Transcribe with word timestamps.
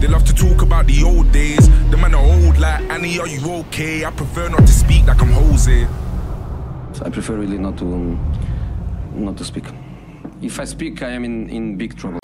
They 0.00 0.08
love 0.08 0.24
to 0.24 0.34
talk 0.34 0.62
about 0.62 0.86
the 0.86 1.02
old 1.04 1.30
days. 1.30 1.68
The 1.90 1.96
man 1.98 2.14
are 2.14 2.24
old 2.24 2.56
like 2.58 2.80
Annie, 2.88 3.18
are 3.18 3.28
you 3.28 3.52
okay? 3.66 4.06
I 4.06 4.10
prefer 4.10 4.48
not 4.48 4.60
to 4.60 4.72
speak 4.72 5.06
like 5.06 5.20
I'm 5.20 5.28
Jose. 5.28 5.86
I 7.04 7.10
prefer 7.10 7.34
really 7.36 7.58
not 7.58 7.76
to 7.78 7.84
um, 7.84 8.18
not 9.14 9.36
to 9.36 9.44
speak. 9.44 9.64
If 10.40 10.58
I 10.58 10.64
speak, 10.64 11.02
I 11.02 11.10
am 11.10 11.24
in, 11.24 11.50
in 11.50 11.76
big 11.76 11.98
trouble. 11.98 12.18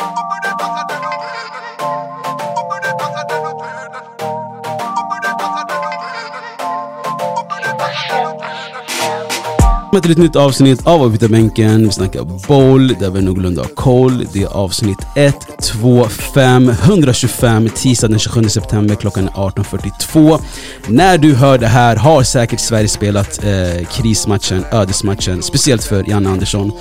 Välkomna 9.97 10.15
till 10.15 10.23
ett 10.23 10.29
nytt 10.31 10.37
avsnitt 10.37 10.87
av 10.87 11.03
Avbytarbänken. 11.03 11.85
Vi 11.85 11.93
snackar 11.93 12.49
boll, 12.49 12.89
där 12.89 13.11
vi 13.11 13.23
någorlunda 13.23 13.63
har 13.63 13.69
koll. 13.69 14.27
Det 14.33 14.43
är 14.43 14.47
avsnitt 14.47 14.99
1, 15.15 15.37
2, 15.63 16.05
5, 16.05 16.69
125, 16.69 17.69
tisdag 17.69 18.09
den 18.09 18.19
27 18.19 18.49
september 18.49 18.95
klockan 18.95 19.29
är 19.29 19.33
18.42. 19.33 20.41
När 20.87 21.19
du 21.19 21.35
hör 21.35 21.59
det 21.59 21.67
här 21.67 21.97
har 21.97 22.23
säkert 22.23 22.61
Sverige 22.61 22.89
spelat 22.89 23.45
eh, 23.45 23.87
krismatchen, 23.87 24.65
ödesmatchen, 24.73 25.43
speciellt 25.43 25.85
för 25.85 26.11
Janne 26.11 26.31
Andersson. 26.31 26.73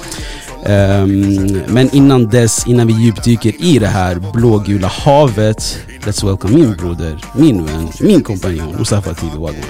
Um, 0.65 1.61
men 1.67 1.95
innan 1.95 2.27
dess, 2.27 2.67
innan 2.67 2.87
vi 2.87 2.93
djupdyker 2.93 3.63
i 3.63 3.79
det 3.79 3.87
här 3.87 4.31
blågula 4.34 4.87
havet, 4.87 5.79
let's 6.01 6.25
welcome 6.25 6.55
min 6.55 6.75
broder, 6.75 7.25
min 7.35 7.65
vän, 7.65 7.87
min 7.99 8.23
kompanjon 8.23 8.75
Mustafa 8.75 9.13
Tibi 9.13 9.37
Wagwan. 9.37 9.65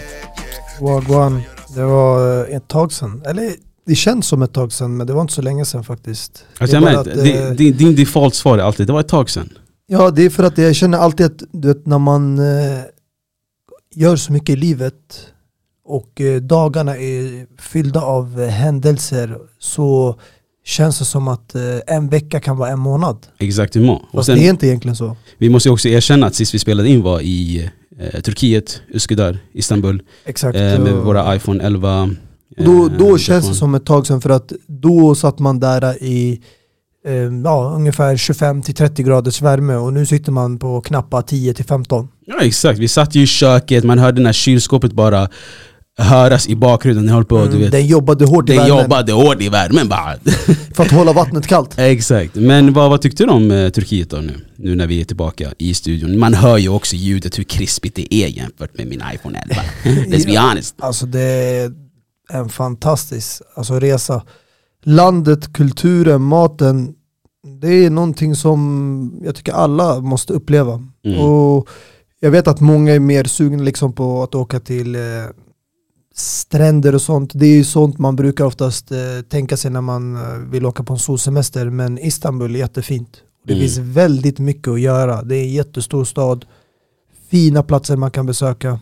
Wagwan, 0.81 1.43
det 1.75 1.85
var 1.85 2.43
eh, 2.49 2.55
ett 2.55 2.67
tag 2.67 2.91
sedan. 2.93 3.21
Eller 3.25 3.51
det 3.85 3.95
känns 3.95 4.27
som 4.27 4.41
ett 4.41 4.53
tag 4.53 4.71
sedan 4.71 4.97
men 4.97 5.07
det 5.07 5.13
var 5.13 5.21
inte 5.21 5.33
så 5.33 5.41
länge 5.41 5.65
sedan 5.65 5.83
faktiskt. 5.83 6.45
Alltså 6.57 6.79
Det 6.79 6.85
jag 6.85 6.93
bara 6.93 7.03
märkte, 7.03 7.21
att, 7.21 7.27
eh, 7.27 7.47
din, 7.47 7.55
din, 7.55 7.77
din 7.77 7.95
default 7.95 8.35
svar 8.35 8.57
är 8.57 8.61
alltid, 8.63 8.87
det 8.87 8.93
var 8.93 8.99
ett 8.99 9.07
tag 9.07 9.29
sedan. 9.29 9.49
Ja 9.87 10.11
det 10.11 10.25
är 10.25 10.29
för 10.29 10.43
att 10.43 10.57
jag 10.57 10.75
känner 10.75 10.97
alltid 10.97 11.25
att 11.25 11.43
du 11.51 11.67
vet, 11.67 11.85
när 11.85 11.99
man 11.99 12.39
eh, 12.39 12.79
gör 13.95 14.15
så 14.15 14.31
mycket 14.31 14.49
i 14.49 14.55
livet 14.55 15.27
och 15.85 16.21
eh, 16.21 16.41
dagarna 16.41 16.97
är 16.97 17.45
fyllda 17.61 18.01
av 18.01 18.41
eh, 18.41 18.47
händelser 18.47 19.37
så 19.59 20.19
känns 20.63 20.99
det 20.99 21.05
som 21.05 21.27
att 21.27 21.55
en 21.87 22.09
vecka 22.09 22.39
kan 22.39 22.57
vara 22.57 22.69
en 22.69 22.79
månad. 22.79 23.27
Exakt. 23.37 23.75
Och 23.75 24.01
Fast 24.13 24.25
sen, 24.25 24.37
det 24.37 24.45
är 24.45 24.49
inte 24.49 24.67
egentligen 24.67 24.95
så. 24.95 25.17
vi 25.37 25.49
måste 25.49 25.69
också 25.69 25.87
erkänna 25.89 26.27
att 26.27 26.35
sist 26.35 26.53
vi 26.53 26.59
spelade 26.59 26.89
in 26.89 27.01
var 27.01 27.21
i 27.21 27.69
eh, 27.99 28.21
Turkiet, 28.21 28.81
Üsküdar, 28.93 29.37
Istanbul. 29.53 30.01
Exakt. 30.25 30.57
Eh, 30.57 30.79
med 30.79 30.93
våra 30.93 31.35
iPhone 31.35 31.63
11. 31.63 32.09
Då, 32.57 32.85
eh, 32.85 32.91
då 32.97 33.17
känns 33.17 33.49
det 33.49 33.55
som 33.55 33.75
ett 33.75 33.85
tag 33.85 34.07
sedan 34.07 34.21
för 34.21 34.29
att 34.29 34.51
då 34.67 35.15
satt 35.15 35.39
man 35.39 35.59
där 35.59 36.03
i 36.03 36.41
eh, 37.05 37.13
ja, 37.43 37.73
ungefär 37.75 38.15
25-30 38.15 39.01
graders 39.03 39.41
värme 39.41 39.75
och 39.75 39.93
nu 39.93 40.05
sitter 40.05 40.31
man 40.31 40.59
på 40.59 40.81
knappa 40.81 41.21
10-15. 41.21 42.07
Ja 42.25 42.39
exakt, 42.41 42.79
vi 42.79 42.87
satt 42.87 43.15
ju 43.15 43.21
i 43.21 43.27
köket, 43.27 43.83
man 43.83 43.99
hörde 43.99 44.21
när 44.21 44.33
kylskåpet 44.33 44.93
bara 44.93 45.29
höras 45.97 46.47
i 46.47 46.55
bakgrunden. 46.55 47.05
Ni 47.05 47.11
håller 47.11 47.25
på, 47.25 47.37
du 47.37 47.43
Mm, 47.45 47.59
vet. 47.59 47.71
den 47.71 47.85
jobbade 47.87 48.25
hårt 48.25 48.49
i 48.49 48.53
Den 48.53 48.61
värmen 48.61 48.77
jobbade 48.81 49.11
hårt 49.13 49.41
i 49.41 49.49
värmen 49.49 49.89
bara. 49.89 50.15
för 50.75 50.83
att 50.83 50.91
hålla 50.91 51.13
vattnet 51.13 51.47
kallt. 51.47 51.73
Exakt, 51.79 52.35
men 52.35 52.73
vad, 52.73 52.89
vad 52.89 53.01
tyckte 53.01 53.23
du 53.23 53.29
om 53.29 53.51
eh, 53.51 53.69
Turkiet 53.69 54.09
då 54.09 54.17
nu? 54.17 54.33
Nu 54.55 54.75
när 54.75 54.87
vi 54.87 55.01
är 55.01 55.05
tillbaka 55.05 55.53
i 55.57 55.73
studion. 55.73 56.19
Man 56.19 56.33
hör 56.33 56.57
ju 56.57 56.69
också 56.69 56.95
ljudet, 56.95 57.39
hur 57.39 57.43
krispigt 57.43 57.95
det 57.95 58.13
är 58.13 58.27
jämfört 58.27 58.77
med 58.77 58.87
min 58.87 59.01
iPhone 59.13 59.39
11. 59.49 59.55
Let's 60.17 60.25
be 60.25 60.39
honest. 60.39 60.75
Alltså 60.79 61.05
det 61.05 61.21
är 61.21 61.71
en 62.33 62.49
fantastisk 62.49 63.41
alltså, 63.55 63.79
resa. 63.79 64.21
Landet, 64.83 65.53
kulturen, 65.53 66.21
maten. 66.21 66.93
Det 67.61 67.67
är 67.85 67.89
någonting 67.89 68.35
som 68.35 69.21
jag 69.25 69.35
tycker 69.35 69.51
alla 69.53 69.99
måste 69.99 70.33
uppleva. 70.33 70.83
Mm. 71.05 71.19
Och 71.19 71.69
jag 72.19 72.31
vet 72.31 72.47
att 72.47 72.59
många 72.59 72.93
är 72.95 72.99
mer 72.99 73.23
sugna 73.23 73.63
liksom 73.63 73.93
på 73.93 74.23
att 74.23 74.35
åka 74.35 74.59
till 74.59 74.95
eh, 74.95 75.01
stränder 76.17 76.95
och 76.95 77.01
sånt. 77.01 77.31
Det 77.33 77.45
är 77.45 77.55
ju 77.55 77.63
sånt 77.63 77.99
man 77.99 78.15
brukar 78.15 78.45
oftast 78.45 78.91
eh, 78.91 78.97
tänka 79.29 79.57
sig 79.57 79.71
när 79.71 79.81
man 79.81 80.15
eh, 80.15 80.21
vill 80.51 80.65
åka 80.65 80.83
på 80.83 80.93
en 80.93 80.99
solsemester. 80.99 81.69
Men 81.69 81.97
Istanbul 81.99 82.55
är 82.55 82.59
jättefint. 82.59 83.17
Det 83.47 83.53
Mm. 83.53 83.61
finns 83.65 83.77
väldigt 83.77 84.39
mycket 84.39 84.67
att 84.67 84.79
göra. 84.81 85.23
Det 85.23 85.35
är 85.35 85.41
en 85.43 85.53
jättestor 85.53 86.05
stad. 86.05 86.45
Fina 87.29 87.63
platser 87.63 87.95
man 87.95 88.11
kan 88.11 88.25
besöka. 88.25 88.79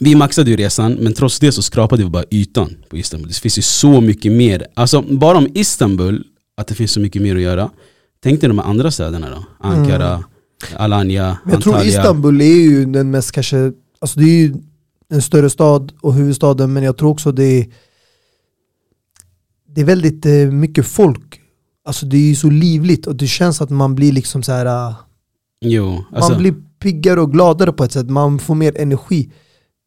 Vi 0.00 0.14
maxade 0.14 0.50
ju 0.50 0.56
resan, 0.56 0.92
men 0.92 1.14
trots 1.14 1.38
det 1.40 1.52
så 1.52 1.62
skrapade 1.62 2.02
vi 2.04 2.10
bara 2.10 2.24
ytan 2.30 2.76
på 2.90 2.96
Istanbul. 2.96 3.28
Det 3.28 3.34
finns 3.34 3.58
ju 3.58 3.62
så 3.62 4.00
mycket 4.00 4.32
mer. 4.32 4.66
Alltså 4.74 5.02
bara 5.02 5.38
om 5.38 5.48
Istanbul, 5.54 6.24
att 6.56 6.66
det 6.66 6.74
finns 6.74 6.92
så 6.92 7.00
mycket 7.00 7.22
mer 7.22 7.36
att 7.36 7.42
göra. 7.42 7.70
Tänk 8.22 8.40
dig 8.40 8.48
de 8.48 8.58
andra 8.58 8.90
städerna 8.90 9.30
då. 9.30 9.44
Ankara, 9.68 10.24
Alanya, 10.76 11.24
Mm. 11.24 11.36
Men 11.44 11.52
jag 11.54 11.62
tror. 11.62 11.82
Istanbul 11.82 12.40
är 12.40 12.44
ju 12.44 12.84
den 12.84 13.10
mest 13.10 13.32
kanske, 13.32 13.72
alltså 14.00 14.20
det 14.20 14.24
är 14.26 14.38
ju 14.38 14.54
en 15.10 15.22
större 15.22 15.50
stad 15.50 15.92
och 16.00 16.14
huvudstaden 16.14 16.72
men 16.72 16.82
jag 16.82 16.96
tror 16.96 17.10
också 17.10 17.32
det 17.32 17.44
är 17.44 17.66
det 19.74 19.80
är 19.80 19.84
väldigt 19.84 20.26
eh, 20.26 20.32
mycket 20.32 20.86
folk. 20.86 21.40
Alltså 21.84 22.06
det 22.06 22.16
är 22.16 22.28
ju 22.28 22.34
så 22.34 22.50
livligt 22.50 23.06
och 23.06 23.16
det 23.16 23.26
känns 23.26 23.60
att 23.60 23.70
man 23.70 23.94
blir 23.94 24.12
liksom 24.12 24.42
så 24.42 24.52
här. 24.52 24.66
ah, 24.66 24.94
Jo, 25.60 26.04
alltså, 26.12 26.32
man 26.32 26.40
blir 26.40 26.54
piggare 26.78 27.20
och 27.20 27.32
gladare 27.32 27.72
på 27.72 27.84
ett 27.84 27.92
sätt, 27.92 28.10
man 28.10 28.38
får 28.38 28.54
mer 28.54 28.80
energi. 28.80 29.30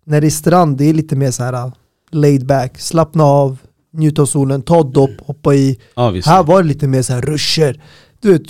När 0.06 0.22
det 0.22 0.28
är 0.28 0.32
strand, 0.32 0.78
det 0.78 0.86
är 0.86 0.94
lite 0.94 1.16
mer 1.16 1.32
så 1.32 1.44
här 1.44 1.54
ah, 1.54 1.72
laid 2.12 2.46
back, 2.46 2.80
slappna 2.80 3.24
av, 3.24 3.58
njuta 3.94 4.22
av 4.22 4.26
solen, 4.26 4.62
ta 4.62 4.84
dopp, 4.84 5.22
hoppa 5.22 5.56
i. 5.56 5.80
obviously. 5.96 6.32
Här 6.32 6.44
var 6.44 6.62
det 6.62 6.68
lite 6.68 6.88
mer 6.88 7.02
så 7.02 7.14
här 7.14 7.22
ruscher. 7.22 7.82
Du 8.20 8.32
vet, 8.32 8.48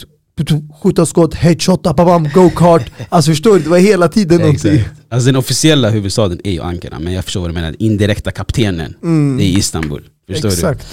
skjuta 0.84 1.06
skott, 1.06 1.34
headshot, 1.34 1.84
babam, 1.84 2.30
go-kart. 2.34 2.92
Alltså 3.10 3.32
förstår 3.32 3.54
du, 3.54 3.60
det 3.60 3.70
var 3.70 3.78
hela 3.78 4.08
tiden 4.08 4.42
någonting. 4.42 4.84
Alltså 5.10 5.26
den 5.26 5.36
officiella 5.36 5.90
huvudstaden 5.90 6.40
är 6.44 6.52
ju 6.52 6.62
Ankara, 6.62 7.00
men 7.00 7.14
jag 7.14 7.26
förstår 7.26 7.42
vad 7.42 7.50
du 7.50 7.54
menar. 7.54 7.68
Den 7.72 7.82
indirekta 7.82 8.32
kaptenen, 8.32 8.96
Mm. 9.04 9.38
det 9.38 9.44
är 9.44 9.58
Istanbul. 9.58 10.04
Förstår 10.28 10.50
Exakt. 10.50 10.88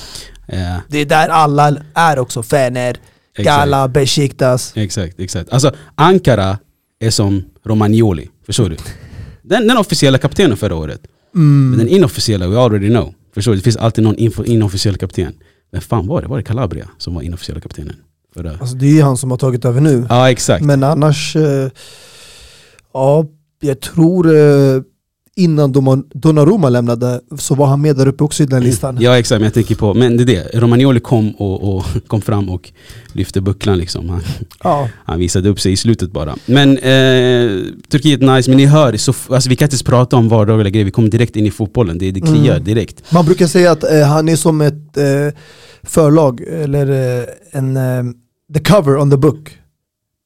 du? 0.47 0.56
Ja, 0.56 0.81
Det 0.88 0.98
är 0.98 1.04
där 1.06 1.28
alla 1.28 1.76
är 1.94 2.19
också, 2.19 2.42
Fener, 2.42 2.97
Gala, 3.38 3.88
Besiktas. 3.88 4.72
exakt, 4.76 5.20
exakt. 5.20 5.50
Alltså 5.53 5.72
Ankara 5.94 6.58
är 7.00 7.10
som 7.10 7.44
Romagnoli, 7.64 8.28
förstår 8.47 8.69
du? 8.70 8.76
Den, 9.42 9.66
den 9.66 9.76
officiella 9.76 10.19
kaptenen 10.19 10.56
förra 10.56 10.75
året. 10.75 11.00
Mm. 11.34 11.70
Men 11.70 11.78
den 11.78 11.88
inofficiella, 11.88 12.48
we 12.48 12.58
already 12.60 12.88
know. 12.88 13.14
Förstår 13.34 13.53
du? 13.53 13.56
Det 13.58 13.62
finns 13.64 13.76
alltid 13.76 14.04
någon 14.04 14.16
inofficiell 14.47 14.97
kapten. 14.97 15.32
Men 15.72 15.81
fan 15.81 16.06
var 16.06 16.22
det? 16.22 16.28
Var 16.28 16.37
det 16.37 16.42
Calabria 16.42 16.88
som 16.98 17.14
var 17.14 17.22
inofficiella 17.22 17.60
kaptenen? 17.60 17.97
Förra? 18.43 18.56
Alltså 18.60 18.76
det 18.76 18.87
är 18.87 18.91
ju 18.93 19.03
han 19.03 19.16
som 19.16 19.31
har 19.31 19.38
tagit 19.38 19.65
över 19.65 19.81
nu. 19.81 20.06
Ja 20.09 20.31
exakt. 20.31 20.65
Men 20.65 20.84
annars, 20.84 21.37
eh, 21.37 21.69
ja, 22.94 23.26
jag 23.60 23.81
tror 23.81 24.37
eh, 24.37 24.81
innan 25.37 25.72
Donnarumma 26.15 26.69
lämnade 26.69 27.21
så 27.38 27.54
var 27.54 27.66
han 27.66 27.81
med 27.81 27.97
där 27.97 28.09
uppe 28.09 28.25
också 28.25 28.43
i 28.43 28.47
den 28.47 28.62
listan. 28.62 28.99
Ja 29.00 29.19
exakt, 29.19 29.38
men 29.41 29.44
jag 29.44 29.54
tänker 29.54 29.75
på, 29.75 29.94
men 29.94 30.16
det 30.16 30.22
är 30.22 30.26
det. 30.26 30.50
Romagnoli 30.60 31.00
kom, 31.00 31.31
och, 31.31 31.76
och 31.76 31.84
kom 32.06 32.21
fram 32.21 32.49
och 32.50 32.72
lyfte 33.12 33.41
bucklan 33.41 33.78
liksom. 33.78 34.09
Han, 34.09 34.21
Ja. 34.65 34.88
Han 35.05 35.19
visade 35.19 35.49
upp 35.49 35.60
sig 35.60 35.72
i 35.72 35.76
slutet 35.76 36.12
bara. 36.12 36.37
Men 36.47 36.70
eh, 36.78 37.65
Turkiet 37.88 38.20
nice, 38.20 38.50
men 38.50 38.56
ni 38.56 38.66
hör, 38.66 38.97
så, 38.97 39.15
alltså, 39.34 39.50
vi 39.50 39.56
kan 39.56 39.66
inte 39.66 39.75
ens 39.75 39.82
prata 39.82 40.16
om 40.16 40.28
vardagliga 40.28 40.70
grejer, 40.70 40.84
vi 40.84 40.91
kommer 40.91 41.09
direkt 41.09 41.37
in 41.37 41.47
i 41.47 41.50
fotbollen, 41.50 41.99
det, 41.99 42.10
det 42.10 42.20
kliar 42.20 42.55
Mm. 42.55 42.65
direkt. 42.65 43.12
Man 43.12 43.25
brukar 43.25 43.47
säga 43.47 43.70
att 43.72 43.84
eh, 43.84 44.03
han 44.03 44.28
är 44.28 44.37
som 44.37 44.60
ett 44.60 44.97
eh, 44.97 45.05
förlag, 45.82 46.41
eller 46.41 47.19
eh, 47.19 47.25
en 47.53 47.76
the 48.54 48.60
cover 48.60 48.97
on 48.97 49.10
the 49.10 49.16
book. 49.16 49.50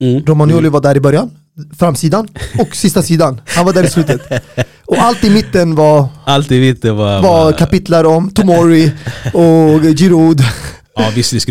Mm. 0.02 0.24
Romagnoli 0.26 0.68
var 0.68 0.80
där 0.80 0.96
i 0.96 1.00
början, 1.00 1.30
framsidan 1.78 2.28
och 2.58 2.76
sista 2.76 3.02
sidan. 3.02 3.40
Han 3.46 3.64
var 3.64 3.72
där 3.72 3.84
i 3.84 3.90
slutet. 3.90 4.20
Och 4.86 4.96
allt 4.98 5.24
i 5.24 5.30
mitten 5.30 5.74
var, 5.74 6.08
Allt 6.24 6.50
i 6.50 6.58
vitt 6.58 6.82
det 6.82 6.92
var... 6.92 7.22
var 7.22 7.52
kapitlar 7.52 8.04
om 8.04 8.30
Tomori 8.30 8.92
och 9.32 9.82
Giroud 9.96 10.40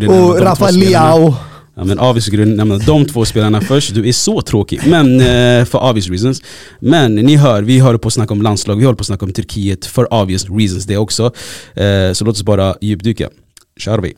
och 0.07 0.41
Rafael. 0.41 0.75
Leao. 0.75 1.35
Ja, 1.75 1.83
men 1.83 1.97
du 2.31 2.45
nämna 2.45 2.77
de 2.77 3.05
två 3.05 3.25
spelarna 3.25 3.61
först, 3.61 3.95
du 3.95 4.07
är 4.07 4.11
så 4.11 4.41
tråkig. 4.41 4.81
Men 4.85 5.21
eh, 5.21 5.65
för 5.65 5.89
obvious 5.89 6.09
reasons. 6.09 6.41
Men 6.79 7.15
ni 7.15 7.35
hör, 7.35 7.61
vi 7.61 7.79
håller 7.79 7.97
på 7.97 8.07
att 8.07 8.13
snacka 8.13 8.33
om 8.33 8.41
landslag, 8.41 8.75
vi 8.75 8.85
håller 8.85 8.97
på 8.97 9.01
att 9.01 9.07
snacka 9.07 9.25
om 9.25 9.33
Turkiet 9.33 9.85
för 9.85 10.13
obvious 10.13 10.49
reasons 10.49 10.85
det 10.85 10.97
också. 10.97 11.31
Eh, 11.75 12.13
så 12.13 12.25
låt 12.25 12.35
oss 12.35 12.43
bara 12.43 12.75
djupdyka. 12.81 13.29
Kör 13.77 13.99
vi. 13.99 14.13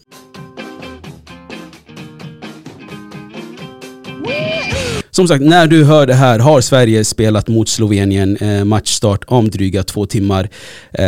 Som 5.15 5.27
sagt, 5.27 5.43
när 5.43 5.67
du 5.67 5.83
hör 5.83 6.07
det 6.07 6.13
här 6.13 6.39
har 6.39 6.61
Sverige 6.61 7.03
spelat 7.03 7.47
mot 7.47 7.69
Slovenien, 7.69 8.37
eh, 8.37 8.63
matchstart 8.65 9.23
om 9.27 9.49
dryga 9.49 9.83
två 9.83 10.05
timmar. 10.05 10.49
Eh, 10.91 11.05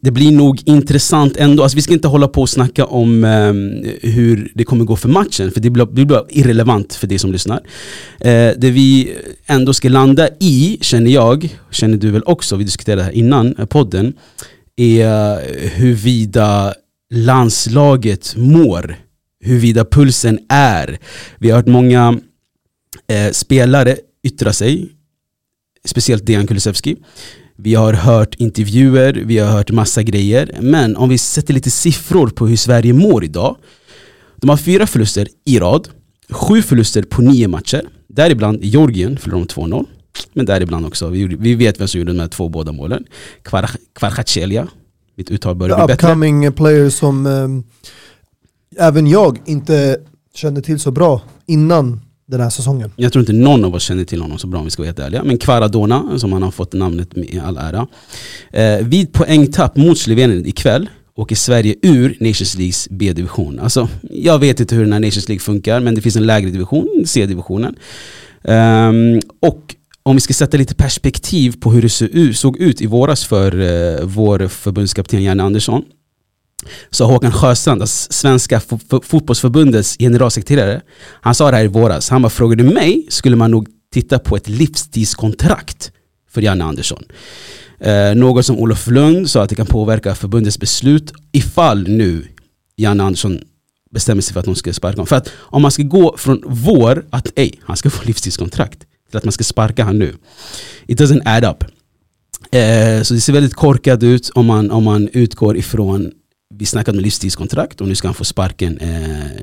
det 0.00 0.10
blir 0.10 0.32
nog 0.32 0.62
intressant 0.64 1.36
ändå, 1.36 1.62
alltså, 1.62 1.76
vi 1.76 1.82
ska 1.82 1.92
inte 1.92 2.08
hålla 2.08 2.28
på 2.28 2.40
och 2.40 2.48
snacka 2.48 2.84
om 2.84 3.24
eh, 3.24 3.52
hur 4.10 4.52
det 4.54 4.64
kommer 4.64 4.84
gå 4.84 4.96
för 4.96 5.08
matchen, 5.08 5.50
för 5.50 5.60
det 5.60 5.70
blir, 5.70 5.86
det 5.86 6.04
blir 6.04 6.24
irrelevant 6.28 6.94
för 6.94 7.06
dig 7.06 7.18
som 7.18 7.32
lyssnar. 7.32 7.60
Eh, 8.20 8.50
det 8.56 8.70
vi 8.70 9.12
ändå 9.46 9.72
ska 9.72 9.88
landa 9.88 10.28
i, 10.40 10.78
känner 10.80 11.10
jag, 11.10 11.56
känner 11.70 11.96
du 11.96 12.10
väl 12.10 12.22
också, 12.26 12.56
vi 12.56 12.64
diskuterade 12.64 13.00
det 13.00 13.04
här 13.04 13.12
innan 13.12 13.54
eh, 13.58 13.66
podden, 13.66 14.12
är 14.76 15.40
huruvida 15.68 16.74
landslaget 17.14 18.34
mår, 18.36 18.96
huruvida 19.44 19.84
pulsen 19.84 20.38
är. 20.48 20.98
Vi 21.38 21.50
har 21.50 21.56
hört 21.56 21.66
många 21.66 22.20
eh, 23.06 23.30
spelare 23.32 23.96
yttra 24.22 24.52
sig. 24.52 24.92
Speciellt 25.84 26.26
Dejan 26.26 26.46
Kulusevski. 26.46 26.96
Vi 27.56 27.74
har 27.74 27.92
hört 27.92 28.34
intervjuer, 28.34 29.12
vi 29.12 29.38
har 29.38 29.50
hört 29.50 29.70
massa 29.70 30.02
grejer. 30.02 30.58
Men 30.60 30.96
om 30.96 31.08
vi 31.08 31.18
sätter 31.18 31.54
lite 31.54 31.70
siffror 31.70 32.28
på 32.28 32.46
hur 32.46 32.56
Sverige 32.56 32.92
mår 32.92 33.24
idag. 33.24 33.56
De 34.36 34.50
har 34.50 34.56
fyra 34.56 34.86
förluster 34.86 35.28
i 35.44 35.58
rad. 35.58 35.88
Sju 36.30 36.62
förluster 36.62 37.02
på 37.02 37.22
nio 37.22 37.48
matcher. 37.48 37.82
Däribland 38.08 38.64
Georgien 38.64 39.18
förlorade 39.18 39.46
de 39.54 39.60
2-0. 39.60 39.86
Men 40.32 40.46
däribland 40.46 40.86
också, 40.86 41.08
vi, 41.08 41.26
vi 41.26 41.54
vet 41.54 41.80
vem 41.80 41.88
som 41.88 41.98
gjorde 42.00 42.12
de 42.12 42.20
här 42.20 42.28
två 42.28 42.48
båda 42.48 42.72
målen. 42.72 43.04
Kvar-. 43.42 44.68
Mitt 45.14 45.30
uttal 45.30 45.54
börjar 45.54 45.76
bli 45.76 45.86
bättre. 45.86 46.06
upcoming 46.06 46.52
player 46.52 46.90
som 46.90 47.26
ehm, 47.26 47.64
även 48.76 49.06
jag 49.06 49.38
inte 49.46 49.98
kände 50.34 50.62
till 50.62 50.80
så 50.80 50.90
bra 50.90 51.22
innan 51.46 52.00
den 52.30 52.40
här 52.40 52.50
säsongen. 52.50 52.92
Jag 52.96 53.12
tror 53.12 53.20
inte 53.20 53.32
någon 53.32 53.64
av 53.64 53.74
oss 53.74 53.82
känner 53.82 54.04
till 54.04 54.20
honom 54.20 54.38
så 54.38 54.46
bra 54.46 54.58
om 54.58 54.64
vi 54.64 54.70
ska 54.70 54.82
vara 54.82 54.88
helt 54.88 54.98
ärliga. 54.98 55.24
Men 55.24 55.38
Kvaradona, 55.38 56.18
som 56.18 56.32
han 56.32 56.42
har 56.42 56.50
fått 56.50 56.72
namnet 56.72 57.16
med 57.16 57.24
i 57.24 57.38
all 57.38 57.56
ära. 57.56 57.86
Eh, 58.52 58.86
vid 58.86 59.12
poängtapp 59.12 59.76
mot 59.76 59.98
Slovenien 59.98 60.46
ikväll 60.46 60.88
åker 61.14 61.36
Sverige 61.36 61.74
ur 61.82 62.16
Nations 62.20 62.56
Leagues 62.56 62.88
B-division. 62.90 63.58
Alltså, 63.60 63.88
jag 64.10 64.38
vet 64.38 64.60
inte 64.60 64.74
hur 64.74 64.82
den 64.82 64.92
här 64.92 65.00
Nations 65.00 65.28
League 65.28 65.40
funkar, 65.40 65.80
men 65.80 65.94
det 65.94 66.00
finns 66.00 66.16
en 66.16 66.26
lägre 66.26 66.50
division, 66.50 67.02
C-divisionen. 67.06 67.76
Um, 68.42 69.20
och 69.40 69.74
om 70.02 70.16
vi 70.16 70.20
ska 70.20 70.34
sätta 70.34 70.56
lite 70.56 70.74
perspektiv 70.74 71.54
på 71.60 71.72
hur 71.72 71.82
det 71.82 72.34
såg 72.34 72.58
ut 72.58 72.80
i 72.80 72.86
våras 72.86 73.24
för 73.24 73.60
uh, 73.60 74.04
vår 74.04 74.48
förbundskapten 74.48 75.22
Janne 75.22 75.42
Andersson. 75.42 75.82
Så 76.90 77.04
Håkan 77.04 77.32
Sjöstrand, 77.32 77.82
alltså 77.82 78.12
Svenska 78.12 78.60
fotbollsförbundets 79.02 79.96
generalsekreterare, 79.98 80.80
han 81.20 81.34
sa 81.34 81.50
det 81.50 81.56
här 81.56 81.64
i 81.64 81.68
våras. 81.68 82.10
Han 82.10 82.22
bara 82.22 82.30
frågade 82.30 82.62
mig, 82.62 83.06
skulle 83.08 83.36
man 83.36 83.50
nog 83.50 83.68
titta 83.92 84.18
på 84.18 84.36
ett 84.36 84.48
livstidskontrakt 84.48 85.92
för 86.30 86.40
Janne 86.40 86.64
Andersson? 86.64 87.04
Eh, 87.80 88.14
något 88.14 88.46
som 88.46 88.58
Olof 88.58 88.86
Lund 88.86 89.30
sa 89.30 89.42
att 89.42 89.48
det 89.48 89.54
kan 89.54 89.66
påverka 89.66 90.14
förbundets 90.14 90.58
beslut 90.58 91.12
ifall 91.32 91.88
nu 91.88 92.26
Janne 92.76 93.02
Andersson 93.02 93.40
bestämmer 93.90 94.22
sig 94.22 94.32
för 94.32 94.40
att 94.40 94.46
de 94.46 94.54
ska 94.54 94.72
sparka 94.72 94.96
honom. 94.96 95.06
För 95.06 95.16
att 95.16 95.30
om 95.36 95.62
man 95.62 95.70
ska 95.70 95.82
gå 95.82 96.16
från 96.16 96.42
vår, 96.46 97.04
att 97.10 97.28
ej, 97.36 97.60
han 97.62 97.76
ska 97.76 97.90
få 97.90 98.04
livstidskontrakt, 98.04 98.78
till 99.08 99.16
att 99.16 99.24
man 99.24 99.32
ska 99.32 99.44
sparka 99.44 99.84
honom 99.84 99.98
nu. 99.98 100.14
It 100.86 101.00
doesn't 101.00 101.22
add 101.24 101.44
up. 101.44 101.64
Eh, 102.52 103.02
så 103.02 103.14
det 103.14 103.20
ser 103.20 103.32
väldigt 103.32 103.54
korkat 103.54 104.02
ut 104.02 104.30
om 104.34 104.46
man, 104.46 104.70
om 104.70 104.84
man 104.84 105.08
utgår 105.12 105.56
ifrån 105.56 106.12
vi 106.60 106.66
snackade 106.66 106.98
om 106.98 107.02
livstidskontrakt 107.04 107.80
och 107.80 107.88
nu 107.88 107.94
ska 107.94 108.08
han 108.08 108.14
få 108.14 108.24
sparken 108.24 108.78
eh, 108.78 108.88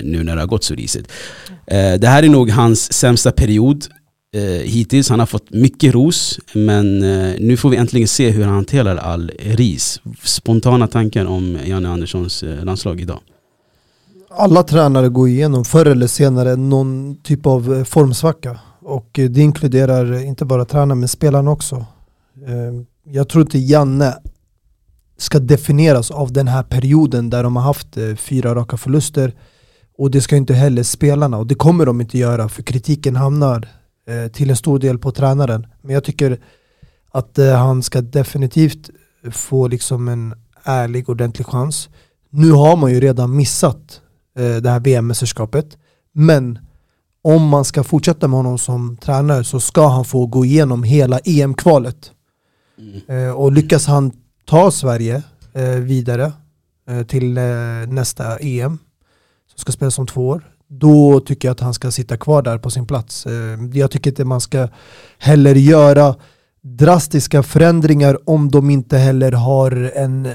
nu 0.02 0.24
när 0.24 0.34
det 0.36 0.42
har 0.42 0.46
gått 0.46 0.64
så 0.64 0.74
risigt. 0.74 1.12
Eh, 1.66 1.94
det 1.94 2.08
här 2.08 2.22
är 2.22 2.28
nog 2.28 2.50
hans 2.50 2.92
sämsta 2.92 3.32
period 3.32 3.84
eh, 4.34 4.42
hittills. 4.42 5.08
Han 5.10 5.18
har 5.18 5.26
fått 5.26 5.50
mycket 5.50 5.94
ros 5.94 6.40
men 6.52 7.02
eh, 7.02 7.34
nu 7.38 7.56
får 7.56 7.70
vi 7.70 7.76
äntligen 7.76 8.08
se 8.08 8.30
hur 8.30 8.44
han 8.44 8.54
hanterar 8.54 8.96
all 8.96 9.30
ris. 9.40 10.00
Spontana 10.22 10.86
tankar 10.86 11.24
om 11.24 11.58
Janne 11.64 11.88
Anderssons 11.88 12.42
eh, 12.42 12.64
landslag 12.64 13.00
idag. 13.00 13.20
Alla 14.30 14.62
tränare 14.62 15.08
går 15.08 15.28
igenom 15.28 15.64
förr 15.64 15.86
eller 15.86 16.06
senare 16.06 16.56
någon 16.56 17.16
typ 17.22 17.46
av 17.46 17.74
eh, 17.74 17.84
formsvacka. 17.84 18.58
Och 18.82 19.18
eh, 19.18 19.30
det 19.30 19.40
inkluderar 19.40 20.22
inte 20.24 20.44
bara 20.44 20.64
tränaren 20.64 20.98
men 21.00 21.08
spelarna 21.08 21.50
också. 21.50 21.76
Eh, 22.46 22.82
Jag 23.12 23.28
tror 23.28 23.42
inte 23.42 23.58
Janne 23.58 24.14
ska 25.18 25.38
definieras 25.38 26.10
av 26.10 26.32
den 26.32 26.48
här 26.48 26.62
perioden 26.62 27.30
där 27.30 27.42
de 27.42 27.56
har 27.56 27.62
haft 27.62 27.96
eh, 27.96 28.14
fyra 28.14 28.54
raka 28.54 28.76
förluster. 28.76 29.34
Och 29.98 30.10
det 30.10 30.20
ska 30.20 30.36
inte 30.36 30.54
heller 30.54 30.82
spelarna 30.82 31.38
och 31.38 31.46
det 31.46 31.54
kommer 31.54 31.86
de 31.86 32.00
inte 32.00 32.18
göra 32.18 32.48
för 32.48 32.62
kritiken 32.62 33.16
hamnar 33.16 33.68
eh, 34.08 34.32
till 34.32 34.50
en 34.50 34.56
stor 34.56 34.78
del 34.78 34.98
på 34.98 35.12
tränaren. 35.12 35.66
Men 35.82 35.94
jag 35.94 36.04
tycker 36.04 36.40
att 37.12 37.38
eh, 37.38 37.54
han 37.54 37.82
ska 37.82 38.00
definitivt 38.00 38.90
få 39.32 39.68
liksom 39.68 40.08
en 40.08 40.34
ärlig 40.64 41.08
ordentlig 41.08 41.46
chans. 41.46 41.88
Nu 42.30 42.50
har 42.50 42.76
man 42.76 42.92
ju 42.92 43.00
redan 43.00 43.36
missat 43.36 44.00
eh, 44.38 44.56
det 44.56 44.70
här 44.70 44.80
VM-mästerskapet. 44.80 45.78
Men 46.12 46.58
om 47.22 47.48
man 47.48 47.64
ska 47.64 47.82
fortsätta 47.82 48.28
med 48.28 48.36
honom 48.36 48.58
som 48.58 48.96
tränare 48.96 49.44
så 49.44 49.60
ska 49.60 49.88
han 49.88 50.04
få 50.04 50.26
gå 50.26 50.44
igenom 50.44 50.82
hela 50.82 51.18
EM-kvalet. 51.18 52.12
Eh, 53.08 53.30
och 53.30 53.52
lyckas 53.52 53.86
han 53.86 54.12
ta 54.48 54.70
Sverige 54.70 55.22
eh, 55.52 55.68
vidare 55.68 56.32
eh, 56.88 57.02
till 57.02 57.38
eh, 57.38 57.44
nästa 57.88 58.38
EM 58.38 58.78
som 59.50 59.58
ska 59.58 59.72
spelas 59.72 59.98
om 59.98 60.06
två 60.06 60.28
år 60.28 60.42
då 60.68 61.20
tycker 61.20 61.48
jag 61.48 61.52
att 61.52 61.60
han 61.60 61.74
ska 61.74 61.90
sitta 61.90 62.16
kvar 62.16 62.42
där 62.42 62.58
på 62.58 62.70
sin 62.70 62.86
plats. 62.86 63.26
Eh, 63.26 63.58
jag 63.72 63.90
tycker 63.90 64.10
inte 64.10 64.24
man 64.24 64.40
ska 64.40 64.68
heller 65.18 65.54
göra 65.54 66.14
drastiska 66.62 67.42
förändringar 67.42 68.18
om 68.30 68.50
de 68.50 68.70
inte 68.70 68.98
heller 68.98 69.32
har 69.32 69.92
en 69.94 70.28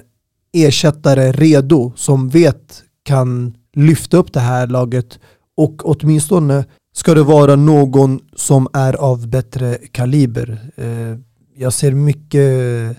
ersättare 0.54 1.32
redo 1.32 1.94
som 1.96 2.30
vet 2.30 2.84
kan 3.04 3.56
lyfta 3.74 4.18
upp 4.18 4.34
det 4.34 4.40
här 4.40 4.68
laget 4.68 5.20
och 5.58 5.82
åtminstone 5.86 6.66
ska 6.96 7.14
det 7.14 7.24
vara 7.24 7.56
någon 7.56 8.20
som 8.36 8.68
är 8.74 8.94
av 8.94 9.28
bättre 9.28 9.78
kaliber. 9.92 10.72
Eh, 10.76 11.18
jag 11.56 11.74
ser 11.74 11.92
mycket 11.92 12.98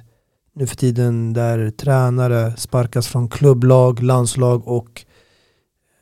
nu 0.54 0.66
för 0.66 0.76
tiden 0.76 1.32
där 1.32 1.70
tränare 1.70 2.56
sparkas 2.56 3.08
från 3.08 3.28
klubblag, 3.28 4.02
landslag 4.02 4.68
och 4.68 5.04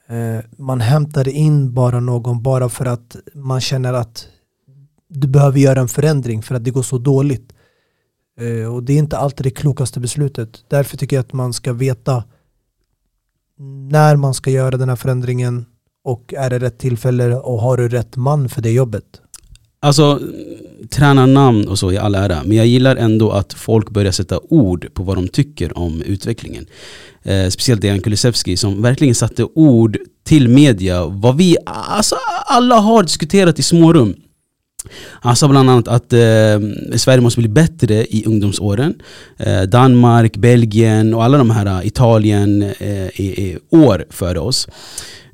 eh, 0.09 0.45
man 0.59 0.81
hämtar 0.81 1.29
in 1.29 1.75
bara 1.75 2.01
någon 2.01 2.43
bara 2.43 2.69
för 2.69 2.87
att 2.87 3.17
man 3.35 3.61
känner 3.61 3.93
att 3.93 4.29
du 5.09 5.29
behöver 5.29 5.59
göra 5.59 5.81
en 5.81 5.89
förändring 5.89 6.43
för 6.43 6.55
att 6.55 6.65
det 6.65 6.71
går 6.71 6.83
så 6.83 6.99
dåligt. 6.99 7.53
Eh, 8.39 8.75
och 8.75 8.83
det 8.83 8.93
är 8.93 8.99
inte 8.99 9.19
alltid 9.19 9.47
det 9.47 9.51
klokaste 9.51 10.01
beslutet. 10.01 10.65
Därför 10.69 10.97
tycker 10.97 11.17
jag 11.17 11.21
att 11.21 11.33
man 11.33 11.53
ska 11.53 11.73
veta 11.73 12.25
när 13.91 14.17
man 14.17 14.35
ska 14.35 14.51
göra 14.51 14.77
den 14.77 14.89
här 14.89 14.97
förändringen 14.97 15.67
och 16.05 16.35
är 16.35 16.51
det 16.51 16.59
rätt 16.59 16.79
tillfälle 16.79 17.35
och 17.35 17.59
har 17.59 17.77
du 17.77 17.89
rätt 17.89 18.17
man 18.17 18.49
för 18.49 18.63
det 18.63 18.71
jobbet. 18.71 19.22
Alltså, 19.84 20.20
tränarnamn 20.90 21.69
och 21.69 21.79
så 21.79 21.93
i 21.93 21.99
all 21.99 22.14
ära, 22.14 22.43
men 22.44 22.56
jag 22.56 22.67
gillar 22.67 22.96
ändå 22.96 23.31
att 23.31 23.52
folk 23.52 23.90
börjar 23.90 24.12
sätta 24.12 24.40
ord 24.49 24.88
på 24.94 25.02
vad 25.02 25.17
de 25.17 25.29
tycker 25.29 25.79
om 25.79 26.02
utvecklingen. 26.02 26.67
Eh, 27.23 27.49
speciellt 27.49 27.81
Dejan 27.81 28.00
Kulusevski 28.00 28.56
som 28.56 28.82
verkligen 28.82 29.14
satte 29.14 29.44
ord 29.44 29.99
till 30.25 30.49
media, 30.49 31.05
vad 31.06 31.37
vi 31.37 31.56
alltså, 31.64 32.17
alla 32.46 32.76
har 32.76 33.02
diskuterat 33.02 33.58
i 33.58 33.62
smårum. 33.62 34.14
Han 35.11 35.37
sa 35.37 35.49
bland 35.49 35.70
annat 35.70 35.88
att 35.88 36.12
eh, 36.12 36.60
Sverige 36.96 37.20
måste 37.20 37.41
bli 37.41 37.48
bättre 37.48 37.94
i 37.94 38.24
ungdomsåren. 38.27 38.94
Eh, 39.36 39.62
Danmark, 39.62 40.36
Belgien 40.36 41.15
och 41.15 41.24
alla 41.24 41.39
de 41.39 41.51
här, 41.51 41.67
eh, 41.67 41.86
Italien, 41.86 42.62
eh, 42.62 43.20
är, 43.20 43.41
är 43.41 43.58
år 43.70 44.05
före 44.10 44.41
oss. 44.41 44.69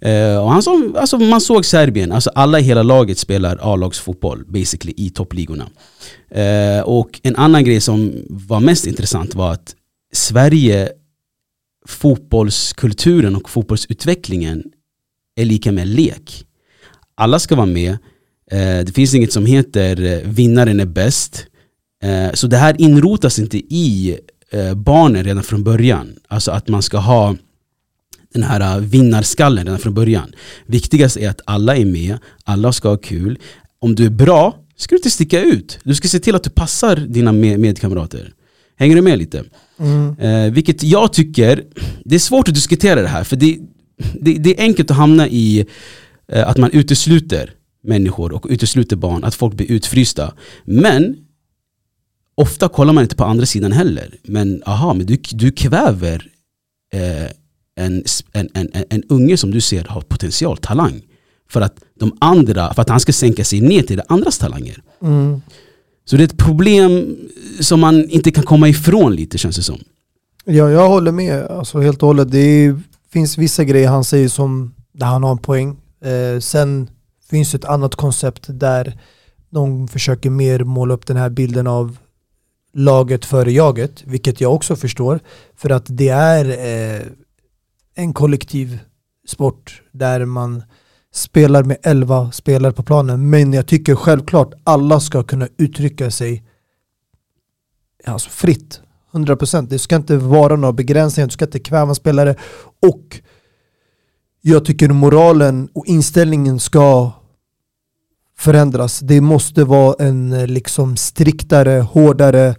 Eh, 0.00 0.38
och 0.38 0.50
han 0.50 0.62
som, 0.62 0.96
alltså 0.98 1.18
man 1.18 1.40
såg 1.40 1.64
Serbien, 1.64 2.12
alltså 2.12 2.30
alla 2.34 2.60
i 2.60 2.62
hela 2.62 2.82
laget 2.82 3.18
spelar 3.18 3.58
A-lagsfotboll 3.60 4.44
basically 4.46 4.94
i 4.96 5.10
toppligorna. 5.10 5.68
Eh, 6.30 6.80
och 6.80 7.20
en 7.22 7.36
annan 7.36 7.64
grej 7.64 7.80
som 7.80 8.12
var 8.28 8.60
mest 8.60 8.86
intressant 8.86 9.34
var 9.34 9.52
att 9.52 9.74
Sverige, 10.12 10.88
fotbollskulturen 11.86 13.36
och 13.36 13.50
fotbollsutvecklingen 13.50 14.64
är 15.36 15.44
lika 15.44 15.72
med 15.72 15.88
lek. 15.88 16.44
Alla 17.14 17.38
ska 17.38 17.56
vara 17.56 17.66
med, 17.66 17.90
eh, 18.50 18.84
det 18.84 18.92
finns 18.94 19.14
inget 19.14 19.32
som 19.32 19.46
heter 19.46 20.02
eh, 20.02 20.30
vinnaren 20.30 20.80
är 20.80 20.86
bäst. 20.86 21.46
Eh, 22.02 22.32
så 22.34 22.46
det 22.46 22.56
här 22.56 22.80
inrotas 22.80 23.38
inte 23.38 23.58
i 23.58 24.18
eh, 24.50 24.74
barnen 24.74 25.24
redan 25.24 25.42
från 25.42 25.64
början. 25.64 26.16
Alltså 26.28 26.50
att 26.50 26.68
man 26.68 26.82
ska 26.82 26.98
ha 26.98 27.36
den 28.34 28.42
här 28.42 28.76
äh, 28.76 28.82
vinnarskallen 28.82 29.64
redan 29.64 29.78
från 29.78 29.94
början. 29.94 30.32
Viktigast 30.66 31.16
är 31.16 31.28
att 31.28 31.40
alla 31.44 31.76
är 31.76 31.84
med, 31.84 32.18
alla 32.44 32.72
ska 32.72 32.88
ha 32.88 32.96
kul. 32.96 33.38
Om 33.78 33.94
du 33.94 34.06
är 34.06 34.10
bra 34.10 34.56
ska 34.76 34.94
du 34.94 34.96
inte 34.96 35.10
sticka 35.10 35.42
ut. 35.42 35.78
Du 35.84 35.94
ska 35.94 36.08
se 36.08 36.18
till 36.18 36.34
att 36.34 36.44
du 36.44 36.50
passar 36.50 36.96
dina 36.96 37.32
med 37.32 37.60
medkamrater. 37.60 38.32
Hänger 38.76 38.96
du 38.96 39.02
med 39.02 39.18
lite? 39.18 39.44
Eh, 40.18 40.52
vilket 40.52 40.82
jag 40.82 41.12
tycker, 41.12 41.64
det 42.04 42.14
är 42.14 42.18
svårt 42.18 42.48
att 42.48 42.54
diskutera 42.54 43.02
det 43.02 43.08
här 43.08 43.24
för 43.24 43.36
det, 43.36 43.58
det, 44.20 44.34
det 44.34 44.58
är 44.58 44.62
enkelt 44.62 44.90
att 44.90 44.96
hamna 44.96 45.28
i 45.28 45.66
eh, 46.32 46.48
att 46.48 46.56
man 46.56 46.70
utesluter 46.70 47.54
människor 47.84 48.32
och 48.32 48.46
utesluter 48.48 48.96
barn, 48.96 49.24
att 49.24 49.34
folk 49.34 49.54
blir 49.54 49.70
utfrysta. 49.70 50.34
Men 50.64 51.16
ofta 52.34 52.68
kollar 52.68 52.92
man 52.92 53.02
inte 53.02 53.16
på 53.16 53.24
andra 53.24 53.46
sidan 53.46 53.72
heller. 53.72 54.14
Men 54.22 54.62
aha, 54.66 54.94
men 54.94 55.06
du, 55.06 55.16
du 55.32 55.50
kväver 55.50 56.30
eh, 56.92 57.30
en, 57.78 58.04
en, 58.32 58.48
en, 58.54 58.84
en, 58.90 59.02
unge 59.08 59.36
som 59.36 59.50
du 59.50 59.60
ser 59.60 59.84
har 59.84 60.00
potential, 60.00 60.56
talang. 60.56 61.02
För 61.50 61.60
att 61.60 61.80
de 62.00 62.16
andra, 62.20 62.74
för 62.74 62.82
att 62.82 62.88
han 62.88 63.00
ska 63.00 63.12
sänka 63.12 63.44
sig 63.44 63.60
ner 63.60 63.82
till 63.82 63.96
de 63.96 64.02
andras 64.08 64.38
talanger. 64.38 64.82
Mm. 65.02 65.40
Så 66.04 66.16
det 66.16 66.22
är 66.22 66.24
ett 66.24 66.38
problem 66.38 67.16
som 67.60 67.80
man 67.80 68.10
inte 68.10 68.30
kan 68.30 68.44
komma 68.44 68.68
ifrån 68.68 69.14
lite 69.14 69.38
känns 69.38 69.56
det 69.56 69.62
som. 69.62 69.78
Ja, 70.44 70.70
jag 70.70 70.88
håller 70.88 71.12
med 71.12 71.46
alltså, 71.46 71.80
helt 71.80 72.02
och 72.02 72.06
hållet. 72.06 72.30
Det 72.30 72.38
är, 72.38 72.80
finns 73.12 73.38
vissa 73.38 73.64
grejer 73.64 73.88
han 73.88 74.04
säger 74.04 74.28
som 74.28 74.74
där 74.92 75.06
han 75.06 75.22
har 75.22 75.32
en 75.32 75.38
poäng. 75.38 75.76
Eh, 76.04 76.40
sen 76.40 76.90
finns 77.30 77.54
ett 77.54 77.64
annat 77.64 77.94
koncept 77.94 78.44
där 78.48 78.98
de 79.50 79.88
försöker 79.88 80.30
mer 80.30 80.64
måla 80.64 80.94
upp 80.94 81.06
den 81.06 81.16
här 81.16 81.30
bilden 81.30 81.66
av 81.66 81.96
laget 82.74 83.24
före 83.24 83.52
jaget, 83.52 84.02
vilket 84.04 84.40
jag 84.40 84.54
också 84.54 84.76
förstår. 84.76 85.20
För 85.56 85.70
att 85.70 85.84
det 85.88 86.08
är 86.08 86.44
eh, 86.48 87.02
en 87.98 88.12
kollektiv 88.12 88.78
sport 89.28 89.82
där 89.92 90.24
man 90.24 90.62
spelar 91.12 91.62
med 91.62 91.76
11 91.82 92.32
spelare 92.32 92.72
på 92.72 92.82
planen. 92.82 93.30
Men 93.30 93.52
jag 93.52 93.66
tycker 93.66 93.94
självklart 93.94 94.54
alla 94.64 95.00
ska 95.00 95.22
kunna 95.22 95.48
uttrycka 95.58 96.10
sig 96.10 96.44
alltså 98.04 98.30
fritt. 98.30 98.80
100%. 99.12 99.66
Det 99.70 99.78
ska 99.78 99.96
inte 99.96 100.16
vara 100.16 100.56
några 100.56 100.72
begränsningar, 100.72 101.26
du 101.26 101.32
ska 101.32 101.44
inte 101.44 101.58
kväva 101.58 101.94
spelare. 101.94 102.34
Och 102.88 103.20
jag 104.40 104.64
tycker 104.64 104.88
moralen 104.88 105.68
och 105.74 105.86
inställningen 105.86 106.60
ska 106.60 107.10
förändras. 108.38 109.00
Det 109.00 109.20
måste 109.20 109.64
vara 109.64 109.94
en 109.98 110.32
eh, 110.32 110.46
liksom 110.46 110.96
striktare, 110.96 111.80
hårdare 111.80 112.54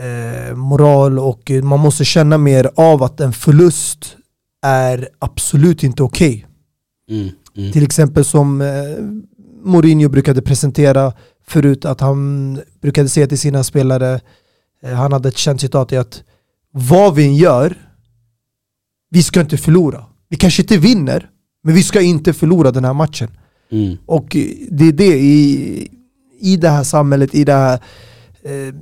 eh, 0.00 0.56
moral 0.56 1.18
och 1.18 1.50
man 1.62 1.80
måste 1.80 2.04
känna 2.04 2.38
mer 2.38 2.70
av 2.76 3.02
att 3.02 3.20
en 3.20 3.32
förlust 3.32 4.16
är 4.66 5.08
absolut 5.18 5.82
inte 5.82 6.02
okej. 6.02 6.46
Okay. 7.08 7.20
Mm, 7.20 7.34
mm. 7.56 7.72
Till 7.72 7.84
exempel 7.84 8.24
som 8.24 8.60
eh, 8.60 8.66
Mourinho 9.62 10.08
brukade 10.08 10.42
presentera 10.42 11.12
förut 11.46 11.84
att 11.84 12.00
han 12.00 12.60
brukade 12.80 13.08
säga 13.08 13.26
till 13.26 13.38
sina 13.38 13.64
spelare, 13.64 14.20
eh, 14.82 14.92
han 14.92 15.12
hade 15.12 15.28
ett 15.28 15.36
känt 15.36 15.60
citat 15.60 15.92
i 15.92 15.96
att 15.96 16.22
vad 16.70 17.14
vi 17.14 17.24
än 17.24 17.34
gör, 17.36 17.76
vi 19.10 19.22
ska 19.22 19.40
inte 19.40 19.56
förlora. 19.56 20.04
Vi 20.28 20.36
kanske 20.36 20.62
inte 20.62 20.78
vinner, 20.78 21.30
men 21.62 21.74
vi 21.74 21.82
ska 21.82 22.00
inte 22.00 22.32
förlora 22.32 22.70
den 22.70 22.84
här 22.84 22.94
matchen. 22.94 23.28
Mm. 23.70 23.96
Och 24.06 24.36
det 24.70 24.84
är 24.88 24.92
det 24.92 25.18
i, 25.18 25.88
i 26.40 26.56
det 26.56 26.68
här 26.68 26.84
samhället, 26.84 27.34
i 27.34 27.44
det 27.44 27.52
här 27.52 27.80
eh, 28.42 28.74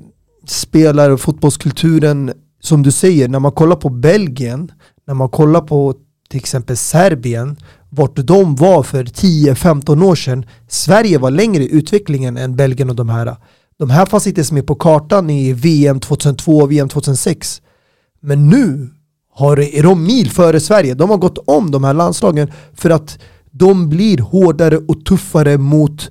spelar 0.47 1.11
och 1.11 1.21
fotbollskulturen, 1.21 2.33
som 2.61 2.83
du 2.83 2.91
säger, 2.91 3.29
när 3.29 3.39
man 3.39 3.53
kollar 3.53 3.77
på 3.77 3.89
Belgien, 3.89 4.73
när 5.07 5.15
man 5.15 5.29
kollar 5.29 5.61
på 5.61 5.95
till 6.29 6.39
exempel 6.39 6.77
Serbien, 6.77 7.57
vart 7.91 8.17
de 8.17 8.55
var 8.55 8.83
för 8.83 9.05
10-15 9.05 10.05
år 10.05 10.15
sedan. 10.15 10.47
Sverige 10.69 11.19
var 11.19 11.31
längre 11.31 11.63
i 11.63 11.75
utvecklingen 11.75 12.37
än 12.37 12.57
Belgien 12.57 12.91
och 12.91 12.97
de 12.97 13.09
här. 13.09 13.37
De 13.79 13.91
här 13.91 14.07
fanns 14.07 14.27
inte 14.27 14.39
ens 14.39 14.53
med 14.53 14.67
på 14.67 14.75
kartan 14.75 15.31
i 15.31 15.53
VM 15.53 16.01
2002 16.01 16.57
och 16.59 16.73
VM 16.73 16.89
2006. 16.89 17.63
Men 18.21 18.49
nu 18.49 18.91
har, 19.33 19.61
är 19.61 19.83
de 19.83 20.05
mil 20.05 20.31
före 20.31 20.61
Sverige. 20.61 20.95
De 20.95 21.11
har 21.11 21.17
gått 21.17 21.39
om 21.47 21.71
de 21.71 21.85
här 21.85 21.95
landslagen 21.95 22.53
för 22.75 22.91
att 22.91 23.19
de 23.51 23.89
blir 23.89 24.19
hårdare 24.19 24.77
och 24.77 25.05
tuffare 25.05 25.59
mot 25.59 26.11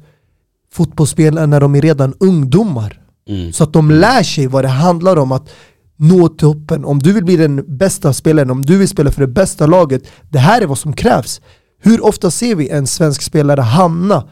fotbollsspelare 0.73 1.45
när 1.45 1.59
de 1.59 1.75
är 1.75 1.81
redan 1.81 2.13
ungdomar. 2.19 3.01
Mm. 3.27 3.53
Så 3.53 3.63
att 3.63 3.73
de 3.73 3.91
lär 3.91 4.23
sig 4.23 4.47
vad 4.47 4.63
det 4.63 4.67
handlar 4.67 5.17
om 5.17 5.31
att 5.31 5.49
nå 5.97 6.27
toppen. 6.27 6.85
Om 6.85 6.99
du 6.99 7.13
vill 7.13 7.25
bli 7.25 7.35
den 7.35 7.77
bästa 7.77 8.13
spelaren, 8.13 8.51
om 8.51 8.61
du 8.61 8.77
vill 8.77 8.87
spela 8.87 9.11
för 9.11 9.21
det 9.21 9.27
bästa 9.27 9.67
laget, 9.67 10.03
det 10.29 10.39
här 10.39 10.61
är 10.61 10.65
vad 10.65 10.77
som 10.77 10.93
krävs. 10.93 11.41
Hur 11.81 12.05
ofta 12.05 12.31
ser 12.31 12.55
vi 12.55 12.69
en 12.69 12.87
svensk 12.87 13.21
spelare 13.21 13.61
hamna 13.61 14.27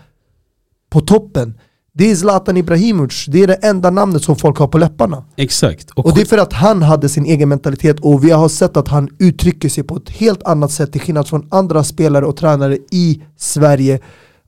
på 0.90 1.02
toppen? 1.02 1.54
Det 1.94 2.12
är 2.12 2.16
Zlatan 2.16 2.58
Ibrahimovic, 2.58 3.26
det 3.28 3.44
är 3.44 3.48
det 3.48 3.54
enda 3.54 3.90
namnet 3.90 4.24
som 4.24 4.36
folk 4.36 4.58
har 4.58 4.68
på 4.68 4.78
läpparna. 4.78 5.26
Exakt. 5.36 5.90
Och, 5.90 6.06
och 6.06 6.16
det 6.16 6.22
är 6.22 6.26
för 6.26 6.38
att 6.38 6.54
han 6.54 6.82
hade 6.82 7.10
sin 7.10 7.26
egen 7.26 7.50
mentalitet 7.50 8.00
och 8.00 8.26
vi 8.26 8.32
har 8.32 8.50
sett 8.50 8.78
att 8.78 8.88
han 8.88 9.10
uttrycker 9.20 9.70
sig 9.70 9.84
på 9.84 9.96
ett 9.96 10.10
helt 10.10 10.44
annat 10.44 10.72
sätt 10.72 10.92
till 10.92 11.02
skillnad 11.02 11.28
från 11.28 11.48
andra 11.52 11.84
spelare 11.84 12.26
och 12.26 12.38
tränare 12.38 12.78
i 12.92 13.22
Sverige. 13.38 14.00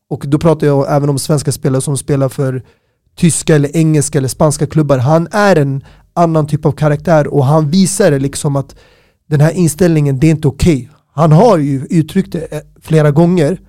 Och 0.10 0.24
då 0.28 0.40
pratar 0.40 0.68
jag 0.68 0.96
även 0.96 1.10
om 1.10 1.20
svenska 1.20 1.52
spelare 1.52 1.82
som 1.82 1.98
spelar 1.98 2.30
för 2.30 2.64
tyska 3.18 3.56
eller 3.56 3.78
engelska 3.78 4.18
eller 4.18 4.28
spanska 4.28 4.68
klubbar. 4.68 4.98
Han 4.98 5.28
är 5.32 5.56
en 5.56 5.84
annan 6.14 6.48
typ 6.48 6.66
av 6.66 6.72
karaktär 6.72 7.28
och 7.28 7.46
han 7.46 7.70
visar 7.70 8.20
liksom 8.20 8.56
att 8.56 8.76
den 9.30 9.42
här 9.42 9.52
inställningen, 9.52 10.20
det 10.20 10.28
är 10.28 10.32
inte 10.32 10.48
okej. 10.48 10.76
Okay. 10.76 10.88
Han 11.14 11.32
har 11.32 11.58
ju 11.58 11.88
uttryckt 11.90 12.32
det 12.32 12.52
eh, 12.52 12.60
flera 12.82 13.12
gånger, 13.12 13.60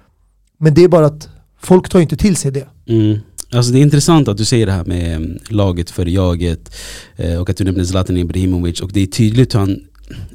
men 0.59 0.75
det 0.75 0.85
är 0.85 0.89
bara 0.89 1.07
att 1.07 1.29
folk 1.61 1.89
tar 1.89 2.01
inte 2.01 2.17
till 2.17 2.37
sig 2.37 2.51
det. 2.53 2.67
Mm. 2.87 3.19
Alltså 3.53 3.73
det 3.73 3.79
är 3.79 3.83
intressant 3.83 4.29
att 4.29 4.37
du 4.37 4.45
säger 4.45 4.67
det 4.67 4.73
här 4.73 4.85
med 4.85 5.17
mm, 5.17 5.39
laget 5.49 5.91
för 5.91 6.07
jaget 6.07 6.75
eh, 7.17 7.41
och 7.41 7.51
att 7.51 7.57
du 7.57 7.65
nämner 7.65 7.85
Zlatan 7.85 8.17
Ibrahimovic 8.17 8.81
och 8.81 8.91
det 8.93 9.01
är 9.01 9.07
tydligt 9.07 9.55
hur 9.55 9.59
han 9.59 9.81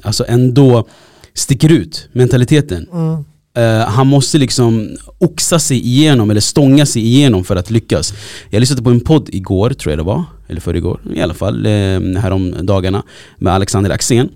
alltså 0.02 0.24
ändå 0.28 0.88
sticker 1.34 1.72
ut 1.72 2.08
mentaliteten. 2.12 2.86
Mm. 2.92 3.24
Uh, 3.58 3.84
han 3.84 4.06
måste 4.06 4.38
liksom 4.38 4.96
oxa 5.18 5.58
sig 5.58 5.76
igenom 5.86 6.30
eller 6.30 6.40
stånga 6.40 6.86
sig 6.86 7.02
igenom 7.02 7.44
för 7.44 7.56
att 7.56 7.70
lyckas. 7.70 8.14
Jag 8.50 8.60
lyssnade 8.60 8.82
på 8.82 8.90
en 8.90 9.00
podd 9.00 9.28
igår, 9.32 9.70
tror 9.70 9.92
jag 9.92 9.98
det 9.98 10.02
var, 10.02 10.24
eller 10.50 10.60
för 10.60 10.76
igår 10.76 11.00
i 11.14 11.20
alla 11.20 11.34
fall, 11.34 11.66
uh, 11.66 12.16
härom 12.18 12.54
dagarna 12.66 13.02
med 13.38 13.52
Alexander 13.52 13.90
Axén. 13.90 14.28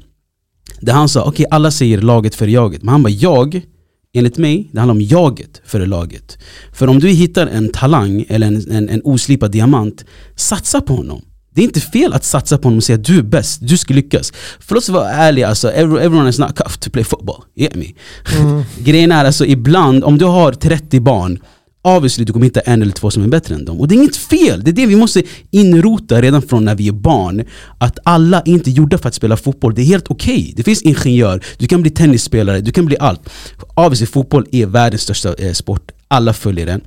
Där 0.81 0.93
han 0.93 1.09
sa, 1.09 1.21
okej 1.21 1.31
okay, 1.31 1.47
alla 1.51 1.71
säger 1.71 2.01
laget 2.01 2.35
för 2.35 2.47
jaget, 2.47 2.83
men 2.83 2.93
han 2.93 3.03
bara 3.03 3.11
jag 3.11 3.63
enligt 4.15 4.39
mig, 4.39 4.71
det 4.73 4.81
handlar 4.81 4.95
om 4.95 5.01
jaget 5.01 5.63
före 5.65 5.87
laget. 5.87 6.39
För 6.73 6.89
om 6.89 7.01
du 7.01 7.09
hittar 7.09 7.47
en 7.47 7.69
talang 7.69 8.25
eller 8.29 8.47
en, 8.47 8.71
en, 8.71 8.89
en 8.89 9.01
oslipad 9.05 9.51
diamant, 9.51 10.05
satsa 10.37 10.81
på 10.81 10.95
honom. 10.95 11.23
Det 11.55 11.61
är 11.61 11.65
inte 11.65 11.81
fel 11.81 12.13
att 12.13 12.25
satsa 12.25 12.59
på 12.59 12.67
honom 12.67 12.77
och 12.77 12.85
säga 12.85 12.99
du 12.99 13.19
är 13.19 13.23
bäst, 13.23 13.61
du 13.63 13.77
ska 13.77 13.95
lyckas. 13.95 14.33
För 14.61 14.75
låt 14.75 14.83
oss 14.83 14.89
vara 14.89 15.11
ärliga, 15.11 15.49
alltså, 15.49 15.71
everyone 15.71 16.29
is 16.29 16.39
not 16.39 16.57
cuffed 16.57 16.81
to 16.81 16.91
play 16.91 17.05
football. 17.05 17.43
You 17.57 17.69
get 17.69 17.75
me? 17.75 17.87
Mm. 18.39 18.63
Grejen 18.79 19.13
är 19.13 19.25
alltså 19.25 19.47
ibland, 19.47 20.05
om 20.05 20.19
du 20.19 20.25
har 20.25 20.53
30 20.53 21.01
barn 21.01 21.39
obviously 21.85 22.25
du 22.25 22.33
kommer 22.33 22.47
hitta 22.47 22.61
en 22.61 22.83
eller 22.83 22.93
två 22.93 23.11
som 23.11 23.23
är 23.23 23.29
bättre 23.29 23.55
än 23.55 23.65
dem. 23.65 23.81
Och 23.81 23.89
det 23.89 23.95
är 23.95 23.97
inget 23.97 24.17
fel, 24.17 24.65
det 24.65 24.71
är 24.71 24.73
det 24.73 24.87
vi 24.87 24.97
måste 24.97 25.23
inrota 25.51 26.23
redan 26.23 26.43
från 26.43 26.65
när 26.65 26.75
vi 26.75 26.89
är 26.89 26.93
barn. 26.93 27.45
Att 27.79 27.99
alla 28.05 28.41
är 28.41 28.49
inte 28.49 28.71
gjorda 28.71 28.99
för 28.99 29.09
att 29.09 29.15
spela 29.15 29.37
fotboll, 29.37 29.75
det 29.75 29.83
är 29.83 29.87
helt 29.87 30.11
okej. 30.11 30.35
Okay. 30.35 30.53
Det 30.57 30.63
finns 30.63 30.83
ingenjör, 30.83 31.45
du 31.59 31.67
kan 31.67 31.83
bli 31.83 31.91
tennisspelare, 31.91 32.61
du 32.61 32.73
kan 32.73 32.87
bli 32.87 32.97
allt. 33.01 33.21
Obviously 33.75 34.07
fotboll 34.07 34.47
är 34.53 34.67
världens 34.67 35.03
största 35.03 35.35
eh, 35.35 35.53
sport, 35.53 35.91
alla 36.09 36.33
följer 36.33 36.67
den. 36.67 36.81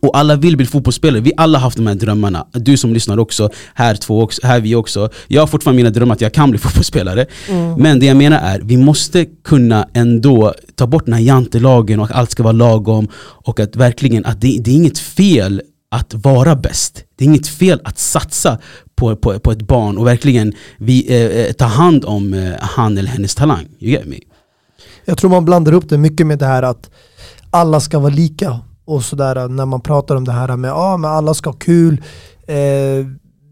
Och 0.00 0.18
alla 0.18 0.36
vill 0.36 0.56
bli 0.56 0.66
fotbollsspelare, 0.66 1.20
vi 1.20 1.32
alla 1.36 1.58
har 1.58 1.62
haft 1.62 1.76
de 1.76 1.86
här 1.86 1.94
drömmarna. 1.94 2.46
Du 2.52 2.76
som 2.76 2.94
lyssnar 2.94 3.18
också, 3.18 3.50
här 3.74 3.94
två 3.94 4.22
också, 4.22 4.46
här 4.46 4.60
vi 4.60 4.74
också. 4.74 5.10
Jag 5.28 5.42
har 5.42 5.46
fortfarande 5.46 5.76
mina 5.76 5.90
drömmar 5.90 6.14
att 6.14 6.20
jag 6.20 6.32
kan 6.32 6.50
bli 6.50 6.58
fotbollsspelare. 6.64 7.26
Mm. 7.48 7.74
Men 7.74 7.98
det 7.98 8.06
jag 8.06 8.16
menar 8.16 8.38
är, 8.38 8.60
vi 8.60 8.76
måste 8.76 9.24
kunna 9.44 9.88
ändå 9.94 10.54
ta 10.74 10.86
bort 10.86 11.04
den 11.04 11.14
här 11.14 11.20
jantelagen 11.20 12.00
och 12.00 12.06
att 12.06 12.16
allt 12.16 12.30
ska 12.30 12.42
vara 12.42 12.52
lagom. 12.52 13.08
Och 13.18 13.60
att 13.60 13.76
verkligen, 13.76 14.24
att 14.24 14.40
det, 14.40 14.58
det 14.60 14.70
är 14.70 14.74
inget 14.74 14.98
fel 14.98 15.62
att 15.88 16.14
vara 16.14 16.56
bäst. 16.56 17.04
Det 17.16 17.24
är 17.24 17.28
inget 17.28 17.48
fel 17.48 17.80
att 17.84 17.98
satsa 17.98 18.58
på, 18.96 19.16
på, 19.16 19.38
på 19.38 19.52
ett 19.52 19.62
barn 19.62 19.98
och 19.98 20.06
verkligen 20.06 20.52
vi, 20.78 21.06
eh, 21.08 21.40
eh 21.40 21.52
ta 21.52 21.64
hand 21.64 22.04
om 22.04 22.34
eh, 22.34 22.52
han 22.60 22.98
eller 22.98 23.08
hennes 23.08 23.34
talang. 23.34 23.66
You 23.80 23.92
get 23.92 24.06
me? 24.06 24.18
Jag 25.04 25.18
tror 25.18 25.30
man 25.30 25.44
blandar 25.44 25.72
upp 25.72 25.88
det 25.88 25.98
mycket 25.98 26.26
med 26.26 26.38
det 26.38 26.46
här 26.46 26.62
att 26.62 26.90
alla 27.50 27.80
ska 27.80 27.98
vara 27.98 28.14
lika 28.14 28.60
och 28.86 29.04
sådär 29.04 29.48
när 29.48 29.66
man 29.66 29.80
pratar 29.80 30.16
om 30.16 30.24
det 30.24 30.32
här 30.32 30.56
med 30.56 30.70
att 30.70 30.76
ah, 30.76 31.08
alla 31.08 31.34
ska 31.34 31.50
ha 31.50 31.56
kul. 31.56 32.02
Eh, 32.46 33.06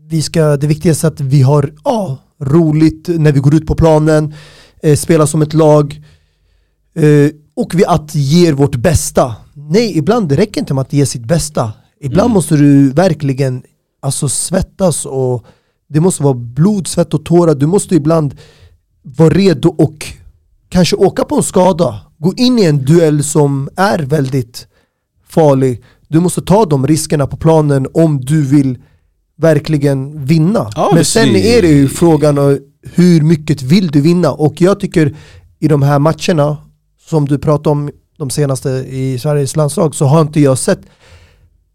vi 0.08 0.22
ska, 0.22 0.56
det 0.56 0.66
viktigaste 0.66 1.06
är 1.06 1.10
att 1.10 1.20
vi 1.20 1.42
har 1.42 1.74
ah, 1.82 2.16
roligt 2.40 3.08
när 3.08 3.32
vi 3.32 3.40
går 3.40 3.54
ut 3.54 3.66
på 3.66 3.74
planen, 3.74 4.34
eh, 4.82 4.96
spelar 4.96 5.26
som 5.26 5.42
ett 5.42 5.54
lag 5.54 6.02
eh, 6.94 7.30
och 7.56 7.74
vi 7.74 7.84
att 7.84 8.14
ge 8.14 8.52
vårt 8.52 8.76
bästa. 8.76 9.34
Nej, 9.54 9.98
ibland 9.98 10.28
det 10.28 10.36
räcker 10.36 10.60
inte 10.60 10.74
med 10.74 10.82
att 10.82 10.92
ge 10.92 11.06
sitt 11.06 11.24
bästa. 11.24 11.72
Ibland 12.00 12.26
mm. 12.26 12.34
måste 12.34 12.56
du 12.56 12.90
verkligen 12.90 13.62
alltså, 14.02 14.28
svettas 14.28 15.06
och 15.06 15.44
det 15.88 16.00
måste 16.00 16.22
vara 16.22 16.34
blod, 16.34 16.86
svett 16.86 17.14
och 17.14 17.24
tårar. 17.24 17.54
Du 17.54 17.66
måste 17.66 17.94
ibland 17.94 18.34
vara 19.02 19.30
redo 19.30 19.68
och 19.68 20.06
kanske 20.68 20.96
åka 20.96 21.24
på 21.24 21.36
en 21.36 21.42
skada. 21.42 22.00
Gå 22.18 22.34
in 22.36 22.58
i 22.58 22.64
en 22.64 22.84
duell 22.84 23.24
som 23.24 23.68
är 23.76 23.98
väldigt 23.98 24.66
farlig. 25.34 25.82
Du 26.08 26.20
måste 26.20 26.42
ta 26.42 26.64
de 26.64 26.86
riskerna 26.86 27.26
på 27.26 27.36
planen 27.36 27.86
om 27.94 28.20
du 28.20 28.42
vill 28.42 28.78
verkligen 29.36 30.24
vinna. 30.24 30.70
Ja, 30.76 30.90
Men 30.94 31.04
sen 31.04 31.36
är 31.36 31.62
det 31.62 31.68
ju 31.68 31.88
frågan 31.88 32.38
hur 32.94 33.20
mycket 33.20 33.62
vill 33.62 33.90
du 33.90 34.00
vinna? 34.00 34.32
Och 34.32 34.60
jag 34.60 34.80
tycker 34.80 35.16
i 35.60 35.68
de 35.68 35.82
här 35.82 35.98
matcherna 35.98 36.56
som 37.08 37.28
du 37.28 37.38
pratade 37.38 37.70
om 37.70 37.90
de 38.18 38.30
senaste 38.30 38.68
i 38.88 39.18
Sveriges 39.18 39.56
landslag 39.56 39.94
så 39.94 40.04
har 40.04 40.20
inte 40.20 40.40
jag 40.40 40.58
sett 40.58 40.80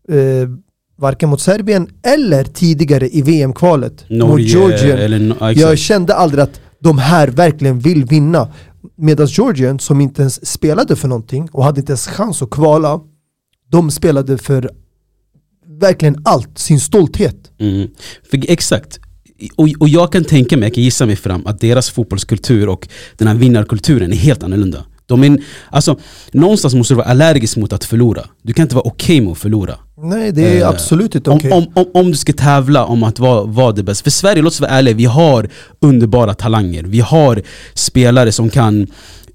eh, 0.10 0.50
varken 0.98 1.30
mot 1.30 1.42
Serbien 1.42 1.88
eller 2.04 2.44
tidigare 2.44 3.10
i 3.10 3.22
VM-kvalet 3.22 4.10
mot 4.10 4.42
Georgien. 4.42 5.34
jag 5.56 5.78
kände 5.78 6.16
aldrig 6.16 6.44
att 6.44 6.62
de 6.80 6.98
här 6.98 7.28
verkligen 7.28 7.80
vill 7.80 8.06
vinna. 8.06 8.48
Medan 8.96 9.28
Georgien 9.28 9.80
som 9.80 10.02
inte 10.02 10.22
ens 10.22 10.48
spelade 10.48 10.96
för 10.96 11.08
någonting 11.08 11.50
och 11.52 11.64
hade 11.64 11.80
inte 11.80 11.92
ens 11.92 12.08
chans 12.08 12.42
att 12.42 12.50
kvala 12.50 13.00
de 13.72 13.92
spelade 13.92 14.38
för 14.38 14.70
verkligen 15.68 16.22
allt, 16.26 16.58
sin 16.58 16.80
stolthet. 16.80 17.52
Mm. 17.60 17.88
För, 18.32 18.52
exakt. 18.52 19.00
Och, 19.56 19.70
och 19.80 19.90
jag 19.90 20.12
kan 20.12 20.24
tänka 20.24 20.58
mig, 20.58 20.66
jag 20.66 20.74
kan 20.74 20.84
gissa 20.84 21.06
mig 21.06 21.16
fram 21.16 21.46
att 21.46 21.60
deras 21.60 21.90
fotbollskultur 21.90 22.70
och 22.70 22.88
den 23.18 23.28
här 23.28 23.36
vinnarkulturen 23.36 24.12
är 24.12 24.18
helt 24.18 24.44
annorlunda. 24.44 24.86
De 25.10 25.24
är, 25.24 25.38
alltså, 25.70 26.00
någonstans 26.32 26.76
måste 26.76 26.94
du 26.94 26.96
vara 26.96 27.08
allergisk 27.08 27.58
mot 27.58 27.74
att 27.74 27.84
förlora. 27.86 28.24
Du 28.42 28.54
kan 28.54 28.64
inte 28.64 28.76
vara 28.76 28.88
okej 28.88 29.22
med 29.22 29.32
att 29.32 29.38
förlora. 29.38 29.76
Nej 30.02 30.32
det 30.32 30.58
är 30.58 30.62
Eh, 30.62 30.70
absolut 30.70 31.16
inte 31.16 31.30
Om, 31.30 31.38
okej. 31.38 31.52
om, 31.52 31.68
om, 31.76 31.86
om 31.94 32.12
du 32.12 32.18
ska 32.18 32.34
tävla 32.34 32.86
om 32.86 33.04
att 33.04 33.20
vara, 33.20 33.44
vara 33.44 33.72
det 33.72 33.84
bästa. 33.84 34.04
För 34.04 34.12
Sverige, 34.12 34.42
låt 34.42 34.54
oss 34.54 34.62
vara 34.62 34.72
ärliga, 34.72 34.96
vi 34.96 35.06
har 35.06 35.50
underbara 35.82 36.34
talanger. 36.34 36.84
Vi 36.84 37.00
har 37.00 37.42
spelare 37.74 38.32
som 38.32 38.50
kan 38.50 38.88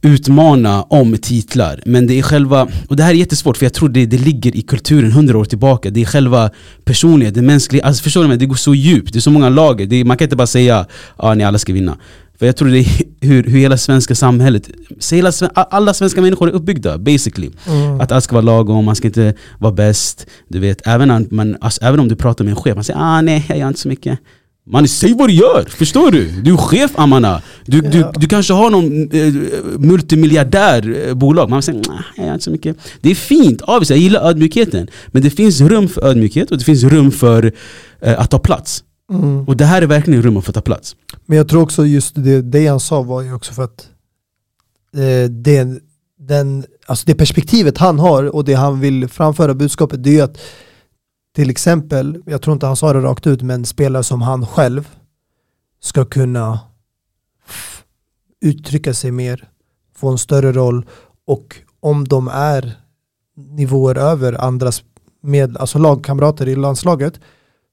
utmana 0.03 0.83
om 0.83 1.17
titlar. 1.19 1.81
Men 1.87 2.07
det 2.07 2.19
är 2.19 2.23
själva, 2.23 2.69
och 2.89 2.97
det 2.97 3.03
här 3.03 3.11
är 3.11 3.15
jättesvårt 3.15 3.57
för 3.57 3.67
jag 3.67 3.73
tror 3.73 3.89
det, 3.89 4.07
det 4.07 4.19
ligger 4.19 4.57
i 4.57 4.63
kulturen 4.63 5.13
hundra 5.13 5.39
år 5.39 5.45
tillbaka. 5.45 5.91
Det 5.91 6.01
är 6.03 6.05
själva 6.05 6.51
personligheten, 6.85 7.43
det 7.43 7.47
mänskliga. 7.47 7.85
Alltså 7.85 8.03
förstår 8.03 8.23
du 8.23 8.29
mig? 8.29 8.37
Det 8.37 8.47
går 8.47 8.55
så 8.55 8.75
djupt, 8.75 9.13
det 9.13 9.19
är 9.19 9.21
så 9.21 9.31
många 9.31 9.49
lager. 9.49 9.93
Är, 9.93 10.05
man 10.05 10.17
kan 10.17 10.27
inte 10.27 10.37
bara 10.37 10.47
säga 10.47 10.79
att 10.79 10.89
ah, 11.17 11.35
ni 11.35 11.45
alla 11.45 11.59
ska 11.59 11.73
vinna. 11.73 11.97
För 12.39 12.47
jag 12.47 12.57
tror 12.57 12.69
det 12.69 12.79
är 12.79 12.87
hur, 13.21 13.43
hur 13.43 13.59
hela 13.61 13.77
svenska 13.77 14.15
samhället, 14.15 14.71
hela, 15.13 15.33
alla 15.55 15.95
svenska 15.95 16.21
människor 16.21 16.49
är 16.49 16.53
uppbyggda 16.53 16.99
basically. 16.99 17.51
Mm. 17.67 18.01
Att 18.01 18.13
allt 18.13 18.25
ska 18.25 18.35
vara 18.35 18.45
lagom, 18.45 18.85
man 18.85 18.97
ska 18.97 19.07
inte 19.09 19.35
vara 19.59 19.73
bäst. 19.73 20.27
Du 20.49 20.59
vet, 20.59 20.87
även, 20.87 21.11
om 21.11 21.29
man, 21.31 21.57
alltså, 21.61 21.85
även 21.85 22.01
om 22.01 22.09
du 22.09 22.17
pratar 22.17 22.45
med 22.45 22.51
en 22.51 22.57
chef, 22.57 22.75
man 22.75 22.85
säger 22.85 23.01
ah 23.01 23.21
nej 23.21 23.45
jag 23.49 23.59
gör 23.59 23.69
inte 23.69 23.81
så 23.81 23.89
mycket. 23.89 24.19
Man 24.67 24.89
säg 24.89 25.15
vad 25.15 25.29
du 25.29 25.33
gör, 25.35 25.65
förstår 25.69 26.11
du? 26.11 26.31
Du 26.31 26.53
är 26.53 26.57
chef 26.57 26.91
Amana. 26.95 27.43
Du, 27.67 27.81
du, 27.81 27.99
Ja. 27.99 28.13
du 28.17 28.27
kanske 28.29 28.53
har 28.53 28.71
någon 28.71 29.11
eh, 29.13 29.35
multimiljardär 29.79 31.09
eh, 31.09 31.15
bolag. 31.15 31.51
Man 31.51 31.63
säger 31.63 31.83
nah, 31.89 32.01
jag 32.17 32.27
gör 32.27 32.33
inte 32.33 32.45
så 32.45 32.51
mycket. 32.51 32.77
Det 33.01 33.11
är 33.11 33.15
fint, 33.15 33.63
obviously, 33.63 33.97
jag 33.97 34.03
gillar 34.03 34.29
ödmjukheten. 34.29 34.89
Men 35.07 35.23
det 35.23 35.31
finns 35.31 35.61
rum 35.61 35.89
för 35.89 36.05
ödmjukhet 36.07 36.51
och 36.51 36.59
det 36.59 36.65
finns 36.65 36.83
rum 36.85 37.11
för 37.11 37.53
eh, 38.01 38.21
att 38.21 38.31
ta 38.31 38.39
plats. 38.39 38.85
Mm. 39.13 39.45
Och 39.45 39.57
det 39.57 39.65
här 39.65 39.83
är 39.83 39.87
verkligen 39.87 40.23
rum 40.23 40.43
för 40.43 40.51
att 40.51 40.55
ta 40.55 40.61
plats. 40.61 40.97
Men 41.27 41.39
jag 41.39 41.49
tror 41.49 41.63
också 41.63 41.87
just 41.87 42.15
det, 42.15 42.43
det 42.43 42.67
han 42.67 42.81
sa 42.81 43.03
var 43.03 43.23
ju 43.23 43.35
också 43.35 43.53
för 43.53 43.65
att 43.65 43.89
eh, 44.95 45.31
det, 45.31 45.83
den, 46.19 46.65
alltså 46.87 47.07
det 47.07 47.15
perspektivet 47.15 47.79
han 47.79 47.99
har 47.99 48.25
och 48.35 48.45
det 48.45 48.55
han 48.55 48.81
vill 48.81 49.09
framföra 49.09 49.55
budskapet 49.55 50.05
det 50.05 50.11
är 50.11 50.15
ju 50.15 50.21
att 50.21 50.39
till 51.35 51.51
exempel, 51.51 52.23
jag 52.27 52.43
tror 52.43 52.55
inte 52.55 52.67
han 52.67 52.77
sa 52.77 52.93
det 52.93 53.01
rakt 53.01 53.27
ut, 53.27 53.43
men 53.43 53.65
spelare 53.65 54.03
som 54.03 54.23
han 54.23 54.47
själv 54.47 54.89
ska 55.81 56.05
kunna 56.05 56.61
uttrycka 58.41 58.95
sig 58.95 59.11
mer, 59.11 59.49
få 59.97 60.09
en 60.09 60.19
större 60.19 60.53
roll 60.53 60.87
och 61.27 61.57
om 61.81 62.09
de 62.09 62.29
är 62.29 62.73
nivåer 63.37 63.99
över 63.99 64.33
andras 64.45 64.83
med, 65.23 65.57
alltså 65.57 65.79
lagkamrater 65.79 66.49
i 66.49 66.57
landslaget 66.57 67.21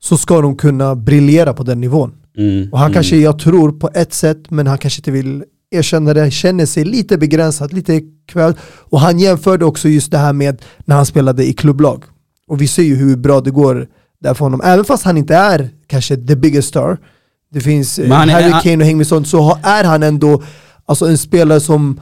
så 0.04 0.18
ska 0.18 0.42
de 0.42 0.56
kunna 0.56 0.96
briljera 0.96 1.54
på 1.54 1.64
den 1.64 1.82
nivån. 1.82 2.12
Mm, 2.38 2.70
Och 2.72 2.80
han 2.80 2.88
mm. 2.88 2.94
kanske, 2.94 3.18
jag 3.18 3.40
tror 3.40 3.72
på 3.72 3.90
ett 3.94 4.14
sätt, 4.14 4.52
men 4.52 4.68
han 4.68 4.78
kanske 4.78 5.00
inte 5.00 5.12
vill 5.12 5.44
erkänna 5.72 6.14
det, 6.14 6.32
känner 6.32 6.66
sig 6.66 6.86
lite 6.86 7.18
begränsad, 7.18 7.74
lite 7.74 8.02
kväll. 8.28 8.54
Och 8.64 9.00
han 9.00 9.20
jämförde 9.20 9.66
också 9.66 9.90
just 9.90 10.12
det 10.12 10.18
här 10.18 10.34
med 10.34 10.62
när 10.86 10.96
han 10.96 11.06
spelade 11.06 11.46
i 11.46 11.54
klubblag. 11.54 12.04
Och 12.48 12.62
vi 12.62 12.68
ser 12.68 12.84
ju 12.84 12.96
hur 12.96 13.18
bra 13.18 13.42
det 13.42 13.52
går 13.52 13.88
där 14.22 14.34
för 14.34 14.46
honom. 14.46 14.62
Även 14.64 14.86
fast 14.86 15.04
han 15.04 15.18
inte 15.18 15.36
är 15.36 15.70
kanske 15.88 16.18
the 16.18 16.36
biggest 16.36 16.68
star, 16.68 16.98
det 17.54 17.62
finns 17.62 18.00
eh, 18.00 18.12
Harry 18.12 18.54
Kane 18.64 19.02
och 19.02 19.08
sånt, 19.08 19.28
så 19.28 19.60
är 19.64 19.84
han 19.84 20.04
ändå 20.04 20.44
alltså 20.86 21.06
en 21.06 21.18
spelare 21.18 21.60
som 21.60 22.00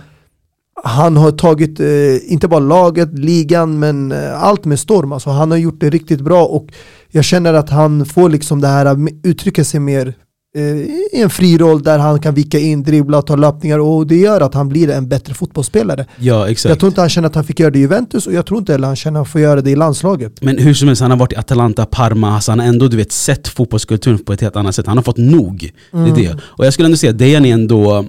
han 0.84 1.18
har 1.18 1.32
tagit, 1.32 1.80
eh, 1.80 2.32
inte 2.32 2.48
bara 2.48 2.60
laget, 2.60 3.20
ligan, 3.20 3.80
men 3.80 4.12
eh, 4.12 4.44
allt 4.44 4.66
med 4.66 4.80
storm. 4.80 5.12
Alltså, 5.12 5.30
han 5.30 5.52
har 5.52 5.58
gjort 5.58 5.80
det 5.80 5.90
riktigt 5.90 6.22
bra 6.22 6.46
och 6.46 6.68
jag 7.12 7.26
känner 7.26 7.54
att 7.54 7.70
han 7.70 8.06
får 8.06 8.30
liksom 8.30 8.62
det 8.62 8.68
här 8.68 8.86
att 8.86 8.98
uttrycka 9.24 9.64
sig 9.64 9.80
mer 9.80 10.14
eh, 10.56 10.64
i 10.64 11.22
en 11.22 11.30
fri 11.30 11.58
roll 11.58 11.84
där 11.84 12.00
han 12.00 12.20
kan 12.20 12.34
vika 12.34 12.60
in, 12.60 12.84
dribbla, 12.84 13.22
ta 13.22 13.36
löpningar 13.36 13.80
och 13.80 14.08
det 14.08 14.16
gör 14.16 14.42
att 14.42 14.54
han 14.54 14.70
blir 14.70 14.90
en 14.90 15.08
bättre 15.08 15.34
fotbollsspelare. 15.34 16.06
Ja 16.18 16.50
exakt. 16.50 16.70
Jag 16.70 16.80
tror 16.80 16.88
inte 16.88 17.02
han 17.02 17.10
känner 17.10 17.28
att 17.28 17.36
han 17.36 17.44
fick 17.44 17.60
göra 17.60 17.72
det 17.72 17.80
i 17.80 17.82
Juventus 17.82 18.28
och 18.28 18.34
jag 18.34 18.46
tror 18.46 18.60
inte 18.60 18.72
heller 18.72 18.88
han 18.88 18.96
känner 18.96 19.20
att 19.20 19.28
han 19.28 19.32
får 19.32 19.42
göra 19.42 19.62
det 19.62 19.72
i 19.72 19.76
landslaget. 19.76 20.42
Men 20.42 20.58
hur 20.58 20.74
som 20.74 20.88
helst, 20.88 21.02
han 21.02 21.12
har 21.12 21.18
varit 21.18 21.34
i 21.34 21.36
Atalanta, 21.36 21.86
Parma, 21.86 22.36
alltså 22.36 22.52
han 22.52 22.60
har 22.60 22.68
ändå 22.68 22.88
du 22.88 22.98
vet, 22.98 23.12
sett 23.12 23.48
fotbollskulturen 23.48 24.20
på 24.20 24.34
ett 24.34 24.42
helt 24.42 24.56
annat 24.56 24.76
sätt. 24.76 24.88
Han 24.88 24.98
har 24.98 25.04
fått 25.04 25.18
nog. 25.18 25.72
Det 25.92 25.98
är 25.98 26.16
det. 26.16 26.38
Och 26.42 26.66
jag 26.66 26.74
skulle 26.74 26.86
ändå 26.86 26.98
säga 26.98 27.12
att 27.12 27.18
Dejan 27.18 27.46
är 27.46 27.54
ändå, 27.54 28.06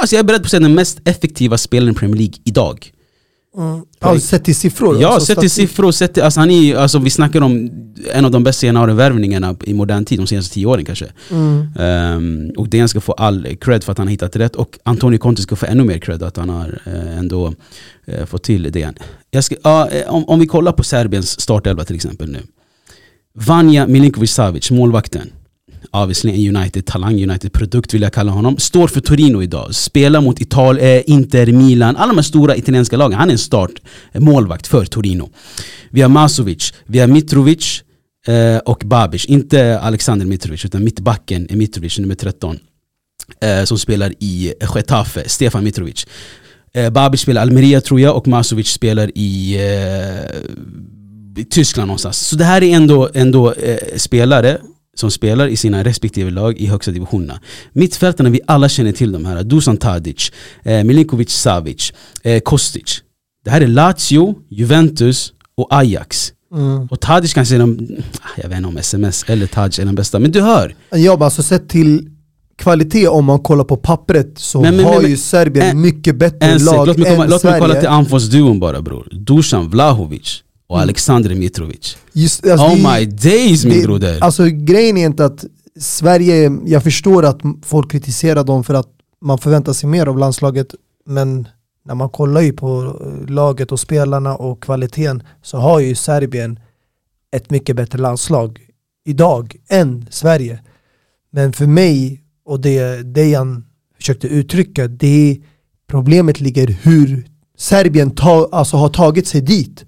alltså 0.00 0.16
jag 0.16 0.20
är 0.20 0.24
beredd 0.24 0.40
på 0.40 0.44
att 0.44 0.50
säga 0.50 0.60
den 0.60 0.74
mest 0.74 1.00
effektiva 1.04 1.58
spelaren 1.58 1.92
i 1.92 1.98
Premier 1.98 2.16
League 2.16 2.34
idag. 2.44 2.92
Ja, 4.00 4.20
sett 4.20 4.44
till 4.44 4.56
siffror. 4.56 5.00
Ja, 5.00 5.08
alltså 5.08 5.26
sett 5.26 5.40
till 5.40 5.50
siffror, 5.50 5.92
sett 5.92 6.14
till, 6.14 6.22
alltså 6.22 6.40
han 6.40 6.50
är, 6.50 6.76
alltså 6.76 6.98
vi 6.98 7.10
snackar 7.10 7.40
om 7.40 7.70
en 8.12 8.24
av 8.24 8.30
de 8.30 8.44
bästa 8.44 8.66
januarivärvningarna 8.66 9.56
i 9.64 9.74
modern 9.74 10.04
tid, 10.04 10.18
de 10.18 10.26
senaste 10.26 10.54
tio 10.54 10.66
åren 10.66 10.84
kanske. 10.84 11.06
Mm. 11.30 11.68
Ehm, 11.78 12.50
och 12.56 12.68
Dejan 12.68 12.88
ska 12.88 13.00
få 13.00 13.12
all 13.12 13.56
cred 13.60 13.84
för 13.84 13.92
att 13.92 13.98
han 13.98 14.06
har 14.06 14.10
hittat 14.10 14.36
rätt 14.36 14.56
och 14.56 14.78
Antonio 14.82 15.18
Conte 15.18 15.42
ska 15.42 15.56
få 15.56 15.66
ännu 15.66 15.84
mer 15.84 15.98
cred 15.98 16.22
att 16.22 16.36
han 16.36 16.48
har 16.48 16.80
eh, 16.86 17.18
ändå 17.18 17.54
eh, 18.06 18.26
fått 18.26 18.42
till 18.42 18.72
Dejan. 18.72 18.94
Jag 19.30 19.44
ska, 19.44 19.54
eh, 19.92 20.14
om, 20.14 20.24
om 20.24 20.40
vi 20.40 20.46
kollar 20.46 20.72
på 20.72 20.84
Serbiens 20.84 21.40
startelva 21.40 21.84
till 21.84 21.96
exempel 21.96 22.30
nu. 22.32 22.38
Vanja 23.34 23.86
Milinkovic 23.86 24.32
Savic, 24.32 24.70
målvakten. 24.70 25.30
Obviously 25.90 26.30
en 26.30 26.56
United-talang, 26.56 27.22
United-produkt 27.22 27.94
vill 27.94 28.02
jag 28.02 28.12
kalla 28.12 28.32
honom. 28.32 28.58
Står 28.58 28.88
för 28.88 29.00
Torino 29.00 29.42
idag, 29.42 29.74
spelar 29.74 30.20
mot 30.20 30.40
Ital, 30.40 30.78
eh, 30.78 31.10
Inter, 31.10 31.46
Milan, 31.46 31.96
alla 31.96 32.08
de 32.08 32.16
här 32.16 32.22
stora 32.22 32.56
italienska 32.56 32.96
lagen. 32.96 33.18
Han 33.18 33.28
är 33.28 33.32
en 33.32 33.38
startmålvakt 33.38 34.66
för 34.66 34.84
Torino. 34.84 35.30
Vi 35.90 36.02
har 36.02 36.08
Masovic, 36.08 36.72
vi 36.86 36.98
har 36.98 37.06
Mitrovic 37.06 37.82
eh, 38.26 38.58
och 38.58 38.82
Babic. 38.84 39.24
Inte 39.24 39.80
Alexander 39.80 40.26
Mitrovic 40.26 40.64
utan 40.64 40.84
mittbacken 40.84 41.46
är 41.50 41.56
Mitrovic, 41.56 41.98
nummer 41.98 42.14
13. 42.14 42.58
Eh, 43.40 43.64
som 43.64 43.78
spelar 43.78 44.12
i 44.18 44.52
Getafe, 44.74 45.28
Stefan 45.28 45.64
Mitrovic. 45.64 46.06
Eh, 46.74 46.90
Babic 46.90 47.20
spelar 47.20 47.42
Almeria 47.42 47.80
tror 47.80 48.00
jag 48.00 48.16
och 48.16 48.28
Masovic 48.28 48.68
spelar 48.68 49.10
i, 49.14 49.54
eh, 49.54 50.40
i 51.42 51.44
Tyskland 51.44 51.86
någonstans. 51.86 52.18
Så 52.28 52.36
det 52.36 52.44
här 52.44 52.62
är 52.62 52.76
ändå, 52.76 53.10
ändå 53.14 53.52
eh, 53.52 53.96
spelare 53.96 54.58
som 54.98 55.10
spelar 55.10 55.48
i 55.48 55.56
sina 55.56 55.84
respektive 55.84 56.30
lag 56.30 56.58
i 56.58 56.66
högsta 56.66 56.90
divisionerna. 56.90 57.40
Mittfältarna, 57.72 58.30
vi 58.30 58.40
alla 58.46 58.68
känner 58.68 58.92
till 58.92 59.12
de 59.12 59.24
här. 59.24 59.42
Dusan 59.42 59.76
Tadic, 59.76 60.32
eh, 60.64 60.84
Milinkovic 60.84 61.30
Savic, 61.30 61.92
eh, 62.22 62.40
Kostic. 62.40 63.02
Det 63.44 63.50
här 63.50 63.60
är 63.60 63.66
Lazio, 63.66 64.34
Juventus 64.50 65.32
och 65.56 65.66
Ajax. 65.70 66.32
Mm. 66.54 66.86
Och 66.90 67.00
Tadic 67.00 67.34
kanske 67.34 67.54
är 67.54 67.58
den, 67.58 68.02
jag 68.36 68.48
vet 68.48 68.56
inte 68.56 68.68
om 68.68 68.76
SMS 68.76 69.24
eller 69.28 69.46
Tadic 69.46 69.78
är 69.78 69.84
den 69.84 69.94
bästa, 69.94 70.18
men 70.18 70.30
du 70.32 70.40
hör. 70.40 70.74
Ja, 70.90 71.12
men 71.12 71.22
alltså 71.22 71.42
sett 71.42 71.68
till 71.68 72.08
kvalitet 72.58 73.08
om 73.08 73.24
man 73.24 73.38
kollar 73.38 73.64
på 73.64 73.76
pappret 73.76 74.32
så 74.38 74.60
Men- 74.60 74.76
men- 74.76 74.84
har 74.84 75.00
men- 75.02 75.10
ju 75.10 75.16
Serbien 75.16 75.66
en- 75.66 75.80
mycket 75.80 76.16
bättre 76.16 76.46
En 76.46 76.64
lag 76.64 76.86
låt 76.86 76.96
mig, 76.98 77.10
komma, 77.10 77.24
än 77.24 77.30
låt 77.30 77.44
mig 77.44 77.52
Sverige. 77.52 77.60
kolla 77.60 77.74
till 77.80 77.88
anfallsduon 77.88 78.60
bara 78.60 78.82
bror. 78.82 79.08
Dusan 79.12 79.70
Vlahovic 79.70 80.42
och 80.66 80.76
Mm. 80.76 80.82
Alexander 80.82 81.34
Mitrovic. 81.34 81.96
Just, 82.12 82.46
alltså, 82.46 82.66
oh 82.66 82.76
det- 82.76 82.98
my 83.00 83.06
days 83.06 83.64
min 83.64 83.74
det- 83.80 83.82
broder. 83.86 84.18
Alltså 84.20 84.44
grejen 84.46 84.96
är 84.96 85.06
inte 85.06 85.24
att 85.24 85.44
Sverige, 85.80 86.52
jag 86.66 86.82
förstår 86.82 87.24
att 87.24 87.40
folk 87.62 87.90
kritiserar 87.92 88.44
dem 88.44 88.64
för 88.64 88.74
att 88.74 88.88
man 89.20 89.38
förväntar 89.38 89.72
sig 89.72 89.88
mer 89.88 90.06
av 90.06 90.18
landslaget, 90.18 90.74
men 91.06 91.48
när 91.84 91.94
man 91.94 92.08
kollar 92.08 92.40
ju 92.40 92.52
på 92.52 92.96
eh, 93.00 93.30
laget 93.30 93.72
och 93.72 93.80
spelarna 93.80 94.36
och 94.36 94.62
kvaliteten 94.62 95.22
så 95.42 95.58
har 95.58 95.80
ju 95.80 95.94
Serbien 95.94 96.58
ett 97.36 97.50
mycket 97.50 97.76
bättre 97.76 97.98
landslag 97.98 98.60
idag 99.04 99.56
än 99.68 100.06
Sverige. 100.10 100.60
Men 101.32 101.52
för 101.52 101.66
mig 101.66 102.22
och 102.46 102.60
det 102.60 103.02
Dejan 103.14 103.64
försökte 103.96 104.26
uttrycka, 104.26 104.88
det 104.88 105.40
problemet 105.88 106.40
ligger 106.40 106.66
hur 106.82 107.26
Serbien 107.58 108.10
ta, 108.10 108.48
alltså 108.52 108.76
har 108.76 108.88
tagit 108.88 109.26
sig 109.26 109.40
dit. 109.40 109.84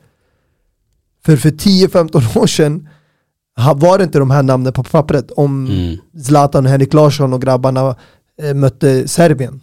För 1.29 1.37
för 1.37 1.51
10-15 1.51 2.39
år 2.43 2.47
sedan 2.47 2.89
var 3.77 3.99
det 3.99 4.05
inte 4.05 4.19
de 4.19 4.31
här 4.31 4.43
namnen 4.43 4.73
på 4.73 4.83
pappret 4.85 5.31
om 5.31 5.67
Mm. 5.67 5.97
Zlatan 6.25 6.65
och 6.65 6.71
Henrik 6.71 6.95
Larsson 6.95 7.33
och 7.33 7.43
grabbarna 7.43 7.97
eh, 8.43 8.55
mötte 8.55 9.09
Serbien. 9.09 9.61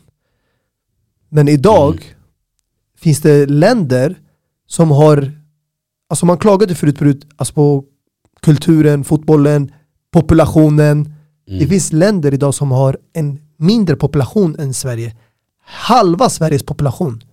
Men 1.29 1.47
idag 1.47 1.93
Mm. 1.93 2.03
finns 2.97 3.21
det 3.21 3.45
länder 3.45 4.15
som 4.67 4.91
har, 4.91 5.31
alltså 6.09 6.25
man 6.25 6.37
klagade 6.37 6.75
förut, 6.75 6.97
förut 6.97 7.27
alltså 7.37 7.53
på 7.53 7.83
kulturen, 8.41 9.03
fotbollen, 9.03 9.71
populationen. 10.13 10.97
Mm. 11.47 11.59
Det 11.59 11.67
finns 11.67 11.93
länder 11.93 12.33
idag 12.33 12.53
som 12.53 12.71
har 12.71 12.97
en 13.13 13.39
mindre 13.57 13.95
population 13.95 14.55
än 14.59 14.73
Sverige. 14.73 15.15
Halva 15.65 16.29
Sveriges 16.29 16.63
population. 16.63 17.23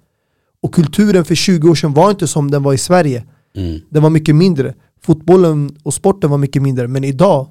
Och 0.63 0.75
kulturen 0.75 1.25
för 1.25 1.35
20 1.35 1.71
år 1.71 1.75
sedan 1.75 1.95
var 1.95 2.11
inte 2.11 2.27
som 2.29 2.51
den 2.51 2.63
var 2.63 2.73
i 2.75 2.79
Sverige. 2.79 3.25
Mm. 3.57 3.81
Den 3.91 4.03
var 4.03 4.11
mycket 4.11 4.35
mindre. 4.37 4.75
Fotbollen 5.03 5.77
och 5.83 5.95
sporten 5.95 6.31
var 6.31 6.39
mycket 6.39 6.63
mindre. 6.63 6.89
Men 6.89 7.05
idag 7.05 7.49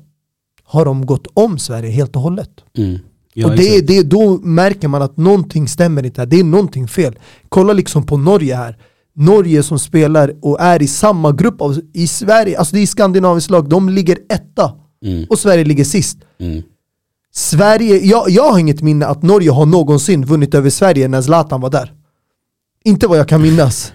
har 0.64 0.86
de 0.86 1.06
gått 1.06 1.28
om 1.34 1.60
Sverige 1.60 1.92
helt 1.92 2.16
och 2.16 2.22
hållet. 2.22 2.50
Mm. 2.78 3.00
Ja, 3.34 3.48
och 3.48 3.56
det, 3.58 3.82
det, 3.88 4.04
då 4.04 4.38
märker 4.38 4.88
man 4.88 5.02
att 5.02 5.18
någonting 5.18 5.68
stämmer 5.68 6.06
inte 6.06 6.22
här. 6.22 6.26
Det 6.26 6.40
är 6.40 6.44
någonting 6.44 6.88
fel. 6.88 7.20
Kolla 7.50 7.74
liksom 7.74 8.06
på 8.06 8.18
Norge 8.18 8.56
här. 8.56 8.78
Norge 9.14 9.64
som 9.64 9.80
spelar 9.80 10.36
och 10.42 10.62
är 10.62 10.82
i 10.82 10.88
samma 10.88 11.32
grupp 11.32 11.62
av, 11.62 11.80
i 11.94 12.08
Sverige, 12.08 12.60
alltså 12.60 12.76
det 12.76 12.82
är 12.82 12.88
skandinaviskt 12.88 13.52
lag, 13.52 13.70
de 13.70 13.90
ligger 13.90 14.18
etta 14.30 14.72
Mm. 15.06 15.26
och 15.30 15.40
Sverige 15.40 15.64
ligger 15.64 15.84
sist. 15.84 16.18
Mm. 16.40 16.64
Sverige, 17.34 17.98
jag, 18.06 18.30
jag 18.30 18.52
har 18.52 18.60
inget 18.60 18.82
minne 18.82 19.06
att 19.06 19.24
Norge 19.24 19.52
har 19.52 19.66
någonsin 19.66 20.26
vunnit 20.26 20.54
över 20.56 20.70
Sverige 20.70 21.08
när 21.08 21.22
Zlatan 21.22 21.62
var 21.62 21.70
där. 21.70 21.94
Inte 22.84 23.08
vad 23.08 23.18
jag 23.20 23.28
kan 23.28 23.42
minnas. 23.42 23.94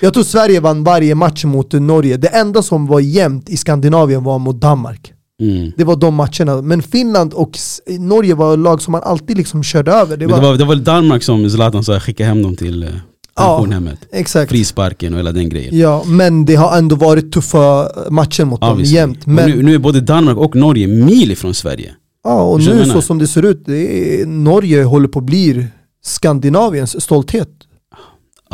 Jag 0.00 0.14
tror 0.14 0.24
Sverige 0.24 0.60
vann 0.60 0.84
varje 0.84 1.14
match 1.14 1.44
mot 1.44 1.72
Norge. 1.72 2.16
Det 2.16 2.28
enda 2.28 2.62
som 2.62 2.86
var 2.86 3.00
jämnt 3.00 3.48
i 3.48 3.56
Skandinavien 3.56 4.24
var 4.24 4.38
mot 4.38 4.60
Danmark. 4.60 5.12
Mm. 5.40 5.72
Det 5.76 5.84
var 5.84 5.96
de 5.96 6.14
matcherna. 6.14 6.62
Men 6.62 6.82
Finland 6.82 7.32
och 7.34 7.58
Norge 7.98 8.34
var 8.34 8.56
lag 8.56 8.82
som 8.82 8.92
man 8.92 9.02
alltid 9.02 9.36
liksom 9.36 9.62
körde 9.62 9.92
över. 9.92 10.16
Det 10.16 10.26
var, 10.26 10.40
det 10.40 10.46
var, 10.46 10.56
det 10.56 10.64
var 10.64 10.76
Danmark 10.76 11.22
som 11.22 11.50
Zlatan 11.50 11.84
sa 11.84 12.00
skicka 12.00 12.24
hem 12.26 12.42
dem 12.42 12.56
till 12.56 12.82
eh, 12.82 12.88
Ja. 13.36 13.56
pensionhemmet. 13.56 13.98
exakt. 14.12 14.50
Frisparken 14.50 15.12
och 15.12 15.18
hela 15.18 15.32
den 15.32 15.48
grejen. 15.48 15.78
Ja, 15.78 16.02
men 16.06 16.44
det 16.44 16.54
har 16.54 16.78
ändå 16.78 16.96
varit 16.96 17.32
tuffa 17.32 17.88
matcher 18.10 18.44
mot 18.44 18.60
dem 18.60 18.70
Obviously. 18.72 18.96
jämt. 18.96 19.26
Men, 19.26 19.50
nu, 19.50 19.62
nu 19.62 19.74
är 19.74 19.78
både 19.78 20.00
Danmark 20.00 20.38
och 20.38 20.56
Norge 20.56 20.86
mil 20.86 21.30
ifrån 21.30 21.54
Sverige. 21.54 21.94
ja, 22.24 22.42
och 22.42 22.60
nu 22.60 22.84
så 22.84 23.02
som 23.02 23.18
det 23.18 23.26
ser 23.26 23.42
ut, 23.42 23.62
det 23.66 24.20
är, 24.22 24.26
Norge 24.26 24.82
håller 24.84 25.08
på 25.08 25.18
att 25.18 25.24
bli 25.24 25.66
Skandinaviens 26.04 27.02
stolthet. 27.02 27.48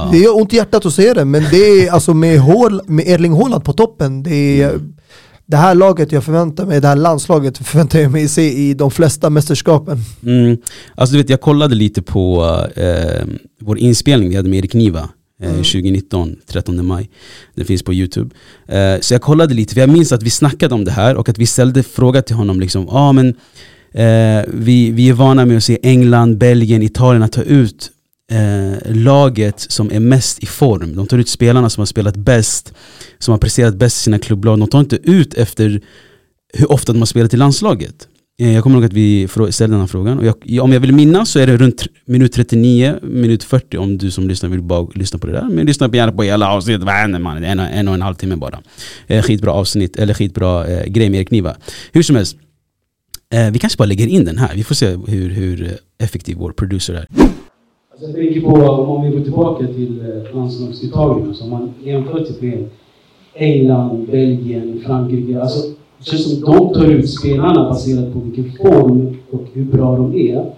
Ja. 0.05 0.09
Det 0.13 0.25
är 0.25 0.37
ont 0.37 0.53
i 0.53 0.57
hjärtat 0.57 0.87
att 0.87 0.95
säga 0.95 1.15
det, 1.15 1.25
men 1.25 1.43
det 1.51 1.57
är 1.57 1.91
alltså 1.91 2.15
med, 2.15 2.41
Hål, 2.41 2.81
med 2.87 3.09
Erling 3.09 3.33
Haaland 3.33 3.65
på 3.65 3.73
toppen. 3.73 4.23
Det, 4.23 4.63
är, 4.63 4.81
det 5.47 5.57
här 5.57 5.75
laget 5.75 6.13
jag 6.13 6.25
förväntar 6.25 6.67
mig, 6.67 6.81
det 6.81 6.89
här 6.89 6.97
landslaget 6.97 7.59
förväntar 7.59 7.99
jag 7.99 8.13
mig 8.13 8.29
se 8.29 8.53
i 8.53 8.75
de 8.75 8.91
flesta 8.91 9.31
mästerskapen. 9.31 9.99
Mm. 10.23 10.57
Alltså 10.95 11.13
du 11.13 11.23
vet, 11.23 11.31
jag 11.31 11.41
kollade 11.41 11.75
lite 11.75 12.03
på 12.03 12.45
eh, 12.75 13.25
vår 13.61 13.79
inspelning 13.79 14.29
vi 14.31 14.37
hade 14.37 14.49
med 14.49 14.59
Erik 14.59 14.75
Niva 14.75 15.09
eh, 15.43 15.51
2019, 15.51 16.37
13 16.47 16.87
maj. 16.87 17.11
Den 17.55 17.65
finns 17.65 17.83
på 17.83 17.95
youtube. 17.95 18.35
Eh, 18.69 19.01
så 19.01 19.15
jag 19.15 19.23
kollade 19.23 19.55
lite, 19.55 19.75
för 19.75 19.81
jag 19.81 19.91
minns 19.91 20.13
att 20.13 20.23
vi 20.23 20.31
snackade 20.31 20.75
om 20.75 20.85
det 20.85 20.91
här 20.91 21.17
och 21.17 21.29
att 21.29 21.39
vi 21.39 21.47
ställde 21.47 21.83
fråga 21.83 22.23
till 22.23 22.37
honom 22.37 22.61
liksom, 22.61 22.89
ah, 22.89 23.13
men 23.13 23.29
eh, 23.93 24.45
vi, 24.49 24.91
vi 24.91 25.09
är 25.09 25.13
vana 25.13 25.47
med 25.47 25.57
att 25.57 25.65
se 25.65 25.79
England, 25.83 26.39
Belgien, 26.39 26.83
Italien 26.83 27.23
att 27.23 27.33
ta 27.33 27.43
ut 27.43 27.91
eh, 28.31 28.95
laget 28.95 29.61
som 29.69 29.93
är 29.93 30.01
mest 30.01 30.43
i 30.43 30.47
form. 30.47 30.97
De 30.97 31.07
tar 31.07 31.19
ut 31.19 31.29
spelarna 31.29 31.71
som 31.71 31.81
har 31.81 31.87
spelat 31.87 32.17
bäst, 32.17 32.73
som 33.19 33.33
har 33.33 33.39
presterat 33.39 33.75
bäst 33.77 33.97
i 33.97 34.01
sina 34.01 34.19
klubblag. 34.19 34.59
De 34.59 34.69
tar 34.69 34.81
inte 34.81 34.97
ut 35.11 35.35
efter 35.35 35.81
hur 36.55 36.73
ofta 36.73 36.93
de 36.93 36.99
har 36.99 37.07
spelat 37.07 37.35
i 37.35 37.37
landslaget. 37.37 38.09
Eh, 38.41 38.53
Jag 38.55 38.63
kommer 38.63 38.77
ihåg 38.77 38.85
att 38.85 38.93
vi 38.93 39.29
ställde 39.51 39.75
den 39.75 39.81
här 39.81 39.87
frågan. 39.87 40.19
Och 40.19 40.25
jag, 40.45 40.65
om 40.65 40.73
jag 40.73 40.81
vill 40.81 40.93
minnas 40.93 41.31
så 41.31 41.39
är 41.39 41.47
det 41.47 41.57
runt 41.57 41.87
minut 42.05 42.33
39, 42.33 42.95
minut 43.03 43.45
40 43.45 43.77
om 43.77 43.99
du 43.99 44.11
som 44.11 44.29
lyssnar 44.29 44.51
vill 44.51 44.63
bara 44.63 44.87
lyssna 44.95 45.19
på 45.19 45.27
det 45.27 45.33
där. 45.33 45.49
Men 45.51 45.67
lyssna 45.67 45.91
gärna 45.93 46.13
på 46.13 46.23
hela 46.23 46.51
avsnittet, 46.53 46.83
vad 46.83 46.95
händer 46.95 47.19
man? 47.19 47.45
En, 47.45 47.59
och- 47.61 47.67
en 47.73 47.89
och 47.89 47.95
en 47.95 48.03
halv 48.03 48.15
timme 48.15 48.37
bara. 48.37 48.61
Eh, 49.07 49.23
skitbra 49.23 49.53
avsnitt, 49.53 49.97
eller 49.97 50.15
skitbra 50.15 50.67
eh, 50.67 50.87
grej 50.87 51.11
med 51.11 51.19
Erik 51.19 51.31
Niva. 51.31 51.57
Hur 51.93 52.03
som 52.03 52.17
helst, 52.17 52.37
eh, 53.35 53.51
vi 53.51 53.59
kanske 53.59 53.77
bara 53.77 53.85
lägger 53.85 54.07
in 54.07 54.25
den 54.25 54.39
här. 54.39 54.53
Vi 54.55 54.65
får 54.65 54.75
se 54.75 54.87
hur, 55.07 55.31
hur 55.31 55.77
effektiv 55.99 56.37
vår 56.37 56.53
producer 56.53 56.95
är. 56.95 57.07
Alltså 58.03 58.19
jag 58.19 58.33
tänker 58.33 58.51
på, 58.51 58.57
om 58.83 59.03
vi 59.03 59.17
går 59.17 59.25
tillbaka 59.25 59.67
till 59.67 60.01
eh, 60.01 60.37
landslagsuttagningen, 60.37 61.23
så 61.25 61.29
alltså, 61.29 61.45
om 61.45 61.51
man 61.51 61.75
jämför 61.85 62.25
typ 62.25 62.43
med 62.43 62.69
England, 63.35 64.07
Belgien, 64.11 64.83
Frankrike. 64.87 65.41
Alltså, 65.41 65.69
det 65.99 66.05
känns 66.05 66.31
som 66.31 66.41
de 66.41 66.75
tar 66.75 66.87
ut 66.87 67.11
spelarna 67.11 67.69
baserat 67.69 68.13
på 68.13 68.19
vilken 68.19 68.53
form 68.53 69.17
och 69.31 69.43
hur 69.53 69.65
bra 69.65 69.97
de 69.97 70.15
är. 70.15 70.53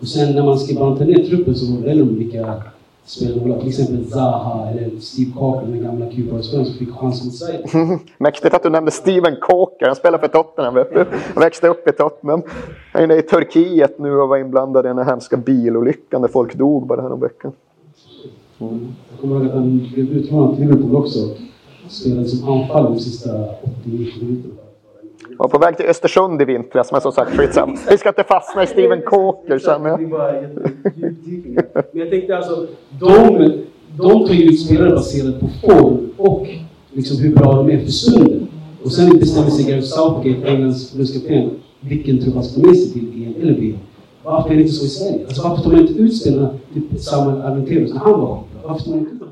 Och 0.00 0.08
sen 0.08 0.34
när 0.34 0.44
man 0.44 0.58
ska 0.58 0.80
banta 0.80 1.04
ner 1.04 1.24
truppen 1.24 1.54
så 1.54 1.76
väljer 1.76 2.04
de 2.04 2.18
vilka 2.18 2.62
ha. 3.06 3.60
Till 3.60 3.68
exempel 3.68 4.10
Zaha 4.10 4.70
eller 4.70 5.00
Steve 5.00 5.32
Cocker, 5.38 5.66
den 5.66 5.82
gamla 5.82 6.06
Cuba-spelaren 6.10 6.66
som 6.66 6.74
fick 6.74 6.90
chans 6.94 7.24
mot 7.24 7.34
Sverige. 7.34 7.98
Mäktigt 8.18 8.54
att 8.54 8.62
du 8.62 8.70
nämnde 8.70 8.90
Steven 8.90 9.36
Coker. 9.40 9.86
Han 9.86 9.96
spelar 9.96 10.18
för 10.18 10.28
Tottenham. 10.28 10.74
Vet 10.74 10.94
du? 10.94 11.06
Han 11.34 11.42
växte 11.42 11.68
upp 11.68 11.88
i 11.88 11.92
Tottenham. 11.92 12.42
Han 12.92 13.10
är 13.10 13.18
i 13.18 13.22
Turkiet 13.22 13.98
nu 13.98 14.16
och 14.16 14.28
var 14.28 14.36
inblandad 14.36 14.84
i 14.86 14.88
den 14.88 14.98
här 14.98 15.04
hemska 15.04 15.36
bilolyckan 15.36 16.22
där 16.22 16.28
folk 16.28 16.54
dog 16.54 16.86
bara 16.86 17.02
häromveckan. 17.02 17.52
Jag 18.58 18.68
kommer 19.20 19.36
ihåg 19.36 19.46
att 19.46 19.54
han 19.54 19.88
blev 19.94 20.12
utlånad 20.12 20.56
till 20.56 20.66
Liverpool 20.66 20.96
också. 20.96 21.18
Spelade 21.88 22.28
som 22.28 22.48
anfall 22.48 22.84
de 22.84 23.00
sista 23.00 23.30
80-90 23.30 24.24
minuterna. 24.24 24.65
Var 25.38 25.48
på 25.48 25.58
väg 25.58 25.76
till 25.76 25.86
Östersund 25.86 26.42
i 26.42 26.44
vintras, 26.44 26.92
men 26.92 27.00
som 27.00 27.12
sagt 27.12 27.36
skitsamma. 27.36 27.76
Vi 27.90 27.98
ska 27.98 28.08
inte 28.08 28.24
fastna 28.24 28.62
i 28.62 28.66
Steven 28.66 29.02
Coker 29.02 29.58
känner 29.58 29.88
jag. 29.88 30.00
Men 30.00 30.10
jag 31.92 32.10
tänkte 32.10 32.36
alltså, 32.36 32.66
de, 33.00 33.38
de 33.98 34.26
tar 34.26 34.34
ju 34.34 34.44
ut 34.44 34.60
spelare 34.60 34.90
baserat 34.90 35.40
på 35.40 35.48
form 35.48 36.10
och 36.16 36.46
liksom 36.92 37.22
hur 37.22 37.34
bra 37.34 37.52
de 37.52 37.70
är 37.70 37.78
för 37.78 37.90
stunden. 37.90 38.48
Och 38.84 38.92
sen 38.92 39.18
bestämmer 39.18 39.50
sig 39.50 39.64
Gareth 39.64 39.86
Southgate, 39.86 40.48
Englands 40.48 40.90
förbundskapten, 40.90 41.50
vilken 41.80 42.20
trupp 42.20 42.34
han 42.34 42.44
ska 42.44 42.60
med 42.60 42.76
sig 42.76 42.92
till 42.92 43.26
EM 43.26 43.34
eller 43.42 43.60
VM. 43.60 43.78
Varför 44.22 44.50
är 44.50 44.54
det 44.54 44.60
inte 44.60 44.72
så 44.74 44.84
i 44.84 44.88
Sverige? 44.88 45.26
Alltså 45.26 45.48
varför 45.48 45.62
tar 45.62 45.70
man 45.70 45.80
inte 45.80 45.92
ut 45.92 46.16
spelarna, 46.16 46.54
typ 46.74 47.00
Samuel 47.00 47.42
Armenteros, 47.42 47.92
när 47.94 48.00
han 48.00 48.20
var? 48.20 48.42
Varför 48.64 48.84
tar 48.84 48.90
man 48.90 48.98
inte 48.98 49.14
ut 49.14 49.20
dem? 49.20 49.28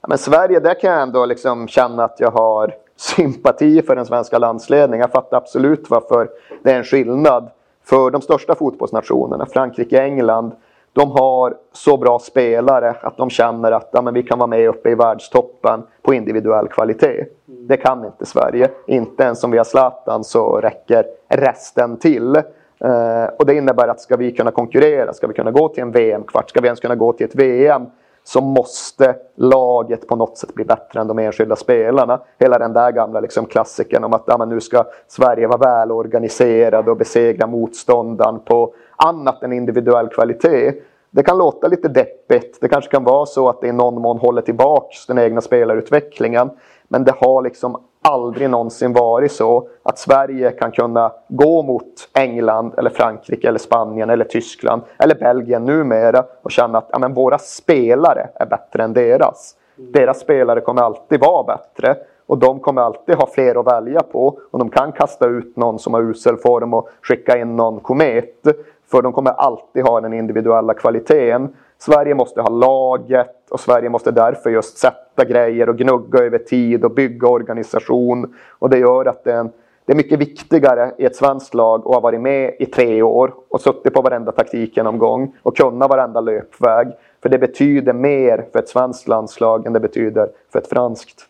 Ja, 0.00 0.08
Men 0.08 0.18
Sverige, 0.18 0.60
där 0.60 0.80
kan 0.80 0.90
jag 0.90 1.02
ändå 1.02 1.26
liksom 1.26 1.68
känna 1.68 2.04
att 2.04 2.16
jag 2.20 2.30
har 2.30 2.74
sympati 3.02 3.82
för 3.82 3.96
den 3.96 4.06
svenska 4.06 4.38
landsledningen. 4.38 5.00
Jag 5.00 5.10
fattar 5.10 5.36
absolut 5.36 5.90
varför 5.90 6.28
det 6.62 6.70
är 6.70 6.78
en 6.78 6.84
skillnad. 6.84 7.50
För 7.84 8.10
de 8.10 8.20
största 8.20 8.54
fotbollsnationerna, 8.54 9.46
Frankrike 9.46 9.96
och 9.96 10.04
England, 10.04 10.52
de 10.92 11.10
har 11.10 11.54
så 11.72 11.96
bra 11.96 12.18
spelare 12.18 12.94
att 13.02 13.16
de 13.16 13.30
känner 13.30 13.72
att 13.72 13.88
ja, 13.92 14.02
men 14.02 14.14
vi 14.14 14.22
kan 14.22 14.38
vara 14.38 14.46
med 14.46 14.68
uppe 14.68 14.90
i 14.90 14.94
världstoppen 14.94 15.82
på 16.02 16.14
individuell 16.14 16.68
kvalitet. 16.68 17.24
Det 17.46 17.76
kan 17.76 18.04
inte 18.04 18.26
Sverige. 18.26 18.70
Inte 18.86 19.22
ens 19.22 19.44
om 19.44 19.50
vi 19.50 19.58
har 19.58 19.64
Zlatan 19.64 20.24
så 20.24 20.56
räcker 20.56 21.04
resten 21.28 21.96
till. 21.96 22.36
Eh, 22.84 23.24
och 23.38 23.46
det 23.46 23.54
innebär 23.54 23.88
att 23.88 24.00
ska 24.00 24.16
vi 24.16 24.32
kunna 24.32 24.50
konkurrera, 24.50 25.12
ska 25.12 25.26
vi 25.26 25.34
kunna 25.34 25.50
gå 25.50 25.68
till 25.68 25.82
en 25.82 25.92
VM-kvart, 25.92 26.50
ska 26.50 26.60
vi 26.60 26.66
ens 26.66 26.80
kunna 26.80 26.94
gå 26.94 27.12
till 27.12 27.26
ett 27.26 27.34
VM 27.34 27.86
så 28.24 28.40
måste 28.40 29.16
laget 29.34 30.08
på 30.08 30.16
något 30.16 30.38
sätt 30.38 30.54
bli 30.54 30.64
bättre 30.64 31.00
än 31.00 31.08
de 31.08 31.18
enskilda 31.18 31.56
spelarna. 31.56 32.20
Hela 32.38 32.58
den 32.58 32.72
där 32.72 32.92
gamla 32.92 33.20
liksom 33.20 33.46
klassiken 33.46 34.04
om 34.04 34.12
att 34.12 34.24
ja, 34.26 34.38
men 34.38 34.48
nu 34.48 34.60
ska 34.60 34.84
Sverige 35.08 35.46
vara 35.46 35.58
välorganiserad 35.58 36.88
och 36.88 36.96
besegra 36.96 37.46
motståndaren 37.46 38.40
på 38.40 38.74
annat 38.96 39.42
än 39.42 39.52
individuell 39.52 40.08
kvalitet. 40.08 40.72
Det 41.10 41.22
kan 41.22 41.38
låta 41.38 41.68
lite 41.68 41.88
deppigt. 41.88 42.58
Det 42.60 42.68
kanske 42.68 42.90
kan 42.90 43.04
vara 43.04 43.26
så 43.26 43.48
att 43.48 43.60
det 43.60 43.66
i 43.66 43.72
någon 43.72 44.02
mån 44.02 44.18
håller 44.18 44.42
tillbaks 44.42 45.06
den 45.06 45.18
egna 45.18 45.40
spelarutvecklingen. 45.40 46.50
Men 46.88 47.04
det 47.04 47.14
har 47.18 47.42
liksom 47.42 47.82
aldrig 48.02 48.50
någonsin 48.50 48.92
varit 48.92 49.32
så 49.32 49.68
att 49.82 49.98
Sverige 49.98 50.50
kan 50.50 50.72
kunna 50.72 51.12
gå 51.28 51.62
mot 51.62 52.08
England, 52.14 52.74
eller 52.78 52.90
Frankrike, 52.90 53.48
eller 53.48 53.58
Spanien, 53.58 54.10
eller 54.10 54.24
Tyskland, 54.24 54.82
eller 54.98 55.14
Belgien 55.14 55.64
numera 55.64 56.24
och 56.42 56.50
känna 56.50 56.78
att 56.78 56.88
ja, 56.92 56.98
men 56.98 57.14
våra 57.14 57.38
spelare 57.38 58.28
är 58.34 58.46
bättre 58.46 58.82
än 58.82 58.92
deras. 58.92 59.56
Deras 59.76 60.20
spelare 60.20 60.60
kommer 60.60 60.82
alltid 60.82 61.20
vara 61.20 61.42
bättre 61.44 61.96
och 62.26 62.38
de 62.38 62.60
kommer 62.60 62.82
alltid 62.82 63.14
ha 63.14 63.26
fler 63.26 63.60
att 63.60 63.66
välja 63.66 64.00
på. 64.00 64.38
Och 64.50 64.58
de 64.58 64.70
kan 64.70 64.92
kasta 64.92 65.26
ut 65.26 65.56
någon 65.56 65.78
som 65.78 65.94
har 65.94 66.02
usel 66.02 66.36
form 66.36 66.74
och 66.74 66.88
skicka 67.02 67.38
in 67.38 67.56
någon 67.56 67.80
komet. 67.80 68.46
För 68.90 69.02
de 69.02 69.12
kommer 69.12 69.30
alltid 69.30 69.84
ha 69.84 70.00
den 70.00 70.12
individuella 70.12 70.74
kvaliteten. 70.74 71.56
Sverige 71.84 72.14
måste 72.14 72.40
ha 72.40 72.48
laget 72.48 73.50
och 73.50 73.60
Sverige 73.60 73.88
måste 73.88 74.10
därför 74.10 74.50
just 74.50 74.78
sätta 74.78 75.24
grejer 75.24 75.68
och 75.68 75.78
gnugga 75.78 76.18
över 76.18 76.38
tid 76.38 76.84
och 76.84 76.94
bygga 76.94 77.28
organisation. 77.28 78.34
Och 78.58 78.70
det 78.70 78.78
gör 78.78 79.04
att 79.04 79.24
det 79.24 79.32
är, 79.32 79.40
en, 79.40 79.50
det 79.86 79.92
är 79.92 79.96
mycket 79.96 80.18
viktigare 80.18 80.92
i 80.98 81.04
ett 81.04 81.16
svenskt 81.16 81.54
lag 81.54 81.80
att 81.80 81.94
ha 81.94 82.00
varit 82.00 82.20
med 82.20 82.54
i 82.58 82.66
tre 82.66 83.02
år 83.02 83.34
och 83.50 83.60
suttit 83.60 83.94
på 83.94 84.02
varenda 84.02 84.32
taktikgenomgång 84.32 85.34
och 85.42 85.56
kunna 85.56 85.88
varenda 85.88 86.20
löpväg. 86.20 86.88
För 87.22 87.28
det 87.28 87.38
betyder 87.38 87.92
mer 87.92 88.46
för 88.52 88.58
ett 88.58 88.68
svenskt 88.68 89.08
landslag 89.08 89.66
än 89.66 89.72
det 89.72 89.80
betyder 89.80 90.28
för 90.52 90.58
ett 90.58 90.68
franskt. 90.68 91.26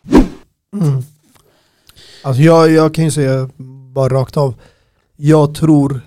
Mm. 0.72 1.02
Alltså 2.24 2.42
jag, 2.42 2.70
jag 2.70 2.94
kan 2.94 3.04
ju 3.04 3.10
säga 3.10 3.48
bara 3.94 4.08
rakt 4.08 4.36
av, 4.36 4.54
jag 5.16 5.54
tror 5.54 6.00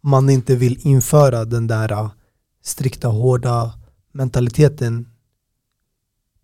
man 0.00 0.30
inte 0.30 0.54
vill 0.54 0.86
införa 0.86 1.44
den 1.44 1.66
där 1.66 1.92
uh, 1.92 2.08
strikta, 2.62 3.08
hårda 3.08 3.74
mentaliteten 4.12 5.08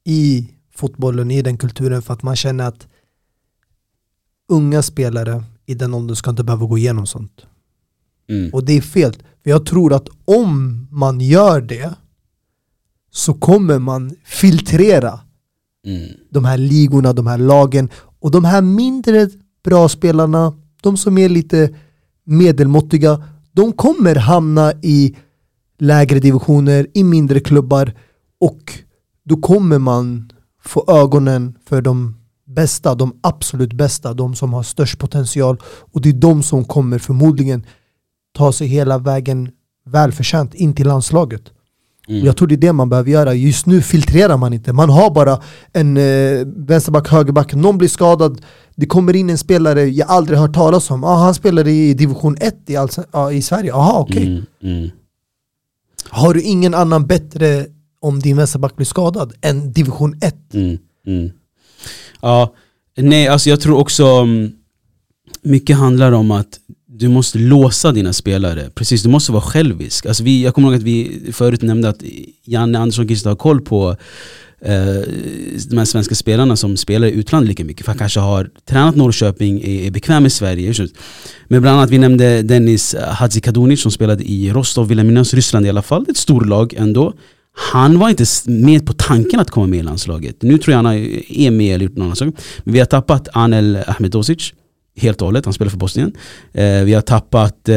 i 0.05 0.51
fotbollen, 0.75 1.31
i 1.31 1.43
den 1.43 1.59
kulturen 1.59 2.03
för 2.03 2.15
att 2.15 2.23
man 2.23 2.37
känner 2.37 2.69
att 2.69 2.87
unga 4.49 4.83
spelare 4.83 5.45
i 5.67 5.75
den 5.75 5.95
åldern 5.95 6.17
ska 6.17 6.31
inte 6.31 6.45
behöva 6.45 6.67
gå 6.67 6.79
igenom 6.79 7.07
sånt. 7.07 7.47
Mm. 8.29 8.51
Och 8.55 8.65
det 8.65 8.73
är 8.73 8.81
fel. 8.81 9.13
För 9.43 9.51
jag 9.51 9.67
tror 9.67 9.93
att 9.93 10.09
om 10.25 10.87
man 10.91 11.21
gör 11.21 11.61
det 11.61 11.95
så 13.11 13.35
kommer 13.35 13.79
man 13.79 14.17
filtrera 14.25 15.21
Mm. 15.87 16.09
de 16.31 16.45
här 16.45 16.59
ligorna, 16.59 17.13
de 17.13 17.27
här 17.27 17.39
lagen 17.39 17.89
och 18.21 18.31
de 18.31 18.45
här 18.45 18.63
mindre 18.63 19.29
bra 19.65 19.89
spelarna, 19.89 20.55
de 20.83 20.97
som 20.97 21.19
är 21.19 21.29
lite 21.29 21.75
medelmåttiga, 22.25 23.23
de 23.53 23.73
kommer 23.73 24.15
hamna 24.15 24.73
i 24.83 25.17
lägre 25.79 26.19
divisioner, 26.19 26.87
i 26.95 27.05
mindre 27.05 27.41
klubbar 27.41 27.93
och 28.41 28.73
då 29.25 29.37
kommer 29.37 29.79
man 29.79 30.31
få 30.65 30.85
ögonen 30.89 31.55
för 31.69 31.83
de 31.83 32.17
bästa, 32.47 32.95
de 32.95 33.19
absolut 33.21 33.73
bästa, 33.73 34.15
de 34.15 34.35
som 34.35 34.53
har 34.53 34.62
störst 34.62 34.99
potential 34.99 35.61
och 35.93 36.01
det 36.01 36.09
är 36.09 36.12
de 36.12 36.43
som 36.43 36.65
kommer 36.65 36.99
förmodligen 36.99 37.67
ta 38.37 38.53
sig 38.53 38.67
hela 38.67 38.99
vägen 38.99 39.51
välförtjänt 39.87 40.55
in 40.55 40.75
till 40.75 40.87
landslaget. 40.87 41.43
Mm. 42.09 42.25
Jag 42.25 42.37
tror 42.37 42.49
det 42.49 42.55
är 42.55 42.57
det 42.57 42.73
man 42.73 42.89
behöver 42.89 43.11
göra. 43.11 43.35
Just 43.35 43.67
nu 43.67 43.83
filtrerar 43.83 44.37
man 44.37 44.53
inte. 44.53 44.73
Man 44.73 44.91
har 44.91 45.11
bara 45.11 45.41
en 45.73 45.97
eh, 45.97 46.47
vänsterback, 46.47 47.09
högerback, 47.09 47.55
någon 47.55 47.79
blir 47.79 47.89
skadad. 47.89 48.41
Det 48.77 48.87
kommer 48.87 49.17
in 49.17 49.31
en 49.31 49.39
spelare 49.39 49.83
jag 49.85 50.09
aldrig 50.11 50.39
hört 50.39 50.55
talas 50.55 50.91
om. 50.91 51.05
Ah, 51.05 51.17
han 51.17 51.35
spelar 51.35 51.69
i 51.69 51.95
division 51.95 52.37
1 52.41 52.57
i, 52.67 52.77
Allsven- 52.77 53.07
ah, 53.11 53.31
i 53.31 53.43
Sverige. 53.43 53.69
Jaha, 53.71 53.99
okej. 54.01 54.27
Mm, 54.27 54.45
mm. 54.62 54.91
Har 56.09 56.35
du 56.35 56.42
ingen 56.42 56.75
annan 56.75 57.07
bättre 57.07 57.66
om 58.01 58.21
din 58.21 58.37
vänsterback 58.37 58.77
blir 58.77 58.87
skadad 58.87 59.33
än 59.40 59.73
division 59.73 60.19
1? 60.23 60.55
Mm, 60.55 60.79
mm. 61.07 61.31
Ja, 62.21 62.55
nej 62.97 63.29
alltså 63.29 63.51
jag 63.51 63.61
tror 63.61 63.79
också 63.79 64.05
mm, 64.05 64.53
mycket 65.42 65.77
handlar 65.77 66.12
om 66.12 66.31
att 66.31 66.61
du 66.87 67.09
måste 67.09 67.38
låsa 67.38 67.92
dina 67.92 68.12
spelare. 68.12 68.71
Precis, 68.75 69.03
du 69.03 69.09
måste 69.09 69.33
vara 69.33 69.42
självisk. 69.42 70.07
Alltså 70.07 70.23
vi, 70.23 70.45
jag 70.45 70.55
kommer 70.55 70.69
ihåg 70.69 70.77
att 70.77 70.83
vi 70.83 71.21
förut 71.33 71.62
nämnde 71.62 71.88
att 71.88 72.03
Janne 72.45 72.79
Andersson 72.79 73.09
kanske 73.09 73.29
har 73.29 73.37
koll 73.37 73.61
på 73.61 73.97
eh, 74.61 75.03
de 75.71 75.79
här 75.79 75.85
svenska 75.85 76.14
spelarna 76.14 76.57
som 76.57 76.77
spelar 76.77 77.09
i 77.09 77.11
utlandet 77.11 77.49
lika 77.49 77.64
mycket. 77.64 77.85
För 77.87 77.92
han 77.92 77.99
kanske 77.99 78.21
har 78.21 78.51
tränat 78.69 78.97
Norrköping, 78.97 79.61
är, 79.61 79.87
är 79.87 79.90
bekväm 79.90 80.27
i 80.27 80.31
Sverige. 80.31 80.75
Men 81.49 81.62
bland 81.62 81.79
annat 81.79 81.90
vi 81.90 81.99
nämnde 81.99 82.42
Dennis 82.42 82.95
Hadzikadunic 82.95 83.83
som 83.83 83.92
spelade 83.92 84.25
i 84.25 84.53
Rostov, 84.53 84.88
Vilhelminas, 84.88 85.35
Ryssland 85.35 85.66
i 85.66 85.69
alla 85.69 85.83
fall. 85.83 86.05
Det 86.05 86.09
är 86.09 86.12
ett 86.12 86.16
storlag 86.16 86.75
ändå. 86.75 87.12
Han 87.59 87.99
var 87.99 88.09
inte 88.09 88.25
med 88.47 88.87
på 88.87 88.92
tanken 88.92 89.40
att 89.40 89.51
komma 89.51 89.66
med 89.66 89.79
i 89.79 89.83
landslaget. 89.83 90.42
Nu 90.42 90.59
tror 90.59 90.73
jag 90.73 90.83
han 90.83 90.95
är 91.29 91.51
med 91.51 91.75
eller 91.75 91.85
gjort 91.85 91.97
någon 91.97 92.05
annan 92.05 92.16
sak. 92.16 92.35
Men 92.64 92.73
vi 92.75 92.79
har 92.79 92.87
tappat 92.87 93.29
Anel 93.33 93.79
Ahmedosic 93.87 94.53
helt 94.97 95.21
och 95.21 95.27
hållet, 95.27 95.45
han 95.45 95.55
spelar 95.55 95.71
för 95.71 95.79
Bosnien. 95.79 96.12
Eh, 96.53 96.83
vi 96.85 96.95
har 96.95 97.01
tappat, 97.01 97.69
eh, 97.69 97.77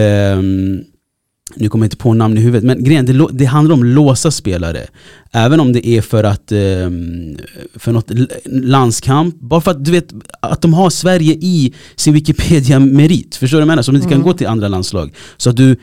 nu 1.55 1.69
kommer 1.69 1.85
jag 1.85 1.87
inte 1.87 1.97
på 1.97 2.13
namn 2.13 2.37
i 2.37 2.41
huvudet, 2.41 2.63
men 2.63 2.83
grejen 2.83 3.05
det, 3.05 3.27
det 3.31 3.45
handlar 3.45 3.75
om 3.75 3.83
låsa 3.83 4.31
spelare. 4.31 4.87
Även 5.31 5.59
om 5.59 5.73
det 5.73 5.87
är 5.87 6.01
för 6.01 6.23
att 6.23 6.51
ehm, 6.51 7.37
för 7.75 7.91
något 7.91 8.11
landskamp, 8.45 9.35
bara 9.39 9.61
för 9.61 9.71
att 9.71 9.85
du 9.85 9.91
vet 9.91 10.13
att 10.39 10.61
de 10.61 10.73
har 10.73 10.89
Sverige 10.89 11.33
i 11.33 11.73
sin 11.95 12.13
Wikipedia-merit. 12.13 13.35
Förstår 13.35 13.57
du 13.57 13.59
vad 13.59 13.61
jag 13.61 13.67
menar? 13.67 13.83
Så 13.83 13.91
de 13.91 13.97
inte 13.97 14.09
kan 14.09 14.21
gå 14.21 14.33
till 14.33 14.47
andra 14.47 14.67
landslag. 14.67 15.13
Så 15.37 15.49
att 15.49 15.57
du 15.57 15.75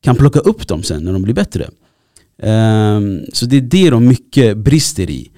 kan 0.00 0.16
plocka 0.16 0.38
upp 0.38 0.68
dem 0.68 0.82
sen 0.82 1.04
när 1.04 1.12
de 1.12 1.22
blir 1.22 1.34
bättre. 1.34 1.68
Ehm, 2.42 3.20
så 3.32 3.46
det 3.46 3.56
är 3.56 3.60
det 3.60 3.90
de 3.90 4.08
mycket 4.08 4.56
brister 4.56 5.10
i. 5.10 5.30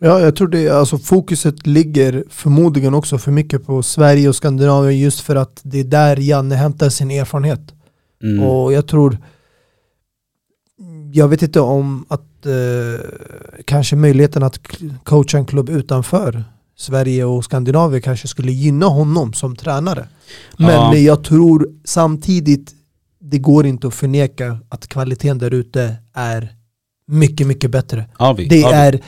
Ja, 0.00 0.20
jag 0.20 0.36
tror 0.36 0.48
det, 0.48 0.68
alltså 0.68 0.98
fokuset 0.98 1.66
ligger 1.66 2.24
förmodligen 2.30 2.94
också 2.94 3.18
för 3.18 3.30
mycket 3.30 3.66
på 3.66 3.82
Sverige 3.82 4.28
och 4.28 4.36
Skandinavien 4.36 5.00
just 5.00 5.20
för 5.20 5.36
att 5.36 5.60
det 5.62 5.80
är 5.80 5.84
där 5.84 6.16
Janne 6.16 6.54
hämtar 6.54 6.88
sin 6.88 7.10
erfarenhet. 7.10 7.73
Mm. 8.24 8.44
Och 8.44 8.72
jag 8.72 8.86
tror, 8.88 9.18
jag 11.12 11.28
vet 11.28 11.42
inte 11.42 11.60
om 11.60 12.04
att 12.08 12.46
eh, 12.46 13.00
kanske 13.64 13.96
möjligheten 13.96 14.42
att 14.42 14.58
coacha 15.04 15.38
en 15.38 15.46
klubb 15.46 15.68
utanför 15.70 16.44
Sverige 16.76 17.24
och 17.24 17.44
Skandinavien 17.44 18.02
kanske 18.02 18.28
skulle 18.28 18.52
gynna 18.52 18.86
honom 18.86 19.32
som 19.32 19.56
tränare. 19.56 20.08
Men 20.58 20.68
Ja. 20.70 20.94
jag 20.96 21.24
tror 21.24 21.68
samtidigt, 21.84 22.74
det 23.20 23.38
går 23.38 23.66
inte 23.66 23.86
att 23.86 23.94
förneka 23.94 24.58
att 24.68 24.86
kvaliteten 24.86 25.38
där 25.38 25.54
ute 25.54 25.94
är 26.14 26.54
mycket, 27.06 27.46
mycket 27.46 27.70
bättre. 27.70 28.04
Avi, 28.16 28.48
Det 28.48 28.64
Avi. 28.64 28.74
är 28.74 29.00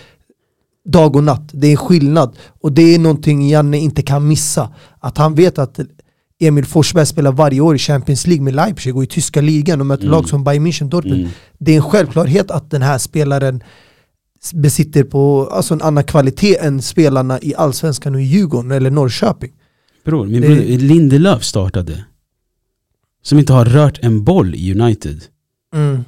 dag 0.85 1.17
och 1.17 1.25
natt, 1.25 1.49
det 1.53 1.73
är 1.73 1.77
skillnad. 1.77 2.37
Och 2.61 2.73
det 2.73 2.95
är 2.95 2.99
någonting 2.99 3.49
Janne 3.49 3.79
inte 3.79 4.03
kan 4.03 4.29
missa. 4.29 4.75
Att 4.99 5.19
han 5.19 5.35
vet 5.35 5.59
att 5.59 5.81
Emil 6.41 6.65
Forsberg 6.65 7.07
spelar 7.07 7.33
varje 7.33 7.61
år 7.61 7.75
i 7.75 7.79
Champions 7.79 8.27
League 8.27 8.45
med 8.45 8.55
Leipzig 8.55 8.97
och 8.97 9.05
i 9.05 9.07
tyska 9.07 9.41
ligan 9.41 9.81
och 9.81 9.87
möter 9.87 10.03
Mm. 10.05 10.13
lag 10.13 10.29
som 10.29 10.45
Bayern 10.45 10.67
München, 10.67 10.89
Dortmund. 10.89 11.21
Mm. 11.21 11.31
Det 11.59 11.73
är 11.73 11.77
en 11.77 11.83
självklarhet 11.83 12.51
att 12.51 12.71
den 12.71 12.83
här 12.83 12.99
spelaren 12.99 13.63
besitter 14.55 15.05
på 15.05 15.49
alltså 15.53 15.75
en 15.75 15.83
annan 15.83 16.05
kvalitet 16.05 16.57
än 16.59 16.83
spelarna 16.83 17.39
i 17.43 17.55
Allsvenskan 17.55 18.15
och 18.15 18.21
i 18.21 18.25
Djurgården 18.25 18.71
eller 18.71 18.91
Norrköping. 18.91 19.53
Bror, 20.05 20.27
min 20.27 20.41
Det- 20.41 20.49
bror 20.49 20.79
Lindelöf 20.79 21.45
startade. 21.45 22.05
Som 23.23 23.39
inte 23.39 23.53
har 23.53 23.65
rört 23.65 23.99
en 24.03 24.25
boll 24.25 24.55
i 24.55 24.81
United. 24.81 25.23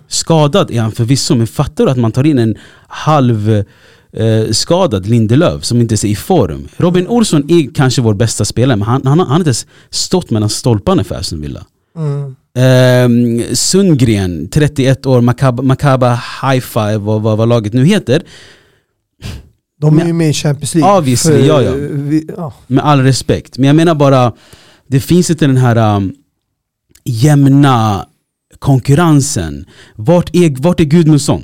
Skadad 0.08 0.70
är 0.70 0.80
han 0.80 0.92
förvisso, 0.92 1.34
men 1.34 1.46
fattar 1.46 1.84
du 1.84 1.90
att 1.90 1.98
man 1.98 2.12
tar 2.12 2.24
in 2.26 2.38
en 2.38 2.54
halv 2.88 3.64
eh, 4.12 4.50
skadad 4.50 5.06
Lindelöf 5.06 5.64
som 5.64 5.80
inte 5.80 5.94
är 5.94 6.06
i 6.06 6.16
form. 6.16 6.68
Robin 6.76 7.08
Olsson 7.08 7.44
är 7.50 7.74
kanske 7.74 8.02
vår 8.02 8.14
bästa 8.14 8.44
spelare, 8.44 8.76
men 8.76 8.88
han, 8.88 9.00
han, 9.06 9.18
han 9.18 9.28
har 9.28 9.36
inte 9.36 9.48
ens 9.48 9.66
stått 9.90 10.30
mellan 10.30 10.48
stolparna 10.48 11.04
för 11.04 11.14
Aston 11.14 11.40
Villa. 11.40 11.66
Mm. 11.96 12.36
Ehm, 12.58 13.42
Sundgren, 13.56 14.48
31 14.48 15.06
år, 15.06 15.20
Makaba, 15.20 15.62
Makaba 15.62 16.14
Haifa, 16.14 16.98
vad, 16.98 17.22
vad, 17.22 17.38
vad 17.38 17.48
laget 17.48 17.72
nu 17.72 17.84
heter. 17.84 18.22
De 19.80 19.94
är 19.94 19.96
Men- 19.96 20.06
ju 20.06 20.12
med 20.12 20.30
i 20.30 20.32
Champions 20.32 20.74
League. 20.74 20.98
Obviously, 20.98 21.46
ja, 21.46 21.62
ja. 21.62 21.72
Vi, 21.90 22.28
ja. 22.36 22.52
Med 22.66 22.84
all 22.84 23.00
respekt. 23.00 23.58
Men 23.58 23.66
jag 23.66 23.76
menar 23.76 23.94
bara, 23.94 24.32
det 24.86 25.00
finns 25.00 25.30
inte 25.30 25.46
den 25.46 25.56
här 25.56 25.96
um, 25.96 26.14
jämna 27.04 28.06
konkurrensen. 28.58 29.66
Vart 29.96 30.36
är, 30.36 30.62
vart 30.62 30.80
är 30.80 30.84
Gudmundsson? 30.84 31.42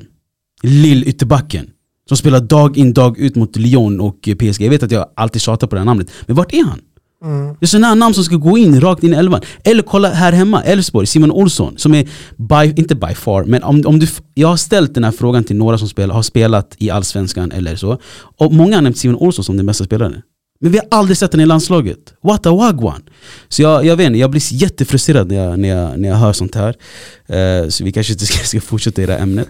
Lill 0.62 1.08
ytterbacken. 1.08 1.66
Som 2.08 2.16
spelar 2.16 2.40
dag 2.40 2.76
in 2.76 2.92
dag 2.92 3.18
ut 3.18 3.36
mot 3.36 3.56
Lyon 3.56 4.00
och 4.00 4.28
PSG. 4.38 4.62
Jag 4.62 4.70
vet 4.70 4.82
att 4.82 4.90
jag 4.90 5.06
alltid 5.14 5.42
tjatar 5.42 5.66
på 5.66 5.74
det 5.74 5.80
här 5.80 5.86
namnet. 5.86 6.10
Men 6.26 6.36
vart 6.36 6.52
är 6.52 6.64
han? 6.64 6.80
Mm. 7.24 7.56
Det 7.60 7.64
är 7.64 7.66
sådana 7.66 7.86
här 7.86 7.94
namn 7.94 8.14
som 8.14 8.24
ska 8.24 8.36
gå 8.36 8.58
in 8.58 8.80
rakt 8.80 9.04
in 9.04 9.12
i 9.12 9.16
elvan. 9.16 9.40
Eller 9.64 9.82
kolla 9.82 10.08
här 10.08 10.32
hemma, 10.32 10.62
Elfsborg, 10.62 11.06
Simon 11.06 11.30
Olsson. 11.30 11.74
Som 11.78 11.94
är, 11.94 12.08
by, 12.36 12.80
inte 12.80 12.94
by 12.94 13.14
far, 13.14 13.44
men 13.44 13.62
om, 13.62 13.82
om 13.86 13.98
du, 13.98 14.06
jag 14.34 14.48
har 14.48 14.56
ställt 14.56 14.94
den 14.94 15.04
här 15.04 15.10
frågan 15.10 15.44
till 15.44 15.56
några 15.56 15.78
som 15.78 15.88
spelar, 15.88 16.14
har 16.14 16.22
spelat 16.22 16.74
i 16.78 16.90
Allsvenskan 16.90 17.52
eller 17.52 17.76
så. 17.76 17.98
Och 18.38 18.52
många 18.52 18.76
har 18.76 18.82
nämnt 18.82 18.98
Simon 18.98 19.16
Olsson 19.16 19.44
som 19.44 19.56
den 19.56 19.66
bästa 19.66 19.84
spelaren. 19.84 20.22
Men 20.64 20.72
vi 20.72 20.78
har 20.78 20.86
aldrig 20.90 21.16
sett 21.16 21.30
den 21.30 21.40
i 21.40 21.46
landslaget. 21.46 22.14
What 22.22 22.46
a 22.46 22.54
wagwan! 22.54 23.02
Så 23.48 23.62
jag, 23.62 23.84
jag 23.84 23.96
vet 23.96 24.06
inte, 24.06 24.18
jag 24.18 24.30
blir 24.30 24.42
jättefrustrerad 24.52 25.28
när 25.28 25.36
jag, 25.36 25.58
när 25.58 25.68
jag, 25.68 26.00
när 26.00 26.08
jag 26.08 26.16
hör 26.16 26.32
sånt 26.32 26.54
här. 26.54 26.76
Uh, 27.30 27.68
så 27.68 27.84
vi 27.84 27.92
kanske 27.92 28.12
inte 28.12 28.26
ska, 28.26 28.38
ska 28.44 28.60
fortsätta 28.60 29.02
i 29.02 29.06
det 29.06 29.12
här 29.12 29.20
ämnet. 29.20 29.48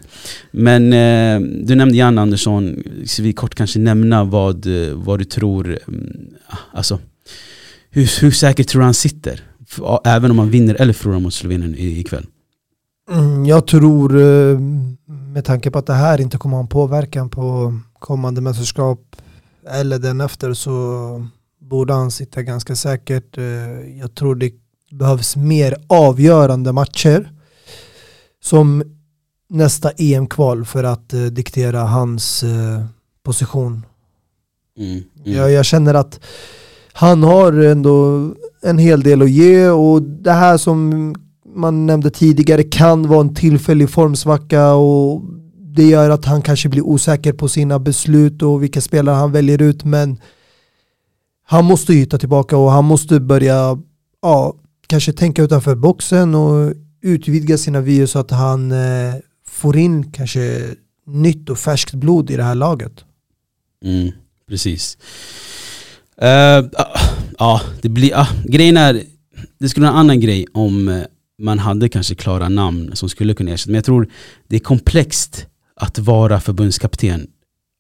Men 0.51 0.93
uh, 0.93 1.65
du 1.67 1.75
nämnde 1.75 1.97
Jan 1.97 2.19
Andersson, 2.19 2.83
ska 3.07 3.23
vi 3.23 3.33
kort 3.33 3.55
kanske 3.55 3.79
nämna 3.79 4.25
vad, 4.25 4.67
eh, 4.67 4.95
vad 4.95 5.19
du 5.19 5.25
tror, 5.25 5.79
mm, 5.89 6.27
alltså 6.73 6.99
hur, 7.91 8.21
hur 8.21 8.31
säkert 8.31 8.69
tror 8.69 8.81
du 8.81 8.85
han 8.85 8.95
sitter? 8.95 9.41
Även 10.05 10.31
om 10.31 10.39
han 10.39 10.51
vinner 10.51 10.75
eller 10.75 10.93
förlorar 10.93 11.21
mot 11.21 11.35
Slovenien 11.35 11.75
ikväll. 11.79 12.27
Mm, 13.11 13.47
jag 13.47 13.67
tror, 13.67 14.11
med 15.33 15.45
tanke 15.45 15.71
på 15.71 15.79
att 15.79 15.87
det 15.87 15.95
här 15.95 16.21
inte 16.21 16.39
kommer 16.39 16.57
ha 16.57 16.63
en 16.63 16.69
påverkan 16.69 17.29
på 17.29 17.79
kommande 17.99 18.41
mästerskap 18.41 19.17
eller 19.71 19.99
den 19.99 20.21
efter 20.21 20.55
så 20.55 21.27
borde 21.61 21.93
han 21.93 22.11
sitta 22.11 22.43
ganska 22.43 22.77
säkert. 22.77 23.39
Eh, 23.39 23.99
Jag 23.99 24.15
tror 24.15 24.35
det 24.35 24.53
behövs 24.91 25.37
mer 25.37 25.77
avgörande 25.87 26.73
matcher 26.73 27.33
som 28.43 28.83
nästa 29.49 29.91
EM-kval 29.91 30.65
för 30.65 30.85
att 30.85 31.13
eh, 31.13 31.21
diktera 31.21 31.81
hans 31.81 32.43
eh, 32.43 32.85
position. 33.23 33.87
Mm. 34.79 34.91
Mm. 34.93 35.03
Jag, 35.39 35.51
jag 35.51 35.65
känner 35.65 35.95
att 35.95 36.21
han 36.93 37.23
har 37.23 37.53
ändå 37.53 38.31
en 38.63 38.79
hel 38.79 39.03
del 39.03 39.23
att 39.23 39.31
ge 39.31 39.69
och 39.69 40.03
det 40.03 40.33
här 40.33 40.57
som 40.59 41.15
man 41.55 41.87
nämnde 41.87 42.11
tidigare 42.11 42.63
kan 42.63 43.09
vara 43.09 43.21
en 43.21 43.35
tillfällig 43.35 43.91
formsvacka 43.91 44.73
och 44.75 45.23
det 45.77 45.85
gör 45.85 46.11
att 46.11 46.25
han 46.25 46.43
kanske 46.43 46.69
blir 46.69 46.83
osäker 46.83 47.33
på 47.33 47.49
sina 47.49 47.79
beslut 47.79 48.43
och 48.43 48.63
vilka 48.63 48.81
spelare 48.81 49.15
han 49.15 49.33
väljer 49.33 49.63
ut 49.63 49.85
men 49.85 50.21
han 51.47 51.65
måste 51.65 51.93
ju 51.93 51.99
hitta 51.99 52.19
tillbaka 52.19 52.57
och 52.57 52.71
han 52.71 52.85
måste 52.85 53.21
börja 53.21 53.79
ja, 54.23 54.55
kanske 54.87 55.13
tänka 55.13 55.43
utanför 55.43 55.75
boxen 55.75 56.35
och 56.35 56.73
utvidga 57.03 57.59
sina 57.59 57.81
vyer 57.81 58.07
så 58.07 58.19
att 58.19 58.31
han 58.31 58.73
eh, 58.73 59.15
får 59.47 59.77
in 59.77 60.13
kanske 60.13 60.65
nytt 61.07 61.51
och 61.51 61.59
färskt 61.59 61.95
blod 61.95 62.31
i 62.31 62.37
det 62.37 62.43
här 62.43 62.55
laget. 62.55 63.05
Mm, 63.85 64.13
precis. 64.49 64.99
Uh, 66.23 66.71
ja, 67.39 67.61
det 67.83 67.89
blir, 67.89 68.19
uh, 68.19 68.45
grejen 68.45 68.77
är, 68.77 69.03
det 69.59 69.69
skulle 69.69 69.87
vara 69.87 69.95
en 69.95 70.01
annan 70.01 70.21
grej 70.21 70.47
om 70.53 70.89
eh, 70.89 71.03
man 71.39 71.59
hade 71.59 71.89
kanske 71.89 72.15
klara 72.15 72.49
namn 72.49 72.91
som 72.97 73.09
skulle 73.09 73.35
kunna 73.35 73.51
ersätta. 73.51 73.71
Men 73.71 73.75
jag 73.75 73.85
tror 73.85 74.09
det 74.49 74.57
är 74.57 74.61
komplext 74.61 75.47
att 75.81 75.99
vara 75.99 76.41
förbundskapten 76.41 77.27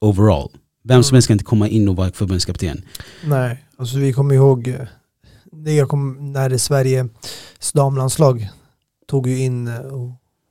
overall. 0.01 0.51
Vem 0.85 1.03
som 1.03 1.15
helst 1.15 1.29
kan 1.29 1.35
inte 1.35 1.45
komma 1.45 1.69
in 1.69 1.89
och 1.89 1.97
vara 1.97 2.13
förbundskapten. 2.13 2.83
Nej, 3.25 3.65
alltså 3.77 3.99
vi 3.99 4.13
kommer 4.13 4.35
ihåg 4.35 4.69
eh, 4.69 5.75
jag 5.77 5.89
kom, 5.89 6.33
när 6.33 6.59
Sveriges 6.59 7.73
damlandslag 7.75 8.49
tog 9.07 9.27
ju 9.27 9.39
in 9.39 9.69
eh, 9.69 9.75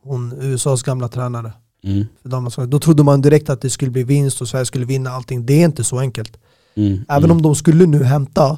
hon, 0.03 0.34
USAs 0.41 0.84
gamla 0.84 1.08
tränare. 1.08 1.53
Mm, 1.84 2.06
För 2.21 2.29
damlandslaget. 2.29 2.71
Då 2.71 2.79
trodde 2.79 3.03
man 3.03 3.21
direkt 3.21 3.49
att 3.49 3.62
det 3.62 3.69
skulle 3.69 3.91
bli 3.91 4.03
vinst 4.03 4.41
och 4.41 4.47
Sverige 4.47 4.65
skulle 4.65 4.86
vinna 4.86 5.10
allting. 5.10 5.45
Det 5.45 5.53
är 5.53 5.65
inte 5.65 5.84
så 5.84 5.99
enkelt. 5.99 6.38
mm, 6.75 7.06
Även 7.10 7.23
mm. 7.23 7.32
om 7.38 7.41
de 7.41 7.56
skulle 7.56 7.86
nu 7.86 8.03
hämta 8.03 8.58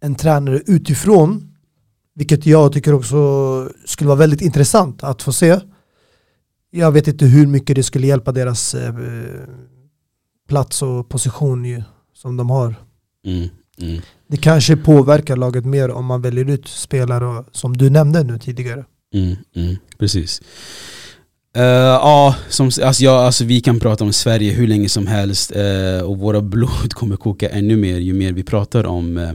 en 0.00 0.14
tränare 0.14 0.60
utifrån, 0.66 1.54
vilket 2.14 2.46
jag 2.46 2.72
tycker 2.72 2.94
också 2.94 3.16
skulle 3.84 4.08
vara 4.08 4.18
väldigt 4.18 4.40
intressant 4.40 5.04
att 5.04 5.22
få 5.22 5.32
se. 5.32 5.60
Jag 6.74 6.92
vet 6.92 7.08
inte 7.08 7.24
hur 7.24 7.46
mycket 7.46 7.76
det 7.76 7.82
skulle 7.82 8.06
hjälpa 8.06 8.32
deras 8.32 8.74
eh, 8.74 8.94
plats 10.48 10.82
och 10.82 11.08
position 11.08 11.64
ju, 11.64 11.82
som 12.14 12.36
de 12.36 12.50
har. 12.50 12.74
Mm, 13.26 13.48
mm. 13.80 14.02
Det 14.26 14.36
kanske 14.36 14.76
påverkar 14.76 15.36
laget 15.36 15.64
mer 15.64 15.90
om 15.90 16.04
man 16.04 16.22
väljer 16.22 16.50
ut 16.50 16.68
spelare 16.68 17.44
som 17.52 17.76
du 17.76 17.90
nämnde 17.90 18.22
nu 18.22 18.38
tidigare. 18.38 18.84
Mm, 19.14 19.36
mm, 19.56 19.76
precis. 19.98 20.42
Eh, 21.56 21.62
ja, 21.62 22.36
som, 22.48 22.66
alltså, 22.66 23.04
ja, 23.04 23.26
alltså 23.26 23.44
vi 23.44 23.60
kan 23.60 23.80
prata 23.80 24.04
om 24.04 24.12
Sverige 24.12 24.52
hur 24.52 24.66
länge 24.66 24.88
som 24.88 25.06
helst 25.06 25.52
eh, 25.56 26.04
och 26.04 26.18
våra 26.18 26.40
blod 26.52 26.94
kommer 26.94 27.16
koka 27.16 27.48
ännu 27.48 27.76
mer 27.76 27.98
ju 27.98 28.12
mer 28.12 28.32
vi 28.32 28.42
pratar 28.42 28.86
om 28.86 29.16
uh, 29.16 29.30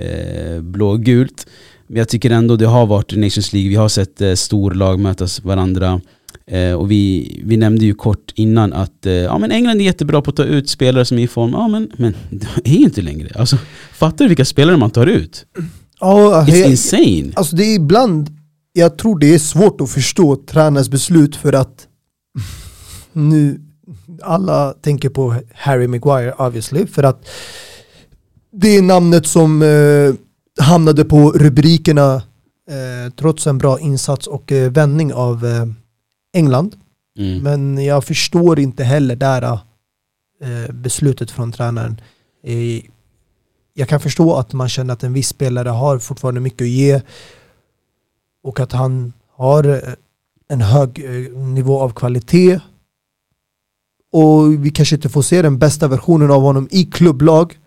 uh, 0.00 0.60
blågult. 0.60 1.46
Men 1.86 1.96
jag 1.96 2.08
tycker 2.08 2.30
ändå 2.30 2.56
det 2.56 2.66
har 2.66 2.86
varit 2.86 3.16
Nations 3.16 3.52
League, 3.52 3.68
vi 3.68 3.76
har 3.76 3.88
sett 3.88 4.20
uh, 4.22 4.34
storlag 4.34 5.00
mötas 5.00 5.44
varandra. 5.44 6.00
Och 6.78 6.90
vi, 6.90 7.40
vi 7.44 7.56
nämnde 7.56 7.84
ju 7.84 7.94
kort 7.94 8.32
innan 8.34 8.72
att 8.72 8.98
ja, 9.02 9.38
men 9.38 9.50
England 9.52 9.80
är 9.80 9.84
jättebra 9.84 10.22
på 10.22 10.30
att 10.30 10.36
ta 10.36 10.44
ut 10.44 10.68
spelare 10.68 11.04
som 11.04 11.18
är 11.18 11.22
i 11.22 11.26
form, 11.28 11.50
ja, 11.52 11.68
men, 11.68 11.90
men 11.96 12.14
det 12.64 12.70
är 12.70 12.76
inte 12.78 13.02
längre. 13.02 13.28
Alltså, 13.38 13.56
fattar 13.92 14.24
du 14.24 14.28
vilka 14.28 14.44
spelare 14.44 14.76
man 14.76 14.90
tar 14.90 15.06
ut? 15.06 15.46
Ja, 16.00 16.44
It's 16.44 16.50
jag- 16.56 16.70
insane. 16.70 17.32
Alltså 17.34 17.56
det 17.56 17.64
är 17.64 17.74
ibland, 17.76 18.30
jag 18.72 18.98
tror 18.98 19.18
det 19.18 19.34
är 19.34 19.38
svårt 19.38 19.80
att 19.80 19.90
förstå 19.90 20.36
tränarens 20.36 20.88
beslut 20.90 21.36
för 21.36 21.52
att 21.52 21.86
nu, 23.12 23.60
alla 24.22 24.72
tänker 24.72 25.08
på 25.08 25.34
Harry 25.54 25.86
Maguire 25.86 26.32
obviously, 26.32 26.86
för 26.86 27.02
att 27.02 27.28
det 28.52 28.68
är 28.76 28.82
namnet 28.82 29.26
som 29.26 29.62
eh, 29.62 30.14
hamnade 30.64 31.04
på 31.04 31.30
rubrikerna 31.30 32.14
eh, 32.70 33.12
trots 33.16 33.46
en 33.46 33.58
bra 33.58 33.80
insats 33.80 34.26
och 34.26 34.52
eh, 34.52 34.70
vändning 34.72 35.12
av 35.14 35.46
eh, 35.46 35.66
England. 36.34 36.76
Mm. 37.18 37.42
Men 37.42 37.84
jag 37.84 38.04
förstår 38.04 38.58
inte 38.60 38.84
heller 38.84 39.16
där 39.16 39.42
eh, 39.42 40.72
beslutet 40.72 41.30
från 41.30 41.52
tränaren. 41.52 42.00
Eh, 42.42 42.82
jag 43.74 43.88
kan 43.88 44.00
förstå 44.00 44.34
att 44.34 44.52
man 44.52 44.68
känner 44.68 44.94
att 44.94 45.02
en 45.02 45.12
viss 45.12 45.28
spelare 45.28 45.68
har 45.68 45.98
fortfarande 45.98 46.40
mycket 46.40 46.62
att 46.62 46.68
ge 46.68 47.00
och 48.42 48.60
att 48.60 48.72
han 48.72 49.12
har 49.36 49.64
eh, 49.64 49.94
en 50.48 50.60
hög 50.60 51.04
eh, 51.04 51.38
nivå 51.38 51.80
av 51.80 51.90
kvalitet. 51.90 52.60
Och 54.12 54.64
vi 54.64 54.70
kanske 54.70 54.94
inte 54.94 55.08
får 55.08 55.22
se 55.22 55.42
den 55.42 55.58
bästa 55.58 55.88
versionen 55.88 56.30
av 56.30 56.42
honom 56.42 56.68
i 56.70 56.84
klubblag 56.84 57.58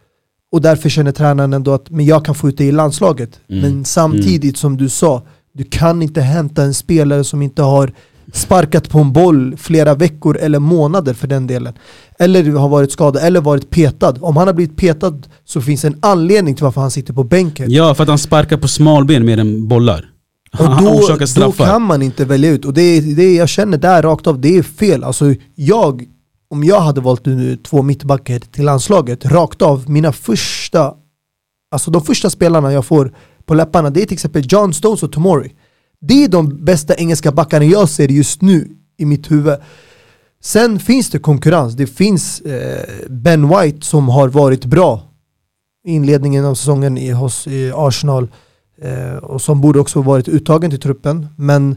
och 0.51 0.61
därför 0.61 0.89
känner 0.89 1.11
tränaren 1.11 1.53
ändå 1.53 1.73
att 1.73 1.89
men 1.89 2.05
jag 2.05 2.25
kan 2.25 2.35
få 2.35 2.49
ut 2.49 2.57
det 2.57 2.65
i 2.65 2.71
landslaget. 2.71 3.39
Mm. 3.47 3.61
Men 3.61 3.85
samtidigt 3.85 4.57
som 4.57 4.77
du 4.77 4.89
sa, 4.89 5.21
du 5.53 5.63
kan 5.63 6.01
inte 6.01 6.21
hämta 6.21 6.63
en 6.63 6.73
spelare 6.73 7.23
som 7.23 7.41
inte 7.41 7.61
har 7.61 7.93
sparkat 8.33 8.89
på 8.89 8.99
en 8.99 9.13
boll 9.13 9.57
flera 9.57 9.95
veckor 9.95 10.37
eller 10.37 10.59
månader 10.59 11.13
för 11.13 11.27
den 11.27 11.47
delen. 11.47 11.73
Eller 12.19 12.51
har 12.51 12.69
varit 12.69 12.91
skadad 12.91 13.23
eller 13.23 13.41
varit 13.41 13.69
petad. 13.69 14.15
Om 14.21 14.37
han 14.37 14.47
har 14.47 14.53
blivit 14.53 14.77
petad 14.77 15.21
så 15.45 15.61
finns 15.61 15.85
en 15.85 15.97
anledning 15.99 16.55
till 16.55 16.63
varför 16.63 16.81
han 16.81 16.91
sitter 16.91 17.13
på 17.13 17.23
bänken. 17.23 17.71
Ja, 17.71 17.95
för 17.95 18.03
att 18.03 18.09
han 18.09 18.17
sparkar 18.17 18.57
på 18.57 18.67
smalben 18.67 19.25
mer 19.25 19.37
än 19.37 19.67
bollar. 19.67 20.05
Och 20.59 20.65
han 20.65 20.83
då, 20.85 20.91
orsakar 20.91 21.19
då 21.19 21.27
straffar. 21.27 21.65
kan 21.65 21.81
man 21.81 22.01
inte 22.01 22.25
välja 22.25 22.49
ut. 22.49 22.65
Och 22.65 22.73
det, 22.73 23.01
det 23.01 23.35
jag 23.35 23.49
känner 23.49 23.77
där 23.77 24.03
rakt 24.03 24.27
av, 24.27 24.41
det 24.41 24.57
är 24.57 24.63
fel. 24.63 25.03
Alltså 25.03 25.33
jag, 25.55 26.05
om 26.49 26.63
jag 26.63 26.81
hade 26.81 27.01
valt 27.01 27.25
nu 27.25 27.57
två 27.57 27.81
mittbackar 27.81 28.39
till 28.39 28.65
landslaget, 28.65 29.25
rakt 29.25 29.61
av, 29.61 29.89
mina 29.89 30.11
första, 30.11 30.93
alltså 31.71 31.91
de 31.91 32.01
första 32.01 32.29
spelarna 32.29 32.73
jag 32.73 32.85
får 32.85 33.13
på 33.45 33.53
läpparna, 33.53 33.89
det 33.89 34.01
är 34.01 34.05
till 34.05 34.13
exempel 34.13 34.43
John 34.49 34.73
Stones 34.73 35.03
och 35.03 35.11
Tomori. 35.11 35.53
Det 36.01 36.23
är 36.23 36.27
de 36.27 36.65
bästa 36.65 36.95
engelska 36.95 37.31
backarna 37.31 37.65
jag 37.65 37.89
ser 37.89 38.07
just 38.07 38.41
nu 38.41 38.69
i 38.97 39.05
mitt 39.05 39.31
huvud. 39.31 39.55
Sen 40.41 40.79
finns 40.79 41.09
det 41.09 41.19
konkurrens, 41.19 41.73
det 41.73 41.87
finns 41.87 42.41
eh, 42.41 43.09
Ben 43.09 43.49
White 43.49 43.85
som 43.85 44.09
har 44.09 44.27
varit 44.27 44.65
bra 44.65 45.03
i 45.85 45.91
inledningen 45.91 46.45
av 46.45 46.55
säsongen 46.55 46.97
i, 46.97 47.11
hos 47.11 47.47
i 47.47 47.71
Arsenal 47.75 48.27
eh, 48.81 49.15
och 49.15 49.41
som 49.41 49.61
borde 49.61 49.79
också 49.79 50.01
varit 50.01 50.27
uttagen 50.27 50.71
till 50.71 50.79
truppen. 50.79 51.27
Men 51.37 51.75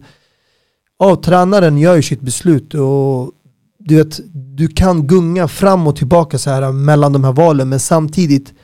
ja, 0.99 1.17
tränaren 1.17 1.79
gör 1.79 1.97
ju 1.97 2.03
sitt 2.03 2.21
beslut 2.21 2.75
och 2.75 3.33
du 3.79 3.97
vet, 3.97 4.21
du 4.33 4.69
kan 4.69 5.07
gunga 5.07 5.49
fram 5.49 5.87
och 5.87 5.97
tillbaka 5.97 6.39
så 6.39 6.51
här 6.51 6.73
mellan 6.73 7.13
de 7.13 7.25
här 7.25 7.33
valen 7.33 7.69
men 7.69 7.81
samtidigt 7.81 8.55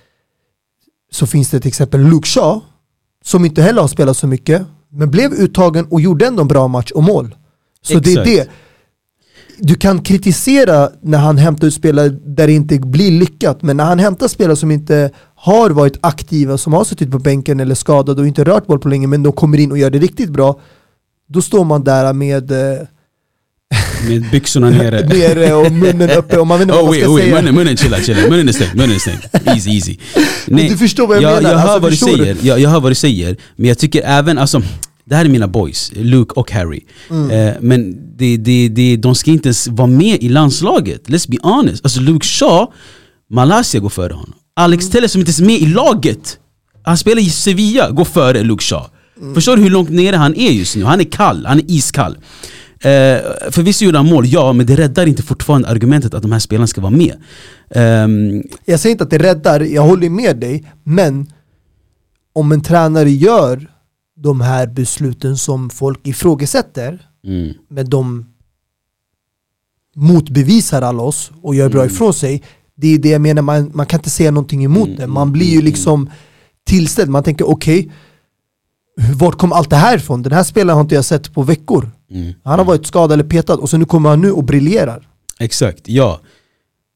så 1.12 1.26
finns 1.26 1.50
det 1.50 1.60
till 1.60 1.68
exempel 1.68 2.00
Luke 2.00 2.28
Shaw 2.28 2.60
som 3.24 3.44
inte 3.44 3.62
heller 3.62 3.80
har 3.80 3.88
spelat 3.88 4.16
så 4.16 4.26
mycket 4.26 4.66
men 4.96 5.10
blev 5.10 5.32
uttagen 5.32 5.86
och 5.90 6.00
gjorde 6.00 6.26
ändå 6.26 6.42
en 6.42 6.48
bra 6.48 6.68
match 6.68 6.90
och 6.90 7.02
mål. 7.02 7.34
Så 7.82 7.98
det 7.98 8.12
är 8.12 8.20
Exakt. 8.20 8.26
det. 8.26 8.48
Du 9.58 9.74
kan 9.74 10.02
kritisera 10.02 10.90
när 11.02 11.18
han 11.18 11.38
hämtar 11.38 11.66
ut 11.66 11.74
spelare 11.74 12.08
där 12.08 12.46
det 12.46 12.52
inte 12.52 12.78
blir 12.78 13.10
lyckat 13.10 13.62
men 13.62 13.76
när 13.76 13.84
han 13.84 13.98
hämtar 13.98 14.28
spelare 14.28 14.56
som 14.56 14.70
inte 14.70 15.10
har 15.34 15.70
varit 15.70 15.98
aktiva, 16.00 16.58
som 16.58 16.72
har 16.72 16.84
suttit 16.84 17.10
på 17.10 17.18
bänken 17.18 17.60
eller 17.60 17.74
skadade 17.74 18.20
och 18.20 18.26
inte 18.26 18.44
rört 18.44 18.66
boll 18.66 18.78
på 18.78 18.88
länge 18.88 19.06
men 19.06 19.22
de 19.22 19.32
kommer 19.32 19.58
in 19.58 19.70
och 19.72 19.78
gör 19.78 19.90
det 19.90 19.98
riktigt 19.98 20.30
bra 20.30 20.60
då 21.28 21.42
står 21.42 21.64
man 21.64 21.84
där 21.84 22.12
med 22.12 22.50
eh, 22.50 22.86
Med 24.08 24.30
byxorna 24.30 24.70
nere. 24.70 25.06
nere 25.08 25.54
och 25.54 25.72
munnen 25.72 26.10
uppe 26.10 26.38
och 26.38 26.46
man 26.46 26.58
vet 26.58 26.62
inte 26.68 26.74
vad 26.74 26.84
Oh 26.84 26.86
man 26.86 26.92
wait, 26.92 27.02
ska 27.04 27.12
wait, 27.12 27.24
säga. 27.24 27.34
munnen, 27.36 27.54
munnen 27.54 27.76
chilla, 27.76 28.00
chilla. 28.00 28.28
Munnen 28.30 28.48
är 28.48 28.52
stängd, 28.52 28.74
munnen 28.74 28.94
är 28.94 28.98
stängd. 28.98 29.20
Easy, 29.44 29.70
easy. 29.70 29.96
Nej, 30.46 30.68
du 30.68 30.76
förstår 30.76 31.06
vad 31.06 31.16
jag 31.16 31.22
menar, 31.34 31.50
Jag 31.50 31.58
hör 31.58 31.68
alltså, 31.68 31.78
vad 31.78 31.92
du 31.92 31.96
förstår 31.96 32.16
du? 32.16 32.24
säger, 32.24 32.36
jag, 32.42 32.60
jag 32.60 32.70
hör 32.70 32.80
vad 32.80 32.90
du 32.90 32.94
säger. 32.94 33.36
Men 33.56 33.68
jag 33.68 33.78
tycker 33.78 34.02
även, 34.02 34.38
alltså, 34.38 34.62
det 35.04 35.14
här 35.16 35.24
är 35.24 35.28
mina 35.28 35.48
boys, 35.48 35.92
Luke 35.94 36.32
och 36.34 36.50
Harry. 36.52 36.80
Mm. 37.10 37.30
Eh, 37.30 37.54
men 37.60 37.96
det, 38.16 38.36
det, 38.36 38.68
det, 38.68 38.96
de 38.96 39.14
ska 39.14 39.30
inte 39.30 39.48
ens 39.48 39.68
vara 39.68 39.86
med 39.88 40.22
i 40.22 40.28
landslaget. 40.28 41.08
Let's 41.08 41.30
be 41.30 41.36
honest. 41.42 41.84
Alltså 41.84 42.00
Luke 42.00 42.26
Shaw, 42.26 42.66
Malaysia 43.30 43.80
går 43.80 43.88
före 43.88 44.12
honom. 44.12 44.32
Alex 44.56 44.84
Mm. 44.84 44.92
Telles 44.92 45.12
som 45.12 45.20
inte 45.20 45.28
ens 45.28 45.40
är 45.40 45.44
med 45.44 45.58
i 45.58 45.66
laget. 45.66 46.38
Han 46.84 46.98
spelar 46.98 47.22
i 47.22 47.30
Sevilla, 47.30 47.90
går 47.90 48.04
före 48.04 48.42
Luke 48.42 48.64
Shaw. 48.64 48.84
Mm. 49.20 49.34
Förstår 49.34 49.56
du 49.56 49.62
hur 49.62 49.70
långt 49.70 49.90
nere 49.90 50.16
han 50.16 50.34
är 50.36 50.50
just 50.50 50.76
nu? 50.76 50.84
Han 50.84 51.00
är 51.00 51.04
kall, 51.04 51.46
han 51.46 51.58
är 51.58 51.64
iskall. 51.70 52.16
Eh, 52.80 53.50
förvisso 53.50 53.84
gjorde 53.84 53.98
han 53.98 54.06
mål, 54.06 54.26
ja, 54.26 54.52
men 54.52 54.66
det 54.66 54.76
räddar 54.76 55.06
inte 55.06 55.22
fortfarande 55.22 55.68
argumentet 55.68 56.14
att 56.14 56.22
de 56.22 56.32
här 56.32 56.38
spelarna 56.38 56.66
ska 56.66 56.80
vara 56.80 56.90
med. 56.92 57.14
Ehm, 57.70 58.42
Jag 58.64 58.80
säger 58.80 58.92
inte 58.92 59.04
att 59.04 59.10
det 59.10 59.18
räddar, 59.18 59.60
jag 59.60 59.82
håller 59.82 60.10
med 60.10 60.36
dig, 60.36 60.64
men 60.84 61.32
om 62.32 62.52
en 62.52 62.60
tränare 62.60 63.10
gör 63.10 63.70
de 64.16 64.40
här 64.40 64.66
besluten 64.66 65.36
som 65.36 65.70
folk 65.70 66.06
ifrågasätter, 66.06 67.06
mm, 67.26 67.52
men 67.68 67.90
de 67.90 68.26
motbevisar 69.96 70.82
alla 70.82 71.02
oss 71.02 71.30
och 71.42 71.54
gör 71.54 71.68
bra 71.68 71.86
ifrån 71.86 72.14
sig, 72.14 72.42
det 72.76 72.94
är 72.94 72.98
det 72.98 73.08
jag 73.08 73.20
menar, 73.20 73.42
man, 73.42 73.70
man 73.74 73.86
kan 73.86 74.00
inte 74.00 74.10
säga 74.10 74.30
någonting 74.30 74.64
emot 74.64 74.88
det. 74.96 75.06
Man 75.06 75.32
blir 75.32 75.46
ju 75.46 75.62
liksom 75.62 76.10
tillställd, 76.66 77.10
man 77.10 77.22
tänker 77.22 77.48
okej, 77.50 77.92
vart 79.14 79.38
kom 79.38 79.52
allt 79.52 79.70
det 79.70 79.76
här 79.76 79.96
ifrån? 79.96 80.22
Den 80.22 80.32
här 80.32 80.42
spelaren 80.42 80.76
har 80.76 80.82
inte 80.82 80.94
jag 80.94 81.04
sett 81.04 81.34
på 81.34 81.42
veckor. 81.42 81.90
Mm. 82.10 82.34
Han 82.44 82.58
har 82.58 82.66
varit 82.66 82.86
skadad 82.86 83.12
eller 83.12 83.24
petad 83.24 83.54
och 83.54 83.70
så 83.70 83.76
nu 83.76 83.84
kommer 83.84 84.08
han 84.10 84.20
nu 84.20 84.32
och 84.32 84.44
briljerar. 84.44 85.08
Exakt, 85.38 85.88
ja. 85.88 86.20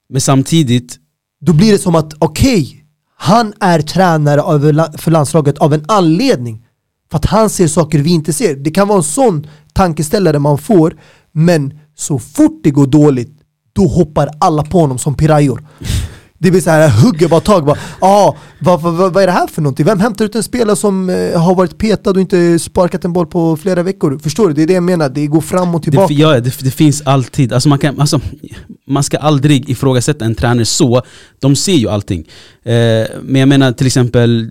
Men 0.09 0.21
samtidigt, 0.21 0.99
Då 1.41 1.53
blir 1.53 1.73
det 1.73 1.79
som 1.79 1.95
att 1.95 2.15
okej, 2.19 2.85
han 3.17 3.55
är 3.61 3.81
tränare 3.81 4.99
för 4.99 5.11
landslaget 5.11 5.59
av 5.59 5.75
en 5.75 5.85
anledning. 5.89 6.67
För 7.11 7.19
att 7.19 7.25
han 7.25 7.51
ser 7.51 7.67
saker 7.67 7.99
vi 7.99 8.11
inte 8.11 8.33
ser. 8.33 8.57
Det 8.57 8.71
kan 8.71 8.89
vara 8.89 8.99
en 8.99 9.05
sån 9.05 9.47
tankeställare 9.73 10.39
man 10.39 10.59
får, 10.59 10.97
men 11.33 11.79
så 11.97 12.19
fort 12.19 12.61
det 12.63 12.71
går 12.71 12.87
dåligt, 12.87 13.41
då 13.73 13.87
hoppar 13.87 14.29
alla 14.41 14.63
på 14.63 14.81
honom 14.81 14.99
som 14.99 15.15
pirajor. 15.15 15.67
Det 16.43 16.51
blir 16.51 16.61
så 16.61 16.71
här, 16.71 16.91
hugger 16.91 17.29
bara 17.29 17.41
tag, 17.41 17.65
bara, 17.65 17.79
ah, 17.99 18.37
vad, 18.59 18.83
vad, 18.83 19.13
vad, 19.13 19.23
är 19.23 19.27
det 19.27 19.33
här 19.33 19.47
för 19.47 19.63
någonting? 19.63 19.87
Vem 19.87 20.01
hämtar 20.01 20.25
ut 20.25 20.35
en 20.35 20.43
spelare 20.43 20.77
som 20.77 21.11
eh, 21.11 21.41
har 21.41 21.55
varit 21.55 21.79
petad 21.79 22.11
och 22.11 22.21
inte 22.21 22.59
sparkat 22.59 23.05
en 23.05 23.13
boll 23.13 23.27
på 23.27 23.57
flera 23.57 23.83
veckor? 23.83 24.19
Förstår 24.19 24.49
du? 24.49 24.55
Det 24.55 24.63
är 24.63 24.67
det 24.67 24.73
jag 24.73 24.83
menar, 24.83 25.09
det 25.09 25.27
går 25.27 25.41
fram 25.41 25.75
och 25.75 25.81
det, 25.81 25.85
tillbaka. 25.91 26.15
ja, 26.15 26.41
det, 26.41 26.61
det 26.61 26.71
finns 26.71 27.03
alltid, 27.05 27.53
alltså 27.53 27.69
man, 27.69 27.79
kan, 27.79 28.01
alltså, 28.01 28.21
man 28.87 29.03
ska 29.03 29.19
aldrig 29.19 29.71
ifrågasätta 29.71 30.25
en 30.25 30.35
tränare 30.35 30.65
så, 30.65 31.03
de 31.39 31.57
ser 31.57 31.73
ju 31.75 31.89
allting. 31.89 32.21
Eh, 32.65 32.73
men 33.23 33.41
jag 33.41 33.49
menar 33.49 33.73
till 33.73 33.87
exempel, 33.87 34.51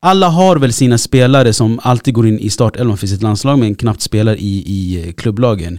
alla 0.00 0.28
har 0.28 0.56
väl 0.56 0.72
sina 0.72 0.98
spelare 0.98 1.52
som 1.52 1.80
alltid 1.82 2.14
går 2.14 2.26
in 2.26 2.38
i 2.38 2.50
startelvan 2.50 2.96
för 2.96 3.06
sitt 3.06 3.22
landslag 3.22 3.58
men 3.58 3.74
knappt 3.74 4.00
spelar 4.00 4.34
i, 4.34 4.56
i 4.66 5.12
klubblagen. 5.16 5.78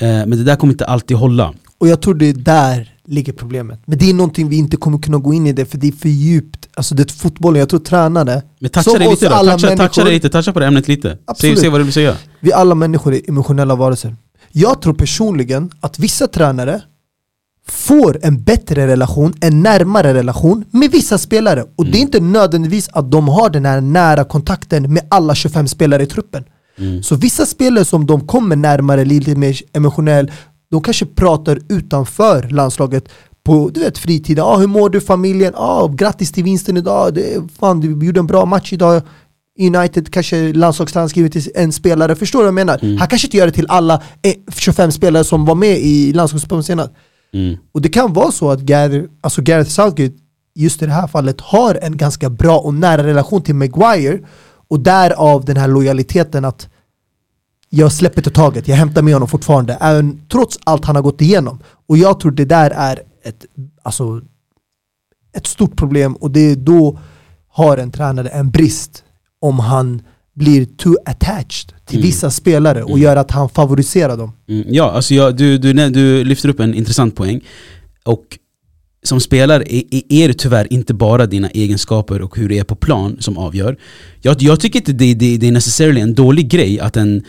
Eh, 0.00 0.08
men 0.08 0.30
det 0.30 0.44
där 0.44 0.56
kommer 0.56 0.72
inte 0.72 0.84
alltid 0.84 1.16
hålla. 1.16 1.54
Och 1.78 1.88
jag 1.88 2.02
tror 2.02 2.14
det 2.14 2.28
är 2.28 2.32
där 2.32 2.95
ligger 3.06 3.32
problemet. 3.32 3.80
Men 3.86 3.98
det 3.98 4.10
är 4.10 4.14
någonting 4.14 4.48
vi 4.48 4.56
inte 4.56 4.76
kommer 4.76 4.98
kunna 4.98 5.18
gå 5.18 5.34
in 5.34 5.46
i 5.46 5.52
det 5.52 5.64
för 5.64 5.78
det 5.78 5.88
är 5.88 5.92
för 5.92 6.08
djupt. 6.08 6.68
Alltså 6.74 6.94
det 6.94 7.02
är 7.02 7.12
fotbollen, 7.12 7.60
jag 7.60 7.68
tror 7.68 7.80
tränare, 7.80 8.42
Men 8.58 8.70
toucha 8.70 8.82
som 8.82 8.98
det 8.98 9.06
oss 9.06 9.20
lite 9.20 9.34
alla 9.34 9.52
toucha, 9.52 9.68
toucha 9.68 9.76
människor, 9.76 10.04
det 10.04 10.10
lite, 10.10 10.28
toucha 10.28 10.52
på 10.52 10.60
det 10.60 10.66
ämnet 10.66 10.88
lite. 10.88 11.10
Se, 11.10 11.18
Absolut. 11.26 11.58
se 11.58 11.68
vad 11.68 11.80
du 11.80 11.84
vill 11.84 11.92
säga. 11.92 12.16
vi 12.40 12.52
alla 12.52 12.74
människor 12.74 13.14
är 13.14 13.20
emotionella 13.28 13.74
varelser. 13.74 14.16
Jag 14.52 14.82
tror 14.82 14.94
personligen 14.94 15.70
att 15.80 15.98
vissa 15.98 16.26
tränare 16.26 16.82
får 17.68 18.18
en 18.22 18.42
bättre 18.42 18.86
relation, 18.86 19.34
en 19.40 19.62
närmare 19.62 20.14
relation 20.14 20.64
med 20.70 20.90
vissa 20.90 21.18
spelare. 21.18 21.64
Och 21.76 21.86
det 21.86 21.98
är 21.98 22.02
inte 22.02 22.20
nödvändigtvis 22.20 22.88
att 22.92 23.10
de 23.10 23.28
har 23.28 23.50
den 23.50 23.64
här 23.64 23.80
nära 23.80 24.24
kontakten 24.24 24.92
med 24.92 25.06
alla 25.10 25.34
25 25.34 25.68
spelare 25.68 26.02
i 26.02 26.06
truppen. 26.06 26.44
Så 27.02 27.16
vissa 27.16 27.46
spelare 27.46 27.84
som 27.84 28.06
de 28.06 28.26
kommer 28.26 28.56
närmare, 28.56 29.04
lite 29.04 29.34
mer 29.36 29.60
emotionell, 29.72 30.32
de 30.70 30.82
kanske 30.82 31.06
pratar 31.06 31.58
utanför 31.68 32.48
landslaget 32.48 33.08
på 33.44 33.70
du 33.74 33.80
vet, 33.80 33.98
fritiden. 33.98 34.44
Ah, 34.44 34.56
hur 34.56 34.66
mår 34.66 34.90
du, 34.90 35.00
familjen? 35.00 35.52
Ah, 35.56 35.88
grattis 35.88 36.32
till 36.32 36.44
vinsten 36.44 36.76
idag, 36.76 37.14
det, 37.14 37.42
fan, 37.58 37.80
du 37.80 38.06
gjorde 38.06 38.20
en 38.20 38.26
bra 38.26 38.44
match 38.44 38.72
idag. 38.72 39.02
United 39.58 40.12
kanske 40.12 40.52
landslagstränaren 40.52 41.08
skriver 41.08 41.28
till 41.28 41.50
en 41.54 41.72
spelare, 41.72 42.16
förstår 42.16 42.38
du 42.38 42.42
vad 42.42 42.46
jag 42.46 42.54
menar? 42.54 42.98
Han 42.98 43.08
kanske 43.08 43.26
inte 43.26 43.36
gör 43.36 43.46
det 43.46 43.52
till 43.52 43.66
alla 43.68 44.02
eh, 44.22 44.34
25 44.56 44.92
spelare 44.92 45.24
som 45.24 45.44
var 45.44 45.54
med 45.54 45.78
i 45.78 46.12
landslagsspelaren 46.12 46.64
senast. 46.64 46.90
Mm. 47.34 47.56
Och 47.72 47.82
det 47.82 47.88
kan 47.88 48.12
vara 48.12 48.32
så 48.32 48.50
att 48.50 48.60
Gareth, 48.60 49.08
alltså 49.20 49.42
Gareth 49.42 49.70
Southgate 49.70 50.14
just 50.54 50.82
i 50.82 50.86
det 50.86 50.92
här 50.92 51.06
fallet 51.06 51.40
har 51.40 51.78
en 51.82 51.96
ganska 51.96 52.30
bra 52.30 52.58
och 52.58 52.74
nära 52.74 53.06
relation 53.06 53.42
till 53.42 53.54
Maguire 53.54 54.18
och 54.68 54.80
därav 54.80 55.44
den 55.44 55.56
här 55.56 55.68
lojaliteten 55.68 56.44
att 56.44 56.68
jag 57.70 57.92
släpper 57.92 58.20
inte 58.20 58.30
taget, 58.30 58.68
jag 58.68 58.76
hämtar 58.76 59.02
med 59.02 59.14
honom 59.14 59.28
fortfarande, 59.28 59.74
även 59.80 60.20
trots 60.32 60.58
allt 60.64 60.84
han 60.84 60.96
har 60.96 61.02
gått 61.02 61.20
igenom. 61.20 61.58
Och 61.88 61.98
jag 61.98 62.20
tror 62.20 62.32
det 62.32 62.44
där 62.44 62.70
är 62.70 63.00
ett, 63.24 63.44
alltså, 63.82 64.20
ett 65.36 65.46
stort 65.46 65.76
problem 65.76 66.14
och 66.14 66.30
det 66.30 66.40
är 66.40 66.56
då 66.56 66.98
har 67.48 67.78
en 67.78 67.90
tränare 67.90 68.28
en 68.28 68.50
brist 68.50 69.04
om 69.40 69.58
han 69.58 70.02
blir 70.34 70.64
too 70.64 70.96
attached 71.06 71.72
till 71.86 71.96
Mm. 71.98 72.06
vissa 72.06 72.30
spelare 72.30 72.82
och 72.82 72.98
gör 72.98 73.16
att 73.16 73.30
han 73.30 73.48
favoriserar 73.48 74.16
dem. 74.16 74.32
Mm, 74.48 74.64
ja, 74.68 74.90
alltså 74.90 75.14
jag, 75.14 75.36
du, 75.36 75.58
du, 75.58 75.72
du 75.72 76.24
lyfter 76.24 76.48
upp 76.48 76.60
en 76.60 76.74
intressant 76.74 77.16
poäng. 77.16 77.40
Och 78.04 78.38
som 79.02 79.20
spelare 79.20 79.64
är 80.08 80.28
det 80.28 80.34
tyvärr 80.34 80.72
inte 80.72 80.94
bara 80.94 81.26
dina 81.26 81.48
egenskaper 81.48 82.22
och 82.22 82.36
hur 82.36 82.48
du 82.48 82.56
är 82.56 82.64
på 82.64 82.74
plan 82.76 83.16
som 83.20 83.38
avgör. 83.38 83.76
Jag, 84.20 84.42
jag 84.42 84.60
tycker 84.60 84.78
inte 84.78 84.92
det, 84.92 85.14
det, 85.14 85.36
det 85.36 85.48
är 85.48 85.52
necessarily 85.52 86.00
en 86.00 86.14
dålig 86.14 86.48
grej 86.50 86.80
att 86.80 86.96
en 86.96 87.24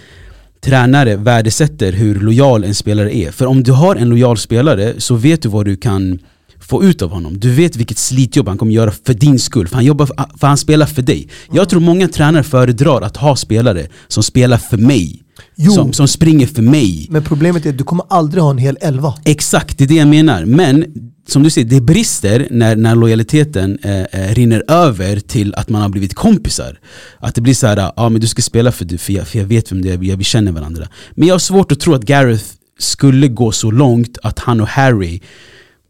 tränare 0.62 1.16
värdesätter 1.16 1.92
hur 1.92 2.20
lojal 2.20 2.64
en 2.64 2.76
spelare 2.76 3.16
är. 3.16 3.32
För 3.32 3.46
om 3.46 3.64
du 3.64 3.72
har 3.72 3.96
en 3.96 4.10
lojal 4.10 4.38
spelare 4.38 4.94
så 4.98 5.16
vet 5.16 5.42
du 5.42 5.50
vad 5.50 5.66
du 5.66 5.76
kan 5.76 6.20
få 6.60 6.84
ut 6.84 7.02
av 7.02 7.10
honom. 7.10 7.40
Du 7.40 7.52
vet 7.52 7.76
vilket 7.76 7.98
slitjobb 7.98 8.48
han 8.48 8.58
kommer 8.58 8.72
göra 8.72 8.92
för 9.06 9.14
din 9.14 9.40
skull, 9.40 9.68
för 9.68 9.76
han, 9.76 9.86
jobbar 9.86 10.06
för, 10.06 10.16
för 10.40 10.48
han 10.48 10.58
spelar 10.58 10.86
för 10.86 11.02
dig. 11.02 11.30
Jag 11.52 11.70
tror 11.70 11.80
många 11.80 12.08
tränare 12.08 12.44
föredrar 12.44 13.02
att 13.02 13.18
ha 13.18 13.36
spelare 13.36 13.88
som 14.08 14.24
spelar 14.24 14.58
för 14.58 14.78
mig. 14.78 15.24
Jo. 15.56 15.72
Som, 15.72 15.94
som 15.94 16.08
springer 16.08 16.48
för 16.48 16.62
mig. 16.62 17.08
Men 17.10 17.24
problemet 17.24 17.66
är 17.66 17.70
att 17.70 17.78
du 17.78 17.84
kommer 17.84 18.06
aldrig 18.10 18.44
ha 18.44 18.52
en 18.52 18.58
hel 18.58 18.78
elva. 18.82 19.14
Exakt, 19.26 19.78
det 19.78 19.84
är 19.84 19.88
det 19.88 19.96
jag 19.96 20.08
menar. 20.08 20.46
Men 20.46 20.86
som 21.28 21.44
du 21.44 21.50
säger, 21.50 21.68
det 21.68 21.82
brister 21.82 22.48
när, 22.52 22.76
när 22.76 22.96
lojaliteten 22.96 23.80
eh, 23.84 24.02
eh, 24.02 24.36
rinner 24.36 24.64
över 24.68 25.20
till 25.20 25.56
att 25.56 25.70
man 25.70 25.82
har 25.82 25.90
blivit 25.90 26.14
kompisar. 26.14 26.80
Att 27.20 27.36
det 27.36 27.42
blir 27.42 27.54
så 27.54 27.68
här, 27.68 27.78
ja 27.78 27.94
ah, 27.96 28.10
men 28.10 28.22
du 28.22 28.28
ska 28.28 28.42
spela 28.42 28.72
för, 28.72 28.86
du, 28.86 28.98
för, 28.98 29.14
jag, 29.14 29.28
för 29.28 29.40
jag 29.40 29.46
vet 29.46 29.72
vem 29.72 29.82
det 29.82 29.94
är, 29.94 29.98
vi, 29.98 30.24
känner 30.24 30.52
varandra. 30.52 30.88
Men 31.12 31.28
jag 31.28 31.36
har 31.36 31.40
svårt 31.40 31.72
att 31.72 31.80
tro 31.80 31.94
att 31.94 32.04
Gareth 32.04 32.46
skulle 32.80 33.28
gå 33.28 33.52
så 33.52 33.72
långt 33.72 34.18
att 34.24 34.40
han 34.40 34.62
och 34.62 34.68
Harry 34.68 35.22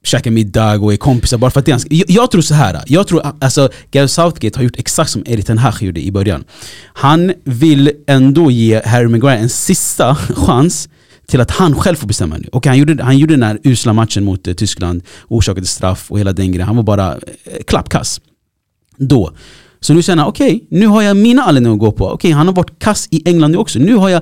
käkar 0.04 0.32
middag 0.32 0.80
och 0.80 0.94
är 0.94 0.98
kompisar 0.98 1.38
bara 1.38 1.52
för 1.52 1.60
att 1.60 1.66
det 1.66 1.72
är 1.72 1.74
hans- 1.74 1.88
jag, 1.90 2.10
jag 2.10 2.32
tror 2.32 2.42
så 2.42 2.54
här. 2.54 2.84
jag 2.86 3.08
tror 3.08 3.32
alltså 3.40 3.70
Gareth 3.92 4.14
Southgate 4.14 4.60
har 4.60 4.64
gjort 4.64 4.80
exakt 4.80 5.10
som 5.10 5.24
Erik 5.26 5.46
Ten 5.46 5.58
Hag 5.58 5.82
gjorde 5.82 6.02
i 6.02 6.12
början. 6.12 6.44
Han 6.94 7.34
vill 7.44 7.92
ändå 8.08 8.52
ge 8.52 8.82
Harry 8.86 9.08
Maguire 9.08 9.38
en 9.38 9.50
sista 9.50 10.16
chans 10.36 10.90
till 11.28 11.42
att 11.42 11.52
han 11.52 11.76
själv 11.76 11.96
får 11.96 12.08
bestämma 12.08 12.38
nu. 12.38 12.50
Och 12.52 12.66
han 12.66 12.78
gjorde, 12.78 13.04
han 13.04 13.18
gjorde 13.18 13.34
den 13.34 13.44
här 13.44 13.60
usla 13.64 13.94
matchen 13.94 14.24
mot 14.24 14.48
eh, 14.48 14.54
Tyskland, 14.54 15.04
orsakade 15.28 15.68
straff 15.68 16.12
och 16.12 16.20
hela 16.20 16.34
den 16.34 16.52
grejen. 16.52 16.68
Han 16.68 16.76
var 16.76 16.84
bara 16.84 17.14
eh, 17.14 17.64
klappkass. 17.68 18.22
Då. 18.98 19.32
Så 19.80 19.94
nu 19.94 20.04
känner 20.04 20.24
han, 20.24 20.30
okej, 20.30 20.68
nu 20.70 20.88
har 20.88 21.02
jag 21.02 21.18
mina 21.18 21.42
anledningar 21.42 21.74
att 21.74 21.80
gå 21.80 21.92
på. 21.92 22.10
Okej, 22.10 22.32
han 22.32 22.48
har 22.48 22.54
varit 22.54 22.80
kass 22.80 23.08
i 23.12 23.30
England 23.30 23.52
nu 23.52 23.58
också. 23.58 23.80
Nu 23.80 23.96
har 23.96 24.10
jag, 24.10 24.22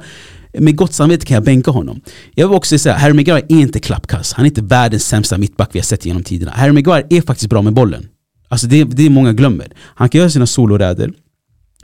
med 0.54 0.76
gott 0.76 0.94
samvete 0.94 1.26
kan 1.26 1.36
jag 1.36 1.44
bänka 1.44 1.72
honom. 1.72 2.02
Jag 2.36 2.48
vill 2.48 2.58
också 2.58 2.78
säga, 2.78 2.96
Harry 2.96 3.14
Maguire 3.14 3.46
är 3.50 3.60
inte 3.60 3.80
klappkass. 3.80 4.34
Han 4.34 4.46
är 4.46 4.50
inte 4.50 4.62
världens 4.62 5.08
sämsta 5.08 5.38
mittback 5.38 5.70
vi 5.72 5.80
har 5.80 5.84
sett 5.84 6.06
genom 6.06 6.24
tiderna. 6.24 6.52
Harry 6.52 6.72
Maguire 6.72 7.08
är 7.10 7.22
faktiskt 7.22 7.50
bra 7.50 7.62
med 7.62 7.74
bollen. 7.74 8.08
Alltså 8.48 8.68
det, 8.68 8.84
det 8.84 9.06
är 9.06 9.10
många 9.10 9.34
glömmer. 9.34 9.72
Han 9.78 10.10
kan 10.10 10.20
göra 10.20 10.30
sina 10.30 10.48
soloräder. 10.48 11.14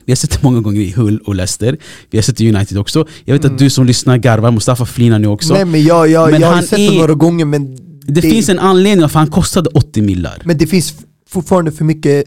Vi 0.05 0.11
har 0.11 0.15
sett 0.15 0.31
det 0.31 0.43
många 0.43 0.59
gånger 0.61 0.81
i 0.81 0.91
Hull 0.91 1.19
och 1.25 1.35
Leicester. 1.35 1.77
Vi 2.09 2.17
har 2.17 2.23
sett 2.23 2.37
det 2.37 2.43
i 2.43 2.53
United 2.55 2.77
också. 2.77 3.07
Jag 3.25 3.33
vet 3.35 3.45
att 3.45 3.57
du 3.57 3.69
som 3.69 3.85
lyssnar 3.85 4.17
garvar, 4.17 4.51
Mustafa 4.51 4.85
flinar 4.85 5.19
nu 5.19 5.27
också. 5.27 5.53
Nej 5.53 5.65
men 5.65 5.83
jag, 5.83 6.09
jag, 6.09 6.31
Men 6.31 6.41
jag 6.41 6.47
har 6.47 6.55
han 6.55 6.63
sett 6.63 6.77
det 6.77 6.97
några 6.97 7.13
gånger 7.13 7.45
men 7.45 7.77
det, 8.07 8.21
finns 8.21 8.49
en 8.49 8.59
anledning 8.59 9.01
varför 9.01 9.19
han 9.19 9.27
kostade 9.27 9.69
80 9.69 10.01
millar. 10.01 10.41
men 10.45 10.57
det 10.57 10.67
finns 10.67 10.93
fortfarande 11.29 11.71
för 11.71 11.85
mycket 11.85 12.25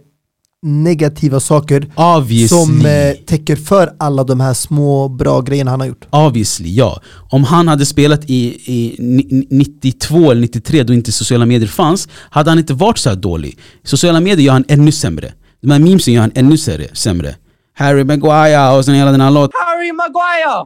negativa 0.64 1.40
saker 1.40 1.86
Obviously. 1.96 2.48
som 2.48 2.86
eh, 2.86 3.12
täcker 3.26 3.56
för 3.56 3.92
alla 3.98 4.24
de 4.24 4.40
här 4.40 4.54
små 4.54 5.08
bra 5.08 5.40
grejerna 5.40 5.70
han 5.70 5.80
har 5.80 5.86
gjort. 5.86 6.04
Obviously, 6.10 6.74
ja. 6.74 7.00
Om 7.30 7.44
han 7.44 7.68
hade 7.68 7.86
spelat 7.86 8.30
i, 8.30 8.44
i 8.64 8.96
ni- 8.98 9.46
92 9.50 10.30
eller 10.30 10.40
93 10.40 10.82
då 10.82 10.92
inte 10.94 11.12
sociala 11.12 11.46
medier 11.46 11.68
fanns, 11.68 12.08
hade 12.30 12.50
han 12.50 12.58
inte 12.58 12.74
varit 12.74 12.98
så 12.98 13.14
dålig. 13.14 13.58
Sociala 13.84 14.20
medier 14.20 14.46
gör 14.46 14.52
han 14.52 14.64
ännu 14.68 14.92
sämre. 14.92 15.32
De 15.62 15.70
här 15.70 15.78
memesen 15.78 16.14
gör 16.14 16.20
han 16.20 16.32
ännu 16.34 16.56
sämre. 16.92 17.34
Harry 17.74 18.04
Maguire 18.04 18.76
och 18.76 18.84
sen 18.84 18.94
hela 18.94 19.10
den 19.10 19.20
här 19.20 19.30
låten. 19.30 19.52
Harry 19.66 19.92
Maguire! 19.92 20.64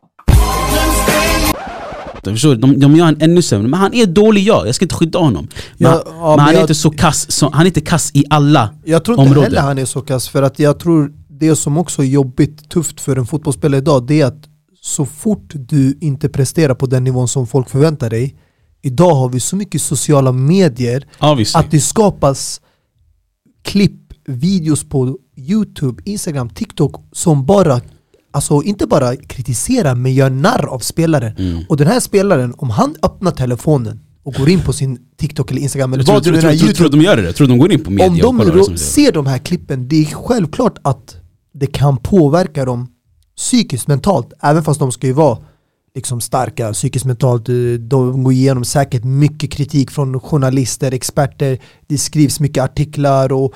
Förstår 2.24 2.50
du? 2.54 2.56
De, 2.56 2.80
de 2.80 2.96
gör 2.96 3.04
han 3.04 3.16
ännu 3.20 3.42
sämre. 3.42 3.68
Men 3.68 3.80
han 3.80 3.94
är 3.94 4.06
dålig 4.06 4.42
ja, 4.42 4.66
jag 4.66 4.74
ska 4.74 4.84
inte 4.84 4.94
skydda 4.94 5.18
honom. 5.18 5.48
Men, 5.76 5.92
Ja, 5.92 6.02
men 6.06 6.20
men 6.30 6.38
han 6.40 6.48
är 6.48 6.52
jag- 6.52 6.61
inte 6.62 6.74
så 6.74 6.90
kass, 6.90 7.30
så, 7.32 7.50
han 7.50 7.62
är 7.62 7.66
inte 7.66 7.80
kass 7.80 8.11
i 8.14 8.24
alla 8.30 8.70
Jag 8.84 9.04
tror 9.04 9.14
inte 9.20 9.28
områden. 9.30 9.42
heller 9.52 9.61
han 9.62 9.78
är 9.78 9.84
så 9.84 10.00
kass 10.00 10.28
för 10.28 10.42
att 10.42 10.59
jag 10.59 10.78
tror 10.80 11.12
det 11.28 11.56
som 11.56 11.78
också 11.78 12.02
är 12.02 12.06
jobbigt, 12.06 12.68
tufft 12.70 13.00
för 13.00 13.16
en 13.16 13.26
fotbollsspelare 13.26 13.78
idag 13.78 14.06
det 14.06 14.20
är 14.20 14.26
att 14.26 14.44
så 14.80 15.06
fort 15.06 15.50
du 15.54 15.98
inte 16.00 16.28
presterar 16.28 16.74
på 16.74 16.86
den 16.86 17.04
nivån 17.04 17.28
som 17.28 17.46
folk 17.46 17.70
förväntar 17.70 18.11
dig 18.11 18.36
Idag 18.82 19.14
har 19.14 19.28
vi 19.28 19.40
så 19.40 19.56
mycket 19.56 19.82
sociala 19.82 20.32
medier 20.32 21.06
Obviously. 21.20 21.61
att 21.61 21.70
det 21.70 21.80
skapas 21.80 22.61
klipp, 23.64 24.07
videos 24.29 24.89
på 24.89 25.18
Youtube, 25.37 26.03
Instagram, 26.05 26.49
TikTok 26.51 26.95
som 27.12 27.47
bara 27.47 27.81
Alltså 28.31 28.62
inte 28.62 28.87
bara 28.87 29.16
kritiserar 29.16 29.95
men 29.95 30.14
gör 30.14 30.31
narr 30.31 30.66
av 30.66 30.79
spelaren 30.79 31.33
Mm. 31.39 31.64
Och 31.68 31.76
den 31.76 31.87
här 31.87 32.01
spelaren, 32.01 32.55
om 32.57 32.70
han 32.70 32.95
öppnar 33.03 33.31
telefonen 33.31 34.01
och 34.22 34.35
går 34.35 34.49
in 34.49 34.61
på 34.61 34.72
sin 34.72 34.99
TikTok 35.16 35.51
eller 35.51 35.61
Instagram 35.62 35.93
eller 35.93 36.05
tror, 36.05 36.14
vad 36.14 36.22
tror, 36.22 36.33
det 36.33 36.41
tror, 36.41 36.53
tror, 36.53 36.72
tror 36.72 36.89
de 36.89 37.01
gör 37.03 37.16
det? 37.16 37.33
Tror 37.33 37.49
de 37.49 37.59
går 37.59 37.72
in 37.72 37.85
på 37.85 37.91
media 37.91 38.07
om 38.07 38.12
och 38.41 38.47
de 38.47 38.53
kollar 38.53 38.68
är 38.68 38.70
det? 38.72 38.79
ser 38.79 39.12
de 39.12 39.26
här 39.26 39.39
klippen, 39.39 39.89
det 39.89 39.97
är 40.03 40.05
självklart 40.05 40.79
att 40.83 41.16
det 41.55 41.66
kan 41.66 41.97
påverka 41.97 42.64
dem 42.64 42.89
psykiskt, 43.37 43.89
mentalt, 43.89 44.33
även 44.43 44.62
fast 44.64 44.81
de 44.81 44.93
ska 44.93 45.07
ju 45.07 45.12
vara 45.12 45.39
liksom 45.95 46.20
starka 46.20 46.72
psykiskt, 46.72 47.05
mentalt. 47.05 47.49
eh, 47.49 47.55
De 47.79 48.24
går 48.24 48.33
igenom 48.33 48.64
säkert 48.64 49.05
mycket 49.05 49.53
kritik 49.53 49.91
från 49.91 50.20
journalister, 50.20 50.95
experter, 50.95 51.59
det 51.87 51.99
skrivs 51.99 52.41
mycket 52.41 52.64
artiklar 52.64 53.33
och 53.33 53.55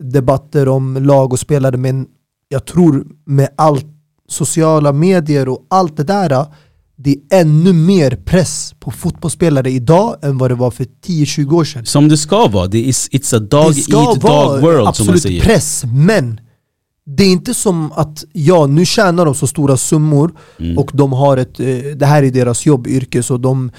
debatter 0.00 0.68
om 0.68 0.96
lag 0.96 1.32
och 1.32 1.38
spelare, 1.40 1.76
men 1.76 2.06
jag 2.48 2.64
tror 2.64 3.06
med 3.26 3.48
allt 3.56 3.86
sociala 4.28 4.92
medier 4.92 5.48
och 5.48 5.66
allt 5.70 5.96
det 5.96 6.04
där 6.04 6.46
det 6.96 7.10
är 7.10 7.40
ännu 7.40 7.72
mer 7.72 8.10
press 8.10 8.74
på 8.80 8.90
fotbollsspelare 8.90 9.70
idag 9.70 10.16
än 10.22 10.38
vad 10.38 10.50
det 10.50 10.54
var 10.54 10.70
för 10.70 10.86
10-20 11.06 11.52
år 11.54 11.64
sedan 11.64 11.86
Som 11.86 12.08
det 12.08 12.16
ska 12.16 12.48
vara, 12.48 12.66
det 12.66 12.78
is, 12.82 13.08
it's 13.12 13.36
a 13.36 13.38
dog 13.38 13.74
det 13.74 13.74
ska 13.74 14.10
eat 14.10 14.22
vara 14.22 14.52
dog 14.52 14.60
world 14.60 14.72
som 14.76 14.76
man 14.76 14.88
absolut 14.88 15.22
säger. 15.22 15.40
press, 15.42 15.84
men 15.94 16.40
det 17.06 17.22
är 17.24 17.28
inte 17.32 17.54
som 17.54 17.92
att 17.92 18.24
ja, 18.32 18.66
nu 18.66 18.84
tjänar 18.86 19.24
de 19.24 19.34
så 19.34 19.46
stora 19.46 19.76
summor 19.76 20.32
Mm. 20.58 20.78
och 20.78 20.90
de 20.94 21.12
har 21.12 21.36
ett, 21.36 21.60
eh, 21.60 21.66
det 21.96 22.06
här 22.06 22.22
är 22.22 22.30
deras 22.30 22.66
jobb, 22.66 22.86
yrke, 22.86 23.22
så 23.22 23.36
de 23.36 23.70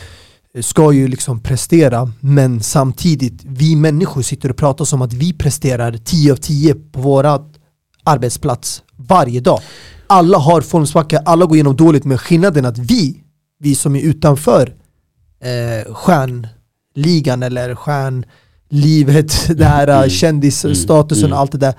ska 0.61 0.91
ju 0.91 1.07
liksom 1.07 1.39
prestera 1.39 2.11
men 2.19 2.61
samtidigt, 2.63 3.41
vi 3.45 3.75
människor 3.75 4.21
sitter 4.21 4.49
och 4.49 4.57
pratar 4.57 4.85
som 4.85 5.01
att 5.01 5.13
vi 5.13 5.33
presterar 5.33 5.97
10 5.97 6.31
av 6.31 6.35
10 6.35 6.75
på 6.75 7.01
våra 7.01 7.39
arbetsplats 8.03 8.83
varje 8.95 9.39
dag. 9.39 9.59
Alla 10.07 10.37
har 10.37 10.61
formsvacka, 10.61 11.19
alla 11.25 11.45
går 11.45 11.55
igenom 11.55 11.75
dåligt 11.75 12.05
men 12.05 12.17
skillnaden 12.17 12.65
att 12.65 12.77
vi, 12.77 13.23
vi 13.59 13.75
som 13.75 13.95
är 13.95 14.01
utanför 14.01 14.73
eh, 15.43 15.93
stjärnligan 15.93 17.43
eller 17.43 17.75
stjärnlivet, 17.75 19.47
det 19.57 19.65
här 19.65 19.87
Mm. 19.87 20.09
kändisstatusen 20.09 21.25
Mm. 21.25 21.33
och 21.33 21.39
allt 21.39 21.51
det 21.51 21.57
där. 21.57 21.73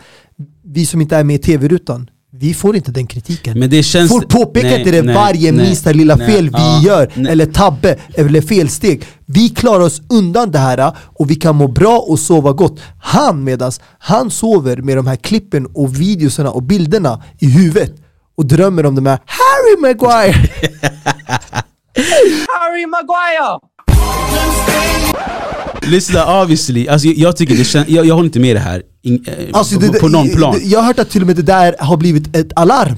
Vi 0.65 0.87
som 0.87 1.01
inte 1.01 1.17
är 1.17 1.25
med 1.25 1.37
i 1.37 1.39
tv-rutan, 1.39 2.11
vi 2.35 2.55
får 2.55 2.77
inte 2.77 2.91
den 2.91 3.07
kritiken. 3.07 3.59
Men 3.59 3.71
det 3.71 3.83
känns... 3.83 4.11
Folk 4.11 4.29
påpekar 4.29 4.69
nej, 4.69 4.79
inte 4.79 4.91
det 4.91 5.03
nej, 5.03 5.15
varje 5.15 5.53
nej, 5.53 5.67
minsta 5.67 5.93
lilla 5.93 6.17
nej, 6.17 6.27
fel 6.27 6.45
vi 6.45 6.59
ja, 6.59 6.83
gör, 6.83 7.13
nej. 7.15 7.33
eller 7.33 7.47
tabbe, 7.47 7.97
eller 8.15 8.41
felsteg. 8.41 9.05
Vi 9.27 9.49
klarar 9.49 9.81
oss 9.81 10.03
undan 10.09 10.51
det 10.51 10.59
här 10.59 10.97
och 10.99 11.31
vi 11.31 11.35
kan 11.35 11.57
må 11.57 11.69
bra 11.69 11.99
och 11.99 12.19
sova 12.19 12.53
gott. 12.53 12.81
Han 13.01 13.45
medans 13.45 13.81
han 13.99 14.31
sover 14.31 14.77
med 14.77 14.97
de 14.97 15.07
här 15.07 15.17
klippen 15.17 15.67
och 15.67 16.01
videorna 16.01 16.51
och 16.51 16.63
bilderna 16.63 17.23
i 17.39 17.47
huvudet 17.47 17.95
och 18.37 18.47
drömmer 18.47 18.87
om 18.87 18.95
de 18.95 19.07
här 19.07 19.19
Harry 19.27 19.81
Maguire! 19.81 20.33
Harry 22.49 22.87
Maguire! 22.87 23.59
Lyssna, 25.83 26.43
obviously, 26.43 26.89
alltså, 26.89 27.09
jag, 27.09 27.17
jag 27.17 27.37
tycker 27.37 27.57
det 27.57 27.65
känns, 27.65 27.89
jag, 27.89 28.07
jag 28.07 28.15
håller 28.15 28.27
inte 28.27 28.41
med 28.41 28.57
det 28.57 28.61
här 28.61 28.83
in, 29.03 29.25
eh, 29.27 29.35
Alltså, 29.53 29.81
på, 29.81 29.87
det, 29.87 29.99
på 30.01 30.09
någon 30.09 30.29
plan. 30.29 30.61
Jag 30.65 30.79
har 30.79 30.87
hört 30.87 30.99
att 30.99 31.11
till 31.11 31.21
och 31.21 31.27
med 31.27 31.37
det 31.37 31.43
där 31.43 31.75
har 31.79 31.97
blivit 31.97 32.37
ett 32.37 32.53
alarm. 32.57 32.97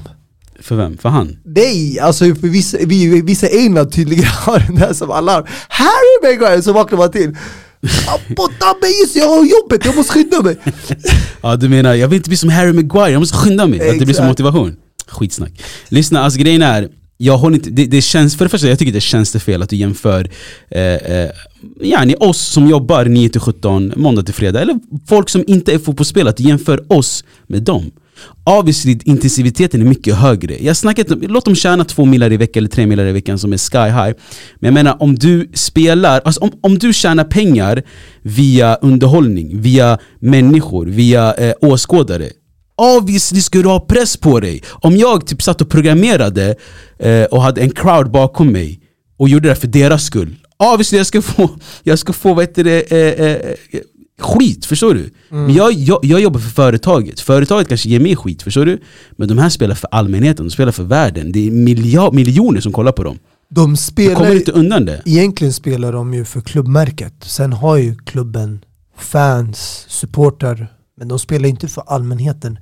För 0.59 0.75
vem? 0.75 0.97
För 0.97 1.09
han? 1.09 1.37
Nej, 1.45 1.99
alltså 1.99 2.25
för 2.35 2.47
vissa, 2.47 2.77
vi, 2.81 3.21
vissa 3.21 3.47
England 3.47 3.91
tydligen 3.91 4.25
har 4.45 4.59
den 4.59 4.75
där 4.75 4.93
som 4.93 5.11
alarm 5.11 5.45
Harry 5.69 6.33
Maguire! 6.33 6.61
Så 6.61 6.73
vaknar 6.73 6.97
man 6.97 7.11
till 7.11 7.37
Botta 8.35 8.65
mig 8.81 9.01
just, 9.01 9.15
jag 9.15 9.29
har 9.29 9.45
jobbet, 9.45 9.85
jag 9.85 9.95
måste 9.95 10.13
skynda 10.13 10.41
mig! 10.41 10.57
Ja 11.41 11.55
du 11.55 11.69
menar, 11.69 11.93
jag 11.93 12.07
vill 12.07 12.17
inte 12.17 12.29
bli 12.29 12.37
som 12.37 12.49
Harry 12.49 12.73
Maguire, 12.73 13.11
jag 13.11 13.19
måste 13.19 13.37
skynda 13.37 13.67
mig. 13.67 13.89
Att 13.89 13.99
det 13.99 14.05
blir 14.05 14.15
som 14.15 14.25
Exakt. 14.25 14.27
motivation. 14.27 14.75
Skitsnack. 15.07 15.51
Lyssna, 15.89 16.19
alltså 16.23 16.39
grejen 16.39 16.61
är, 16.61 16.89
jag 17.17 17.37
håller 17.37 17.55
inte, 17.55 17.69
det, 17.69 17.85
det 17.85 18.01
känns, 18.01 18.37
för 18.37 18.45
det 18.45 18.49
första 18.49 18.67
jag 18.67 18.79
tycker 18.79 18.93
det 18.93 19.01
känns 19.01 19.31
det 19.31 19.39
fel 19.39 19.61
att 19.61 19.69
du 19.69 19.75
jämför 19.75 20.29
eh, 20.69 20.81
eh, 20.81 21.29
yani 21.81 22.15
oss 22.19 22.41
som 22.41 22.67
jobbar 22.67 23.05
9-17 23.05 23.93
måndag 23.97 24.23
till 24.23 24.33
fredag, 24.33 24.61
eller 24.61 24.79
folk 25.07 25.29
som 25.29 25.43
inte 25.47 25.73
är 25.73 25.79
fotbollsspelare, 25.79 26.29
att 26.29 26.37
du 26.37 26.43
jämför 26.43 26.93
oss 26.93 27.23
med 27.47 27.63
dem. 27.63 27.91
Obviously 28.43 28.99
intensiviteten 29.03 29.81
är 29.81 29.85
mycket 29.85 30.15
högre. 30.15 30.63
Jag 30.63 30.77
snackar 30.77 31.27
låt 31.27 31.45
dem 31.45 31.55
tjäna 31.55 31.85
två 31.85 32.05
millar 32.05 32.31
i 32.31 32.37
veckan 32.37 32.61
eller 32.61 32.69
tre 32.69 32.85
millar 32.87 33.05
i 33.05 33.11
veckan 33.11 33.39
som 33.39 33.53
är 33.53 33.57
sky 33.57 33.91
high. 33.91 34.17
Men 34.55 34.67
jag 34.67 34.73
menar 34.73 34.97
om 34.99 35.15
du 35.15 35.49
spelar, 35.53 36.21
alltså 36.25 36.41
om, 36.41 36.51
om 36.61 36.77
du 36.77 36.93
tjänar 36.93 37.23
pengar 37.23 37.83
via 38.21 38.75
underhållning, 38.75 39.61
via 39.61 39.97
människor, 40.19 40.85
via 40.85 41.33
eh, 41.33 41.53
åskådare. 41.61 42.29
Obviously 42.77 43.41
ska 43.41 43.59
du 43.59 43.67
ha 43.69 43.79
press 43.79 44.17
på 44.17 44.39
dig. 44.39 44.61
Om 44.69 44.97
jag 44.97 45.27
typ 45.27 45.41
satt 45.41 45.61
och 45.61 45.69
programmerade 45.69 46.55
eh, 46.99 47.23
och 47.23 47.41
hade 47.41 47.61
en 47.61 47.69
crowd 47.69 48.11
bakom 48.11 48.51
mig 48.51 48.79
och 49.17 49.29
gjorde 49.29 49.49
det 49.49 49.55
för 49.55 49.67
deras 49.67 50.03
skull. 50.03 50.35
Obviously 50.57 50.97
jag 50.97 51.07
ska 51.07 51.21
få, 51.21 51.49
jag 51.83 51.99
ska 51.99 52.13
få 52.13 52.33
vad 52.33 52.43
heter 52.43 52.63
det, 52.63 52.91
eh, 52.91 53.25
eh, 53.31 53.55
skit, 54.21 54.65
förstår 54.65 54.93
du? 54.93 55.09
Men 55.29 55.53
jag, 55.53 55.73
jag, 55.73 55.99
jag 56.05 56.19
jobbar 56.21 56.39
för 56.39 56.49
företaget, 56.49 57.19
företaget 57.19 57.67
kanske 57.67 57.89
ger 57.89 57.99
mig 57.99 58.15
skit, 58.15 58.41
förstår 58.43 58.65
du? 58.65 58.79
Men 59.17 59.27
de 59.27 59.37
här 59.37 59.49
spelar 59.49 59.75
för 59.75 59.89
allmänheten, 59.91 60.45
de 60.45 60.51
spelar 60.51 60.71
för 60.71 60.83
världen. 60.83 61.31
Det 61.31 61.47
är 61.47 61.51
miljard, 61.51 62.13
miljoner 62.13 62.61
som 62.61 62.71
kollar 62.71 62.91
på 62.91 63.03
dem. 63.03 63.19
De 63.49 63.61
Du 63.61 63.63
kommer 63.63 63.75
spelar, 63.75 64.35
inte 64.35 64.51
undan 64.51 64.85
det. 64.85 65.01
egentligen 65.05 65.53
spelar 65.53 65.93
de 65.93 66.13
ju 66.13 66.25
för 66.25 66.41
klubbmärket 66.41 67.13
Sen 67.23 67.53
har 67.53 67.77
ju 67.77 67.95
klubben 67.95 68.59
fans, 68.97 69.85
supportrar 69.89 70.67
men 70.97 71.07
de 71.07 71.19
spelar 71.19 71.49
inte 71.49 71.67
för 71.67 71.83
allmänheten. 71.87 72.59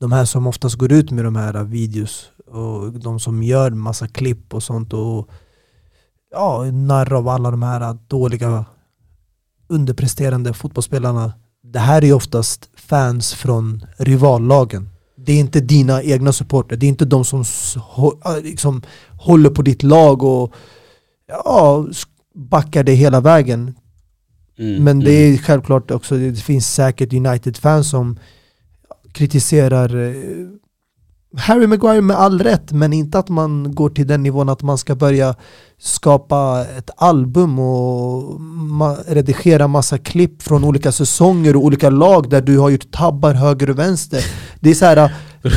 De 0.00 0.12
här 0.12 0.24
som 0.24 0.46
oftast 0.46 0.76
går 0.76 0.92
ut 0.92 1.10
med 1.10 1.24
de 1.24 1.36
här 1.36 1.64
videos 1.64 2.30
Och 2.46 2.92
de 2.92 3.20
som 3.20 3.42
gör 3.42 3.70
massa 3.70 4.08
klipp 4.08 4.54
och 4.54 4.62
sånt 4.62 4.92
och 4.92 5.28
Ja, 6.32 6.64
narr 6.72 7.12
av 7.12 7.28
alla 7.28 7.50
de 7.50 7.62
här 7.62 7.98
dåliga 8.08 8.64
underpresterande 9.68 10.54
fotbollsspelarna. 10.54 11.32
Det 11.62 11.78
här 11.78 12.02
är 12.02 12.06
ju 12.06 12.12
oftast 12.12 12.70
fans 12.74 13.34
från 13.34 13.86
rivallagen. 13.96 14.88
Det 15.16 15.32
är 15.32 15.40
inte 15.40 15.60
dina 15.60 16.02
egna 16.02 16.32
supporter, 16.32 16.76
det 16.76 16.86
är 16.86 16.88
inte 16.88 17.04
de 17.04 17.24
som 17.24 17.44
liksom, 18.42 18.82
håller 19.08 19.50
på 19.50 19.62
ditt 19.62 19.82
lag 19.82 20.22
och 20.22 20.54
ja, 21.26 21.86
backar 22.34 22.84
dig 22.84 22.94
hela 22.94 23.20
vägen. 23.20 23.74
Mm, 24.60 24.84
Men 24.84 25.00
det 25.00 25.22
mm. 25.24 25.34
är 25.34 25.38
självklart 25.38 25.90
också, 25.90 26.16
det 26.16 26.40
finns 26.40 26.74
säkert 26.74 27.12
United-fans 27.12 27.90
som 27.90 28.18
kritiserar 29.12 30.06
eh, 30.08 30.14
Harry 31.36 31.66
Maguire 31.66 32.00
med 32.00 32.16
all 32.16 32.38
rätt, 32.42 32.72
men 32.72 32.92
inte 32.92 33.18
att 33.18 33.28
man 33.28 33.74
går 33.74 33.90
till 33.90 34.06
den 34.06 34.22
nivån 34.22 34.48
att 34.48 34.62
man 34.62 34.78
ska 34.78 34.94
börja 34.94 35.34
skapa 35.78 36.66
ett 36.78 36.90
album 36.96 37.58
och 37.58 38.40
ma- 38.80 38.96
redigera 39.08 39.68
massa 39.68 39.98
klipp 39.98 40.42
från 40.42 40.64
olika 40.64 40.92
säsonger 40.92 41.56
och 41.56 41.64
olika 41.64 41.90
lag 41.90 42.30
där 42.30 42.40
du 42.40 42.58
har 42.58 42.70
gjort 42.70 42.90
tabbar 42.90 43.34
höger 43.34 43.70
och 43.70 43.78
vänster. 43.78 44.24
Det 44.60 44.70
är 44.70 44.74
så 44.74 44.84
här, 44.84 45.12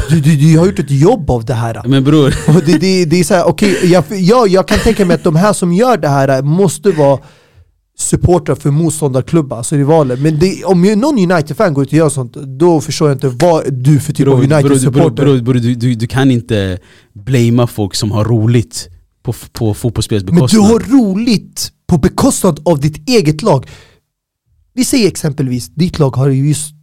du, 0.10 0.20
du, 0.20 0.36
du 0.36 0.58
har 0.60 0.66
gjort 0.66 0.80
ett 0.80 0.92
jobb 0.92 1.30
av 1.30 1.46
det 1.46 1.54
här. 1.54 1.82
Men 1.86 2.04
bror, 2.04 2.34
Och 2.48 2.62
det, 2.66 2.78
det, 2.78 3.06
det 3.06 3.20
är 3.20 3.24
så 3.24 3.34
här, 3.34 3.48
okej, 3.48 3.80
jag, 3.84 4.04
ja, 4.10 4.48
jag 4.48 4.68
kan 4.68 4.80
tänka 4.80 5.06
mig 5.06 5.16
att 5.16 5.24
de 5.24 5.36
här 5.36 5.54
som 5.54 5.74
gör 5.74 5.98
det 5.98 6.10
här 6.10 6.42
måste 6.42 6.92
vara 6.92 7.20
supportrar 7.98 8.56
för 8.56 8.72
motståndarklubbar, 8.72 9.58
alltså 9.58 9.76
rivaler. 9.76 10.18
Men 10.18 10.40
det, 10.40 10.64
om 10.64 10.82
någon 10.82 11.32
United-fan 11.32 11.74
går 11.74 11.84
ut 11.84 11.88
och 11.88 11.94
gör 11.94 12.10
sånt, 12.10 12.34
då 12.34 12.82
förstår 12.82 13.10
jag 13.10 13.16
inte 13.16 13.30
vad 13.30 13.74
du 13.74 14.00
för 14.00 14.14
typ 14.14 14.26
bror, 14.26 14.34
av 14.34 14.40
United-supporter. 14.40 15.24
bror, 15.24 15.42
bror, 15.42 15.54
du, 15.54 15.76
du, 15.76 15.96
du 15.96 16.08
kan 16.08 16.32
inte 16.32 16.80
blamea 17.14 17.68
folk 17.68 17.96
som 17.96 18.12
har 18.12 18.26
roligt 18.26 18.90
på, 19.24 19.34
på 19.52 19.74
fotbollsspelets 19.74 20.26
Men 20.26 20.36
du 20.36 20.42
bekostnad. 20.42 20.64
har 20.64 20.80
roligt 20.80 21.72
på 21.88 21.98
bekostnad 21.98 22.60
av 22.66 22.80
ditt 22.80 23.10
eget 23.10 23.42
lag. 23.42 23.70
Vi 24.74 24.86
säger 24.86 25.08
exempelvis, 25.08 25.68
ditt 25.68 26.00
lag 26.00 26.16
har 26.16 26.30
ju 26.30 26.48
just 26.48 26.76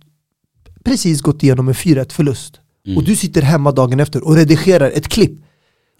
precis 0.84 1.20
gått 1.20 1.42
igenom 1.42 1.68
en 1.68 1.74
4-1 1.74 2.12
förlust. 2.12 2.60
Mm. 2.86 2.98
Och 2.98 3.04
du 3.04 3.16
sitter 3.16 3.42
hemma 3.42 3.72
dagen 3.72 4.00
efter 4.00 4.26
och 4.26 4.36
redigerar 4.36 4.90
ett 4.90 5.08
klipp. 5.08 5.32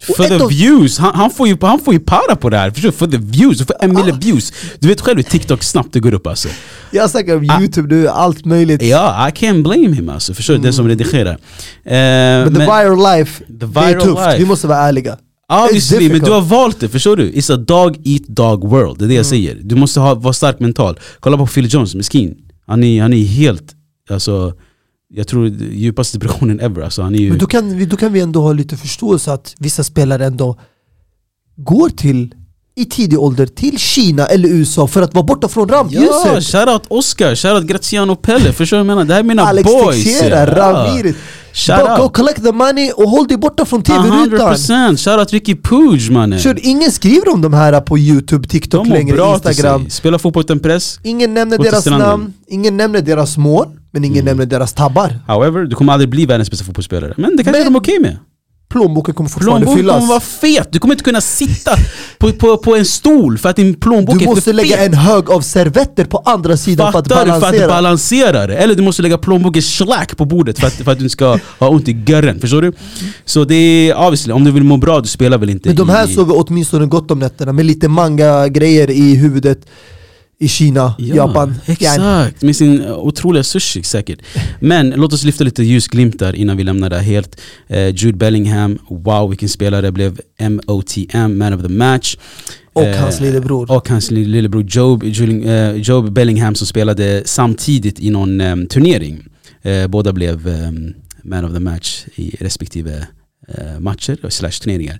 For 0.01 0.23
the 0.23 0.47
views! 0.55 0.97
Han, 0.97 1.15
han, 1.15 1.31
får 1.31 1.47
ju, 1.47 1.57
han 1.61 1.79
får 1.79 1.93
ju 1.93 1.99
para 1.99 2.35
på 2.35 2.49
det 2.49 2.57
här, 2.57 2.71
förstår? 2.71 2.91
For 2.91 3.07
the 3.07 3.17
views, 3.17 3.57
får 3.65 3.75
en 3.79 3.93
mille 3.95 4.11
views 4.21 4.53
Du 4.79 4.87
vet 4.87 5.01
själv 5.01 5.17
hur 5.17 5.23
TikTok 5.23 5.63
snabbt 5.63 5.93
det 5.93 5.99
går 5.99 6.13
upp 6.13 6.27
alltså 6.27 6.49
Jag 6.91 7.09
snackar 7.09 7.35
om 7.37 7.49
Ah. 7.49 7.59
youtube 7.61 7.95
nu, 7.95 8.07
allt 8.07 8.45
möjligt. 8.45 8.81
Ja, 8.83 9.29
I 9.29 9.31
can't 9.31 9.63
blame 9.63 9.95
him 9.95 10.09
alltså, 10.09 10.33
förstår 10.33 10.53
du? 10.53 10.59
Den 10.59 10.73
som 10.73 10.87
redigerar 10.87 11.31
eh, 11.31 11.37
Men 11.85 12.53
the 12.53 12.59
viral 12.59 13.17
life, 13.17 13.43
The 13.43 13.53
det 13.53 13.65
är 13.79 13.87
viral 13.87 14.01
tufft. 14.01 14.17
life. 14.27 14.37
Vi 14.37 14.45
måste 14.45 14.67
vara 14.67 14.79
ärliga. 14.79 15.17
Obviously, 15.65 16.09
men 16.09 16.19
du 16.19 16.31
har 16.31 16.41
valt 16.41 16.79
det, 16.79 16.89
förstår 16.89 17.15
du? 17.17 17.31
It's 17.31 17.53
a 17.53 17.57
dog 17.57 17.97
eat 18.07 18.23
dog 18.27 18.69
world, 18.69 18.99
det 18.99 19.05
är 19.05 19.09
det 19.09 19.13
jag 19.15 19.25
säger 19.25 19.57
Du 19.61 19.75
måste 19.75 19.99
ha, 19.99 20.15
vara 20.15 20.33
stark 20.33 20.59
mental 20.59 20.99
Kolla 21.19 21.37
på 21.37 21.47
Phil 21.47 21.73
Jones, 21.73 21.95
miskin 21.95 22.35
Han 22.67 22.83
är, 22.83 23.01
han 23.01 23.13
är 23.13 23.25
helt, 23.25 23.63
alltså 24.09 24.53
Jag 25.13 25.27
tror 25.27 25.47
djupaste 25.71 26.17
depressionen 26.17 26.59
ever 26.59 26.81
alltså, 26.81 27.01
han 27.01 27.15
är 27.15 27.19
ju 27.19 27.29
Men 27.29 27.37
då 27.37 27.45
kan, 27.45 27.77
vi, 27.77 27.85
då 27.85 27.97
kan 27.97 28.13
vi 28.13 28.19
ändå 28.19 28.41
ha 28.41 28.53
lite 28.53 28.77
förståelse 28.77 29.33
att 29.33 29.55
vissa 29.59 29.83
spelare 29.83 30.25
ändå 30.25 30.57
går 31.55 31.89
till 31.89 32.35
i 32.75 32.85
tidig 32.85 33.19
ålder 33.19 33.45
till 33.45 33.77
Kina 33.79 34.25
eller 34.25 34.49
USA 34.49 34.87
för 34.87 35.01
att 35.01 35.13
vara 35.13 35.25
borta 35.25 35.47
från 35.47 35.67
Ja, 35.69 35.75
rampljuset. 35.77 36.43
shoutout 36.43 36.83
Oscar, 36.87 37.35
shoutout 37.35 37.63
Graziano 37.67 38.15
Pelle, 38.15 38.53
förstår 38.53 38.77
du 38.77 38.83
vad 38.83 38.91
jag 38.91 38.95
menar? 38.97 39.05
Det 39.07 39.13
här 39.13 39.19
är 39.19 39.23
mina 39.23 39.43
Alex 39.43 39.69
boys! 39.71 40.03
Teixeira, 40.03 40.39
Ja. 40.39 40.45
Ramirez. 40.55 41.15
Go, 41.97 42.09
collect 42.09 42.43
the 42.43 42.51
money 42.51 42.91
och 42.91 43.09
håll 43.09 43.27
dig 43.27 43.37
borta 43.37 43.65
från 43.65 43.83
tv-rutan. 43.83 44.53
100% 44.53 44.97
shoutout 44.97 45.31
Ricky 45.33 45.55
Pooge 45.55 46.11
mannen! 46.11 46.39
Kör, 46.39 46.59
ingen 46.65 46.91
skriver 46.91 47.29
om 47.33 47.41
de 47.41 47.53
här 47.53 47.81
på 47.81 47.97
youtube, 47.97 48.47
tiktok 48.47 48.87
längre, 48.87 49.33
instagram. 49.33 49.89
spela 49.89 50.19
fotboll 50.19 50.43
utan 50.43 50.59
press 50.59 50.99
Ingen 51.03 51.33
nämner 51.33 51.57
deras 51.57 51.85
namn, 51.85 52.33
ingen 52.47 52.77
nämner 52.77 53.01
deras 53.01 53.37
mål, 53.37 53.67
men 53.91 54.03
ingen 54.03 54.25
nämner 54.25 54.45
deras 54.45 54.73
tabbar. 54.73 55.19
However, 55.27 55.65
du 55.65 55.75
kommer 55.75 55.93
aldrig 55.93 56.09
bli 56.09 56.25
världens 56.25 56.49
bästa 56.51 56.65
fotbollsspelare 56.65 57.13
Men 57.17 57.35
det 57.37 57.43
kanske 57.43 57.63
Men- 57.63 57.73
de 57.73 57.75
är 57.75 57.79
okej 57.79 57.99
med 57.99 58.17
Plånboken 58.69 59.13
kommer 59.13 59.29
fortfarande 59.29 59.65
Plånboken 59.65 59.83
fyllas. 59.83 59.95
kommer 59.95 60.07
vara 60.07 60.19
fet, 60.19 60.67
du 60.71 60.79
kommer 60.79 60.93
inte 60.93 61.03
kunna 61.03 61.21
sitta 61.21 61.71
på, 62.17 62.31
på, 62.31 62.57
på 62.57 62.75
en 62.75 62.85
stol 62.85 63.37
för 63.37 63.49
att 63.49 63.55
din 63.55 63.73
plånbok 63.73 64.19
Du 64.19 64.25
är 64.25 64.29
måste 64.29 64.41
för 64.41 64.53
lägga 64.53 64.77
fet 64.77 64.87
en 64.87 64.93
hög 64.93 65.29
av 65.31 65.41
servetter 65.41 66.05
på 66.05 66.17
andra 66.25 66.57
sidan 66.57 66.91
för 66.91 66.99
att 66.99 67.07
Fattar 67.07 67.25
du? 67.25 67.31
För 67.31 67.35
att 67.37 67.41
balansera. 67.41 67.67
balansera 67.67 68.47
det, 68.47 68.55
eller 68.57 68.75
du 68.75 68.81
måste 68.83 69.01
lägga 69.01 69.17
plånboken 69.17 69.61
slack 69.61 70.17
på 70.17 70.25
bordet 70.25 70.59
för 70.59 70.67
att, 70.67 70.73
för 70.73 70.91
att 70.91 70.97
du 70.97 71.03
inte 71.03 71.11
ska 71.13 71.39
ha 71.59 71.69
ont 71.69 71.87
i 71.87 72.03
görren, 72.07 72.39
förstår 72.39 72.61
du? 72.61 72.71
Så 73.25 73.43
det 73.43 73.55
är 73.55 73.95
obviously, 73.97 74.33
om 74.33 74.43
du 74.43 74.51
vill 74.51 74.63
må 74.63 74.77
bra, 74.77 74.99
du 75.01 75.07
spelar 75.07 75.37
väl 75.37 75.49
inte 75.49 75.69
Men 75.69 75.75
de 75.75 75.89
här 75.89 76.07
i... 76.09 76.13
sover 76.13 76.35
åtminstone 76.47 76.85
gott 76.85 77.11
om 77.11 77.19
nätterna 77.19 77.53
med 77.53 77.65
lite 77.65 77.87
manga-grejer 77.87 78.89
i 78.91 79.15
huvudet 79.15 79.65
i 80.41 80.47
Kina, 80.47 80.93
Japan. 80.99 81.53
Yani. 81.65 81.73
Exakt, 81.73 82.41
med 82.41 82.55
sin 82.55 82.81
eh, 82.81 82.97
otroliga 82.97 83.43
sushi 83.43 83.83
säkert. 83.83 84.19
Men 84.59 84.89
låt 84.89 85.13
oss 85.13 85.23
lyfta 85.23 85.43
lite 85.43 85.63
ljusglimtar 85.63 86.35
innan 86.35 86.57
vi 86.57 86.63
lämnar 86.63 86.89
det 86.89 86.95
här 86.95 87.03
helt. 87.03 87.41
Eh, 87.67 87.87
Jude 87.95 88.17
Bellingham, 88.17 88.79
wow 88.89 89.29
vilken 89.29 89.49
spelare, 89.49 89.91
blev 89.91 90.19
MOTM, 90.39 91.37
man 91.37 91.53
of 91.53 91.61
the 91.61 91.69
match. 91.69 92.17
Och 92.73 92.83
Eh, 92.83 92.97
hans 93.01 93.19
lillebror. 93.19 93.71
Och 93.71 93.89
hans 93.89 94.11
li- 94.11 94.25
lillebror 94.25 94.63
Job, 94.67 95.03
Job 95.75 96.11
Bellingham 96.13 96.55
som 96.55 96.67
spelade 96.67 97.21
samtidigt 97.25 97.99
i 97.99 98.09
någon 98.09 98.67
turnering. 98.69 99.23
Båda 99.89 100.13
blev 100.13 100.49
man 101.23 101.45
of 101.45 101.53
the 101.53 101.59
match 101.59 102.03
i 102.15 102.35
respektive 102.39 103.07
matcher 103.79 104.17
slash 104.29 104.51
turneringar. 104.51 104.99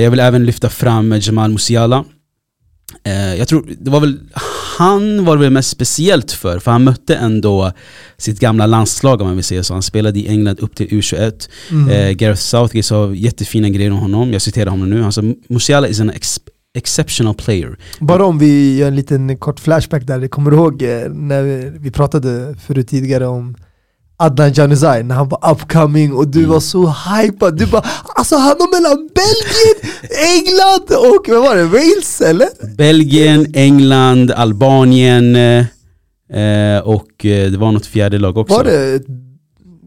Jag 0.00 0.10
vill 0.10 0.20
även 0.20 0.46
lyfta 0.46 0.68
fram 0.68 1.14
Jamal 1.20 1.50
Musiala. 1.52 2.04
Eh, 3.04 3.34
jag 3.34 3.48
tror 3.48 3.66
det 3.80 3.90
var 3.90 4.00
väl 4.00 4.18
han 4.78 5.24
var 5.24 5.36
det 5.36 5.42
väl 5.42 5.50
mest 5.52 5.70
speciellt 5.70 6.32
för, 6.32 6.58
för 6.58 6.70
han 6.70 6.84
mötte 6.84 7.14
ändå 7.16 7.72
sitt 8.18 8.40
gamla 8.40 8.66
landslag 8.66 9.20
om 9.20 9.26
man 9.26 9.36
vill 9.36 9.44
säga 9.44 9.62
så. 9.62 9.72
Han 9.72 9.82
spelade 9.82 10.18
i 10.18 10.28
England 10.28 10.60
upp 10.60 10.74
till 10.76 10.88
U21. 10.88 11.48
Mm. 11.70 11.88
Eh, 11.90 12.10
Gareth 12.10 12.40
Southgate 12.40 12.82
sa 12.86 13.12
jättefina 13.14 13.68
grejer 13.68 13.90
om 13.90 13.98
honom, 13.98 14.32
jag 14.32 14.42
citerar 14.42 14.70
honom 14.70 14.90
nu. 14.90 15.02
Han 15.02 15.12
sa 15.12 15.22
Musiala 15.48 15.88
is 15.88 16.00
an 16.00 16.10
ex 16.10 16.40
exceptional 16.74 17.34
player. 17.34 17.78
Bara 18.00 18.24
om 18.24 18.38
vi 18.38 18.76
gör 18.76 18.88
en 18.88 18.96
liten 18.96 19.36
kort 19.36 19.60
flashback 19.60 20.06
där, 20.06 20.28
kommer 20.28 20.50
du 20.50 20.56
ihåg 20.56 20.82
eh, 20.82 21.08
när 21.10 21.42
vi- 21.42 21.72
vi 21.78 21.90
pratade 21.90 22.54
förut 22.66 22.88
tidigare 22.88 23.26
om 23.26 23.56
Adnan 24.20 24.52
Januzaj 24.52 25.02
när 25.02 25.14
han 25.14 25.28
var 25.28 25.50
upcoming 25.52 26.12
och 26.12 26.28
du 26.28 26.38
Mm. 26.38 26.50
var 26.50 26.60
så 26.60 26.86
hypad, 26.86 27.56
du 27.58 27.66
bara 27.66 27.84
alltså 28.14 28.36
han 28.36 28.56
var 28.58 28.80
mellan 28.80 29.08
Belgien, 29.14 29.96
England 30.36 30.98
och 31.14 31.28
vad 31.28 31.42
var 31.42 31.56
det, 31.56 31.64
Wales 31.64 32.20
eller? 32.20 32.76
Belgien, 32.76 33.46
England, 33.54 34.30
Albanien 34.30 35.36
eh, 35.36 36.78
och 36.84 37.24
eh, 37.26 37.50
det 37.50 37.58
var 37.58 37.72
något 37.72 37.86
fjärde 37.86 38.18
lag 38.18 38.36
också. 38.36 38.54
Var 38.56 38.64
det 38.64 39.02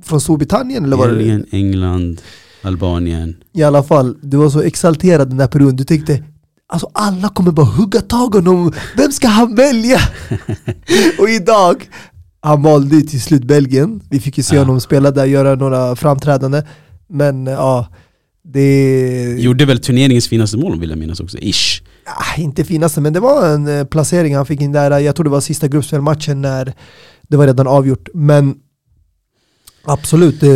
från 0.05 0.21
Storbritannien 0.21 0.83
eller 0.85 0.97
var 0.97 1.07
det? 1.07 1.13
Belgien, 1.13 1.45
England. 1.51 2.21
Albanien. 2.61 3.35
I 3.53 3.63
alla 3.63 3.83
fall, 3.83 4.17
du 4.21 4.37
var 4.37 4.49
så 4.49 4.61
exalterad 4.61 5.29
den 5.29 5.37
där 5.37 5.47
perioden. 5.47 5.75
Du 5.75 5.83
tänkte 5.83 6.23
Alltså 6.67 6.89
alla 6.93 7.29
kommer 7.29 7.51
bara 7.51 7.65
hugga 7.65 8.01
tag 8.01 8.35
i 8.35 8.37
honom, 8.37 8.73
vem 8.97 9.11
ska 9.11 9.27
han 9.27 9.55
välja? 9.55 9.97
och 11.19 11.29
idag, 11.29 11.89
han 12.43 12.61
valde 12.61 13.01
till 13.01 13.21
slut 13.21 13.43
Belgien. 13.43 14.01
Vi 14.09 14.19
fick 14.19 14.37
ju 14.37 14.43
se 14.43 14.55
Ja. 14.55 14.61
honom 14.61 14.79
spela 14.81 15.11
där, 15.11 15.25
göra 15.25 15.55
några 15.55 15.95
framträdanden. 15.95 16.63
Men 17.09 17.45
ja, 17.45 17.87
det... 18.43 19.35
Gjorde 19.39 19.65
väl 19.65 19.79
turneringens 19.79 20.27
finaste 20.27 20.57
mål 20.57 20.79
vill 20.79 20.89
jag 20.89 20.99
minnas 20.99 21.19
också, 21.19 21.37
ish. 21.37 21.81
Ah, 22.05 22.41
inte 22.41 22.63
finaste, 22.63 23.01
men 23.01 23.13
det 23.13 23.19
var 23.19 23.49
en 23.49 23.67
eh, 23.67 23.83
placering 23.85 24.35
han 24.35 24.45
fick 24.45 24.61
in 24.61 24.71
där. 24.71 24.99
Jag 24.99 25.15
tror 25.15 25.23
det 25.23 25.29
var 25.29 25.41
sista 25.41 25.67
gruppspelmatchen 25.67 26.41
när 26.41 26.73
det 27.21 27.37
var 27.37 27.47
redan 27.47 27.67
avgjort. 27.67 28.09
Men 28.13 28.55
absolut, 29.85 30.43
eh, 30.43 30.49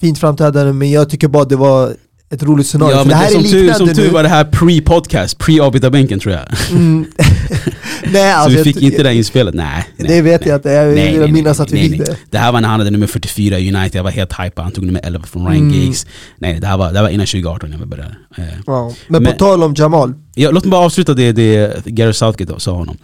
fint 0.00 0.18
framträdande. 0.18 0.72
Men 0.72 0.90
jag 0.90 1.10
tycker 1.10 1.28
bara 1.28 1.44
det 1.44 1.56
var 1.56 1.94
ett 2.30 2.42
roligt 2.42 2.66
scenario. 2.66 2.96
Ja 2.96 2.98
men 2.98 3.08
det 3.08 3.14
det 3.14 3.18
här 3.18 3.30
som, 3.30 3.40
är 3.40 3.48
tur, 3.48 3.62
liknande 3.62 3.94
som 3.94 4.04
tur 4.04 4.10
var 4.12 4.22
det 4.22 4.28
här 4.28 4.44
pre-podcast, 4.44 5.36
pre-avbytarbänken 5.38 6.18
tror 6.20 6.34
jag. 6.34 6.44
Mm. 6.70 7.04
Nej, 8.12 8.32
Så 8.32 8.38
alltså, 8.38 8.50
vi 8.50 8.56
jag 8.56 8.64
fick 8.64 8.78
ty- 8.78 8.84
inte 8.86 9.02
det 9.02 9.14
inspelet, 9.14 9.54
nej. 9.54 9.84
nej 9.96 10.08
Det 10.08 10.22
vet 10.22 10.46
jag 10.46 10.56
inte, 10.58 10.68
jag 10.70 10.94
Nej, 10.94 11.10
vill 11.12 11.20
nej, 11.20 11.32
minnas 11.32 11.58
nej, 11.58 11.64
att 11.64 11.72
vi 11.72 11.76
nej, 11.80 11.90
fick 11.90 11.98
nej. 11.98 12.06
det. 12.08 12.16
Det 12.30 12.38
här 12.38 12.52
var 12.52 12.60
när 12.60 12.68
han 12.68 12.80
hade 12.80 12.90
nummer 12.90 13.06
44 13.06 13.58
i 13.58 13.74
United, 13.74 13.98
jag 13.98 14.02
var 14.04 14.10
helt 14.10 14.32
hypad, 14.40 14.62
han 14.64 14.72
tog 14.72 14.84
nummer 14.86 15.00
11 15.04 15.24
från 15.26 15.46
Ryan 15.48 15.62
Mm. 15.62 15.74
Giggs. 15.80 16.06
Nej, 16.38 16.60
det 16.60 16.66
här 16.66 16.76
var, 16.76 16.92
det 16.92 16.98
här 16.98 17.02
var 17.02 17.10
innan 17.10 17.26
2018 17.26 17.70
när 17.70 17.78
vi 17.78 17.86
började. 17.86 18.16
Eh, 18.38 18.44
Ja. 18.66 18.92
Men, 19.08 19.22
Men- 19.22 19.32
på 19.32 19.38
tal 19.38 19.62
om 19.62 19.74
Jamal, 19.78 20.14
Ja, 20.34 20.50
låt 20.50 20.64
mig 20.64 20.70
bara 20.70 20.84
avsluta 20.84 21.14
det, 21.14 21.32
det 21.32 21.84
Gareth 21.86 22.18
Southgate 22.18 22.60
sa 22.60 22.72
honom. 22.72 22.96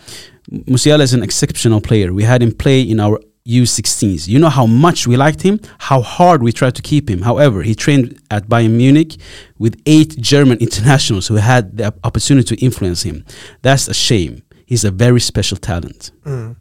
Musiala 0.66 1.04
is 1.04 1.14
an 1.14 1.22
exceptional 1.22 1.80
player. 1.80 2.08
We 2.10 2.26
had 2.26 2.42
him 2.42 2.52
play 2.52 2.84
in 2.90 3.00
our 3.00 3.18
U16s. 3.46 4.28
You 4.28 4.38
know 4.38 4.50
how 4.50 4.66
much 4.66 5.06
we 5.06 5.16
liked 5.16 5.42
him, 5.42 5.60
how 5.78 6.02
hard 6.02 6.42
we 6.42 6.52
tried 6.52 6.74
to 6.74 6.82
keep 6.82 7.08
him. 7.08 7.22
However, 7.22 7.62
he 7.62 7.74
trained 7.74 8.16
at 8.30 8.48
Bayern 8.48 8.76
Munich 8.76 9.16
with 9.58 9.80
eight 9.86 10.16
German 10.18 10.58
internationals 10.66 11.28
who 11.28 11.36
had 11.36 11.76
the 11.76 11.92
opportunity 12.04 12.56
to 12.56 12.64
influence 12.64 13.02
him. 13.02 13.24
That's 13.62 13.88
a 13.88 13.94
shame. 13.94 14.42
He's 14.66 14.84
a 14.84 14.90
very 14.90 15.20
special 15.20 15.58
talent. 15.58 16.12
Mm. 16.26 16.56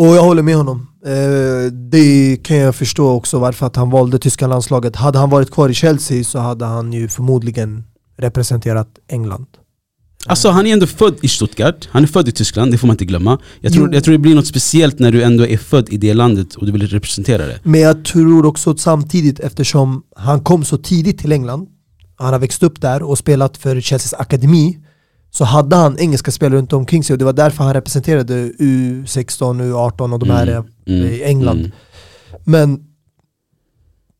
och 0.00 0.06
jag 0.06 0.22
håller 0.22 0.42
med 0.42 0.56
honom. 0.56 0.86
Eh, 1.06 1.72
det 1.72 2.36
kan 2.42 2.56
jag 2.56 2.74
förstå 2.74 3.10
också 3.10 3.38
varför 3.38 3.66
att 3.66 3.76
han 3.76 3.90
valde 3.90 4.18
tyska 4.18 4.46
landslaget. 4.46 4.96
Hade 4.96 5.18
han 5.18 5.30
varit 5.30 5.50
kvar 5.50 5.68
i 5.68 5.74
Chelsea 5.74 6.24
så 6.24 6.38
hade 6.38 6.64
han 6.64 6.92
ju 6.92 7.08
förmodligen 7.08 7.84
representerat 8.16 8.88
England. 9.08 9.46
Alltså 10.26 10.48
han 10.50 10.66
är 10.66 10.72
ändå 10.72 10.86
född 10.86 11.14
i 11.22 11.28
Stuttgart, 11.28 11.88
han 11.90 12.02
är 12.02 12.06
född 12.06 12.28
i 12.28 12.32
Tyskland, 12.32 12.72
det 12.72 12.78
får 12.78 12.86
man 12.86 12.94
inte 12.94 13.04
glömma. 13.04 13.38
Jag 13.60 13.72
tror, 13.72 13.86
Jo. 13.88 13.94
jag 13.94 14.04
tror 14.04 14.12
det 14.12 14.18
blir 14.18 14.34
något 14.34 14.46
speciellt 14.46 14.98
när 14.98 15.12
du 15.12 15.22
ändå 15.22 15.46
är 15.46 15.56
född 15.58 15.88
i 15.88 15.96
det 15.96 16.14
landet 16.14 16.54
och 16.54 16.66
du 16.66 16.72
vill 16.72 16.86
representera 16.88 17.46
det. 17.46 17.58
Men 17.62 17.80
jag 17.80 18.04
tror 18.04 18.46
också 18.46 18.70
att 18.70 18.80
samtidigt 18.80 19.40
eftersom 19.40 20.02
han 20.16 20.40
kom 20.40 20.64
så 20.64 20.76
tidigt 20.78 21.18
till 21.18 21.32
England, 21.32 21.68
han 22.16 22.32
har 22.32 22.40
växt 22.40 22.62
upp 22.62 22.80
där 22.80 23.02
och 23.02 23.18
spelat 23.18 23.56
för 23.56 23.80
Chelseas 23.80 24.14
akademi, 24.14 24.78
så 25.30 25.44
hade 25.44 25.76
han 25.76 25.98
engelska 25.98 26.30
spelare 26.30 26.58
runt 26.58 26.72
omkring 26.72 27.04
sig 27.04 27.14
och 27.14 27.18
det 27.18 27.24
var 27.24 27.32
därför 27.32 27.64
han 27.64 27.74
representerade 27.74 28.34
U16, 28.58 29.62
U18 29.72 30.12
och 30.12 30.18
de 30.18 30.30
här 30.30 30.46
Mm, 30.46 30.64
eh, 30.86 30.94
mm, 30.94 31.14
i 31.14 31.22
England. 31.22 31.58
mm. 31.58 31.70
Men 32.44 32.80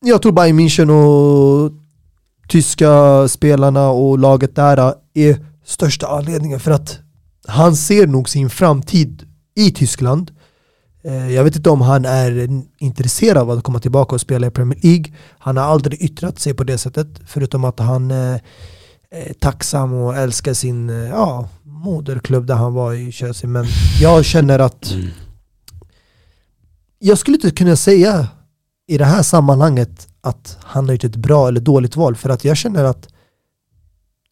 jag 0.05 0.21
tror 0.21 0.31
Bayern 0.31 0.59
München 0.59 0.89
och 0.89 1.71
tyska 2.47 3.27
spelarna 3.27 3.89
och 3.89 4.19
laget 4.19 4.55
där 4.55 4.93
är 5.13 5.50
största 5.71 6.07
anledningen 6.07 6.59
för 6.59 6.71
att 6.71 6.99
han 7.47 7.75
ser 7.75 8.07
nog 8.07 8.29
sin 8.29 8.49
framtid 8.49 9.23
i 9.55 9.71
Tyskland. 9.71 10.31
Eh, 11.03 11.33
Jag 11.33 11.43
vet 11.43 11.55
inte 11.55 11.69
om 11.69 11.81
han 11.81 12.05
är 12.05 12.49
intresserad 12.79 13.37
av 13.37 13.49
att 13.51 13.63
komma 13.63 13.79
tillbaka 13.79 14.15
och 14.15 14.21
spela 14.21 14.47
i 14.47 14.49
Premier 14.51 14.79
League. 14.83 15.13
Han 15.39 15.57
har 15.57 15.63
aldrig 15.63 16.01
yttrat 16.01 16.39
sig 16.39 16.53
på 16.53 16.63
det 16.63 16.77
sättet 16.77 17.07
förutom 17.25 17.63
att 17.65 17.79
han 17.79 18.11
eh, 18.11 18.37
är 19.11 19.33
tacksam 19.39 19.93
och 19.93 20.17
älskar 20.17 20.53
sin 20.53 20.89
eh, 20.89 20.95
ja, 20.95 21.49
moderklubb 21.63 22.45
där 22.45 22.55
han 22.55 22.73
var 22.73 22.93
i 22.93 23.11
Chelsea. 23.11 23.49
Men 23.49 23.65
jag 24.01 24.25
känner 24.25 24.59
att 24.59 24.91
Mm. 24.91 25.07
jag 26.99 27.17
skulle 27.17 27.35
inte 27.37 27.51
kunna 27.51 27.75
säga 27.75 28.27
i 28.87 28.97
det 28.97 29.05
här 29.05 29.23
sammanhanget 29.23 30.07
att 30.21 30.57
han 30.63 30.85
har 30.85 30.91
gjort 30.93 31.03
ett 31.03 31.15
bra 31.15 31.47
eller 31.47 31.59
dåligt 31.61 31.95
val 31.95 32.15
för 32.15 32.29
att 32.29 32.45
jag 32.45 32.57
känner 32.57 32.83
att 32.83 33.07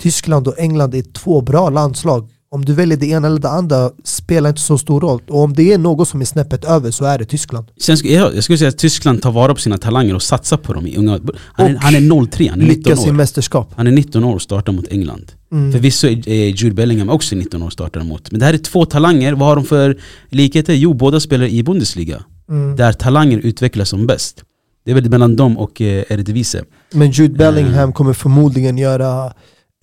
Tyskland 0.01 0.47
och 0.47 0.59
England 0.59 0.95
är 0.95 1.01
två 1.01 1.41
bra 1.41 1.69
landslag. 1.69 2.29
Om 2.51 2.65
du 2.65 2.73
väljer 2.73 2.97
det 2.97 3.07
ena 3.07 3.27
eller 3.27 3.39
det 3.39 3.49
andra 3.49 3.91
spelar 4.03 4.49
inte 4.49 4.61
så 4.61 4.77
stor 4.77 5.01
roll. 5.01 5.21
Och 5.27 5.43
om 5.43 5.53
det 5.53 5.73
är 5.73 5.77
något 5.77 6.07
som 6.07 6.21
är 6.21 6.25
snäppet 6.25 6.65
över 6.65 6.91
så 6.91 7.05
är 7.05 7.17
det 7.19 7.25
Tyskland. 7.25 7.67
Sen 7.81 7.97
jag, 8.03 8.35
jag 8.35 8.43
skulle 8.43 8.57
säga 8.57 8.69
att 8.69 8.77
Tyskland 8.77 9.21
tar 9.21 9.31
vara 9.31 9.53
på 9.53 9.59
sina 9.61 9.77
talanger 9.77 10.15
och 10.15 10.21
satsar 10.21 10.57
på 10.57 10.73
dem 10.73 10.87
i 10.87 10.97
unga... 10.97 11.19
Han 11.53 11.67
är, 11.67 11.75
han 11.75 11.95
är 11.95 12.27
03, 12.27 12.49
han 12.49 12.61
är 12.61 12.65
19 12.65 12.67
Lyckas 12.67 13.05
i 13.05 13.09
år. 13.09 13.13
mästerskap. 13.13 13.71
Han 13.75 13.87
är 13.87 13.91
19 13.91 14.23
år 14.23 14.35
och 14.35 14.41
startar 14.41 14.73
mot 14.73 14.87
England. 14.87 15.31
Mm. 15.51 15.71
Förvisso 15.71 16.07
är 16.07 16.29
är 16.29 16.47
Jude 16.47 16.75
Bellingham 16.75 17.09
också 17.09 17.35
19 17.35 17.61
år 17.61 17.65
och 17.65 17.73
startar 17.73 18.01
mot. 18.03 18.31
Men 18.31 18.39
det 18.39 18.45
här 18.45 18.53
är 18.53 18.57
två 18.57 18.85
talanger, 18.85 19.33
vad 19.33 19.47
har 19.47 19.55
de 19.55 19.65
för 19.65 19.97
likheter? 20.29 20.73
Jo, 20.73 20.93
båda 20.93 21.19
spelar 21.19 21.45
i 21.45 21.63
Bundesliga. 21.63 22.23
Mm. 22.49 22.75
Där 22.75 22.93
talanger 22.93 23.37
utvecklas 23.37 23.89
som 23.89 24.07
bäst. 24.07 24.43
Det 24.85 24.91
är 24.91 24.95
väl 24.95 25.09
mellan 25.09 25.35
dem 25.35 25.57
och 25.57 25.81
eh, 25.81 26.03
Eredivisie. 26.09 26.63
Men 26.91 27.11
Jude 27.11 27.37
Bellingham 27.37 27.93
kommer 27.93 28.13
förmodligen 28.13 28.77
göra 28.77 29.33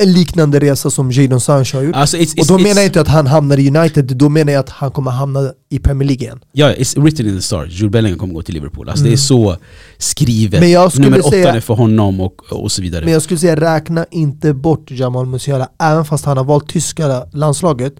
en 0.02 0.12
liknande 0.12 0.60
resa 0.60 0.90
som 0.90 1.10
Jadon 1.12 1.40
Sancho 1.40 1.76
har 1.76 1.82
gjort. 1.84 1.96
Alltså, 1.96 2.16
it's, 2.16 2.32
och 2.38 2.44
it's, 2.44 2.48
då 2.48 2.58
it's, 2.58 2.62
menar 2.62 2.76
jag 2.76 2.84
inte 2.86 3.00
att 3.00 3.08
han 3.08 3.26
hamnar 3.26 3.58
i 3.58 3.68
United, 3.76 4.04
då 4.04 4.28
menar 4.28 4.52
jag 4.52 4.60
att 4.60 4.70
han 4.70 4.90
kommer 4.90 5.10
hamna 5.10 5.52
i 5.68 5.78
Premier 5.78 6.08
League 6.08 6.24
igen. 6.26 6.40
Ja, 6.52 6.72
it's 6.72 7.00
written 7.02 7.26
in 7.26 7.36
the 7.36 7.42
stars. 7.42 7.72
Jude 7.72 7.90
Bellingham 7.90 8.18
kommer 8.18 8.34
gå 8.34 8.42
till 8.42 8.54
Liverpool. 8.54 8.88
Alltså 8.88 9.04
det 9.04 9.08
är 9.08 9.10
Mm. 9.10 9.16
så 9.18 9.56
skrivet. 9.98 10.60
Men 10.60 10.70
jag 10.70 10.92
skulle 10.92 11.04
Nummer 11.08 11.20
åtta 11.20 11.30
säga- 11.30 11.54
är 11.54 11.60
för 11.60 11.74
honom 11.74 12.20
och, 12.20 12.52
och 12.52 12.72
så 12.72 12.82
vidare. 12.82 13.04
Men 13.04 13.12
jag 13.12 13.22
skulle 13.22 13.38
säga 13.40 13.56
räkna 13.60 14.06
inte 14.10 14.54
bort 14.54 14.90
Jamal 14.90 15.26
Musiala, 15.26 15.68
även 15.82 16.04
fast 16.04 16.24
han 16.24 16.36
har 16.36 16.44
valt 16.44 16.68
tyska 16.68 17.24
landslaget 17.32 17.94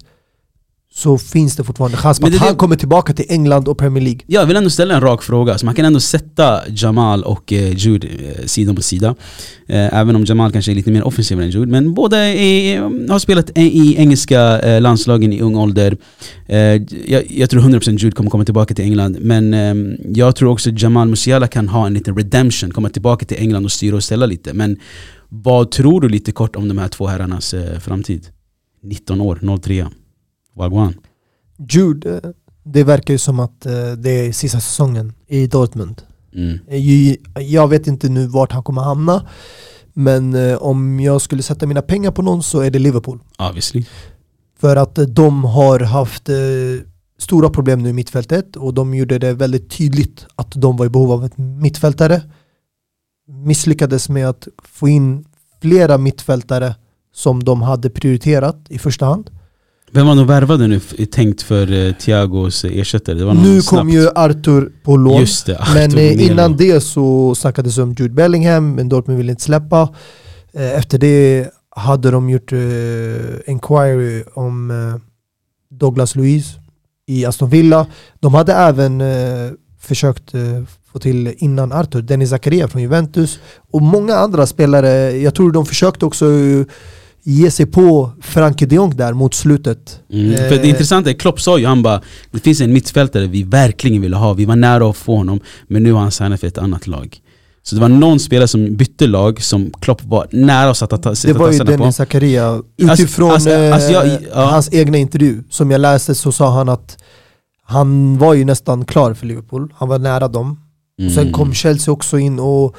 så 0.97 1.17
finns 1.17 1.55
det 1.55 1.63
fortfarande 1.63 1.97
chans 1.97 2.19
på 2.19 2.25
att 2.27 2.33
det- 2.33 2.39
han 2.39 2.55
kommer 2.55 2.75
tillbaka 2.75 3.13
till 3.13 3.25
England 3.29 3.67
och 3.67 3.77
Premier 3.77 4.03
League. 4.03 4.19
Jag 4.27 4.45
vill 4.45 4.55
ändå 4.55 4.69
ställa 4.69 4.95
en 4.95 5.01
rak 5.01 5.23
fråga, 5.23 5.57
så 5.57 5.65
man 5.65 5.75
kan 5.75 5.85
ändå 5.85 5.99
sätta 5.99 6.61
Jamal 6.69 7.23
och 7.23 7.53
eh, 7.53 7.73
Jude 7.77 8.07
eh, 8.07 8.45
sida 8.45 8.73
mot 8.73 8.85
sida. 8.85 9.15
Eh, 9.67 9.93
även 9.99 10.15
om 10.15 10.25
Jamal 10.25 10.51
kanske 10.51 10.71
är 10.71 10.75
lite 10.75 10.91
mer 10.91 11.03
offensiv 11.07 11.41
än 11.41 11.49
Jude. 11.49 11.71
Men 11.71 11.93
båda 11.93 12.17
är, 12.17 12.81
har 13.11 13.19
spelat 13.19 13.57
i- 13.57 13.95
engelska 13.97 14.61
landslagen 14.79 15.33
i 15.33 15.41
ung 15.41 15.55
ålder. 15.55 15.97
Jag, 17.07 17.23
jag 17.31 17.49
tror 17.49 17.61
100% 17.61 17.97
Jude 17.97 18.15
kommer 18.15 18.29
komma 18.29 18.45
tillbaka 18.45 18.73
till 18.73 18.85
England. 18.85 19.17
Men 19.21 19.55
jag 20.15 20.35
tror 20.35 20.49
också 20.51 20.69
Jamal 20.77 21.07
Musiala 21.07 21.47
kan 21.47 21.67
ha 21.67 21.87
en 21.87 21.93
liten 21.93 22.15
redemption, 22.17 22.71
komma 22.71 22.89
tillbaka 22.89 23.25
till 23.25 23.37
England 23.39 23.65
och 23.65 23.71
styra 23.71 23.95
och 23.95 24.03
ställa 24.03 24.25
lite. 24.25 24.53
Men 24.53 24.77
vad 25.29 25.71
tror 25.71 26.01
du 26.01 26.09
lite 26.09 26.31
kort 26.31 26.55
om 26.55 26.67
de 26.67 26.77
här 26.77 26.87
två 26.87 27.07
herrarnas 27.07 27.55
framtid? 27.81 28.25
19 28.83 29.21
år, 29.21 29.57
03. 29.63 29.85
Wagwan. 30.57 30.93
Jude, 31.69 32.21
eh, 32.23 32.29
det 32.63 32.83
verkar 32.83 33.13
ju 33.13 33.17
som 33.17 33.39
att 33.39 33.65
eh, 33.65 33.91
det 33.91 34.09
är 34.09 34.31
sista 34.31 34.59
säsongen 34.59 35.13
i 35.27 35.47
Dortmund. 35.47 36.01
Mm. 36.33 36.59
Eh, 36.67 37.43
Jag 37.43 37.67
vet 37.67 37.87
inte 37.87 38.09
nu 38.09 38.27
vart 38.27 38.51
han 38.51 38.63
kommer 38.63 38.81
hamna, 38.81 39.27
men 39.93 40.35
om 40.59 40.99
jag 40.99 41.21
skulle 41.21 41.43
sätta 41.43 41.65
mina 41.65 41.81
pengar 41.81 42.11
på 42.11 42.21
någon 42.21 42.43
så 42.43 42.59
är 42.59 42.71
det 42.71 42.79
Liverpool. 42.79 43.19
Obviously. 43.39 43.85
För 44.59 44.75
att 44.75 44.99
de 45.07 45.43
har 45.43 45.79
haft 45.79 46.29
stora 47.19 47.49
problem 47.49 47.83
nu 47.83 47.89
i 47.89 47.93
mittfältet 47.93 48.55
och 48.55 48.73
de 48.73 48.93
gjorde 48.93 49.19
det 49.19 49.33
väldigt 49.33 49.69
tydligt 49.69 50.25
att 50.35 50.51
de 50.51 50.77
var 50.77 50.85
i 50.85 50.89
behov 50.89 51.11
av 51.11 51.25
ett 51.25 51.37
mittfältare. 51.37 52.21
Misslyckades 53.27 54.09
med 54.09 54.29
att 54.29 54.47
få 54.63 54.87
in 54.87 55.25
flera 55.61 55.97
mittfältare 55.97 56.75
som 57.13 57.43
de 57.43 57.61
hade 57.61 57.89
prioriterat 57.89 58.65
i 58.69 58.79
första 58.79 59.05
hand. 59.05 59.29
Vem 59.91 60.07
var 60.07 60.15
de 60.15 60.27
värvade 60.27 60.67
nu 60.67 60.79
tänkt 61.11 61.41
för 61.41 61.71
uh, 61.71 61.93
Thiagos 61.93 62.65
eh, 62.65 62.77
ersättare? 62.79 63.15
Det 63.15 63.25
var 63.25 63.33
någon 63.33 63.43
Nu 63.43 63.61
snabbt. 63.61 63.79
kom 63.79 63.89
ju 63.89 64.09
Arthur 64.15 64.71
på 64.83 64.97
lån. 64.97 65.25
Det, 65.45 65.59
Arthur 65.59 65.73
Men 65.73 65.97
eh, 65.97 66.25
innan 66.31 66.57
det 66.57 66.81
så 66.81 67.35
snackades 67.35 67.75
det 67.75 67.83
om 67.83 67.95
Jude 67.99 68.13
Bellingham, 68.13 68.75
men 68.75 68.89
Dortmund 68.89 69.17
ville 69.17 69.31
inte 69.31 69.43
släppa. 69.43 69.89
Eh, 70.53 70.77
Efter 70.77 70.97
det 70.97 71.49
hade 71.69 72.11
de 72.11 72.29
gjort 72.29 72.53
eh, 72.53 72.59
inquiry 73.45 74.23
om 74.33 74.71
eh, 74.71 75.01
Douglas 75.77 76.15
Luiz 76.15 76.45
i 77.07 77.25
Aston 77.25 77.49
Villa. 77.49 77.87
De 78.19 78.33
hade 78.33 78.53
även 78.53 79.01
eh, 79.01 79.51
försökt 79.79 80.33
eh, 80.33 80.41
få 80.91 80.99
till 80.99 81.33
innan 81.37 81.71
Arthur, 81.71 82.01
Dennis 82.01 82.29
Zakaria 82.29 82.67
från 82.67 82.81
Juventus 82.81 83.39
och 83.71 83.81
många 83.81 84.15
andra 84.15 84.47
spelare. 84.47 85.11
Jag 85.17 85.35
tror 85.35 85.51
de 85.51 85.65
försökte 85.65 86.05
också 86.05 86.25
eh, 86.31 86.65
ge 87.29 87.51
sig 87.51 87.65
på 87.65 88.11
Frankie 88.21 88.67
de 88.67 88.75
Jong 88.75 88.95
där 88.97 89.13
mot 89.13 89.33
slutet. 89.33 89.99
Mm. 90.13 90.31
Eh, 90.33 90.37
För 90.49 90.55
det 90.57 90.67
intressanta 90.67 91.09
är, 91.09 91.13
Klopp 91.13 91.41
sa 91.41 91.57
ju 91.57 91.65
han 91.65 91.83
bara 91.83 92.01
Det 92.31 92.39
finns 92.39 92.61
en 92.61 92.73
mittfältare 92.73 93.27
vi 93.27 93.43
verkligen 93.43 94.01
ville 94.01 94.15
ha, 94.15 94.33
vi 94.33 94.45
var 94.45 94.55
nära 94.55 94.89
att 94.89 94.97
få 94.97 95.15
honom 95.15 95.39
Men 95.67 95.83
nu 95.83 95.91
har 95.91 95.99
han 95.99 96.11
signat 96.11 96.39
för 96.39 96.47
ett 96.47 96.57
annat 96.57 96.87
lag 96.87 97.17
Så 97.63 97.75
det 97.75 97.81
var 97.81 97.89
någon 97.89 98.19
spelare 98.19 98.47
som 98.47 98.75
bytte 98.75 99.07
lag 99.07 99.41
som 99.41 99.71
Klopp 99.81 100.03
var 100.05 100.27
nära 100.31 100.69
att 100.69 100.77
sätta, 100.77 100.97
Det 101.09 101.15
sätta 101.15 101.39
var 101.39 101.47
ju 101.51 101.57
tassarna 101.57 101.77
på 101.77 101.83
Dennis 101.83 101.95
Zakaria, 101.95 102.47
Alltså- 102.49 103.03
utifrån 103.03 103.31
alltså- 103.31 103.49
alltså 103.73 103.91
jag- 103.91 104.07
eh, 104.07 104.19
ja. 104.33 104.45
hans 104.45 104.73
egna 104.73 104.97
intervju 104.97 105.43
som 105.49 105.71
jag 105.71 105.81
läste 105.81 106.15
så 106.15 106.31
sa 106.31 106.51
han 106.51 106.69
att 106.69 106.97
han 107.65 108.17
var 108.17 108.33
ju 108.33 108.45
nästan 108.45 108.85
klar 108.85 109.13
för 109.13 109.25
Liverpool, 109.25 109.73
han 109.77 109.89
var 109.89 109.99
nära 109.99 110.27
dem. 110.27 110.59
Och 111.05 111.11
sen 111.11 111.21
Mm. 111.21 111.33
kom 111.33 111.53
Chelsea 111.53 111.91
också 111.93 112.17
in 112.19 112.39
och 112.39 112.75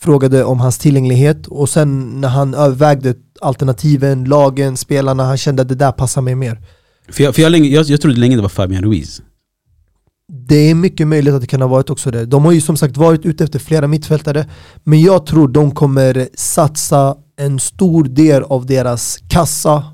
frågade 0.00 0.44
om 0.44 0.60
hans 0.60 0.78
tillgänglighet 0.78 1.46
och 1.46 1.68
sen 1.68 2.20
när 2.20 2.28
han 2.28 2.54
övervägde 2.54 3.14
alternativen, 3.42 4.24
lagen, 4.24 4.76
spelarna, 4.76 5.24
han 5.24 5.36
kände 5.36 5.62
att 5.62 5.68
det 5.68 5.74
där 5.74 5.92
passar 5.92 6.22
mig 6.22 6.34
mer. 6.34 6.60
För, 7.08 7.24
jag, 7.24 7.34
för 7.34 7.42
jag, 7.42 7.52
länge, 7.52 7.68
jag, 7.68 7.84
jag 7.86 8.00
trodde 8.00 8.20
länge 8.20 8.36
det 8.36 8.42
var 8.42 8.48
Fabian 8.48 8.82
Ruiz. 8.82 9.22
Det 10.48 10.70
är 10.70 10.74
mycket 10.74 11.08
möjligt 11.08 11.34
att 11.34 11.40
det 11.40 11.46
kan 11.46 11.60
ha 11.60 11.68
varit 11.68 11.90
också 11.90 12.10
det. 12.10 12.26
De 12.26 12.44
har 12.44 12.52
ju 12.52 12.60
som 12.60 12.76
sagt 12.76 12.96
varit 12.96 13.26
ute 13.26 13.44
efter 13.44 13.58
flera 13.58 13.86
mittfältare, 13.86 14.46
men 14.84 15.00
jag 15.00 15.26
tror 15.26 15.48
de 15.48 15.70
kommer 15.70 16.28
satsa 16.34 17.16
en 17.36 17.58
stor 17.58 18.04
del 18.04 18.42
av 18.42 18.66
deras 18.66 19.18
kassa 19.28 19.84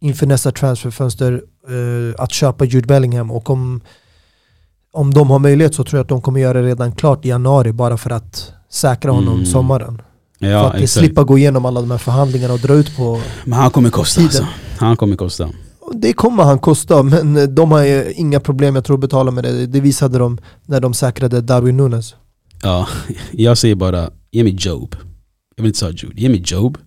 inför 0.00 0.26
nästa 0.26 0.50
transferfönster 0.52 1.42
eh, 1.68 2.22
att 2.22 2.32
köpa 2.32 2.64
Jude 2.64 2.86
Bellingham 2.86 3.30
och 3.30 3.50
om, 3.50 3.80
om 4.92 5.14
de 5.14 5.30
har 5.30 5.38
möjlighet 5.38 5.74
så 5.74 5.84
tror 5.84 5.98
jag 5.98 6.02
att 6.04 6.08
de 6.08 6.22
kommer 6.22 6.40
göra 6.40 6.60
det 6.62 6.68
redan 6.68 6.92
klart 6.92 7.24
i 7.24 7.28
januari 7.28 7.72
bara 7.72 7.96
för 7.96 8.10
att 8.10 8.52
säkra 8.70 9.10
honom 9.12 9.34
Mm. 9.34 9.46
sommaren. 9.46 10.02
För 10.42 10.50
Ja, 10.50 10.68
att 10.68 10.74
exakt. 10.74 10.92
slippa 10.92 11.24
gå 11.24 11.38
igenom 11.38 11.64
alla 11.66 11.80
de 11.80 11.90
här 11.90 11.98
förhandlingarna 11.98 12.54
och 12.54 12.60
dra 12.60 12.74
ut 12.74 12.96
på 12.96 13.20
Men 13.44 13.52
han 13.58 13.70
kommer 13.70 13.90
kosta 13.90 14.20
Tiden. 14.20 14.28
alltså. 14.36 14.46
Han 14.78 14.96
kommer 14.96 15.16
kosta. 15.16 15.48
Det 15.94 16.12
kommer 16.12 16.42
han 16.42 16.58
kosta, 16.58 17.02
men 17.02 17.54
de 17.54 17.70
har 17.72 17.82
ju 17.84 18.12
inga 18.16 18.40
problem 18.40 18.74
jag 18.74 18.84
tror 18.84 18.96
att 18.96 19.00
betala 19.00 19.30
med 19.30 19.44
det. 19.44 19.66
Det 19.66 19.80
visade 19.80 20.18
de 20.18 20.38
när 20.66 20.80
de 20.80 20.94
säkrade 20.94 21.40
Darwin 21.40 21.76
Nunes. 21.76 22.14
Ja, 22.62 22.88
jag 23.32 23.58
säger 23.58 23.74
bara, 23.74 24.10
ge 24.30 24.42
mig 24.44 24.56
Job. 24.60 24.96
Jag 25.56 25.62
vill 25.62 25.68
inte 25.68 25.78
säga 25.78 25.92
Jude, 25.96 26.20
ge 26.22 26.28
mig 26.28 26.42
Job. 26.46 26.78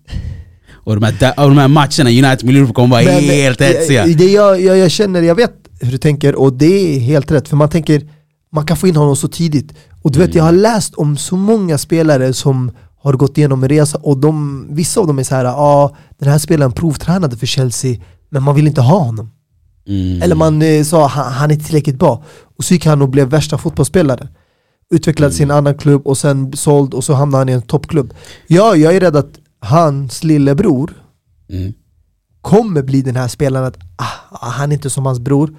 Och 0.72 1.00
de 1.00 1.02
här, 1.06 1.34
och 1.44 1.48
de 1.48 1.58
här 1.58 1.68
matcherna, 1.68 2.10
United 2.28 2.42
Liverpool 2.52 2.74
kommer 2.74 2.88
vara 2.88 3.02
Men, 3.04 3.22
helt 3.24 3.60
eh, 3.60 3.66
hetsiga. 3.66 4.06
det 4.06 4.24
jag, 4.32 4.60
jag, 4.60 4.78
jag 4.78 4.90
känner, 4.90 5.22
jag 5.22 5.34
vet 5.34 5.52
hur 5.80 5.90
du 5.92 5.98
tänker 5.98 6.34
och 6.34 6.52
det 6.52 6.96
är 6.96 7.00
helt 7.00 7.30
rätt. 7.30 7.48
För 7.48 7.56
man 7.56 7.68
tänker, 7.68 8.02
man 8.52 8.66
kan 8.66 8.76
få 8.76 8.88
in 8.88 8.96
honom 8.96 9.16
så 9.16 9.28
tidigt. 9.28 9.72
Och 10.02 10.12
du 10.12 10.18
vet, 10.18 10.26
Mm. 10.28 10.36
jag 10.36 10.44
har 10.44 10.52
läst 10.52 10.94
om 10.94 11.16
så 11.16 11.36
många 11.36 11.78
spelare 11.78 12.32
som 12.32 12.70
har 13.06 13.16
gått 13.18 13.38
igenom 13.38 13.62
en 13.62 13.68
resa 13.68 13.98
och 14.02 14.18
de, 14.18 14.66
vissa 14.70 15.00
av 15.00 15.06
dem 15.06 15.18
är 15.18 15.22
så 15.22 15.34
här, 15.34 15.44
ja 15.44 15.52
ah, 15.56 15.96
den 16.18 16.28
här 16.28 16.38
spelaren 16.38 16.72
provtränade 16.72 17.36
för 17.36 17.46
Chelsea 17.46 18.00
men 18.30 18.42
man 18.42 18.54
vill 18.54 18.66
inte 18.66 18.80
ha 18.80 18.98
honom. 18.98 19.30
Mm. 19.88 20.22
Eller 20.22 20.34
man 20.34 20.62
eh, 20.62 20.82
sa 20.84 21.06
han, 21.06 21.32
han 21.32 21.50
är 21.50 21.56
tillräckligt 21.56 21.98
bra. 21.98 22.24
Och 22.58 22.64
så 22.64 22.74
gick 22.74 22.86
han 22.86 23.02
och 23.02 23.08
blev 23.08 23.28
värsta 23.28 23.58
fotbollsspelare. 23.58 24.28
Utvecklade 24.90 25.32
sin 25.32 25.44
Mm. 25.50 25.56
annan 25.56 25.74
klubb 25.74 26.06
och 26.06 26.18
sen 26.18 26.52
såld 26.56 26.94
och 26.94 27.04
så 27.04 27.14
hamnade 27.14 27.40
han 27.40 27.48
i 27.48 27.52
en 27.52 27.62
toppklubb. 27.62 28.14
Ja, 28.46 28.76
jag 28.76 28.96
är 28.96 29.00
rädd 29.00 29.16
att 29.16 29.38
hans 29.60 30.24
lillebror 30.24 30.92
Mm. 31.50 31.72
kommer 32.40 32.82
bli 32.82 33.02
den 33.02 33.16
här 33.16 33.28
spelaren 33.28 33.66
att 33.66 33.76
ah, 33.96 34.38
han 34.48 34.70
är 34.72 34.74
inte 34.74 34.90
som 34.90 35.06
hans 35.06 35.18
bror. 35.20 35.54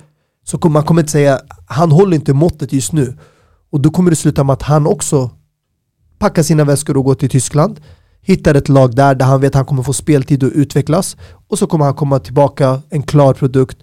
Så 0.48 0.70
man 0.70 0.84
kommer 0.84 1.02
inte 1.02 1.12
säga, 1.12 1.40
han 1.68 1.92
håller 1.92 2.16
inte 2.16 2.34
måttet 2.34 2.74
just 2.74 2.92
nu. 2.94 3.18
Och 3.72 3.82
då 3.82 3.90
kommer 3.90 4.10
det 4.10 4.16
sluta 4.16 4.44
med 4.44 4.54
att 4.54 4.62
han 4.62 4.88
också 4.88 5.32
packar 6.20 6.44
sina 6.44 6.64
väskor 6.64 6.98
och 6.98 7.04
går 7.04 7.16
till 7.16 7.30
Tyskland. 7.30 7.80
Hittar 8.22 8.56
ett 8.56 8.70
lag 8.70 8.96
där, 8.96 9.16
där 9.16 9.26
han 9.26 9.42
vet 9.42 9.50
att 9.50 9.56
han 9.56 9.66
kommer 9.66 9.84
få 9.84 9.94
speltid 9.94 10.44
och 10.44 10.52
utvecklas. 10.56 11.18
Och 11.48 11.60
så 11.60 11.68
kommer 11.68 11.86
han 11.86 11.94
komma 11.94 12.20
tillbaka, 12.20 12.82
en 12.90 13.04
klar 13.04 13.34
produkt 13.34 13.78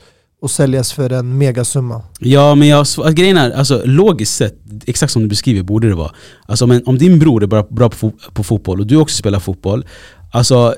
och 0.45 0.51
säljas 0.51 0.93
för 0.93 1.11
en 1.12 1.39
megasumma. 1.39 2.03
Ja 2.18 2.55
men 2.55 2.68
jag, 2.68 2.78
alltså, 2.78 3.11
grejen 3.11 3.37
är, 3.37 3.51
alltså, 3.51 3.82
logiskt 3.85 4.35
sett, 4.35 4.55
exakt 4.87 5.12
som 5.12 5.22
du 5.22 5.28
beskriver 5.28 5.62
borde 5.62 5.89
det 5.89 5.95
vara. 5.95 6.11
Alltså, 6.47 6.66
men 6.66 6.87
om 6.87 6.99
din 6.99 7.18
bror 7.18 7.43
är 7.43 7.47
bra, 7.47 7.66
bra 7.70 7.89
på, 7.89 8.12
på 8.32 8.45
fotboll 8.45 8.80
och 8.80 8.87
du 8.87 8.97
också 8.97 9.16
spelar 9.16 9.41
fotboll, 9.41 9.87
alltså 10.32 10.74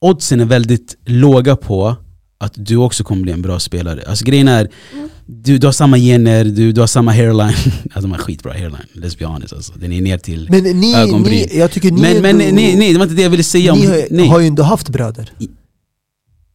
oddsen 0.00 0.40
är 0.40 0.44
väldigt 0.44 0.96
låga 1.04 1.56
på 1.56 1.96
att 2.40 2.52
du 2.56 2.76
också 2.76 3.04
kommer 3.04 3.22
bli 3.22 3.32
en 3.32 3.42
bra 3.42 3.58
spelare. 3.58 4.02
Alltså 4.06 4.24
grejen 4.24 4.48
är, 4.48 4.68
du, 5.26 5.58
du 5.58 5.66
har 5.66 5.72
samma 5.72 5.98
gener, 5.98 6.44
du, 6.44 6.72
du 6.72 6.80
har 6.80 6.86
samma 6.86 7.12
hairline. 7.12 7.54
alltså 7.82 8.00
de 8.00 8.10
har 8.12 8.18
skitbra 8.18 8.52
hairline, 8.52 8.86
let's 8.94 9.18
be 9.18 9.24
honest 9.24 9.52
alltså. 9.52 9.72
Den 9.76 9.92
är 9.92 10.00
ner 10.02 10.18
till 10.18 10.46
Men 10.50 10.62
ni, 10.80 10.94
ögonbryn. 10.94 11.46
ni 11.52 11.58
jag 11.58 11.70
tycker 11.70 11.90
ni 11.90 12.00
men, 12.00 12.22
men 12.22 12.40
ändå- 12.40 12.54
nej, 12.54 12.76
nej, 12.76 12.92
det 12.92 12.98
var 12.98 13.04
inte 13.06 13.16
det 13.16 13.22
jag 13.22 13.30
ville 13.30 13.42
säga 13.42 13.72
om... 13.72 13.78
ni 13.78 13.86
har, 13.86 14.06
nej. 14.10 14.28
har 14.28 14.40
ju 14.40 14.46
ändå 14.46 14.62
haft 14.62 14.88
bröder. 14.88 15.32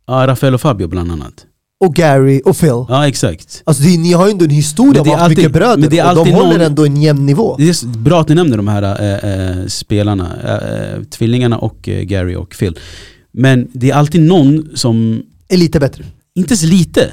Ja, 0.07 0.27
Rafael 0.27 0.53
och 0.53 0.61
Fabio 0.61 0.87
bland 0.87 1.11
annat. 1.11 1.45
Och 1.79 1.95
Gary 1.95 2.41
och 2.45 2.57
Phil. 2.57 2.69
Ja 2.69 3.07
exakt. 3.07 3.61
Alltså 3.65 3.83
det, 3.83 3.97
ni 3.97 4.13
har 4.13 4.25
ju 4.25 4.31
ändå 4.31 4.45
en 4.45 4.51
historia 4.51 5.01
av 5.01 5.09
alltid- 5.09 5.37
mycket 5.37 5.51
bröder 5.53 5.77
men 5.77 5.89
det 5.89 5.99
är 5.99 6.19
och 6.19 6.25
de 6.25 6.31
håller 6.31 6.49
någon- 6.51 6.61
ändå 6.61 6.85
en 6.85 7.01
jämn 7.01 7.25
nivå. 7.25 7.55
Det 7.57 7.63
är 7.69 7.87
bra 7.97 8.21
att 8.21 8.29
ni 8.29 8.35
nämner 8.35 8.57
de 8.57 8.67
här 8.67 8.83
äh, 8.83 9.59
äh, 9.59 9.67
spelarna, 9.67 10.35
äh, 10.95 11.03
tvillingarna 11.03 11.57
och 11.57 11.77
Gary 11.81 12.35
och 12.35 12.55
Phil. 12.59 12.79
Men 13.31 13.67
det 13.73 13.89
är 13.89 13.95
alltid 13.95 14.21
någon 14.21 14.69
som, 14.75 15.23
Är 15.53 15.57
lite 15.57 15.79
bättre. 15.79 16.05
inte 16.35 16.57
så 16.57 16.65
lite, 16.65 17.11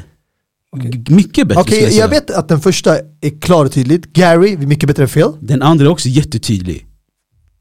g- 0.83 1.15
mycket 1.15 1.49
bättre 1.49 1.61
Okej, 1.61 1.75
skulle 1.83 1.97
jag 1.97 2.05
jag 2.05 2.09
vet 2.09 2.31
att 2.31 2.49
den 2.49 2.61
första 2.61 2.99
är 3.21 3.41
klar 3.41 3.65
och 3.65 3.73
tydligt. 3.73 4.13
Gary 4.13 4.57
mycket 4.57 4.87
bättre 4.87 5.03
än 5.03 5.09
Phil. 5.09 5.27
Den 5.41 5.63
andra 5.63 5.85
är 5.87 5.91
också 5.91 6.09
jättetydlig. 6.09 6.87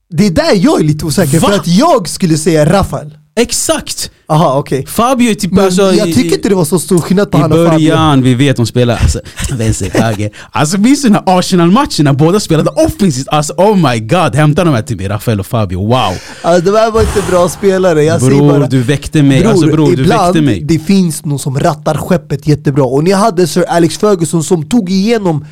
Det 0.09 0.27
är 0.27 0.32
där 0.32 0.55
jag 0.55 0.80
är 0.80 0.84
lite 0.84 1.05
osäker, 1.05 1.39
Va? 1.39 1.47
för 1.47 1.55
att 1.55 1.67
jag 1.67 2.09
skulle 2.09 2.38
säga 2.38 2.65
Rafael. 2.73 3.17
Exakt! 3.36 4.11
Aha, 4.32 4.57
okej. 4.57 4.86
Fabio 4.86 5.30
är 5.32 5.36
typ 5.36 5.51
Men 5.51 5.65
alltså, 5.65 5.82
jag 5.93 6.09
i- 6.09 6.13
tycker 6.13 6.36
inte 6.36 6.49
det 6.49 6.55
var 6.55 6.65
så 6.65 6.80
stor 6.80 6.99
skillnad 6.99 7.32
på 7.32 7.38
I 7.38 7.41
han 7.41 7.51
och 7.51 7.57
Fabio. 7.57 7.69
början, 7.89 8.21
vi 8.23 8.34
vet 8.36 8.57
de 8.57 8.65
spelar 8.65 8.97
alltså, 8.97 9.19
vänster, 9.57 9.89
höger. 10.01 10.30
Alltså 10.51 10.77
minns 10.77 11.01
du 11.01 11.07
den 11.09 11.15
här 11.25 11.39
Arsenal-matchen 11.39 12.05
när 12.05 12.13
båda 12.13 12.39
spelade 12.39 12.69
offensivt? 12.69 13.27
Alltså 13.27 13.53
oh 13.57 13.91
my 13.91 13.99
god, 13.99 14.36
hämta 14.36 14.63
de 14.63 14.73
här 14.73 14.82
till 14.82 14.97
mig, 14.97 15.07
Rafael 15.07 15.39
och 15.39 15.45
Fabio, 15.45 15.80
wow! 15.88 16.13
Alltså, 16.41 16.71
de 16.71 16.77
här 16.77 16.91
var 16.91 17.01
inte 17.01 17.21
bra 17.30 17.49
spelare, 17.49 18.03
jag 18.03 18.21
Bror 18.21 18.49
bara 18.49 18.67
du 18.67 18.82
väckte 18.82 19.23
mig, 19.23 19.39
Bror, 19.41 19.51
alltså 19.51 19.65
bror 19.67 19.95
du 19.95 20.03
väckte 20.03 20.41
mig. 20.41 20.61
det 20.63 20.80
finns 20.80 21.25
någon 21.25 21.39
som 21.39 21.59
rattar 21.59 21.95
skeppet 21.97 22.47
jättebra 22.47 22.84
och 22.86 23.03
ni 23.03 23.11
hade 23.11 23.47
Sir 23.47 23.65
Alex 23.69 23.97
Ferguson 23.97 24.43
som 24.43 24.69
tog 24.69 24.89
igenom 24.91 25.45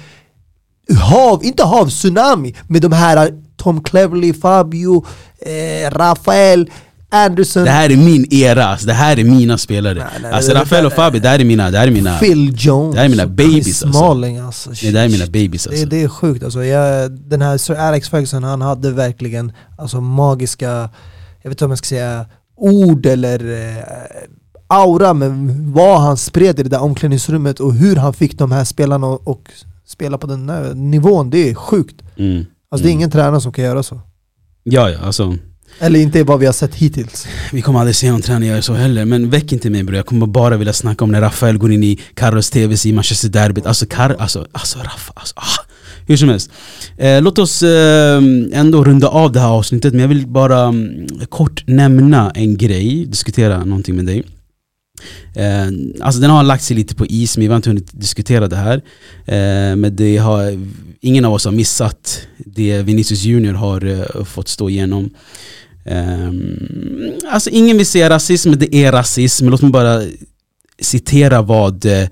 hav, 1.00 1.44
inte 1.44 1.64
hav, 1.64 1.90
tsunami 1.90 2.56
med 2.68 2.82
de 2.82 2.92
här 2.92 3.30
Tom 3.58 3.84
Cleverley, 3.84 4.34
Fabio, 4.34 5.06
eh, 5.42 5.92
Rafael, 5.92 6.70
Anderson, 7.10 7.64
Det 7.64 7.70
här 7.72 7.90
är 7.92 7.98
min 7.98 8.26
era, 8.34 8.66
alltså, 8.66 8.88
det 8.88 8.94
här 8.94 9.20
är 9.20 9.24
mina 9.24 9.58
spelare. 9.58 9.94
Nej, 9.94 10.08
nej, 10.22 10.32
alltså 10.32 10.54
det- 10.54 10.60
Rafael 10.60 10.84
det- 10.84 10.88
och 10.88 10.94
Fabio, 10.94 11.22
det 11.22 11.30
här 11.30 11.40
är 11.40 11.46
mina, 11.46 11.72
det 11.72 11.78
här 11.78 11.88
är 11.88 11.92
mina, 11.92 12.18
Phil 12.18 12.54
Jones, 12.58 12.94
det 12.96 13.00
här 13.00 13.06
är 13.06 13.10
mina 13.10 13.28
babies, 13.28 13.84
alltså. 13.84 14.00
Smalling 14.00 14.38
alltså. 14.38 14.70
nej, 14.84 14.92
det 14.92 15.00
här 15.00 15.06
är 15.06 15.12
mina 15.12 15.26
babies 15.26 15.64
Det, 15.64 15.70
alltså. 15.70 15.86
det 15.86 16.04
är 16.04 16.08
sjukt 16.08 16.44
alltså. 16.44 16.64
Jag, 16.64 17.12
den 17.12 17.42
här 17.42 17.58
Sir 17.58 17.76
Alex 17.76 18.10
Ferguson, 18.10 18.44
han 18.44 18.62
hade 18.62 18.92
verkligen 18.92 19.52
alltså, 19.78 20.02
magiska, 20.02 20.68
jag 21.42 21.50
vet 21.50 21.52
inte 21.52 21.66
om 21.66 21.72
jag 21.72 21.78
ska 21.78 21.86
säga 21.88 22.26
ord 22.58 23.06
eller 23.06 23.68
eh, 23.78 23.84
aura, 24.68 25.14
men 25.14 25.74
vad 25.74 26.02
han 26.02 26.18
spred 26.18 26.60
i 26.60 26.64
det 26.64 26.70
där 26.70 26.82
omklädningsrummet 26.82 27.60
och 27.60 27.74
hur 27.74 27.96
han 27.96 28.14
fick 28.14 28.38
de 28.38 28.52
här 28.52 28.64
spelarna 28.64 29.08
att 29.14 29.22
och 29.28 29.52
spela 29.86 30.18
på 30.18 30.28
den 30.28 30.46
nivån, 30.92 31.30
det 31.30 31.50
är 31.50 31.56
sjukt. 31.56 31.96
Mm. 32.18 32.46
Alltså 32.72 32.84
det 32.86 32.92
är 32.92 32.94
ingen 32.94 33.12
tränare 33.12 33.42
som 33.42 33.52
kan 33.52 33.64
göra 33.66 33.84
så. 33.84 34.02
Ja, 34.64 34.90
ja, 34.90 35.00
alltså 35.06 35.36
eller 35.80 36.00
inte 36.00 36.24
vad 36.24 36.40
vi 36.40 36.46
har 36.46 36.54
sett 36.54 36.76
hittills. 36.76 37.28
vi 37.54 37.62
kommer 37.62 37.80
aldrig 37.80 37.96
se 37.96 38.12
någon 38.12 38.22
tränare 38.22 38.50
göra 38.50 38.62
så 38.62 38.74
heller, 38.74 39.06
men 39.06 39.30
väck 39.30 39.52
inte 39.52 39.70
mig 39.70 39.84
bror, 39.84 39.96
jag 39.98 40.06
kommer 40.06 40.28
bara 40.28 40.58
vilja 40.58 40.74
snacka 40.74 41.04
om 41.04 41.12
när 41.12 41.22
Rafael 41.22 41.58
går 41.58 41.72
in 41.72 41.84
i 41.84 42.00
Carlos 42.14 42.50
TVs 42.50 42.86
i 42.86 42.94
Manchester 42.94 43.30
Derbyt, 43.30 43.66
alltså 43.66 43.86
Kar 43.86 44.16
alltså, 44.20 44.48
alltså 44.52 44.80
Rafa, 44.80 45.14
alltså, 45.16 45.34
ah. 45.38 45.66
Hur 46.08 46.18
som 46.18 46.30
helst. 46.30 46.52
Eh, 46.98 47.22
låt 47.22 47.40
oss 47.40 47.64
eh, 47.64 48.22
ändå 48.54 48.84
runda 48.84 49.08
av 49.08 49.32
det 49.32 49.40
här 49.40 49.48
avsnittet, 49.48 49.94
men 49.94 50.02
jag 50.02 50.08
vill 50.08 50.28
bara 50.28 50.68
um, 50.68 51.08
kort 51.30 51.64
nämna 51.68 52.32
en 52.32 52.58
grej, 52.58 53.06
diskutera 53.06 53.64
någonting 53.64 53.96
med 53.96 54.06
dig. 54.06 54.24
Eh, 55.36 55.68
alltså 56.02 56.22
den 56.22 56.30
har 56.30 56.44
lagt 56.44 56.64
sig 56.64 56.76
lite 56.76 56.96
på 56.96 57.06
is, 57.06 57.38
men 57.38 57.42
vi 57.42 57.48
har 57.48 57.56
inte 57.56 57.70
hunnit 57.70 57.90
diskutera 57.92 58.48
det 58.48 58.56
här. 58.56 58.82
Eh, 59.26 59.76
men 59.76 59.96
det 59.96 60.18
har, 60.18 60.60
ingen 61.02 61.26
av 61.26 61.34
oss 61.34 61.46
har 61.46 61.52
missat 61.52 62.28
det 62.38 62.82
Vinicius 62.82 63.24
Junior 63.24 63.54
har 63.54 63.86
eh, 63.86 64.24
fått 64.24 64.48
stå 64.48 64.70
igenom. 64.70 65.10
Um, 65.92 67.14
alltså 67.30 67.50
ingen 67.50 67.78
vill 67.78 67.86
säga 67.86 68.10
rasism, 68.10 68.54
det 68.58 68.76
är 68.76 68.92
rasism. 68.92 69.50
Låt 69.50 69.62
mig 69.62 69.72
bara 69.72 70.02
citera 70.80 71.42
vad 71.42 71.86
eh, 71.86 72.08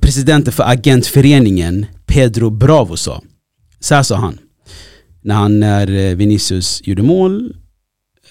presidenten 0.00 0.52
för 0.52 0.64
agentföreningen 0.64 1.86
Pedro 2.06 2.50
Bravo 2.50 2.96
sa. 2.96 3.22
Så 3.80 3.94
här 3.94 4.02
sa 4.02 4.16
han. 4.16 4.38
När 5.22 5.34
han, 5.34 5.60
när 5.60 5.92
eh, 5.92 6.16
Vinicius 6.16 6.80
gjorde 6.84 7.02
mål, 7.02 7.56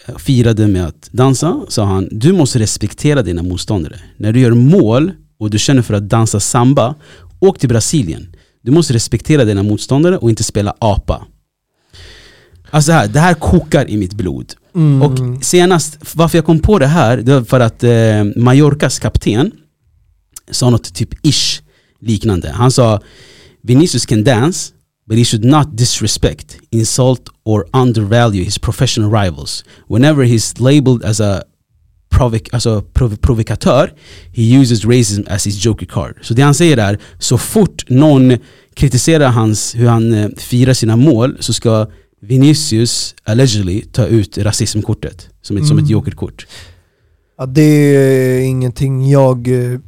eh, 0.06 0.18
firade 0.18 0.68
med 0.68 0.86
att 0.86 1.10
dansa, 1.12 1.62
sa 1.68 1.86
han 1.86 2.10
Du 2.12 2.34
måste 2.34 2.60
respektera 2.60 3.22
dina 3.22 3.44
motståndare. 3.44 4.00
När 4.18 4.34
du 4.34 4.40
gör 4.40 4.52
mål 4.52 5.12
och 5.40 5.50
du 5.50 5.60
känner 5.60 5.82
för 5.82 5.94
att 5.94 6.10
dansa 6.10 6.40
samba, 6.40 6.96
åk 7.40 7.60
till 7.60 7.70
Brasilien. 7.70 8.36
Du 8.62 8.72
måste 8.72 8.94
respektera 8.94 9.46
dina 9.46 9.64
motståndare 9.64 10.18
och 10.18 10.30
inte 10.30 10.44
spela 10.44 10.76
apa. 10.80 11.28
Alltså 12.72 12.92
här, 12.92 13.08
det 13.08 13.20
här 13.20 13.34
kokar 13.34 13.90
i 13.90 13.98
mitt 13.98 14.14
blod. 14.14 14.54
Mm. 14.76 15.02
Och 15.02 15.44
senast, 15.44 15.98
varför 16.14 16.38
jag 16.38 16.46
kom 16.46 16.60
på 16.60 16.80
det 16.80 16.88
här, 16.88 17.18
det 17.18 17.34
var 17.34 17.44
för 17.44 17.60
att 17.60 17.84
eh, 17.84 18.42
Mallorcas 18.44 19.00
kapten 19.00 19.52
sa 20.52 20.70
något 20.70 20.94
typ 20.94 21.10
ish 21.26 21.62
liknande. 22.00 22.52
Han 22.52 22.72
sa 22.72 23.02
Vinicius 23.64 24.06
can 24.06 24.24
dance, 24.24 24.74
but 25.08 25.18
he 25.18 25.26
should 25.26 25.46
not 25.46 25.78
disrespect, 25.78 26.58
insult 26.70 27.30
or 27.44 27.66
undervalue 27.74 28.44
his 28.44 28.60
professional 28.60 29.12
rivals. 29.12 29.66
Whenever 29.88 30.24
he's 30.24 30.62
labeled 30.62 31.06
as 31.06 31.22
a 31.22 31.44
provoc 32.10 32.42
alltså 32.52 32.82
prov 32.82 33.16
provokatör, 33.16 33.94
he 34.34 34.62
uses 34.62 34.86
racism 34.86 35.22
as 35.28 35.48
his 35.48 35.66
joker 35.66 35.86
card. 35.86 36.16
Så 36.22 36.34
det 36.34 36.42
han 36.42 36.54
säger 36.54 36.78
är, 36.78 37.00
så 37.20 37.38
fort 37.38 37.90
någon 37.90 38.38
kritiserar 38.74 39.30
hans, 39.30 39.76
hur 39.76 39.88
han 39.88 40.14
eh, 40.14 40.30
firar 40.38 40.74
sina 40.74 40.96
mål 40.96 41.38
så 41.40 41.54
ska 41.54 41.88
Vinicius 42.22 43.16
allegedly 43.24 43.82
ta 43.82 44.06
ut 44.06 44.38
rasismkortet 44.38 45.30
som 45.42 45.58
ett, 45.58 45.66
som 45.68 45.78
ett 45.78 45.82
Mm. 45.82 45.92
jokerkort. 45.92 46.48
Ja, 47.38 47.46
det 47.46 47.62
är 47.62 48.40
ingenting 48.42 49.10
jag 49.10 49.48
eh, 49.48 49.80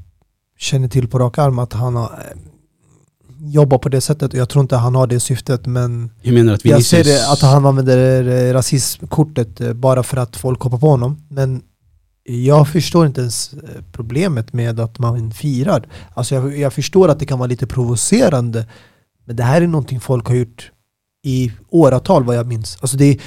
känner 0.60 0.88
till 0.88 1.08
på 1.08 1.20
rak 1.20 1.38
arm 1.38 1.60
att 1.60 1.74
han 1.74 1.96
har 1.96 2.04
eh, 2.04 2.40
jobbat 3.52 3.82
på 3.82 3.90
det 3.90 4.02
sättet 4.02 4.34
och 4.34 4.40
jag 4.40 4.50
tror 4.50 4.62
inte 4.62 4.76
han 4.76 4.96
har 4.96 5.08
det 5.08 5.20
syftet 5.20 5.66
men 5.66 6.12
Hur 6.22 6.34
menar 6.34 6.50
du 6.52 6.56
att 6.56 6.66
jag 6.66 6.72
Vinicius... 6.72 7.06
ser 7.08 7.14
det 7.14 7.32
att 7.32 7.42
han 7.42 7.66
använder 7.66 8.24
eh, 8.50 8.54
rasismkortet 8.54 9.76
bara 9.76 10.04
för 10.04 10.18
att 10.18 10.36
folk 10.36 10.62
hoppar 10.62 10.78
på 10.78 10.88
honom 10.90 11.18
men 11.30 11.62
jag 12.26 12.68
förstår 12.68 13.06
inte 13.08 13.22
ens 13.22 13.52
problemet 13.92 14.54
med 14.54 14.80
att 14.80 15.00
man 15.00 15.32
firar. 15.32 15.88
Alltså 16.14 16.36
jag, 16.36 16.58
jag 16.58 16.74
förstår 16.74 17.10
att 17.10 17.20
det 17.20 17.26
kan 17.26 17.40
vara 17.40 17.48
lite 17.48 17.68
provocerande 17.68 18.68
men 19.26 19.36
det 19.36 19.44
här 19.44 19.62
är 19.62 19.68
någonting 19.68 20.00
folk 20.00 20.28
har 20.28 20.36
gjort 20.36 20.72
i 21.24 21.52
åratal 21.70 22.24
vad 22.24 22.36
jag 22.36 22.48
minns. 22.48 22.78
Alltså 22.82 22.98
det 22.98 23.06
är, 23.06 23.18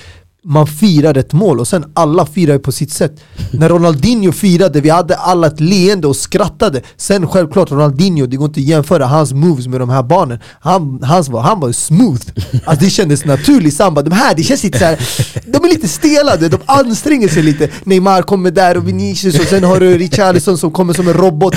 man 0.49 0.66
firar 0.66 1.16
ett 1.18 1.32
mål 1.32 1.61
och 1.61 1.68
sen 1.68 1.84
alla 1.94 2.26
firar 2.26 2.53
ju 2.53 2.59
på 2.59 2.72
sitt 2.72 2.92
sätt. 2.92 3.20
När 3.53 3.68
Ronaldinho 3.68 4.32
firade, 4.32 4.80
vi 4.80 4.90
hade 4.90 5.16
alla 5.16 5.47
ett 5.47 5.61
leende 5.61 6.07
och 6.07 6.16
skrattade. 6.16 6.82
Sen 6.97 7.28
självklart 7.28 7.70
Ronaldinho, 7.70 8.26
det 8.26 8.36
går 8.36 8.47
inte 8.47 8.61
att 8.61 8.66
jämföra 8.66 9.07
hans 9.07 9.32
moves 9.32 9.66
med 9.66 9.80
de 9.80 9.90
här 9.90 10.03
barnen. 10.03 10.38
Han, 10.61 11.03
hans 11.03 11.28
var, 11.28 11.40
han 11.40 11.61
var 11.61 11.72
smooth. 11.72 12.22
Alltså 12.64 12.84
det 12.84 12.90
kändes 12.90 13.24
naturligt 13.24 13.74
samba. 13.74 14.03
De 14.03 14.12
här, 14.12 14.34
det 14.34 14.42
känns 14.42 14.62
lite 14.62 14.78
så 14.78 14.84
här, 14.84 14.99
de 15.47 15.64
är 15.64 15.68
lite 15.68 15.88
stelade, 15.88 16.49
de 16.49 16.59
anstränger 16.66 17.28
sig 17.28 17.42
lite. 17.42 17.68
Neymar 17.84 18.22
kommer 18.22 18.51
där 18.51 18.76
och 18.76 18.88
Vinicius 18.88 19.40
och 19.40 19.47
sen 19.47 19.64
har 19.64 19.80
du 19.80 19.99
Richarlison 19.99 20.59
som 20.59 20.70
kommer 20.70 20.92
som 20.92 21.09
en 21.09 21.14
robot. 21.14 21.55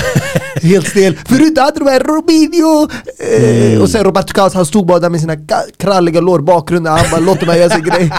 Helt 0.61 0.87
stel. 0.87 1.17
Förut 1.25 1.57
hade 1.57 1.79
de 1.79 1.87
här 1.87 1.99
Robinho! 1.99 2.87
Eh, 3.19 3.81
och 3.81 3.89
sen 3.89 4.03
Roberto 4.03 4.33
Carlos, 4.33 4.53
han 4.53 4.65
stod 4.65 4.87
bara 4.87 4.99
där 4.99 5.09
med 5.09 5.19
sina 5.19 5.35
kralliga 5.77 6.21
lår 6.21 6.39
bakgrunden. 6.39 6.93
Han 6.93 7.05
bara 7.11 7.21
låt 7.21 7.47
mig 7.47 7.59
göra 7.59 7.69
sin 7.69 7.83
grej. 7.83 8.11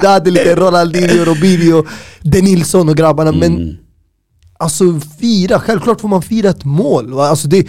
Det 0.00 0.08
hade 0.08 0.30
lite 0.30 0.54
Ronaldinho, 0.56 1.24
Robinho, 1.24 1.84
De 2.22 2.42
Nilsson 2.42 2.88
och 2.88 2.96
grabbarna. 2.96 3.32
Men 3.32 3.56
Mm. 3.56 3.76
alltså 4.58 4.84
fira, 5.20 5.60
självklart 5.60 6.00
får 6.00 6.08
man 6.08 6.22
fira 6.22 6.50
ett 6.50 6.64
mål. 6.64 7.12
va? 7.12 7.26
Alltså 7.28 7.48
det, 7.48 7.66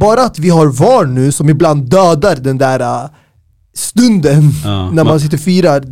bara 0.00 0.22
att 0.24 0.38
vi 0.38 0.48
har 0.50 0.66
VAR 0.66 1.06
nu 1.06 1.32
som 1.32 1.48
ibland 1.48 1.90
dödar 1.90 2.36
den 2.36 2.58
där 2.58 2.80
äh, 3.04 3.10
stunden 3.74 4.50
Ja, 4.64 4.90
när 4.92 5.04
man 5.04 5.20
sitter 5.20 5.36
och 5.36 5.40
firar, 5.42 5.84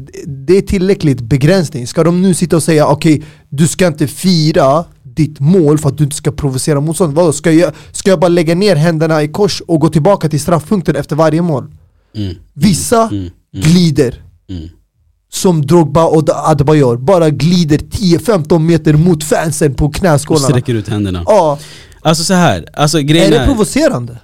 det 0.47 0.57
är 0.57 0.63
tillräckligt 0.63 1.21
begränsning. 1.21 1.87
Ska 1.87 2.05
de 2.05 2.23
nu 2.23 2.35
sitta 2.35 2.57
och 2.57 2.63
säga 2.63 2.87
okej, 2.87 3.23
du 3.49 3.69
ska 3.69 3.87
inte 3.87 4.07
fira 4.07 4.85
ditt 5.03 5.41
mål 5.41 5.79
för 5.79 5.89
att 5.89 5.99
du 5.99 6.05
inte 6.05 6.17
ska 6.17 6.33
provocera 6.33 6.81
motstånd. 6.81 7.15
Vadå, 7.15 7.33
ska, 7.33 7.53
jag, 7.53 7.73
ska 7.93 8.11
jag 8.11 8.21
bara 8.21 8.29
lägga 8.29 8.55
ner 8.55 8.77
händerna 8.77 9.23
i 9.23 9.29
kors 9.29 9.61
och 9.67 9.81
gå 9.81 9.89
tillbaka 9.89 10.29
till 10.29 10.41
straffpunkten 10.41 10.97
efter 10.97 11.17
varje 11.17 11.43
mål? 11.43 11.65
Mm. 12.17 12.35
Vissa 12.55 13.03
Mm. 13.09 13.17
Mm. 13.19 13.31
glider 13.53 14.23
Mm. 14.51 14.69
Som 15.33 15.67
Drogba 15.67 16.05
och 16.05 16.29
Adebayor, 16.51 16.97
bara 16.97 17.31
glider 17.31 17.79
10-15 17.79 18.59
meter 18.59 18.93
mot 18.95 19.25
fansen 19.25 19.75
på 19.75 19.85
Och 19.87 19.95
knäskålarna. 19.95 20.49
sträcker 20.49 20.75
ut 20.75 20.89
händerna. 20.89 21.23
Ja, 21.27 21.59
Alltså 22.03 22.25
så 22.25 22.35
här, 22.35 22.67
alltså 22.75 22.99
är 22.99 23.03
grejen 23.03 23.31
det 23.31 23.37
är... 23.39 23.47
provocerande? 23.47 24.19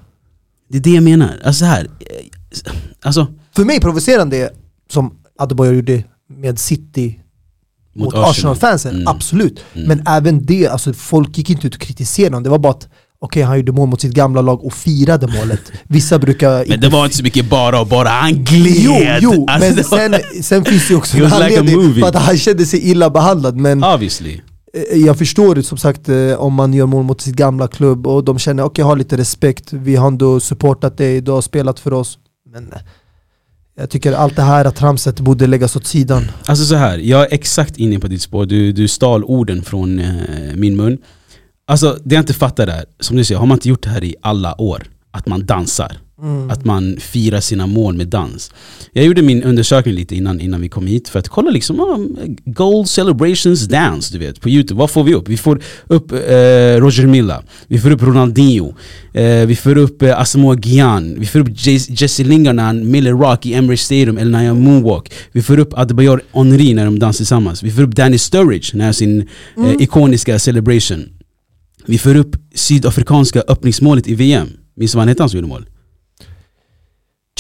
Det 0.71 0.77
är 0.79 0.83
det 0.83 0.91
jag 0.91 1.03
menar. 1.05 1.41
Alltså 1.45 1.59
så 1.59 1.65
här. 1.65 1.85
eh, 1.85 2.67
Alltså, 3.03 3.27
För 3.57 3.65
mig 3.65 3.81
provocerande 3.81 4.37
är 4.37 4.51
som 4.93 5.15
Adebayor 5.39 5.75
gjorde 5.75 6.05
med 6.29 6.59
City 6.59 7.21
mot, 7.95 8.05
Mot 8.05 8.15
Arsenal. 8.15 8.31
Arsenal-fansen, 8.31 8.95
Mm. 8.95 9.09
absolut. 9.09 9.65
Mm. 9.75 9.89
Men 9.89 10.03
även 10.07 10.47
det, 10.47 10.67
alltså 10.69 10.93
folk 10.93 11.39
gick 11.39 11.51
inte 11.51 11.67
ut 11.67 11.75
och 11.75 11.81
kritiserade 11.81 12.31
honom, 12.37 12.43
det 12.43 12.51
var 12.51 12.59
bara 12.59 12.73
att 12.73 12.89
okej 13.19 13.43
han 13.43 13.57
gjorde 13.57 13.73
mål 13.73 13.89
mot 13.89 14.01
sitt 14.01 14.13
gamla 14.15 14.43
lag 14.43 14.65
och 14.65 14.73
firade 14.73 15.27
målet. 15.27 15.73
Vissa 15.85 16.19
brukar 16.19 16.65
men 16.69 16.81
det 16.81 16.89
var 16.89 17.05
inte 17.05 17.17
så 17.17 17.23
mycket 17.23 17.51
bara 17.51 17.81
och 17.81 17.87
bara, 17.87 18.09
han 18.09 18.45
gled! 18.45 18.75
Jo, 18.77 18.97
jo 19.21 19.47
alltså, 19.49 19.75
men 19.75 19.85
sen, 19.85 20.43
sen 20.43 20.65
finns 20.65 20.89
det 20.89 20.93
ju 20.93 20.99
också 20.99 21.17
en 21.17 21.23
like 21.23 21.35
anledning 21.37 21.77
movie. 21.77 22.01
för 22.01 22.09
att 22.09 22.15
han 22.23 22.37
kände 22.39 22.67
sig 22.67 22.91
illa 22.91 23.11
behandlad 23.11 23.57
men 23.57 23.85
Obviously. 23.85 24.41
Eh, 24.93 24.99
Jag 24.99 25.19
förstår 25.19 25.55
det 25.55 25.63
som 25.63 25.79
sagt 25.79 26.09
eh, 26.09 26.33
om 26.39 26.55
man 26.55 26.75
gör 26.75 26.87
mål 26.87 27.05
mot 27.05 27.21
sitt 27.21 27.37
gamla 27.37 27.69
klubb 27.69 28.07
och 28.07 28.25
de 28.25 28.39
känner 28.39 28.63
okej, 28.63 28.85
ha 28.85 28.95
lite 28.95 29.17
respekt, 29.17 29.73
vi 29.73 29.97
har 29.97 30.07
ändå 30.09 30.41
supportat 30.41 30.99
dig, 30.99 31.21
du 31.21 31.31
har 31.31 31.43
spelat 31.43 31.81
för 31.81 31.93
oss. 31.93 32.19
Men 32.53 32.73
eh, 32.73 32.79
jag 33.79 33.91
tycker 33.91 34.13
allt 34.13 34.37
det 34.37 34.43
här 34.43 34.71
tramset 34.71 35.21
borde 35.21 35.47
läggas 35.47 35.77
åt 35.77 35.87
sidan. 35.87 36.25
Alltså 36.47 36.65
så 36.65 36.75
här, 36.75 36.99
jag 36.99 37.21
är 37.23 37.29
exakt 37.35 37.77
inne 37.77 37.99
på 37.99 38.07
ditt 38.09 38.23
spår, 38.23 38.47
du, 38.47 38.73
du 38.73 38.89
stal 38.89 39.25
orden 39.25 39.63
från 39.63 39.99
eh, 39.99 40.07
min 40.55 40.77
mun. 40.77 40.99
Alltså 41.69 41.99
det 42.05 42.15
jag 42.15 42.23
inte 42.23 42.35
fattar 42.35 42.67
är, 42.67 42.85
som 43.01 43.17
du 43.17 43.25
säger, 43.25 43.39
har 43.39 43.47
man 43.47 43.57
inte 43.57 43.69
gjort 43.69 43.83
det 43.83 43.89
här 43.91 44.05
i 44.05 44.15
alla 44.23 44.61
år? 44.61 44.83
Att 45.11 45.27
man 45.27 45.47
dansar? 45.47 45.97
Att 46.51 46.65
man 46.65 46.97
firar 47.01 47.41
sina 47.41 47.67
mål 47.67 47.95
med 47.95 48.07
dans. 48.09 48.51
Jag 48.93 49.05
gjorde 49.05 49.23
min 49.23 49.43
undersökning 49.43 49.95
lite 49.95 50.17
innan, 50.17 50.41
innan 50.41 50.61
vi 50.61 50.69
kom 50.69 50.87
hit 50.87 51.09
för 51.09 51.19
att 51.19 51.29
kolla 51.29 51.51
liksom 51.51 51.81
ah, 51.81 51.99
Gold 52.45 52.89
Celebrations 52.89 53.69
Dance, 53.69 54.13
du 54.13 54.19
vet, 54.19 54.41
på 54.41 54.49
youtube. 54.49 54.79
Vad 54.79 54.91
får 54.91 55.05
vi 55.05 55.15
upp? 55.15 55.29
Vi 55.29 55.37
får 55.37 55.61
upp 55.87 56.13
eh, 56.13 56.17
Roger 56.79 57.07
Milla, 57.07 57.43
vi 57.67 57.79
får 57.79 57.91
upp 57.91 58.03
Ronaldinho, 58.03 58.75
eh, 59.13 59.47
vi 59.47 59.57
får 59.57 59.79
upp 59.79 60.03
eh, 60.03 60.21
Asamoah 60.21 60.59
Gyan, 60.63 61.17
vi 61.21 61.27
får 61.27 61.39
upp 61.39 61.49
Jes- 61.49 62.03
Jesse 62.03 62.25
Lingard 62.25 62.55
när 62.57 62.63
han 62.65 62.91
Miller 62.91 63.13
Rock 63.13 63.47
i 63.47 63.55
Emirates 63.55 63.81
Stadium 63.85 64.19
eller 64.19 64.31
när 64.31 64.47
han 64.47 64.61
moonwalk. 64.61 65.13
Vi 65.33 65.43
får 65.43 65.59
upp 65.59 65.79
Adebayor 65.79 66.23
Henry 66.33 66.75
när 66.75 66.85
de 66.85 66.99
dansar 66.99 67.17
tillsammans. 67.17 67.63
Vi 67.63 67.71
får 67.71 67.83
upp 67.83 67.95
Danny 67.97 68.19
Sturridge 68.19 68.71
när 68.73 68.81
han 68.85 68.89
har 68.89 68.93
sin 68.93 69.21
eh, 69.59 69.73
ikoniska 69.83 70.39
celebration. 70.39 71.09
Vi 71.87 71.99
får 71.99 72.15
upp 72.17 72.37
sydafrikanska 72.55 73.43
öppningsmålet 73.49 74.07
i 74.09 74.15
VM. 74.15 74.49
Minns 74.77 74.93
du 74.93 74.97
vad 74.97 75.01
han 75.01 75.09
hette 75.09 75.23
han 75.23 75.31
som 75.31 75.37
gjorde 75.39 75.49
mål? 75.49 75.67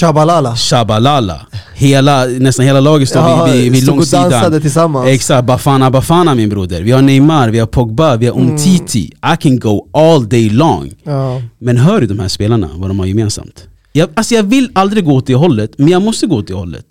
Chabalala. 0.00 0.56
Shabalala. 0.56 1.46
Hela, 1.74 2.24
nästan 2.26 2.64
hela 2.66 2.80
laget 2.80 3.08
står 3.08 3.22
Ja, 3.22 3.44
vid, 3.44 3.72
vid, 3.72 3.82
stod 3.82 3.92
och 3.92 3.96
långsidan. 3.96 4.30
dansade 4.30 4.60
tillsammans. 4.60 5.08
Exakt, 5.08 5.46
Bafana 5.46 5.90
Bafana 5.90 6.34
min 6.34 6.48
broder. 6.48 6.82
Vi 6.82 6.90
har 6.92 7.02
Neymar, 7.02 7.48
vi 7.48 7.58
har 7.58 7.66
Pogba, 7.66 8.16
vi 8.16 8.26
har 8.26 8.34
Mm. 8.36 8.50
Umtiti. 8.50 8.98
I 9.04 9.36
can 9.40 9.58
go 9.58 9.88
all 9.92 10.28
day 10.28 10.50
long. 10.50 10.92
Ja. 11.04 11.42
Men 11.58 11.76
hör 11.76 12.00
du 12.00 12.06
de 12.06 12.18
här 12.18 12.28
spelarna, 12.28 12.70
vad 12.74 12.90
de 12.90 12.98
har 12.98 13.06
gemensamt? 13.06 13.68
Jag, 13.92 14.08
alltså 14.14 14.34
jag 14.34 14.42
vill 14.42 14.70
aldrig 14.74 15.04
gå 15.04 15.12
åt 15.14 15.26
det 15.26 15.34
hållet, 15.34 15.70
men 15.78 15.88
jag 15.88 16.02
måste 16.02 16.26
gå 16.26 16.36
åt 16.36 16.46
det 16.46 16.54
hållet. 16.54 16.86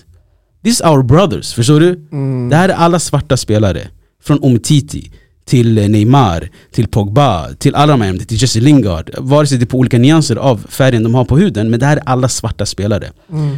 This 0.63 0.73
is 0.73 0.81
our 0.81 1.03
brothers, 1.03 1.53
förstår 1.53 1.79
du? 1.79 2.07
Mm. 2.11 2.49
Det 2.49 2.55
här 2.55 2.69
är 2.69 2.73
alla 2.73 2.99
svarta 2.99 3.37
spelare. 3.37 3.87
Från 4.23 4.43
Umtiti 4.43 5.11
till 5.45 5.77
eh, 5.77 5.89
Neymar, 5.89 6.49
till 6.71 6.87
Pogba, 6.87 7.53
till 7.53 7.75
alla 7.75 7.91
de 7.91 8.01
här, 8.01 8.17
till 8.17 8.41
Jesse 8.41 8.59
Lingard. 8.59 9.09
Vare 9.17 9.47
sig 9.47 9.57
det 9.57 9.63
är 9.63 9.67
på 9.67 9.77
olika 9.77 9.97
nyanser 9.97 10.35
av 10.35 10.65
färgen 10.69 11.03
de 11.03 11.15
har 11.15 11.25
på 11.25 11.37
huden, 11.37 11.69
men 11.69 11.79
det 11.79 11.85
här 11.85 11.97
är 11.97 12.03
alla 12.05 12.29
svarta 12.29 12.65
spelare. 12.65 13.11
Mm. 13.31 13.55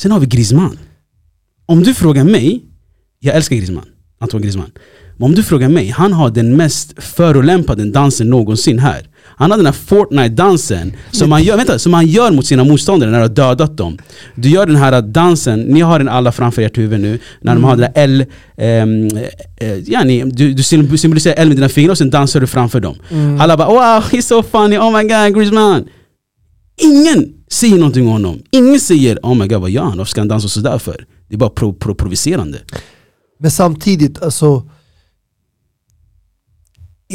Sen 0.00 0.10
har 0.10 0.20
vi 0.20 0.26
Griezmann. 0.26 0.78
Om 1.66 1.82
du 1.82 1.94
frågar 1.94 2.24
mig, 2.24 2.62
jag 3.20 3.36
älskar 3.36 3.56
Griezmann, 3.56 3.86
Antoine 4.18 4.42
Griezmann. 4.42 4.70
Men 5.16 5.24
om 5.24 5.34
du 5.34 5.42
frågar 5.42 5.68
mig, 5.68 5.88
han 5.88 6.12
har 6.12 6.30
den 6.30 6.56
mest 6.56 7.02
förolämpade 7.02 7.90
dansen 7.90 8.30
någonsin 8.30 8.78
här. 8.78 9.08
Han 9.36 9.50
har 9.50 9.58
den 9.58 9.66
här 9.66 9.72
Fortnite-dansen 9.72 10.92
som 11.10 11.30
man, 11.30 11.42
gör, 11.42 11.56
vänta, 11.56 11.78
som 11.78 11.92
man 11.92 12.06
gör 12.06 12.30
mot 12.30 12.46
sina 12.46 12.64
motståndare 12.64 13.10
när 13.10 13.18
de 13.18 13.22
har 13.22 13.28
dödat 13.34 13.76
dem. 13.76 13.98
Du 14.34 14.48
gör 14.48 14.66
den 14.66 14.76
här 14.76 15.02
dansen, 15.02 15.60
ni 15.60 15.80
har 15.80 15.98
den 15.98 16.08
alla 16.08 16.32
framför 16.32 16.62
ert 16.62 16.78
huvud 16.78 17.00
nu, 17.00 17.18
när 17.40 17.54
de 17.54 17.64
har 17.64 17.76
det 17.76 17.82
där 17.82 17.92
L, 17.94 18.24
ehm, 18.56 19.08
eh, 19.56 19.78
ja, 19.86 20.04
ni, 20.04 20.22
du, 20.24 20.54
du 20.54 20.62
symboliserar 20.62 21.34
L 21.38 21.48
med 21.48 21.56
dina 21.56 21.68
fingrar 21.68 21.90
och 21.90 21.98
sen 21.98 22.10
dansar 22.10 22.40
du 22.40 22.46
framför 22.46 22.80
dem. 22.80 22.96
Alla 23.40 23.56
bara 23.56 23.68
wow, 23.68 24.04
he's 24.10 24.20
so 24.20 24.42
funny, 24.42 24.78
oh 24.78 24.96
my 24.96 25.02
god, 25.02 25.34
Griezmann. 25.34 25.88
Ingen 26.76 27.32
säger 27.50 27.76
någonting 27.76 28.06
om 28.06 28.12
honom. 28.12 28.42
Ingen 28.50 28.80
säger 28.80 29.18
oh 29.22 29.34
my 29.34 29.46
god 29.46 29.60
vad 29.60 29.70
gör 29.70 29.82
han? 29.82 29.98
Varför 29.98 30.10
ska 30.10 30.20
han 30.20 30.28
dansa 30.28 30.48
sådär 30.48 30.78
för? 30.78 31.06
Det 31.28 31.34
är 31.34 31.38
bara 31.38 31.50
pro, 31.50 31.72
pro, 31.72 31.94
provocerande. 31.94 32.58
Men 33.40 33.50
samtidigt, 33.50 34.22
alltså 34.22 34.62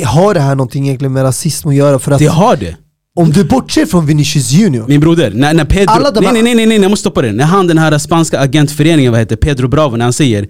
har 0.01 0.33
det 0.33 0.39
här 0.39 0.55
någonting 0.55 0.85
egentligen 0.87 1.13
med 1.13 1.23
rasism 1.23 1.67
att 1.69 1.75
göra? 1.75 1.99
För 1.99 2.11
att 2.11 2.19
Det 2.19 2.25
har 2.27 2.55
det. 2.55 2.77
om 3.15 3.29
du 3.29 3.43
bortser 3.43 3.85
från 3.85 4.05
Vinicius 4.05 4.51
Junior, 4.51 4.87
Min 4.87 4.99
broder, 4.99 5.31
när, 5.35 5.53
när 5.53 5.65
Pedro... 5.65 5.91
Alla 5.91 6.11
de 6.11 6.19
nej, 6.19 6.27
här- 6.27 6.33
nej, 6.33 6.43
nej, 6.43 6.55
nej, 6.55 6.65
nej, 6.65 6.81
jag 6.81 6.89
måste 6.89 7.01
stoppa 7.01 7.21
det. 7.21 7.31
När 7.31 7.43
han 7.45 7.67
den 7.67 7.77
här 7.77 7.97
spanska 7.97 8.39
agentföreningen, 8.39 9.11
vad 9.11 9.21
heter 9.21 9.35
Pedro 9.35 9.67
Bravo, 9.67 9.95
när 9.95 10.05
han 10.05 10.13
säger 10.13 10.47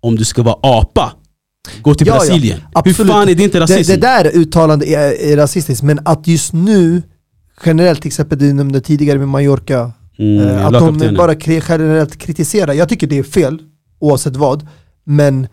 om 0.00 0.16
du 0.16 0.24
ska 0.24 0.42
vara 0.42 0.56
apa, 0.62 1.12
gå 1.82 1.94
till 1.94 2.06
Ja, 2.06 2.12
ja, 2.14 2.18
Brasilien. 2.18 2.58
Hur 2.60 2.66
absolut. 2.74 3.12
fan 3.12 3.28
är 3.28 3.34
det 3.34 3.42
inte 3.42 3.58
det, 3.58 3.62
rasism? 3.64 3.90
det 3.92 3.96
där 3.96 4.30
uttalandet 4.36 4.88
är, 4.88 5.22
är 5.32 5.36
rasistiskt, 5.36 5.82
men 5.82 6.00
att 6.04 6.26
just 6.26 6.52
nu 6.52 7.02
generellt, 7.66 8.00
till 8.02 8.08
exempel 8.08 8.38
du 8.38 8.52
nämnde 8.52 8.80
tidigare 8.80 9.18
med 9.18 9.28
Mallorca, 9.28 9.92
Mm, 10.18 10.48
eh, 10.48 10.66
att 10.66 10.72
de 10.72 11.14
bara 11.16 11.34
generellt 11.68 12.16
kritiserar. 12.18 12.72
Jag 12.72 12.88
tycker 12.88 13.06
det 13.06 13.18
är 13.18 13.22
fel, 13.22 13.58
oavsett 14.00 14.36
vad. 14.36 14.66
Men 15.04 15.46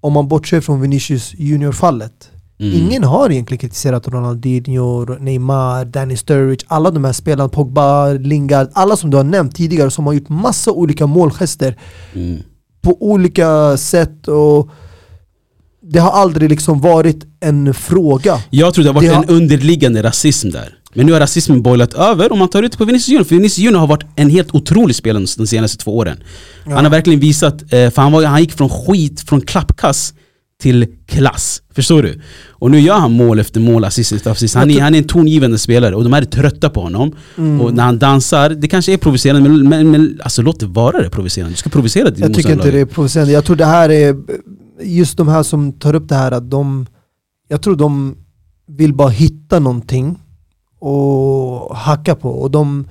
om 0.00 0.12
man 0.12 0.28
bortser 0.28 0.60
från 0.60 0.80
Vinicius 0.80 1.34
Junior-fallet, 1.34 2.12
Mm. 2.62 2.74
ingen 2.82 3.04
har 3.04 3.30
egentligen 3.30 3.58
kritiserat 3.58 4.08
Ronaldinho, 4.08 5.04
Neymar, 5.20 5.84
Danny 5.84 6.16
Sturridge, 6.16 6.64
alla 6.68 6.90
de 6.90 7.04
här 7.04 7.12
spelarna, 7.12 7.48
Pogba, 7.48 8.12
Lingard, 8.12 8.68
alla 8.72 8.96
som 8.96 9.10
du 9.10 9.16
har 9.16 9.24
nämnt 9.24 9.54
tidigare 9.56 9.90
som 9.90 10.06
har 10.06 10.12
gjort 10.12 10.28
massa 10.28 10.70
olika 10.72 11.06
målgester 11.06 11.76
Mm. 12.14 12.38
på 12.82 12.96
olika 13.02 13.76
sätt 13.76 14.28
och 14.28 14.68
det 15.82 15.98
har 15.98 16.10
aldrig 16.10 16.50
liksom 16.50 16.80
varit 16.80 17.24
en 17.40 17.74
fråga. 17.74 18.38
Jag 18.50 18.74
tror 18.74 18.82
det 18.84 18.88
har 18.90 18.94
varit 18.94 19.08
Det 19.08 19.14
har- 19.14 19.22
en 19.24 19.28
underliggande 19.30 20.02
rasism 20.02 20.50
där. 20.50 20.74
Men 20.94 21.06
nu 21.06 21.12
har 21.12 21.20
rasismen 21.20 21.62
boilat 21.62 21.94
över 21.94 22.32
och 22.32 22.38
man 22.38 22.48
tar 22.48 22.62
ut 22.62 22.78
på 22.78 22.84
Vinicius 22.84 23.08
Junior. 23.08 23.24
För 23.24 23.34
Vinicius 23.34 23.58
Junior 23.58 23.80
har 23.80 23.86
varit 23.86 24.04
en 24.16 24.30
helt 24.30 24.54
otrolig 24.54 24.96
spelare 24.96 25.24
de 25.38 25.46
senaste 25.46 25.78
två 25.84 25.96
åren. 25.96 26.22
Han 26.64 26.84
har 26.84 26.90
verkligen 26.90 27.20
visat, 27.20 27.62
eh, 27.62 27.68
för 27.90 28.02
han, 28.02 28.12
var, 28.12 28.24
han 28.24 28.40
gick 28.40 28.52
från 28.52 28.68
skit, 28.68 29.20
från 29.20 29.40
klappkass 29.40 30.14
till 30.62 30.86
klass. 31.06 31.62
Förstår 31.74 32.02
du? 32.02 32.20
Och 32.48 32.70
nu 32.70 32.80
gör 32.80 32.94
han 32.94 33.12
mål 33.12 33.38
efter 33.38 33.60
mål, 33.60 33.84
assist 33.84 34.12
efter 34.12 34.30
assist. 34.30 34.54
Han 34.54 34.70
är, 34.70 34.80
han 34.80 34.94
är 34.94 34.98
en 34.98 35.04
tongivande 35.04 35.58
spelare 35.58 35.94
och 35.94 36.04
de 36.04 36.12
här 36.12 36.22
är 36.22 36.26
trötta 36.26 36.70
på 36.70 36.80
honom. 36.80 37.16
Mm. 37.38 37.60
Och 37.60 37.74
när 37.74 37.82
han 37.82 37.98
dansar, 37.98 38.50
det 38.50 38.68
kanske 38.68 38.92
är 38.92 38.96
provocerande 38.96 39.48
men, 39.50 39.68
men, 39.68 39.90
men 39.90 40.20
alltså, 40.22 40.42
låt 40.42 40.60
det 40.60 40.66
vara 40.66 41.02
det 41.02 41.10
provocerande. 41.10 41.52
Du 41.52 41.56
ska 41.56 41.70
provocera 41.70 42.10
ditt 42.10 42.18
Jag 42.18 42.34
tycker 42.34 42.52
inte 42.52 42.70
det 42.70 42.80
är 42.80 42.86
provocerande. 42.86 43.32
Jag 43.32 43.44
tror 43.44 43.56
det 43.56 43.64
här 43.64 43.90
är, 43.90 44.16
just 44.82 45.16
de 45.16 45.28
här 45.28 45.42
som 45.42 45.72
tar 45.72 45.94
upp 45.94 46.08
det 46.08 46.14
här, 46.14 46.32
att 46.32 46.50
de, 46.50 46.86
jag 47.48 47.62
tror 47.62 47.76
de 47.76 48.16
vill 48.68 48.94
bara 48.94 49.08
hitta 49.08 49.58
någonting 49.58 50.18
och 50.80 51.76
hacka 51.76 52.14
på. 52.14 52.30
Och 52.30 52.50
de 52.50 52.88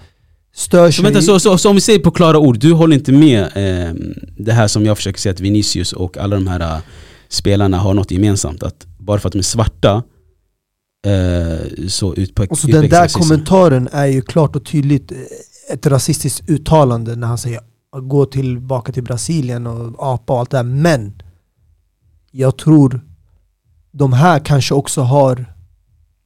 stör 0.56 0.88
Så, 0.88 0.92
sig. 0.92 1.04
vänta, 1.04 1.22
så, 1.22 1.40
så, 1.40 1.58
så 1.58 1.70
om 1.70 1.76
vi 1.76 1.82
säger 1.82 2.00
på 2.00 2.12
klara 2.12 2.40
ord, 2.40 2.60
du 2.60 2.74
håller 2.74 2.96
inte 2.96 3.12
med 3.12 3.42
eh, 3.42 3.94
det 4.38 4.54
här 4.54 4.68
som 4.68 4.86
jag 4.86 4.98
försöker 4.98 5.20
säga 5.20 5.34
att 5.34 5.40
Vinicius 5.40 5.94
och 5.94 6.18
alla 6.18 6.36
de 6.36 6.48
här 6.48 6.82
spelarna 7.32 7.78
har 7.78 7.94
något 7.94 8.12
gemensamt? 8.12 8.64
Att 8.64 8.88
bara 8.98 9.20
för 9.20 9.28
att 9.28 9.34
de 9.34 9.40
är 9.40 9.44
svarta 9.44 10.04
eh, 11.06 11.88
så 11.88 12.16
utpek, 12.16 12.52
och 12.52 12.58
så 12.58 12.68
den 12.68 12.76
utpekas 12.76 12.92
där 12.92 13.04
rasism. 13.04 13.20
kommentaren 13.20 13.90
är 13.92 14.06
ju 14.06 14.22
klart 14.22 14.56
och 14.56 14.66
tydligt 14.66 15.12
eh, 15.12 15.18
ett 15.74 15.86
rasistiskt 15.86 16.50
uttalande 16.50 17.16
när 17.16 17.28
han 17.28 17.38
säger 17.38 17.60
gå 18.02 18.26
tillbaka 18.26 18.92
till 18.92 19.04
Brasilien 19.04 19.68
och 19.68 20.14
apa 20.14 20.34
och 20.34 20.40
allt 20.40 20.52
det 20.52 20.58
där. 20.58 20.64
Men 20.64 21.22
jag 22.32 22.58
tror 22.58 23.02
de 23.92 24.14
här 24.14 24.40
kanske 24.40 24.74
också 24.74 25.02
har 25.02 25.54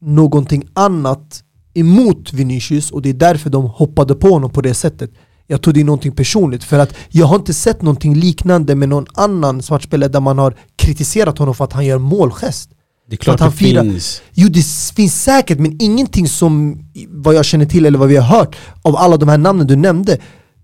någonting 0.02 0.68
annat 0.74 1.44
emot 1.74 2.34
Vinicius 2.34 2.92
och 2.92 3.02
det 3.02 3.10
är 3.10 3.14
därför 3.14 3.50
de 3.50 3.66
hoppade 3.66 4.16
på 4.16 4.30
honom 4.30 4.50
på 4.50 4.62
det 4.62 4.74
sättet. 4.74 5.12
Jag 5.48 5.62
tror 5.62 5.74
det 5.74 5.80
är 5.80 5.84
någonting 5.86 6.12
personligt 6.12 6.64
för 6.64 6.80
att 6.80 6.94
jag 7.10 7.26
har 7.26 7.36
inte 7.36 7.54
sett 7.54 7.82
någonting 7.82 8.16
liknande 8.16 8.76
med 8.76 8.90
någon 8.90 9.06
annan 9.14 9.62
svartspelare 9.62 10.10
där 10.10 10.20
man 10.20 10.38
har 10.38 10.56
kritiserat 10.76 11.38
honom 11.38 11.56
för 11.56 11.64
att 11.64 11.74
han 11.74 11.86
gör 11.86 11.98
målgest. 11.98 12.70
Det 13.10 13.16
är 13.16 13.18
klart 13.18 13.34
att 13.36 13.40
han 13.42 13.50
det 13.52 13.58
firar- 13.58 13.84
finns. 13.84 14.22
Jo 14.34 14.48
det 14.50 14.66
finns 14.96 15.24
säkert 15.24 15.60
men 15.60 15.82
ingenting 15.82 16.28
som 16.28 16.80
vad 17.10 17.36
jag 17.36 17.46
känner 17.46 17.66
till 17.66 17.86
eller 17.86 18.00
vad 18.00 18.08
vi 18.08 18.16
har 18.16 18.38
hört 18.38 18.56
av 18.82 18.96
alla 18.96 19.18
de 19.18 19.30
här 19.30 19.38
namnen 19.38 19.68
du 19.68 19.76
nämnde 19.76 20.18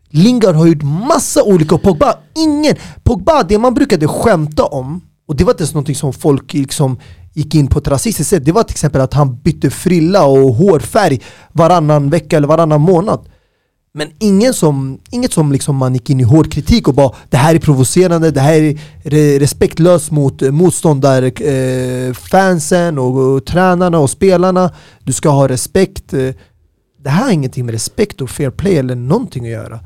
Lingard 0.10 0.56
har 0.56 0.66
gjort 0.68 0.84
massa 0.84 1.44
olika 1.44 1.76
och 1.76 1.82
Pogba, 1.82 2.14
ingen! 2.36 2.76
Pogba, 3.04 3.44
det 3.44 3.58
man 3.58 3.74
brukade 3.74 4.08
skämta 4.08 4.64
om 4.66 5.02
och 5.28 5.36
det 5.36 5.44
var 5.44 5.52
inte 5.54 5.62
ens 5.64 5.74
någonting 5.74 5.96
som 5.96 6.14
folk 6.14 6.54
liksom 6.54 7.00
gick 7.34 7.56
in 7.56 7.68
på 7.68 7.80
ett 7.80 7.88
rasistiskt 7.88 8.30
sätt 8.30 8.46
Det 8.46 8.52
var 8.52 8.64
till 8.64 8.74
exempel 8.74 9.02
att 9.02 9.14
han 9.14 9.36
bytte 9.42 9.70
frilla 9.70 10.26
och 10.26 10.54
hårfärg 10.56 11.22
varannan 11.54 12.10
vecka 12.10 12.38
eller 12.38 12.48
varannan 12.48 12.82
månad 12.82 13.20
men 13.94 14.10
ingen 14.20 14.54
som, 14.54 15.00
inget 15.12 15.34
som 15.34 15.52
liksom 15.52 15.76
man 15.76 15.94
gick 15.94 16.10
in 16.10 16.20
i 16.20 16.24
hård 16.24 16.52
kritik 16.52 16.88
och 16.88 16.94
bara 16.94 17.16
det 17.30 17.38
här 17.38 17.56
är 17.56 17.60
provocerande, 17.60 18.32
det 18.32 18.40
här 18.40 18.54
är 18.62 18.80
re- 19.04 19.40
respektlöst 19.40 20.12
mot 20.12 20.42
motståndarfansen 20.42 20.56
motståndare, 20.56 22.08
eh, 22.08 22.14
fansen 22.14 22.98
och, 23.00 23.18
och 23.36 23.46
tränarna 23.46 24.00
och 24.00 24.10
spelarna. 24.10 24.72
Du 25.04 25.14
ska 25.14 25.30
ha 25.30 25.48
respekt. 25.48 26.14
Eh, 26.14 26.30
det 27.04 27.10
här 27.10 27.24
har 27.24 27.32
ingenting 27.32 27.66
med 27.66 27.74
respekt 27.74 28.22
och 28.22 28.30
fair 28.30 28.50
play 28.50 28.78
eller 28.78 28.96
någonting 28.96 29.44
att 29.46 29.52
göra. 29.52 29.80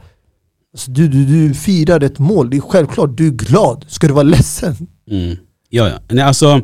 Alltså, 0.73 0.91
du, 0.91 1.07
du, 1.07 1.25
du 1.25 1.53
firar 1.53 2.03
ett 2.03 2.19
mål, 2.19 2.49
det 2.49 2.57
är 2.57 2.61
självklart, 2.61 3.17
du 3.17 3.27
är 3.27 3.31
glad. 3.31 3.85
Ska 3.87 4.07
du 4.07 4.13
vara 4.13 4.23
ledsen? 4.23 4.75
Mm. 5.11 5.37
Ja, 5.69 5.89
ja. 5.89 5.99
Nej, 6.09 6.23
alltså, 6.23 6.61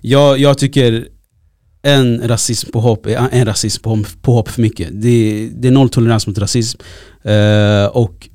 jag, 0.00 0.38
jag 0.38 0.58
tycker 0.58 1.08
en 1.82 2.28
rasism 2.28 2.70
på 2.72 2.80
hopp 2.80 3.06
är 3.06 3.28
en 3.32 3.46
rasism 3.46 3.82
på, 3.82 4.04
på 4.22 4.32
hopp 4.32 4.48
för 4.48 4.62
mycket. 4.62 4.88
Det, 4.92 5.48
det 5.54 5.68
är 5.68 5.72
nolltolerans 5.72 6.26
mot 6.26 6.38
rasism. 6.38 6.80
Eh, 7.22 7.86
och 7.86 8.28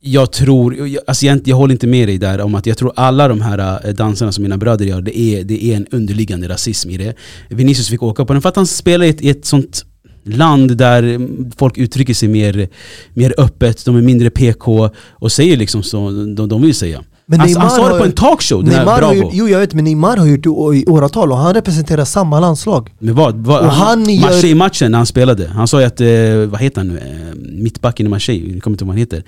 jag 0.00 0.32
tror, 0.32 0.76
alltså 1.06 1.26
jag, 1.26 1.40
jag 1.44 1.56
håller 1.56 1.72
inte 1.72 1.86
med 1.86 2.08
dig 2.08 2.18
där 2.18 2.40
om 2.40 2.54
att 2.54 2.66
jag 2.66 2.78
tror 2.78 2.92
alla 2.96 3.28
de 3.28 3.40
här 3.40 3.88
eh, 3.88 3.94
danserna 3.94 4.32
som 4.32 4.42
mina 4.42 4.56
bröder 4.56 4.84
gör, 4.84 5.02
det 5.02 5.18
är, 5.18 5.44
det 5.44 5.64
är 5.64 5.76
en 5.76 5.86
underliggande 5.90 6.48
rasism 6.48 6.90
i 6.90 6.96
det. 6.96 7.14
Vinicius 7.48 7.88
fick 7.88 8.02
åka 8.02 8.24
på 8.24 8.32
den 8.32 8.42
för 8.42 8.48
att 8.48 8.56
han 8.56 8.66
spelar 8.66 9.06
i 9.06 9.08
ett, 9.08 9.22
i 9.22 9.28
ett 9.28 9.44
sånt 9.44 9.84
land 10.24 10.76
där 10.76 11.28
folk 11.56 11.78
uttrycker 11.78 12.14
sig 12.14 12.28
mer, 12.28 12.68
mer 13.14 13.34
öppet, 13.38 13.84
de 13.84 13.96
är 13.96 14.02
mindre 14.02 14.30
PK 14.30 14.90
och 15.10 15.32
säger 15.32 15.56
liksom 15.56 15.82
så 15.82 16.10
de, 16.36 16.48
de 16.48 16.62
vill 16.62 16.74
säga. 16.74 17.04
Men 17.28 17.40
han, 17.40 17.56
han 17.56 17.70
sa 17.70 17.92
det 17.92 17.98
på 17.98 18.04
en 18.04 18.12
talkshow, 18.12 18.64
den 18.64 18.72
här 18.74 18.78
Neymar 18.78 19.02
har 19.02 19.14
Bravo. 19.14 19.30
jo 19.32 19.48
jag 19.48 19.58
vet 19.58 19.74
men 19.74 19.84
Neymar 19.84 20.16
har 20.16 20.26
gjort 20.26 20.42
det 20.42 20.78
i 20.78 20.84
åratal 20.86 21.32
och 21.32 21.38
han 21.38 21.54
representerar 21.54 22.04
samma 22.04 22.40
landslag. 22.40 22.94
Men 22.98 23.14
vad? 23.14 23.36
vad 23.36 23.60
Och 23.64 23.70
han 23.72 24.04
gör- 24.10 24.20
Marseille-matchen 24.20 24.90
när 24.92 24.98
han 24.98 25.06
spelade, 25.06 25.48
han 25.48 25.68
sa 25.68 25.80
ju 25.80 25.86
att, 25.86 26.00
eh, 26.00 26.50
vad 26.50 26.60
heter 26.60 26.80
han 26.80 26.88
nu, 26.88 26.98
eh, 26.98 27.34
mittbacken 27.62 28.06
i 28.06 28.08
Marseille, 28.08 28.52
jag 28.54 28.62
kommer 28.62 28.74
inte 28.74 28.84
ihåg 28.84 28.88
vad 28.88 28.94
han 28.94 28.98
heter. 28.98 29.22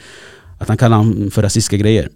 Att 0.58 0.68
han 0.68 0.76
kallar 0.76 0.96
honom 0.96 1.30
för 1.30 1.42
rasistiska 1.42 1.76
grejer. 1.76 2.08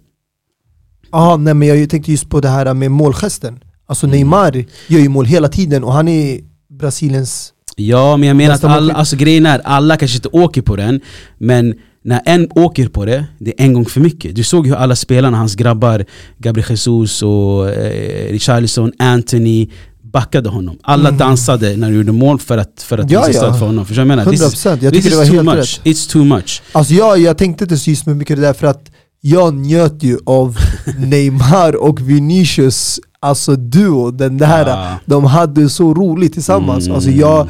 Ja, 1.11 1.37
nej 1.37 1.53
men 1.53 1.67
jag 1.67 1.89
tänkte 1.89 2.11
just 2.11 2.29
på 2.29 2.39
det 2.41 2.49
här 2.49 2.73
med 2.73 2.91
målgesten. 2.91 3.59
Alltså 3.85 4.05
Mm. 4.05 4.15
Neymar 4.17 4.65
gör 4.87 4.99
ju 4.99 5.09
mål 5.09 5.25
hela 5.25 5.47
tiden 5.47 5.83
och 5.83 5.93
han 5.93 6.07
är 6.07 6.39
Brasiliens... 6.79 7.49
Ja 7.75 8.17
men 8.17 8.27
jag 8.27 8.37
menar 8.37 8.55
att 8.55 8.63
alla, 8.63 8.93
alltså 8.93 9.15
grejen 9.15 9.45
är, 9.45 9.59
alla 9.63 9.97
kanske 9.97 10.17
inte 10.17 10.29
åker 10.31 10.61
på 10.61 10.75
den, 10.75 11.01
men 11.37 11.73
när 12.03 12.21
en 12.25 12.47
åker 12.55 12.87
på 12.87 13.05
det, 13.05 13.25
det 13.39 13.61
är 13.61 13.65
en 13.65 13.73
gång 13.73 13.85
för 13.85 13.99
mycket. 14.01 14.35
Du 14.35 14.43
såg 14.43 14.67
hur 14.67 14.75
alla 14.75 14.95
spelarna, 14.95 15.37
hans 15.37 15.55
grabbar, 15.55 16.05
Gabriel 16.37 16.69
Jesus 16.69 17.21
och 17.23 17.69
eh, 17.69 18.31
Richarlison, 18.31 18.91
Anthony, 18.99 19.69
backade 20.01 20.49
honom. 20.49 20.77
Alla 20.83 21.11
dansade 21.11 21.77
när 21.77 21.91
de 21.91 21.97
gjorde 21.97 22.11
mål 22.11 22.39
för 22.39 22.57
att, 22.57 22.83
för 22.87 22.97
att 22.97 23.11
Ja, 23.11 23.25
visa 23.27 23.45
ja. 23.45 23.53
för 23.53 23.65
honom. 23.65 23.85
Förstår 23.85 24.01
du 24.03 24.07
vad 24.09 24.17
jag 24.19 24.25
menar? 24.25 24.31
This 24.37 24.53
is- 24.53 24.65
100%, 24.65 24.77
jag 24.81 24.93
tycker 24.93 25.09
det 25.09 25.15
var 25.15 25.25
too 25.25 25.33
helt 25.35 25.45
much. 25.45 25.79
rätt. 25.83 25.95
It's 25.95 26.11
too 26.11 26.23
much. 26.23 26.61
Alltså 26.71 26.93
jag, 26.93 27.19
jag 27.19 27.37
tänkte 27.37 27.63
inte 27.63 27.89
just 27.89 28.03
så 28.03 28.09
mycket 28.09 28.35
det 28.35 28.41
där 28.41 28.53
för 28.53 28.67
att 28.67 28.91
jag 29.21 29.53
njöt 29.53 30.03
ju 30.03 30.17
av 30.25 30.57
Neymar 30.97 31.75
och 31.75 32.09
Vinicius 32.09 32.99
alltså 33.19 33.55
duo, 33.55 34.11
den 34.11 34.37
där, 34.37 34.65
Ah. 34.69 34.99
de 35.05 35.23
hade 35.25 35.69
så 35.69 35.93
roligt 35.93 36.33
tillsammans. 36.33 36.85
Mm. 36.85 36.95
Alltså 36.95 37.09
jag, 37.09 37.49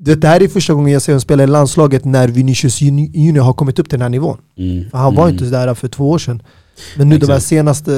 det, 0.00 0.14
det 0.14 0.28
här 0.28 0.42
är 0.42 0.48
första 0.48 0.74
gången 0.74 0.92
jag 0.92 1.02
ser 1.02 1.12
dem 1.12 1.20
spela 1.20 1.42
i 1.44 1.46
landslaget 1.46 2.04
när 2.04 2.28
Vinicius 2.28 2.80
Juni- 2.82 3.10
Junior 3.14 3.42
har 3.44 3.52
kommit 3.52 3.78
upp 3.78 3.88
till 3.88 3.98
den 3.98 4.02
här 4.02 4.08
nivån. 4.08 4.38
Mm. 4.58 4.90
För 4.90 4.98
han 4.98 5.14
var 5.14 5.22
Mm. 5.28 5.34
inte 5.34 5.44
där 5.50 5.74
för 5.74 5.88
två 5.88 6.10
år 6.10 6.18
sedan. 6.18 6.42
Men 6.96 7.08
nu 7.08 7.18
de 7.18 7.26
här 7.26 7.34
Exakt. 7.34 7.48
senaste 7.48 7.92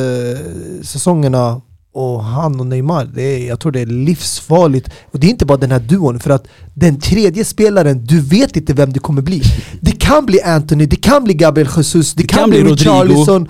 säsongerna 0.83 1.61
och 1.93 2.25
han 2.25 2.61
och 2.61 2.67
Neymar, 2.67 3.05
det 3.15 3.23
är, 3.23 3.49
jag 3.49 3.61
tror 3.61 3.73
det 3.73 3.81
är 3.81 3.87
livsfarligt. 3.87 4.91
Och 5.13 5.21
det 5.21 5.27
är 5.27 5.31
inte 5.31 5.47
bara 5.47 5.59
den 5.59 5.71
här 5.71 5.81
duon, 5.81 6.21
för 6.21 6.31
att 6.31 6.47
den 6.75 7.01
tredje 7.01 7.45
spelaren, 7.45 8.05
du 8.05 8.21
vet 8.21 8.57
inte 8.57 8.73
vem 8.73 8.93
det 8.93 8.99
kommer 8.99 9.23
bli. 9.23 9.43
Det 9.81 9.91
kan 10.01 10.27
bli 10.27 10.43
Anthony, 10.43 10.87
det 10.87 10.97
kan 10.97 11.25
bli 11.25 11.35
Gabriel 11.35 11.69
Jesus, 11.77 12.15
det, 12.15 12.23
kan, 12.23 12.39
kan 12.39 12.51
bli. 12.51 12.63
Richarlison. 12.65 13.49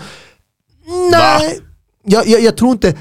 Nej, 1.13 1.59
jag, 2.05 2.27
jag, 2.27 2.43
jag 2.43 2.57
tror 2.57 2.73
inte... 2.73 2.95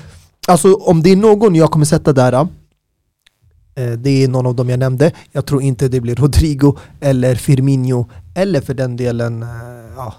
Alltså 0.47 0.73
om 0.73 1.03
det 1.03 1.11
är 1.11 1.15
någon 1.15 1.55
jag 1.55 1.71
kommer 1.71 1.85
sätta 1.85 2.13
där, 2.13 2.33
eh, 2.33 2.47
det 3.97 4.23
är 4.23 4.28
någon 4.28 4.45
av 4.45 4.55
dem 4.55 4.69
jag 4.69 4.80
nämnde. 4.80 5.11
Jag 5.32 5.45
tror 5.45 5.61
inte 5.61 5.88
det 5.88 6.01
blir 6.01 6.15
Rodrigo 6.15 6.78
eller 7.01 7.36
Firmino, 7.36 8.09
eller 8.36 8.61
för 8.61 8.73
den 8.73 8.97
delen 8.97 9.43
eh, 9.43 9.49
ja, 9.95 10.13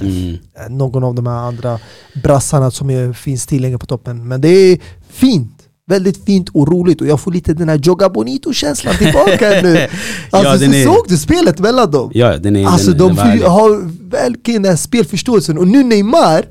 Mm. 0.00 0.34
eh, 0.58 0.68
någon 0.70 1.04
av 1.04 1.14
de 1.14 1.26
här 1.26 1.34
andra 1.38 1.78
brassarna 2.22 2.70
som 2.70 2.90
är, 2.90 3.12
finns 3.12 3.46
tillgängliga 3.46 3.78
på 3.78 3.86
toppen. 3.86 4.28
Men 4.28 4.40
det 4.40 4.48
är 4.48 4.78
fint. 5.08 5.52
Väldigt 5.86 6.24
fint 6.24 6.48
och 6.48 6.68
roligt 6.72 7.00
och 7.00 7.06
jag 7.06 7.20
får 7.20 7.32
lite 7.32 7.54
den 7.54 7.68
här 7.68 7.76
Joga 7.82 8.08
Bonito-känslan 8.08 8.94
tillbaka 8.96 9.50
nu. 9.62 9.88
Alltså 10.30 10.58
den 10.58 10.72
så 10.72 10.78
är- 10.78 10.84
såg 10.84 11.04
du 11.08 11.16
spelet 11.18 11.58
mellan 11.58 11.90
dem? 11.90 12.10
Ja, 12.14 12.36
den 12.36 12.56
är, 12.56 12.66
Alltså 12.66 12.90
den, 12.90 12.98
de 12.98 13.06
den 13.16 13.16
var 13.40 13.48
har 13.48 13.90
verkligen 14.10 14.62
den 14.62 14.70
här 14.70 14.76
spelförståelsen 14.76 15.58
och 15.58 15.68
nu 15.68 15.82
Neymar, 15.84 16.44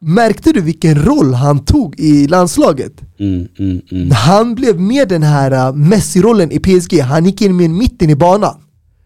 märkte 0.00 0.52
du 0.52 0.60
vilken 0.60 1.04
roll 1.04 1.34
han 1.34 1.64
tog 1.64 2.00
i 2.00 2.26
landslaget? 2.26 2.92
Mm, 3.20 3.48
mm, 3.58 3.80
mm, 3.90 4.10
Han 4.10 4.54
blev 4.54 4.80
med 4.80 5.08
den 5.08 5.22
här 5.22 5.68
uh, 5.68 5.76
Messi-rollen 5.76 6.52
i 6.52 6.58
PSG, 6.58 7.00
han 7.00 7.24
gick 7.24 7.42
in 7.42 7.56
med 7.56 7.70
mitten 7.70 8.10
i 8.10 8.16
banan 8.16 8.54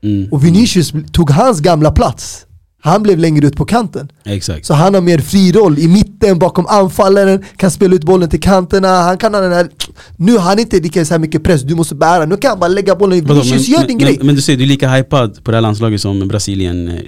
mm. 0.03 0.29
och 0.33 0.45
Vinicius 0.45 0.93
tog 1.13 1.31
hans 1.31 1.61
gamla 1.61 1.91
plats. 1.91 2.47
Han 2.85 3.03
blev 3.03 3.19
längre 3.19 3.47
ut 3.47 3.57
på 3.57 3.65
kanten. 3.65 4.09
Exakt. 4.25 4.67
Så 4.67 4.75
han 4.75 4.95
har 4.95 5.01
mer 5.01 5.19
fri 5.19 5.53
roll 5.53 5.79
i 5.79 5.89
mitten, 5.89 6.39
bakom 6.39 6.67
anfallaren, 6.67 7.45
kan 7.57 7.71
spela 7.71 7.95
ut 7.95 8.05
bollen 8.05 8.29
till 8.29 8.41
kanterna, 8.41 8.89
han 8.89 9.19
kan 9.19 9.35
ha 9.35 9.41
den 9.41 9.53
här 9.53 9.69
Nu 10.17 10.33
har 10.33 10.41
han 10.41 10.59
inte 10.59 10.81
lika 10.81 11.05
så 11.05 11.19
mycket 11.19 11.45
press, 11.45 11.63
du 11.63 11.75
måste 11.75 11.95
bära, 11.95 12.25
nu 12.25 12.37
kan 12.37 12.49
han 12.49 12.61
bara 12.61 12.69
lägga 12.69 12.97
bollen, 12.97 13.25
Vadå, 13.25 13.41
Vinicius 13.41 13.69
gör 13.69 13.79
din 13.79 13.87
men, 13.87 13.99
grej! 13.99 14.17
men, 14.19 14.27
men 14.27 14.35
du 14.35 14.43
säger, 14.43 14.57
du 14.57 14.65
är 14.65 14.69
lika 14.69 14.89
hypad 14.89 15.45
på 15.45 15.51
det 15.51 15.57
här 15.57 15.63
landslaget 15.63 16.01
som 16.01 16.29
Brasilien 16.29 16.89
eh, 16.89 17.07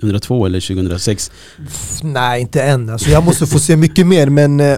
2002 0.00 0.46
eller 0.46 0.60
2006? 0.60 1.30
Pff, 1.56 2.02
Nej 2.02 2.40
inte 2.40 2.62
än, 2.62 2.88
alltså, 2.88 3.10
jag 3.10 3.24
måste 3.24 3.46
få 3.46 3.58
se 3.58 3.76
mycket 3.76 4.06
mer 4.06 4.28
men 4.28 4.60
eh, 4.60 4.76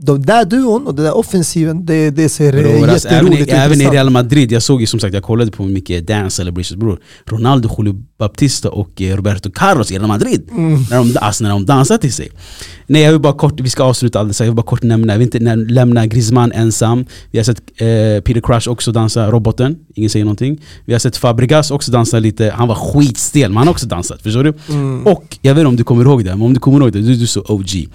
de 0.00 0.26
där 0.26 0.44
duon 0.44 0.86
och 0.86 0.94
den 0.94 1.04
där 1.04 1.16
offensiven, 1.16 1.86
det, 1.86 2.10
det 2.10 2.28
ser 2.28 2.52
Bror, 2.52 2.88
alltså, 2.88 3.08
även, 3.08 3.32
i, 3.32 3.36
jätteroligt 3.36 3.52
och 3.52 3.58
även 3.58 3.80
i. 3.80 3.86
Real 3.86 4.10
Madrid, 4.10 4.52
jag 4.52 4.62
såg 4.62 4.80
ju 4.80 4.86
som 4.86 5.00
sagt, 5.00 5.14
jag 5.14 5.22
kollade 5.22 5.50
på 5.50 5.62
mycket 5.62 6.06
dance 6.06 6.36
celebrations. 6.36 6.80
Bror 6.80 7.00
Ronaldo, 7.24 7.68
Julio 7.78 7.94
Baptista 8.18 8.70
och 8.70 9.02
eh, 9.02 9.16
Roberto 9.16 9.50
Carlos 9.50 9.90
i 9.90 9.98
Real 9.98 10.08
Madrid. 10.08 10.48
Mm. 10.50 10.84
när, 10.90 10.96
de, 10.96 11.16
alltså, 11.20 11.44
när 11.44 11.50
de 11.50 11.66
dansar 11.66 11.98
till 11.98 12.12
sig. 12.12 12.30
Nej 12.86 13.02
jag 13.02 13.12
vill 13.12 13.20
bara 13.20 13.32
kort, 13.32 13.60
vi 13.60 13.70
ska 13.70 13.82
avsluta 13.82 14.20
alldeles, 14.20 14.40
jag 14.40 14.46
vill 14.46 14.54
bara 14.54 14.62
kort 14.66 14.82
nämna, 14.82 15.12
jag 15.12 15.18
vill 15.18 15.26
inte 15.34 15.56
lämna 15.56 16.06
Griezmann 16.06 16.52
ensam. 16.52 17.06
Vi 17.30 17.38
har 17.38 17.44
sett 17.44 17.58
eh, 17.58 18.22
Peter 18.24 18.40
Crush 18.40 18.68
också 18.68 18.92
dansa 18.92 19.30
roboten, 19.30 19.76
ingen 19.94 20.10
säger 20.10 20.24
någonting. 20.24 20.60
Vi 20.84 20.92
har 20.92 21.00
sett 21.00 21.16
Fabregas 21.16 21.70
också 21.70 21.92
dansa 21.92 22.18
lite, 22.18 22.50
han 22.56 22.68
var 22.68 22.74
skitstel 22.74 23.50
men 23.50 23.56
han 23.56 23.66
har 23.66 23.74
också 23.74 23.86
dansat, 23.86 24.22
förstår 24.22 24.44
du? 24.44 24.52
Mm. 24.68 25.06
Och 25.06 25.38
jag 25.42 25.54
vet 25.54 25.60
inte 25.60 25.68
om 25.68 25.76
du 25.76 25.84
kommer 25.84 26.04
ihåg 26.04 26.24
det, 26.24 26.30
men 26.30 26.42
om 26.42 26.54
du 26.54 26.60
kommer 26.60 26.80
ihåg 26.80 26.92
det, 26.92 27.00
du, 27.00 27.14
du 27.14 27.22
är 27.22 27.26
så 27.26 27.44
OG 27.48 27.88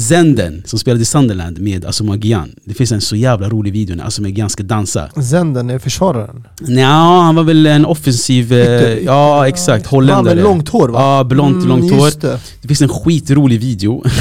Zenden 0.00 0.62
som 0.66 0.78
spelade 0.78 1.02
i 1.02 1.04
Sunderland 1.04 1.58
med 1.58 1.84
Asuma 1.84 2.16
Gyan 2.16 2.50
Det 2.64 2.74
finns 2.74 2.92
en 2.92 3.00
så 3.00 3.16
jävla 3.16 3.48
rolig 3.48 3.72
video 3.72 3.96
när 3.96 4.04
Asuma 4.04 4.28
Gyan 4.28 4.50
ska 4.50 4.62
dansa. 4.62 5.08
Zenden 5.30 5.70
är 5.70 5.78
försvararen. 5.78 6.44
Nja, 6.60 6.86
han 7.22 7.34
var 7.34 7.42
väl 7.42 7.66
en 7.66 7.86
offensiv, 7.86 8.52
eh, 8.52 8.58
Ytter- 8.58 9.02
ja 9.04 9.48
exakt, 9.48 9.86
holländare. 9.86 10.16
Han 10.28 10.36
med 10.36 10.44
långt 10.44 10.68
hår 10.68 10.88
va? 10.88 11.00
Ja, 11.18 11.24
blont 11.24 11.56
Mm, 11.56 11.68
långt 11.68 11.92
hår. 11.92 12.20
det. 12.20 12.40
Det 12.62 12.68
finns 12.68 12.82
en 12.82 12.88
skitrolig 12.88 13.60
video. 13.60 14.04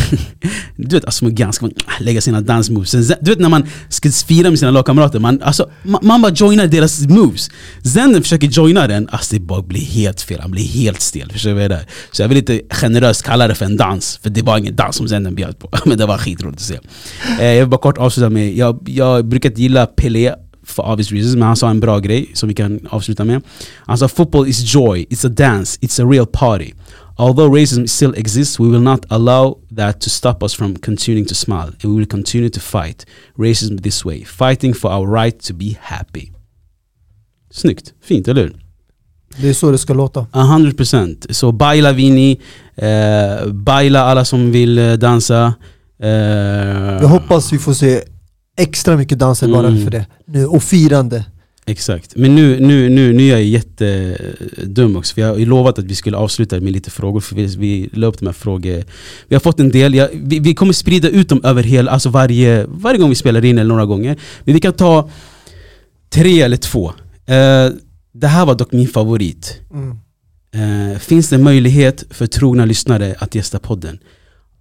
Du 0.78 0.96
vet 0.96 1.06
Asuma 1.06 1.32
Gyan 1.32 1.54
ska 1.54 1.70
lägga 2.00 2.22
sina 2.22 2.42
dance 2.42 2.72
moves 2.72 2.90
Sen, 2.92 3.04
Du 3.22 3.32
vet 3.32 3.40
när 3.40 3.50
man 3.50 3.64
ska 3.90 4.12
fira 4.12 4.50
med 4.50 4.60
sina 4.60 4.72
lagkamrater, 4.72 5.20
man, 5.20 5.42
alltså, 5.42 5.70
man, 6.02 6.22
bara 6.22 6.32
joinar 6.36 6.68
deras 6.68 7.00
moves. 7.08 7.50
Zenden 7.94 8.22
försöker 8.22 8.48
joina 8.48 8.88
den, 8.88 9.10
alltså 9.12 9.36
det 9.36 9.40
bara 9.42 9.62
blir 9.62 9.82
helt 9.82 10.22
fel, 10.22 10.40
han 10.42 10.52
blir 10.52 10.64
helt 10.64 11.02
stel. 11.02 11.32
Förstår 11.32 11.50
du 11.50 11.54
vad 11.54 11.64
jag 11.64 11.72
är? 11.72 11.86
Så 12.12 12.22
jag 12.22 12.28
vill 12.30 12.38
inte 12.38 12.62
generöst 12.70 13.24
kalla 13.24 13.48
det 13.48 13.56
för 13.56 13.66
en 13.66 13.78
dans, 13.78 14.20
för 14.24 14.30
det 14.30 14.42
var 14.42 14.58
ingen 14.58 14.76
dans 14.76 14.96
som 14.96 15.08
Zenden 15.10 15.36
bjöd 15.36 15.60
på 15.60 15.64
Men 15.86 15.97
det 15.97 16.05
var 16.05 16.18
skitroligt 16.18 16.57
att 16.57 16.61
se 16.61 16.80
eh, 17.39 17.45
Jag 17.45 17.59
vill 17.59 17.70
bara 17.70 17.82
kort 17.82 17.97
avsluta 17.97 18.30
med, 18.30 18.55
jag, 18.55 18.80
jag 18.86 19.26
brukar 19.26 19.49
inte 19.49 19.61
gilla 19.61 19.86
Pelé 19.86 20.36
for 20.66 20.91
obvious 20.91 21.11
reasons, 21.11 21.36
men 21.36 21.47
han 21.47 21.55
sa 21.55 21.70
en 21.70 21.80
bra 21.80 21.99
grej 21.99 22.32
som 22.34 22.49
vi 22.49 22.55
kan 22.55 22.88
avsluta 22.89 23.24
med. 23.24 23.41
Han 23.86 23.97
sa 23.97 24.07
football 24.07 24.47
is 24.47 24.76
joy, 24.76 25.05
it's 25.09 25.26
a 25.26 25.30
dance, 25.30 25.80
it's 25.82 26.03
a 26.03 26.05
real 26.05 26.26
party. 26.26 26.74
Although 27.18 27.49
racism 27.49 27.88
still 27.88 28.13
exists, 28.16 28.59
we 28.59 28.68
will 28.68 28.82
not 28.82 29.05
allow 29.09 29.57
that 29.76 30.01
to 30.01 30.09
stop 30.09 30.43
us 30.43 30.53
from 30.53 30.76
continuing 30.76 31.26
to 31.26 31.36
smile. 31.36 31.72
And 31.84 31.93
we 31.93 31.95
will 31.95 32.07
continue 32.07 32.49
to 32.49 32.59
fight 32.59 33.05
racism 33.38 33.82
this 33.82 34.05
way, 34.05 34.24
fighting 34.24 34.74
for 34.74 34.91
our 34.91 35.07
right 35.07 35.39
to 35.47 35.53
be 35.53 35.78
happy. 35.82 36.32
Snyggt, 37.51 37.93
fint, 38.01 38.28
eller 38.28 38.41
hur? 38.41 38.55
Det 39.38 39.49
är 39.49 39.53
så 39.53 39.72
det 39.72 39.78
ska 39.78 39.93
låta. 39.93 40.28
A 40.32 40.43
hundred 40.43 40.78
percent. 40.78 41.26
Så 41.30 41.51
baila 41.51 41.91
Vini, 41.91 42.41
eh, 42.76 43.48
baila 43.52 44.02
alla 44.02 44.26
som 44.26 44.52
vill 44.52 44.78
eh, 44.78 44.94
dansa. 44.94 45.54
Eh, 46.00 46.10
Jag 47.02 47.08
hoppas 47.08 47.54
vi 47.54 47.58
får 47.58 47.74
se 47.74 48.02
extra 48.58 48.98
mycket 48.98 49.20
danser 49.20 49.48
bara 49.48 49.68
Mm. 49.68 49.84
för 49.84 49.92
det. 49.92 50.06
Nu, 50.28 50.46
och 50.46 50.64
firande. 50.64 51.26
Exakt. 51.68 52.16
Men 52.16 52.36
nu, 52.36 52.60
nu, 52.60 52.90
nu, 52.90 53.14
nu 53.14 53.24
är 53.28 53.32
jag 53.32 53.44
jättedum 53.44 54.96
också, 54.96 55.14
för 55.14 55.22
jag 55.22 55.28
har 55.30 55.38
lovat 55.38 55.80
att 55.80 55.86
vi 55.86 55.96
skulle 55.96 56.18
avsluta 56.18 56.60
med 56.60 56.74
lite 56.74 56.90
frågor, 56.92 57.20
för 57.20 57.36
vi, 57.36 57.46
vi 57.46 57.90
la 57.94 58.08
upp 58.08 58.20
de 58.20 58.26
här. 58.26 58.84
Vi 59.28 59.36
har 59.36 59.40
fått 59.40 59.60
en 59.60 59.70
del, 59.72 59.94
jag, 59.94 60.10
vi, 60.14 60.40
vi 60.40 60.56
kommer 60.56 60.74
sprida 60.74 61.10
ut 61.10 61.30
dem 61.30 61.42
över 61.44 61.64
hela, 61.64 61.92
alltså 61.92 62.10
varje, 62.10 62.66
varje 62.68 62.98
gång 63.00 63.10
vi 63.10 63.16
spelar 63.16 63.46
in 63.46 63.58
eller 63.58 63.68
några 63.68 63.86
gånger. 63.86 64.18
Men 64.44 64.54
vi 64.54 64.60
kan 64.62 64.74
ta 64.74 65.10
tre 66.10 66.42
eller 66.42 66.58
två. 66.58 66.88
Eh, 67.26 67.70
det 68.14 68.28
här 68.28 68.46
var 68.46 68.56
dock 68.56 68.72
min 68.72 68.88
favorit. 68.88 69.60
Mm. 69.74 69.98
Eh, 70.56 70.99
finns 70.99 71.30
det 71.30 71.38
möjlighet 71.38 72.03
för 72.10 72.28
trogna 72.28 72.66
lyssnare 72.66 73.16
att 73.20 73.36
gästa 73.36 73.60
podden? 73.60 73.99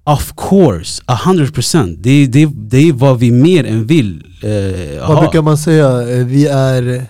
Of 0.06 0.32
course, 0.36 1.02
100% 1.06 1.96
det, 2.00 2.26
det, 2.26 2.48
det 2.54 2.88
är 2.88 2.92
vad 2.92 3.18
vi 3.18 3.30
mer 3.30 3.64
än 3.64 3.86
vill 3.86 4.24
eh, 4.42 5.00
Vad 5.00 5.16
ha. 5.16 5.20
brukar 5.20 5.42
man 5.42 5.58
säga? 5.58 6.02
Eh, 6.18 6.26
Vi 6.26 6.46
är 6.46 7.06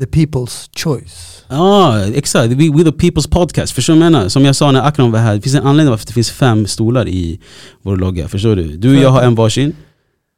the 0.00 0.04
people's 0.06 0.68
choice. 0.84 1.44
Ja, 1.48 2.04
exakt. 2.06 2.52
We, 2.52 2.54
we 2.70 2.84
the 2.84 2.90
people's 3.06 3.30
podcast. 3.30 3.72
Förstår 3.72 3.94
du 3.94 3.98
vad 4.00 4.06
jag 4.06 4.12
menar? 4.12 4.28
Som 4.28 4.44
jag 4.44 4.56
sa 4.56 4.70
när 4.72 4.82
Akram 4.86 5.10
var 5.12 5.18
här, 5.18 5.34
det 5.34 5.40
finns 5.40 5.54
en 5.54 5.62
anledning 5.66 5.90
varför 5.90 6.06
det 6.06 6.12
finns 6.12 6.30
fem 6.30 6.66
stolar 6.66 7.08
i 7.08 7.40
vår 7.82 7.96
logga. 7.96 8.28
Förstår 8.28 8.56
du? 8.56 8.76
Du 8.76 8.96
och 8.96 9.02
jag 9.02 9.10
har 9.10 9.22
en 9.22 9.34
varsin, 9.34 9.72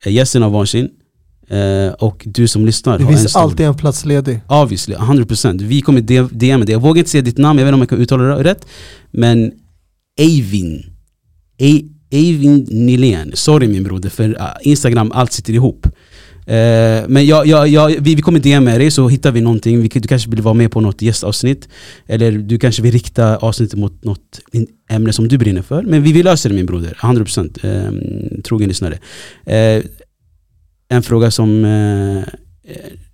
eh, 0.04 0.12
gästen 0.12 0.42
har 0.42 0.50
varsin, 0.50 0.88
eh, 1.49 1.92
och 1.92 2.22
du 2.26 2.49
som 2.49 2.66
lyssnar 2.66 2.99
Det 2.99 3.05
har 3.05 3.12
en 3.12 3.18
finns 3.18 3.30
stol. 3.30 3.42
alltid 3.42 3.66
en 3.66 3.74
plats 3.74 4.05
ledig. 4.05 4.40
Obviously, 4.49 4.94
100% 4.96 5.62
Vi 5.62 5.80
kommer 5.80 6.01
DM 6.32 6.64
det. 6.66 6.72
Jag 6.72 6.80
vågar 6.80 6.99
inte 6.99 7.11
säga 7.11 7.22
ditt 7.22 7.38
namn, 7.38 7.59
jag 7.59 7.66
vet 7.66 7.70
inte 7.70 7.74
om 7.74 7.80
jag 7.80 7.88
kan 7.88 7.99
uttala 7.99 8.24
det 8.24 8.44
rätt. 8.44 8.66
Men 9.11 9.53
Eivin. 10.20 10.84
Eivin 12.11 12.66
Nylén. 12.70 13.30
Sorry 13.34 13.68
min 13.68 13.84
broder, 13.84 14.09
för 14.09 14.28
uh, 14.28 14.46
Instagram, 14.62 15.12
allt 15.12 15.32
sitter 15.32 15.53
ihop. 15.53 15.86
Eh, 16.49 17.09
men 17.09 17.26
jag, 17.26 17.46
jag, 17.46 17.68
jag, 17.68 17.88
vi, 17.88 18.14
vi 18.14 18.22
kommer 18.22 18.40
DM 18.40 18.64
med 18.64 18.80
dig 18.80 18.90
så 18.90 19.09
hittar 19.09 19.32
vi 19.32 19.40
någonting. 19.40 19.82
Vi, 19.82 19.88
du 19.88 20.09
kanske 20.09 20.30
vill 20.30 20.42
vara 20.42 20.55
med 20.55 20.70
på 20.70 20.80
något 20.80 21.03
gästavsnitt. 21.03 21.68
Eller 22.07 22.32
du 22.32 22.59
kanske 22.59 22.82
vill 22.82 22.92
rikta 22.92 23.36
avsnittet 23.36 23.78
mot 23.78 24.05
något 24.05 24.40
ämne 24.90 25.12
som 25.12 25.28
du 25.28 25.38
brinner 25.38 25.62
för. 25.62 25.82
Men 25.82 26.03
vi, 26.03 26.12
vi 26.12 26.22
löser 26.22 26.49
det 26.49 26.55
min 26.55 26.66
broder, 26.66 26.99
100% 27.01 27.64
eh, 27.64 28.42
trogen 28.42 28.68
lyssnare. 28.68 28.99
Eh, 29.46 29.84
en 30.89 31.03
fråga 31.03 31.30
som 31.30 31.64
eh, 31.64 32.22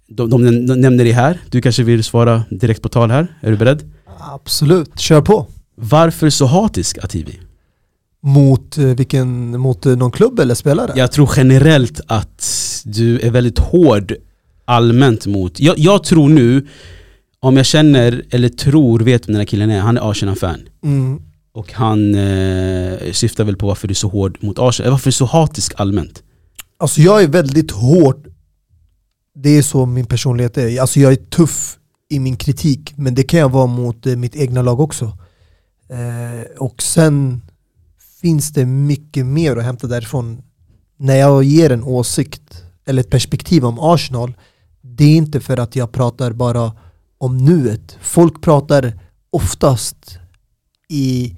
de, 0.09 0.31
de, 0.31 0.67
de 0.67 0.81
nämner 0.81 1.05
det 1.05 1.13
här. 1.13 1.41
Du 1.51 1.63
kanske 1.63 1.83
vill 1.83 2.05
svara 2.05 2.45
direkt 2.51 2.83
på 2.83 2.89
tal 2.89 3.11
här. 3.11 3.27
Är 3.41 3.51
du 3.51 3.57
beredd? 3.57 3.93
Absolut, 4.19 4.99
kör 4.99 5.21
på. 5.21 5.47
Varför 5.75 6.31
så 6.31 6.47
hatisk 6.47 6.99
Ativi? 6.99 7.41
Mot, 8.23 8.79
eh, 8.79 8.85
vilken, 8.85 9.61
mot 9.61 9.87
eh, 9.87 9.97
någon 9.97 10.11
klubb 10.11 10.41
eller 10.41 10.55
spelare? 10.55 10.93
Jag 10.97 11.13
tror 11.13 11.31
generellt 11.37 12.01
att 12.07 12.83
du 12.85 13.21
är 13.21 13.31
väldigt 13.31 13.59
hård 13.59 14.15
allmänt 14.65 15.27
mot... 15.27 15.61
Jag, 15.61 15.79
jag 15.79 16.05
tror 16.05 16.29
nu, 16.29 16.67
om 17.41 17.57
jag 17.57 17.67
känner 17.67 18.23
eller 18.31 18.49
tror, 18.49 19.01
vet 19.01 19.29
vem 19.29 19.33
den 19.33 19.41
här 19.41 19.47
killen 19.47 19.71
är, 19.71 19.81
han 19.81 19.97
är 19.97 20.11
Arsenal-fan. 20.11 20.61
Mm. 20.85 21.21
Och 21.53 21.73
han 21.73 22.15
eh, 22.15 23.13
syftar 23.13 23.45
väl 23.45 23.57
på 23.57 23.67
varför 23.67 23.89
du 23.89 23.93
är 23.93 23.97
så 23.97 24.09
hård 24.09 24.39
mot 24.41 24.59
Arsenal, 24.59 24.91
varför 24.91 25.05
du 25.05 25.11
är 25.11 25.13
så 25.13 25.25
hatisk 25.25 25.73
allmänt. 25.77 26.24
Alltså 26.85 27.01
jag 27.01 27.23
är 27.23 27.29
väldigt 27.29 27.71
hård. 27.71 28.29
Det 29.35 29.51
är 29.51 29.63
så 29.63 29.87
min 29.87 30.07
personlighet 30.07 30.59
är. 30.59 30.81
Alltså 30.81 31.01
jag 31.01 31.13
är 31.13 31.17
tuff 31.17 31.79
i 32.09 32.19
min 32.19 32.37
kritik, 32.37 32.93
men 32.97 33.15
det 33.15 33.23
kan 33.23 33.41
jag 33.41 33.49
vara 33.49 33.67
mot 33.67 34.07
eh, 34.07 34.17
mitt 34.17 34.37
egna 34.37 34.63
lag 34.63 34.81
också. 34.81 35.05
Eh, 35.89 36.59
och 36.59 36.83
sen 36.83 37.43
finns 38.21 38.53
det 38.53 38.67
mycket 38.67 39.27
mer 39.27 39.57
att 39.57 39.65
hämta 39.65 39.87
därifrån. 39.87 40.43
När 40.97 41.15
jag 41.15 41.45
ger 41.45 41.73
en 41.73 41.85
åsikt 41.85 42.63
eller 42.87 43.01
ett 43.01 43.11
perspektiv 43.11 43.65
om 43.65 43.79
Arsenal, 43.79 44.35
det 44.81 45.05
är 45.05 45.17
inte 45.17 45.41
för 45.41 45.57
att 45.57 45.77
jag 45.77 45.93
pratar 45.93 46.33
bara 46.33 46.73
om 47.19 47.39
nuet. 47.39 47.99
Folk 48.01 48.43
pratar 48.43 49.01
oftast 49.31 50.19
i 50.89 51.37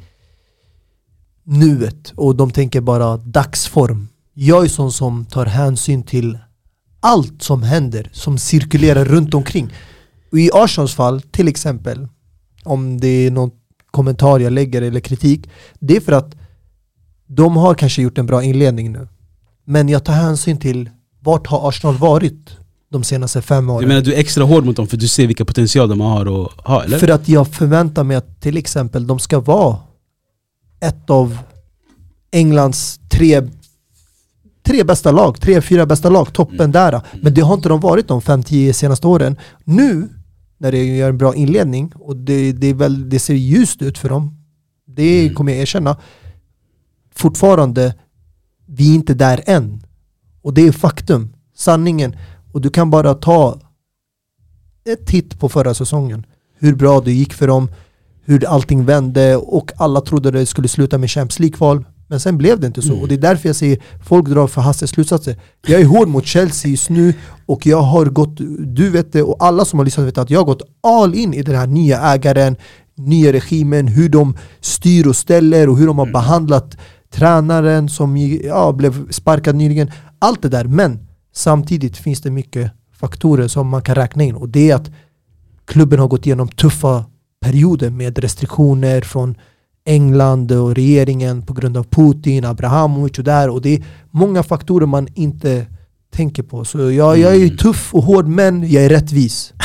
nuet 1.44 2.12
och 2.16 2.36
de 2.36 2.50
tänker 2.50 2.80
bara 2.80 3.16
dagsform. 3.16 4.08
Jag 4.38 4.64
är 4.64 4.68
sån 4.68 4.92
som 4.92 5.24
tar 5.24 5.46
hänsyn 5.46 6.02
till 6.02 6.38
allt 7.00 7.42
som 7.42 7.62
händer, 7.62 8.10
som 8.12 8.38
cirkulerar 8.38 9.04
runt 9.04 9.34
omkring. 9.34 9.72
Och 10.32 10.38
I 10.38 10.50
Arsenals 10.52 10.94
fall, 10.94 11.20
till 11.22 11.48
exempel, 11.48 12.08
om 12.64 13.00
det 13.00 13.08
är 13.08 13.30
någon 13.30 13.50
kommentar 13.90 14.38
jag 14.40 14.52
lägger 14.52 14.82
eller 14.82 15.00
kritik, 15.00 15.48
det 15.78 15.96
är 15.96 16.00
för 16.00 16.12
att 16.12 16.34
de 17.26 17.56
har 17.56 17.74
kanske 17.74 18.02
gjort 18.02 18.18
en 18.18 18.26
bra 18.26 18.42
inledning 18.42 18.92
nu. 18.92 19.08
Men 19.64 19.88
jag 19.88 20.04
tar 20.04 20.12
hänsyn 20.12 20.56
till 20.58 20.90
vart 21.20 21.46
har 21.46 21.68
Arsenal 21.68 21.96
varit 21.96 22.56
de 22.92 23.04
senaste 23.04 23.42
fem 23.42 23.66
Du 23.66 23.72
åren. 23.72 23.88
menar 23.88 24.00
du 24.00 24.14
är 24.14 24.18
extra 24.18 24.44
hård 24.44 24.64
mot 24.64 24.76
dem 24.76 24.86
för 24.86 24.96
du 24.96 25.08
ser 25.08 25.26
vilka 25.26 25.44
potential 25.44 25.88
de 25.88 26.00
har 26.00 26.44
att 26.44 26.66
ha, 26.66 26.84
eller? 26.84 26.98
För 26.98 27.08
att 27.08 27.28
jag 27.28 27.48
förväntar 27.48 28.04
mig 28.04 28.16
att 28.16 28.40
till 28.40 28.56
exempel 28.56 29.06
de 29.06 29.18
ska 29.18 29.40
vara 29.40 29.78
ett 30.80 31.10
av 31.10 31.38
Englands 32.32 33.00
tre, 33.08 33.42
tre 34.66 34.84
bästa 34.84 35.12
lag, 35.12 35.40
tre, 35.40 35.60
fyra 35.60 35.86
bästa 35.86 36.10
lag, 36.10 36.32
toppen 36.32 36.72
där. 36.72 37.00
Men 37.22 37.34
det 37.34 37.40
har 37.40 37.54
inte 37.54 37.68
de 37.68 37.80
varit 37.80 38.08
de 38.08 38.22
fem, 38.22 38.42
tio 38.42 38.72
senaste 38.72 39.06
åren. 39.06 39.36
Nu, 39.64 40.08
när 40.58 40.72
de 40.72 40.96
gör 40.96 41.08
en 41.08 41.18
bra 41.18 41.34
inledning 41.34 41.92
och 41.94 42.16
det, 42.16 42.52
det, 42.52 42.72
väl, 42.72 43.08
det 43.08 43.18
ser 43.18 43.34
ljust 43.34 43.82
ut 43.82 43.98
för 43.98 44.08
dem, 44.08 44.36
det 44.86 45.34
kommer 45.34 45.52
jag 45.52 45.60
erkänna. 45.60 45.96
Fortfarande, 47.14 47.94
vi 48.66 48.90
är 48.90 48.94
inte 48.94 49.14
där 49.14 49.42
än. 49.46 49.82
Och 50.42 50.54
det 50.54 50.66
är 50.66 50.72
faktum, 50.72 51.34
sanningen. 51.56 52.16
Och 52.52 52.60
du 52.60 52.70
kan 52.70 52.90
bara 52.90 53.14
ta 53.14 53.60
ett 54.88 55.06
titt 55.06 55.40
på 55.40 55.48
förra 55.48 55.74
säsongen. 55.74 56.26
Hur 56.58 56.74
bra 56.74 57.00
det 57.00 57.12
gick 57.12 57.34
för 57.34 57.46
dem, 57.46 57.68
hur 58.24 58.46
allting 58.46 58.84
vände 58.84 59.36
och 59.36 59.72
alla 59.76 60.00
trodde 60.00 60.30
det 60.30 60.46
skulle 60.46 60.68
sluta 60.68 60.98
med 60.98 61.10
Champions 61.10 61.38
League-kval. 61.38 61.84
Men 62.08 62.20
sen 62.20 62.38
blev 62.38 62.60
det 62.60 62.66
inte 62.66 62.82
så. 62.82 63.00
Och 63.00 63.08
det 63.08 63.14
är 63.14 63.18
därför 63.18 63.48
jag 63.48 63.56
säger 63.56 63.82
folk 64.04 64.28
drar 64.28 64.46
för 64.46 64.60
hastiga 64.60 64.86
slutsatser. 64.86 65.36
Jag 65.66 65.80
är 65.80 65.84
hård 65.84 66.08
mot 66.08 66.26
Chelsea 66.26 66.70
just 66.70 66.90
nu 66.90 67.14
och 67.46 67.66
jag 67.66 67.82
har 67.82 68.06
gått, 68.06 68.36
du 68.58 68.90
vet 68.90 69.12
det 69.12 69.22
och 69.22 69.36
alla 69.38 69.64
som 69.64 69.78
har 69.78 69.84
lyssnat 69.84 70.06
vet 70.06 70.18
att 70.18 70.30
jag 70.30 70.40
har 70.40 70.44
gått 70.44 70.62
all 70.82 71.14
in 71.14 71.34
i 71.34 71.42
den 71.42 71.54
här 71.54 71.66
nya 71.66 72.00
ägaren, 72.00 72.56
nya 72.94 73.32
regimen, 73.32 73.86
hur 73.88 74.08
de 74.08 74.36
styr 74.60 75.06
och 75.06 75.16
ställer 75.16 75.68
och 75.68 75.76
hur 75.78 75.86
de 75.86 75.98
har 75.98 76.06
behandlat 76.06 76.76
tränaren 77.10 77.88
som 77.88 78.16
ja, 78.16 78.72
blev 78.72 79.10
sparkad 79.10 79.56
nyligen. 79.56 79.90
Allt 80.18 80.42
det 80.42 80.48
där, 80.48 80.64
men 80.64 81.06
samtidigt 81.34 81.96
finns 81.96 82.20
det 82.20 82.30
mycket 82.30 82.70
faktorer 82.92 83.48
som 83.48 83.68
man 83.68 83.82
kan 83.82 83.94
räkna 83.94 84.24
in 84.24 84.34
och 84.34 84.48
det 84.48 84.70
är 84.70 84.74
att 84.74 84.90
klubben 85.64 85.98
har 85.98 86.08
gått 86.08 86.26
igenom 86.26 86.48
tuffa 86.48 87.04
perioder 87.40 87.90
med 87.90 88.18
restriktioner 88.18 89.00
från 89.00 89.36
England 89.86 90.52
och 90.52 90.74
regeringen 90.74 91.42
på 91.42 91.52
grund 91.52 91.76
av 91.76 91.84
Putin, 91.84 92.44
Abrahamovic 92.44 93.18
och 93.18 93.24
där 93.24 93.48
och 93.48 93.62
det 93.62 93.74
är 93.74 93.84
många 94.10 94.42
faktorer 94.42 94.86
man 94.86 95.08
inte 95.14 95.66
tänker 96.14 96.42
på. 96.42 96.64
Så 96.64 96.78
jag, 96.78 97.18
jag 97.18 97.32
är 97.32 97.38
ju 97.38 97.56
tuff 97.56 97.94
och 97.94 98.02
hård 98.02 98.26
men 98.26 98.70
jag 98.70 98.84
är 98.84 98.88
rättvis. 98.88 99.52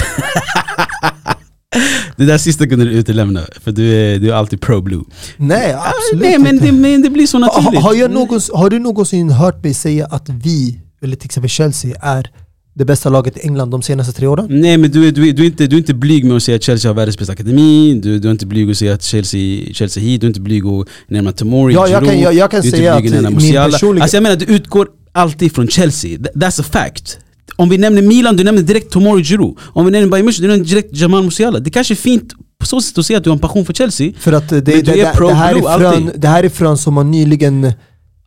Det 2.18 2.26
där 2.26 2.38
sista 2.38 2.68
kunde 2.68 2.86
du 2.86 2.92
utelämna, 2.92 3.42
för 3.62 3.72
du 3.72 3.94
är, 3.94 4.20
du 4.20 4.30
är 4.30 4.34
alltid 4.34 4.62
pro-blue. 4.62 5.04
Nej, 5.38 5.74
absolut 5.74 6.24
Nej 6.24 6.40
men 6.40 6.54
inte. 6.54 6.66
det, 6.66 6.72
men 6.72 7.02
det 7.02 7.10
blir 7.10 7.28
så 7.28 7.40
naturligt. 7.40 7.82
har, 7.82 7.94
jag 7.94 8.12
någons, 8.12 8.52
har 8.54 8.70
du 8.70 8.80
någonsin 8.80 9.30
hört 9.30 9.64
mig 9.64 9.74
säga 9.74 10.06
att 10.06 10.30
vi, 10.30 10.80
eller 11.02 11.16
till 11.16 11.26
exempel 11.26 11.50
Chelsea, 11.50 11.96
är 12.02 12.32
det 12.74 12.86
bästa 12.86 13.10
laget 13.10 13.38
i 13.38 13.40
England 13.40 13.70
de 13.72 13.82
senaste 13.82 14.14
tre 14.14 14.28
åren? 14.28 14.48
Nej 14.50 14.78
men 14.78 14.92
du, 14.92 15.12
du, 15.12 15.32
du, 15.32 15.42
är 15.44 15.46
inte, 15.48 15.68
du 15.68 15.76
är 15.76 15.78
inte 15.78 15.94
blyg 15.94 16.26
med 16.26 16.38
att 16.38 16.44
säga 16.44 16.56
att 16.56 16.64
Chelsea 16.64 16.90
har 16.90 16.96
världens 16.96 17.18
bästa 17.18 17.34
akademi, 17.34 18.00
du, 18.04 18.20
du 18.20 18.28
är 18.28 18.32
inte 18.32 18.46
blyg 18.46 18.72
att 18.72 18.78
säga 18.78 18.94
att 18.94 19.04
Chelsea, 19.04 19.74
Chelsea 19.74 20.04
hit, 20.04 20.22
du 20.22 20.28
är 20.28 20.30
inte 20.30 20.42
blyg 20.42 20.66
att 20.66 20.88
nämna 21.08 21.32
Tomori, 21.32 21.74
Ja, 21.74 21.88
jag 21.88 22.04
kan- 22.04 22.14
Giroud, 22.14 22.24
jag- 22.26 22.34
jag 22.34 22.52
kan 22.52 22.62
du 22.62 22.68
är 22.68 22.68
inte 22.68 22.78
säga 22.78 23.00
blyg 23.00 23.08
att 23.08 23.14
nämna 23.22 23.30
Musiala. 23.30 23.72
personliga- 23.72 24.02
Alltså 24.04 24.18
jag 24.18 24.24
menar, 24.24 24.36
du 24.36 24.46
utgår 24.46 24.88
alltid 25.12 25.56
från 25.56 25.68
Chelsea, 25.68 26.10
Th- 26.18 26.34
that's 26.36 26.62
a 26.62 26.66
fact. 26.72 27.18
Om 27.56 27.70
vi 27.70 27.78
nämner 27.78 28.02
Milan, 28.02 28.36
du 28.38 28.44
nämner 28.44 28.62
direkt 28.62 28.92
Tomori 28.92 29.24
Giroud. 29.24 29.58
Om 29.74 29.86
vi 29.86 29.92
nämner 29.92 30.10
Bayern 30.10 30.28
München, 30.30 30.42
du 30.42 30.48
nämner 30.48 30.66
direkt 30.66 30.90
Jamal 30.98 31.24
Musiala. 31.24 31.60
Det 31.60 31.70
kanske 31.70 31.94
är 31.94 31.96
fint 31.96 32.34
på 32.60 32.66
så 32.66 32.82
sätt 32.82 32.98
att 32.98 33.06
säga 33.06 33.18
att 33.18 33.24
du 33.24 33.30
har 33.30 33.36
en 33.36 33.40
passion 33.40 33.66
för 33.66 33.74
Chelsea. 33.74 34.12
För 34.20 34.32
att 34.34 34.50
det, 34.50 34.62
det, 34.62 34.72
det, 34.82 34.92
är 34.92 34.96
det, 34.96 35.34
här 35.34 35.56
är 35.56 35.80
frön, 35.80 36.12
det 36.16 36.28
här 36.28 36.44
är 36.44 36.50
frön 36.50 36.78
som 36.78 36.98
har 36.98 37.04
nyligen 37.04 37.74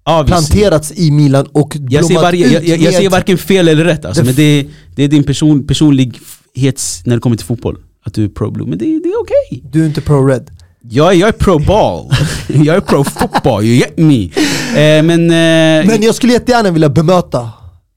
Obviously. 0.07 0.27
planterats 0.57 0.93
i 0.97 1.11
Milan 1.11 1.47
och 1.53 1.77
Jag 1.91 2.05
blommat 2.07 2.23
varje, 2.23 2.49
jag, 2.49 2.63
ut 2.63 2.69
jag, 2.69 2.79
jag 2.79 2.85
med- 2.85 2.95
säger 2.95 3.11
varken 3.11 3.39
fel 3.39 3.69
eller 3.69 3.85
rätt 3.85 4.05
alltså, 4.05 4.23
Det- 4.23 4.27
men 4.27 4.35
det, 4.35 4.67
det 4.97 5.03
är 5.05 5.09
din 5.09 5.25
person, 5.25 5.67
personlighets 5.67 7.03
när 7.07 7.15
det 7.17 7.21
kommer 7.21 7.37
till 7.37 7.47
fotboll. 7.47 7.77
Att 8.07 8.15
du 8.15 8.25
är 8.25 8.29
pro-blue, 8.29 8.67
men 8.69 8.79
det, 8.79 8.85
det 8.85 9.09
är 9.09 9.21
okej. 9.21 9.63
Du 9.73 9.83
är 9.83 9.87
inte 9.87 10.01
pro-red. 10.01 10.51
Jag, 10.91 11.15
jag 11.15 11.29
är 11.29 11.33
pro-ball, 11.33 12.11
jag 12.49 12.77
är 12.77 12.81
pro-football, 12.81 13.65
you 13.65 13.77
get 13.77 13.99
me. 13.99 14.25
Eh, 14.25 15.03
men 15.03 15.11
eh, 15.31 15.87
Men 15.87 16.03
jag 16.03 16.15
skulle 16.15 16.33
jättegärna 16.33 16.71
vilja 16.71 16.89
bemöta 16.89 17.51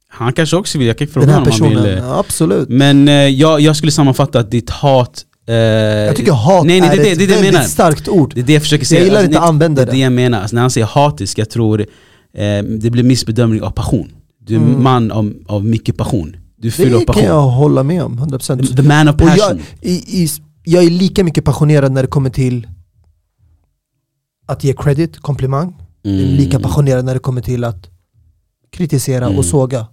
han 0.10 0.34
kanske 0.34 0.56
också 0.58 0.78
vill, 0.78 0.88
jag 0.88 0.98
kan 0.98 1.08
fråga 1.08 1.28
honom 1.34 1.52
om 1.62 1.62
han 1.76 1.84
vill. 1.84 1.94
eh. 1.94 1.98
Ja, 2.00 2.20
absolut. 2.20 2.70
Men 2.70 3.08
eh, 3.08 3.14
jag, 3.14 3.62
jag 3.62 3.76
skulle 3.76 3.92
sammanfatta 3.92 4.40
att 4.40 4.52
ditt 4.52 4.70
hat... 4.70 5.24
Eh, 5.48 5.56
Jag 5.56 6.16
tycker 6.16 6.32
hat 6.32 6.66
nej, 6.66 6.82
nej, 6.82 6.90
är 6.90 6.96
det, 6.98 7.04
det, 7.04 7.12
ett 7.12 7.18
det, 7.18 7.24
är 7.24 7.28
det 7.28 7.34
väldigt 7.34 7.54
menar. 7.54 7.66
starkt 7.66 8.08
ord. 8.08 8.32
Det 8.36 8.42
är 8.42 8.46
det 8.46 8.54
jag 8.54 8.62
försöker 8.62 8.86
säga. 8.86 9.00
Jag 9.00 9.06
gillar 9.06 9.18
Alltså, 9.20 9.30
inte 9.30 9.40
att 9.40 9.50
använda 9.50 9.76
det. 9.76 9.82
är 9.82 9.86
det. 9.86 9.92
det 9.92 9.98
jag 10.04 10.12
menar. 10.14 10.42
Alltså, 10.42 10.56
när 10.56 10.62
han 10.62 10.72
säger 10.72 10.88
hatisk, 10.88 11.38
jag 11.38 11.50
tror 11.50 11.82
eh, 11.82 12.64
det 12.64 12.90
blir 12.92 13.04
missbedömning 13.04 13.62
av 13.62 13.72
passion. 13.72 14.12
Du 14.40 14.54
är 14.56 14.60
Mm. 14.60 14.84
man 14.84 15.12
av, 15.12 15.34
av 15.48 15.66
mycket 15.66 15.98
passion. 15.98 16.36
Du 16.58 16.72
fyller 16.72 16.94
av 16.94 17.00
Det 17.00 17.06
kan 17.06 17.14
passion. 17.16 17.28
jag 17.30 17.42
hålla 17.42 17.84
med 17.84 18.04
om, 18.04 18.20
100%. 18.20 18.76
The 18.76 18.82
man 18.84 19.08
of 19.08 19.16
Och 19.16 19.22
jag, 19.22 19.38
passion. 19.38 19.62
i, 19.82 19.92
i, 20.24 20.28
jag 20.64 20.84
är 20.84 20.90
lika 20.90 21.24
mycket 21.24 21.46
passionerad 21.46 21.92
när 21.92 22.02
det 22.02 22.08
kommer 22.08 22.30
till 22.30 22.68
att 24.46 24.64
ge 24.64 24.74
credit, 24.74 25.20
komplimang. 25.20 25.74
Jag 26.02 26.14
är 26.14 26.24
Mm. 26.24 26.36
lika 26.36 26.60
passionerad 26.60 27.06
när 27.06 27.14
det 27.14 27.20
kommer 27.20 27.42
till 27.42 27.64
att 27.64 27.90
kritisera 28.72 29.26
Mm. 29.26 29.38
och 29.38 29.46
såga. 29.46 29.88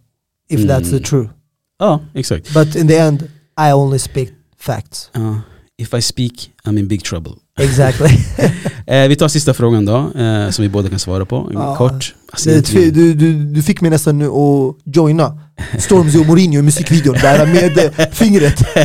If 0.49 0.61
Mm. 0.61 0.71
that's 0.71 0.91
the 0.91 0.99
truth. 0.99 1.31
Ja, 1.79 2.01
exakt. 2.15 2.55
But 2.55 2.77
in 2.77 2.89
the 2.89 2.97
end, 2.97 3.23
I 3.69 3.73
only 3.73 3.99
speak 3.99 4.29
facts. 4.65 5.11
Ja. 5.13 5.41
if 5.79 5.95
I 5.95 6.03
speak, 6.03 6.33
I'm 6.65 6.79
in 6.79 6.89
big 6.89 7.03
trouble. 7.03 7.33
Exactly. 7.61 8.09
Eh, 8.87 9.09
vi 9.09 9.17
tar 9.17 9.29
sista 9.29 9.55
frågan 9.55 9.85
då, 9.85 9.97
eh, 9.97 10.51
som 10.51 10.63
vi 10.63 10.69
båda 10.69 10.89
kan 10.89 10.99
svara 10.99 11.25
på. 11.25 11.51
Ja. 11.55 11.77
Kort. 11.77 12.15
Alltså, 12.33 12.51
du, 12.51 13.15
du, 13.15 13.35
du 13.45 13.63
fick 13.63 13.81
mig 13.81 13.91
nästan 13.91 14.19
nu 14.19 14.27
att 14.27 14.77
joina 14.85 15.39
Stormzy 15.79 16.19
och 16.19 16.27
Mourinho 16.27 16.59
i 16.59 16.63
musikvideon 16.63 17.15
där 17.15 17.47
med 17.47 17.79
eh, 17.79 18.11
fingret. 18.13 18.65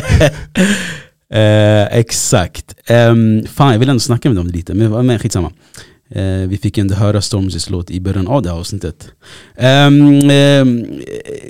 Eh, 1.34 1.97
exakt. 1.97 2.76
Um, 2.89 3.45
fan 3.47 3.72
jag 3.72 3.80
vill 3.80 3.89
ändå 3.89 3.99
snacka 3.99 4.30
med 4.30 4.35
dem 4.35 4.47
lite, 4.47 4.73
men, 4.73 5.06
men 5.06 5.19
skitsamma. 5.19 5.51
Eh, 6.11 6.48
vi 6.48 6.57
fick 6.57 6.77
ändå 6.77 6.95
höra 6.95 7.22
Stormzys 7.22 7.69
låt 7.69 7.91
i 7.91 8.02
början 8.02 8.27
av 8.27 8.41
det 8.41 8.49
här 8.49 8.57
avsnittet. 8.57 9.11
Ehm, 9.57 10.30
ehm, 10.30 10.86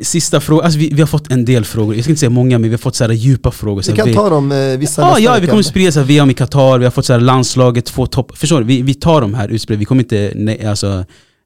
sista 0.02 0.40
fråga, 0.42 0.64
alltså 0.64 0.80
vi, 0.80 0.90
vi 0.94 1.02
har 1.02 1.08
fått 1.08 1.32
en 1.32 1.46
del 1.46 1.66
frågor, 1.66 1.96
jag 1.96 2.04
ska 2.04 2.12
inte 2.12 2.20
säga 2.20 2.30
många 2.30 2.60
men 2.60 2.70
vi 2.70 2.74
har 2.74 2.78
fått 2.78 2.96
så 2.96 3.04
här 3.04 3.12
djupa 3.12 3.52
frågor. 3.52 3.82
Så 3.82 3.92
Vi 3.92 3.98
kan 3.98 4.08
vi- 4.08 4.14
ta 4.14 4.30
dem 4.30 4.52
eh, 4.52 4.58
vissa 4.58 5.06
nästa 5.06 5.20
ja 5.20 5.38
vi 5.42 5.48
kommer 5.48 5.64
sprida 5.64 5.92
så 5.92 6.00
här 6.00 6.08
VM 6.08 6.30
i 6.30 6.34
Qatar, 6.34 6.80
vi 6.80 6.86
har 6.86 6.92
fått 6.92 7.06
så 7.06 7.14
här 7.14 7.20
landslaget, 7.20 7.86
två 7.86 8.06
topp... 8.06 8.38
Förstår 8.38 8.60
du? 8.60 8.66
Vi, 8.66 8.82
vi 8.82 8.94
tar 8.94 9.22
de 9.22 9.34
här 9.34 9.50
utspel, 9.50 9.78
vi 9.78 9.86
kommer 9.86 10.04
inte 10.04 10.32
ne 10.36 10.66
alltså, 10.66 11.06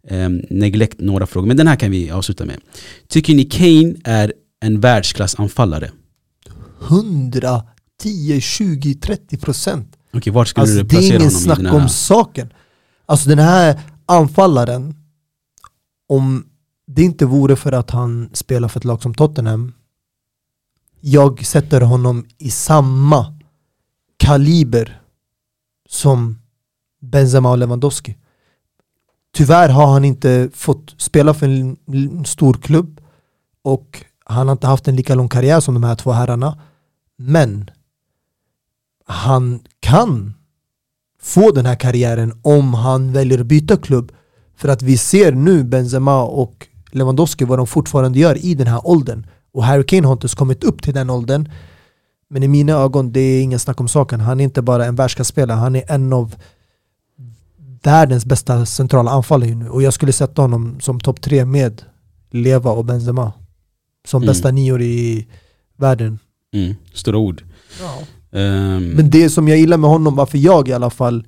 um, 0.10 0.42
neglect 0.50 1.00
några 1.00 1.26
frågor. 1.26 1.48
Men 1.48 1.58
den 1.58 1.68
här 1.68 1.76
kan 1.76 1.92
vi 1.92 2.12
avsluta 2.12 2.46
med. 2.46 2.58
Tycker 3.10 3.36
ni 3.36 3.44
Kane 3.44 3.94
är 4.04 4.34
en 4.66 4.80
världsklassanfallare? 4.80 5.92
110, 6.88 8.42
20, 8.42 8.94
30 8.96 9.38
procent. 9.38 9.88
Okej, 10.14 10.34
var 10.34 10.46
skulle 10.46 10.62
Alltså, 10.62 10.76
du 10.78 10.84
det 10.84 10.88
är 10.88 10.90
placera 10.90 11.16
ingen 11.16 11.22
honom 11.22 11.38
i 11.38 11.44
snack 11.44 11.58
den 11.58 11.66
här... 11.66 11.76
om 11.76 11.90
saken. 11.90 12.50
Alltså 13.06 13.30
den 13.30 13.40
här 13.40 13.82
anfallaren, 14.06 14.96
om 16.10 16.46
det 16.86 17.02
inte 17.02 17.26
vore 17.26 17.56
för 17.56 17.72
att 17.72 17.92
han 17.92 18.30
spelar 18.34 18.68
för 18.68 18.80
ett 18.80 18.86
lag 18.86 19.02
som 19.02 19.14
Tottenham, 19.14 19.74
jag 21.00 21.46
sätter 21.46 21.82
honom 21.82 22.26
i 22.38 22.52
samma 22.52 23.40
kaliber 24.18 25.02
som 25.90 26.40
Benzema 27.02 27.52
och 27.52 27.58
Lewandowski. 27.58 28.18
Tyvärr 29.34 29.70
har 29.70 29.88
han 29.88 30.06
inte 30.06 30.50
fått 30.54 30.96
spela 30.98 31.34
för 31.34 31.48
en 31.48 32.26
stor 32.26 32.54
klubb 32.54 33.02
och 33.62 34.06
han 34.26 34.48
har 34.48 34.52
inte 34.52 34.68
haft 34.68 34.88
en 34.88 34.96
lika 34.96 35.16
lång 35.16 35.30
karriär 35.30 35.60
som 35.60 35.74
de 35.74 35.84
här 35.84 35.96
två 35.96 36.12
herrarna. 36.12 36.62
Men 37.18 37.72
han 39.06 39.60
kan 39.80 40.34
få 41.24 41.52
den 41.52 41.66
här 41.66 41.76
karriären 41.76 42.34
om 42.42 42.74
han 42.74 43.14
väljer 43.14 43.40
att 43.40 43.46
byta 43.46 43.78
klubb. 43.78 44.12
För 44.58 44.70
att 44.70 44.82
vi 44.82 44.98
ser 44.98 45.32
nu 45.32 45.64
Benzema 45.64 46.24
och 46.24 46.68
Lewandowski 46.92 47.46
vad 47.46 47.60
de 47.60 47.68
fortfarande 47.68 48.20
gör 48.20 48.46
i 48.46 48.56
den 48.56 48.68
här 48.68 48.88
åldern. 48.88 49.26
Och 49.54 49.64
Harry 49.64 49.84
Kane 49.86 50.08
har 50.08 50.14
inte 50.14 50.24
ens 50.26 50.36
kommit 50.36 50.64
upp 50.64 50.82
till 50.84 50.94
den 50.94 51.10
åldern. 51.10 51.50
Men 52.30 52.44
i 52.44 52.48
mina 52.48 52.74
ögon, 52.74 53.12
det 53.12 53.20
är 53.20 53.44
ingen 53.44 53.60
snack 53.60 53.80
om 53.80 53.88
saken. 53.88 54.20
Han 54.20 54.40
är 54.40 54.44
inte 54.44 54.62
bara 54.62 54.86
en 54.86 54.96
världsklasspelare, 54.96 55.58
han 55.58 55.76
är 55.76 55.92
en 55.92 56.14
av 56.14 56.36
världens 57.84 58.26
bästa 58.26 58.66
centrala 58.66 59.12
anfallare 59.12 59.56
nu. 59.56 59.70
Och 59.70 59.82
jag 59.82 59.94
skulle 59.94 60.12
sätta 60.14 60.42
honom 60.42 60.80
som 60.80 61.00
topp 61.00 61.22
tre 61.22 61.46
med 61.46 61.82
Leva 62.32 62.72
och 62.72 62.86
Benzema. 62.86 63.34
Som 64.08 64.24
Mm. 64.24 64.28
bästa 64.34 64.52
nior 64.52 64.82
i 64.82 65.28
världen. 65.78 66.20
Mm, 66.54 66.76
stora 66.94 67.18
ord. 67.18 67.44
Ehm, 68.34 68.90
Men 68.90 69.10
det 69.10 69.30
som 69.30 69.48
jag 69.48 69.58
gillar 69.58 69.78
med 69.78 69.90
honom, 69.90 70.16
varför 70.16 70.38
jag 70.38 70.68
i 70.70 70.74
alla 70.74 70.90
fall 70.90 71.28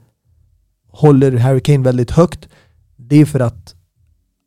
håller 0.92 1.32
Harry 1.38 1.60
Kane 1.60 1.84
väldigt 1.84 2.12
högt, 2.12 2.48
det 2.98 3.22
är 3.22 3.26
för 3.26 3.40
att 3.40 3.76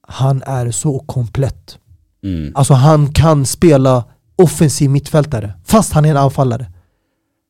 han 0.08 0.42
är 0.46 0.70
så 0.70 0.98
komplett. 0.98 1.78
mm, 2.24 2.52
Alltså 2.54 2.74
han 2.74 3.12
kan 3.12 3.46
spela 3.46 4.04
offensiv 4.36 4.90
mittfältare, 4.90 5.52
fast 5.64 5.92
han 5.92 6.04
är 6.04 6.10
en 6.10 6.16
anfallare. 6.16 6.72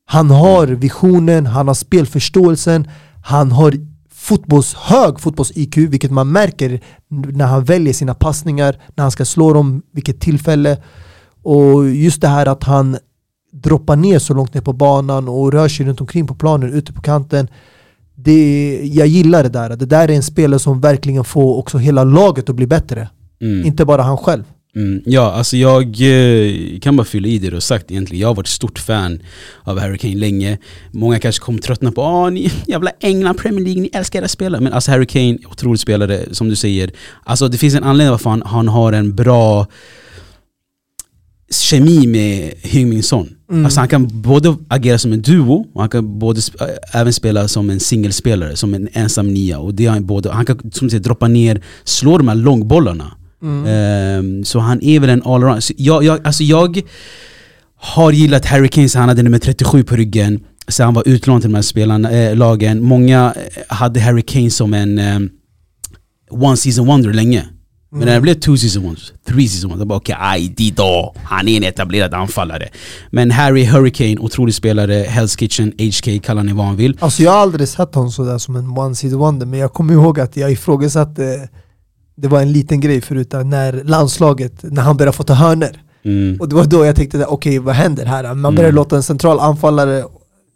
Han 0.06 0.30
har 0.30 0.66
visionen, 0.66 1.47
han 1.47 1.68
har 1.68 1.74
spelförståelsen, 1.74 2.89
han 3.24 3.52
har 3.52 3.74
fotbolls, 4.10 4.74
hög 4.74 5.20
fotbolls-IQ, 5.20 5.76
vilket 5.76 6.10
man 6.10 6.32
märker 6.32 6.80
när 7.09 7.47
han 7.47 7.64
väljer 7.64 7.93
sina 7.94 8.14
passningar, 8.14 8.80
när 8.94 9.02
han 9.05 9.10
ska 9.10 9.24
slå 9.24 9.52
dem, 9.52 9.82
vilket 9.93 10.20
tillfälle. 10.20 10.82
Och 11.43 11.89
just 11.90 12.20
det 12.20 12.28
här 12.28 12.47
att 12.47 12.64
han 12.64 12.98
droppar 13.50 13.96
ner 13.96 14.18
så 14.18 14.34
långt 14.34 14.54
ner 14.54 14.60
på 14.60 14.72
banan 14.72 15.28
och 15.28 15.52
rör 15.52 15.68
sig 15.68 15.86
runt 15.86 16.00
omkring 16.00 16.26
på 16.26 16.34
planen, 16.34 16.72
ute 16.72 16.92
på 16.92 17.02
kanten. 17.02 17.48
Det, 18.14 18.80
jag 18.84 19.06
gillar 19.06 19.42
det 19.42 19.48
där. 19.48 19.76
Det 19.76 19.86
där 19.86 20.08
är 20.08 20.12
en 20.12 20.22
spelare 20.22 20.58
som 20.58 20.80
verkligen 20.80 21.24
får 21.24 21.56
också 21.56 21.78
hela 21.78 22.04
laget 22.04 22.48
att 22.48 22.56
bli 22.56 22.66
bättre. 22.66 23.08
mm. 23.40 23.66
Inte 23.66 23.84
bara 23.84 24.02
han 24.02 24.16
själv. 24.16 24.44
Mm, 24.76 25.02
ja, 25.06 25.32
alltså 25.32 25.56
jag 25.56 25.82
eh, 25.84 26.78
kan 26.80 26.96
bara 26.96 27.04
fylla 27.04 27.28
i 27.28 27.38
det 27.38 27.48
du 27.48 27.56
har 27.56 27.60
sagt 27.60 27.90
egentligen. 27.90 28.20
Jag 28.20 28.28
har 28.28 28.34
varit 28.34 28.46
stort 28.46 28.78
fan 28.78 29.22
av 29.62 29.78
Harry 29.78 29.98
Kane 29.98 30.14
länge. 30.14 30.58
Många 30.90 31.18
kanske 31.18 31.44
kommer 31.44 31.58
tröttna 31.58 31.92
på 31.92 32.02
Åh, 32.02 32.30
ni 32.30 32.52
jävla 32.66 32.90
England, 33.00 33.34
Premier 33.38 33.64
League, 33.64 33.82
ni 33.82 33.90
älskar 33.92 34.20
era 34.20 34.28
spelare. 34.28 34.60
Men 34.60 34.72
alltså 34.72 34.90
Harry 34.90 35.06
Kane, 35.06 35.38
otrolig 35.50 35.80
spelare 35.80 36.20
som 36.32 36.48
du 36.48 36.56
säger. 36.56 36.90
Alltså 37.24 37.48
det 37.48 37.58
finns 37.58 37.74
en 37.74 37.84
anledning 37.84 38.10
varför 38.10 38.30
han, 38.30 38.42
han 38.46 38.68
har 38.68 38.92
en 38.92 39.14
bra 39.14 39.66
kemi 41.50 42.06
med 42.06 42.52
Heung-Min 42.62 43.02
Son. 43.02 43.28
Mm. 43.50 43.64
Alltså 43.64 43.80
han 43.80 43.88
kan 43.88 44.08
både 44.22 44.56
agera 44.68 44.98
som 44.98 45.12
en 45.12 45.22
duo 45.22 45.66
och 45.74 45.80
han 45.80 45.88
kan 45.90 46.18
både 46.18 46.40
sp- 46.40 46.62
äh, 46.62 47.00
även 47.00 47.12
spela 47.12 47.48
som 47.48 47.70
en 47.70 47.80
singelspelare, 47.80 48.56
som 48.56 48.74
en 48.74 48.88
ensam 48.92 49.34
nia. 49.34 49.58
Och 49.58 49.74
det 49.74 49.86
han, 49.86 50.06
både, 50.06 50.32
han 50.32 50.46
kan 50.46 50.70
som 50.72 50.90
säger, 50.90 51.02
droppa 51.04 51.28
ner, 51.28 51.62
slå 51.84 52.18
de 52.18 52.28
här 52.28 52.34
långbollarna. 52.34 53.12
Mm. 53.42 53.64
Ehm, 53.66 54.44
så 54.44 54.58
han 54.58 54.82
är 54.82 55.00
väl 55.00 55.10
en 55.10 55.22
allround. 55.22 55.62
Jag, 55.76 56.04
jag, 56.04 56.26
alltså 56.26 56.42
jag 56.42 56.82
har 57.76 58.12
gillat 58.12 58.44
Harry 58.44 58.68
Kane 58.68 58.88
han 58.94 59.08
hade 59.08 59.22
nummer 59.22 59.38
37 59.38 59.82
på 59.84 59.96
ryggen. 59.96 60.40
Så 60.68 60.84
han 60.84 60.94
var 60.94 61.08
utlånad 61.08 61.42
till 61.42 61.50
de 61.50 61.54
här 61.54 61.62
spelarna, 61.62 62.10
eh, 62.10 62.36
lagen. 62.36 62.82
Många 62.82 63.34
eh, 63.36 63.62
hade 63.76 64.00
Harry 64.00 64.22
Kane 64.22 64.50
som 64.50 64.74
en, 64.74 64.98
eh, 64.98 65.18
one 66.30 66.56
season 66.56 66.86
wonder 66.86 67.12
länge. 67.12 67.44
Men 67.90 68.01
när 68.06 68.15
det 68.15 68.20
blev 68.20 68.35
two 68.35 68.56
season 68.56 68.82
wonders, 68.82 69.12
three 69.28 69.48
season 69.48 69.78
då 69.78 69.85
bara 69.85 69.97
okej, 69.98 70.16
aj, 70.19 70.48
Dido, 70.48 71.15
han 71.24 71.48
är 71.48 71.56
en 71.56 71.65
etablerad 71.65 72.15
anfallare. 72.15 72.69
Men 73.10 73.31
Harry 73.31 73.65
Hurricane, 73.65 74.16
otrolig 74.19 74.55
spelare, 74.55 75.05
Hell's 75.05 75.39
Kitchen, 75.39 75.73
HK, 75.78 76.23
kalla 76.24 76.43
ni 76.43 76.52
vad 76.52 76.66
han 76.66 76.77
vill. 76.77 76.97
Alltså 77.01 77.23
jag 77.23 77.31
har 77.31 77.39
aldrig 77.39 77.69
sett 77.69 77.94
honom 77.94 78.10
sådär 78.10 78.39
som 78.39 78.56
en 78.56 78.78
one 78.78 78.94
seed 78.94 79.12
wonder 79.12 79.47
men 79.47 79.59
jag 79.60 79.73
kommer 79.73 79.93
ihåg 79.94 80.20
att 80.20 80.36
jag 80.36 80.52
ifrågasatte 80.52 81.48
Det 82.16 82.28
var 82.28 82.40
en 82.40 82.52
liten 82.52 82.81
grej 82.81 83.01
förut 83.01 83.32
när 83.44 83.85
landslaget, 83.85 84.52
när 84.62 84.82
han 84.82 84.97
började 84.97 85.16
få 85.16 85.23
ta 85.23 85.35
hörner 85.35 85.82
Mm. 86.05 86.36
Och 86.40 86.48
det 86.48 86.55
var 86.55 86.65
då 86.65 86.85
jag 86.85 86.97
tänkte, 86.97 87.24
okej 87.24 87.59
vad 87.59 87.74
händer 87.74 88.06
här? 88.06 88.35
Man 88.35 88.55
börjar 88.55 88.69
Mm. 88.69 88.77
låta 88.77 88.97
en 88.97 89.02
central 89.02 89.40
anfallare 89.40 90.05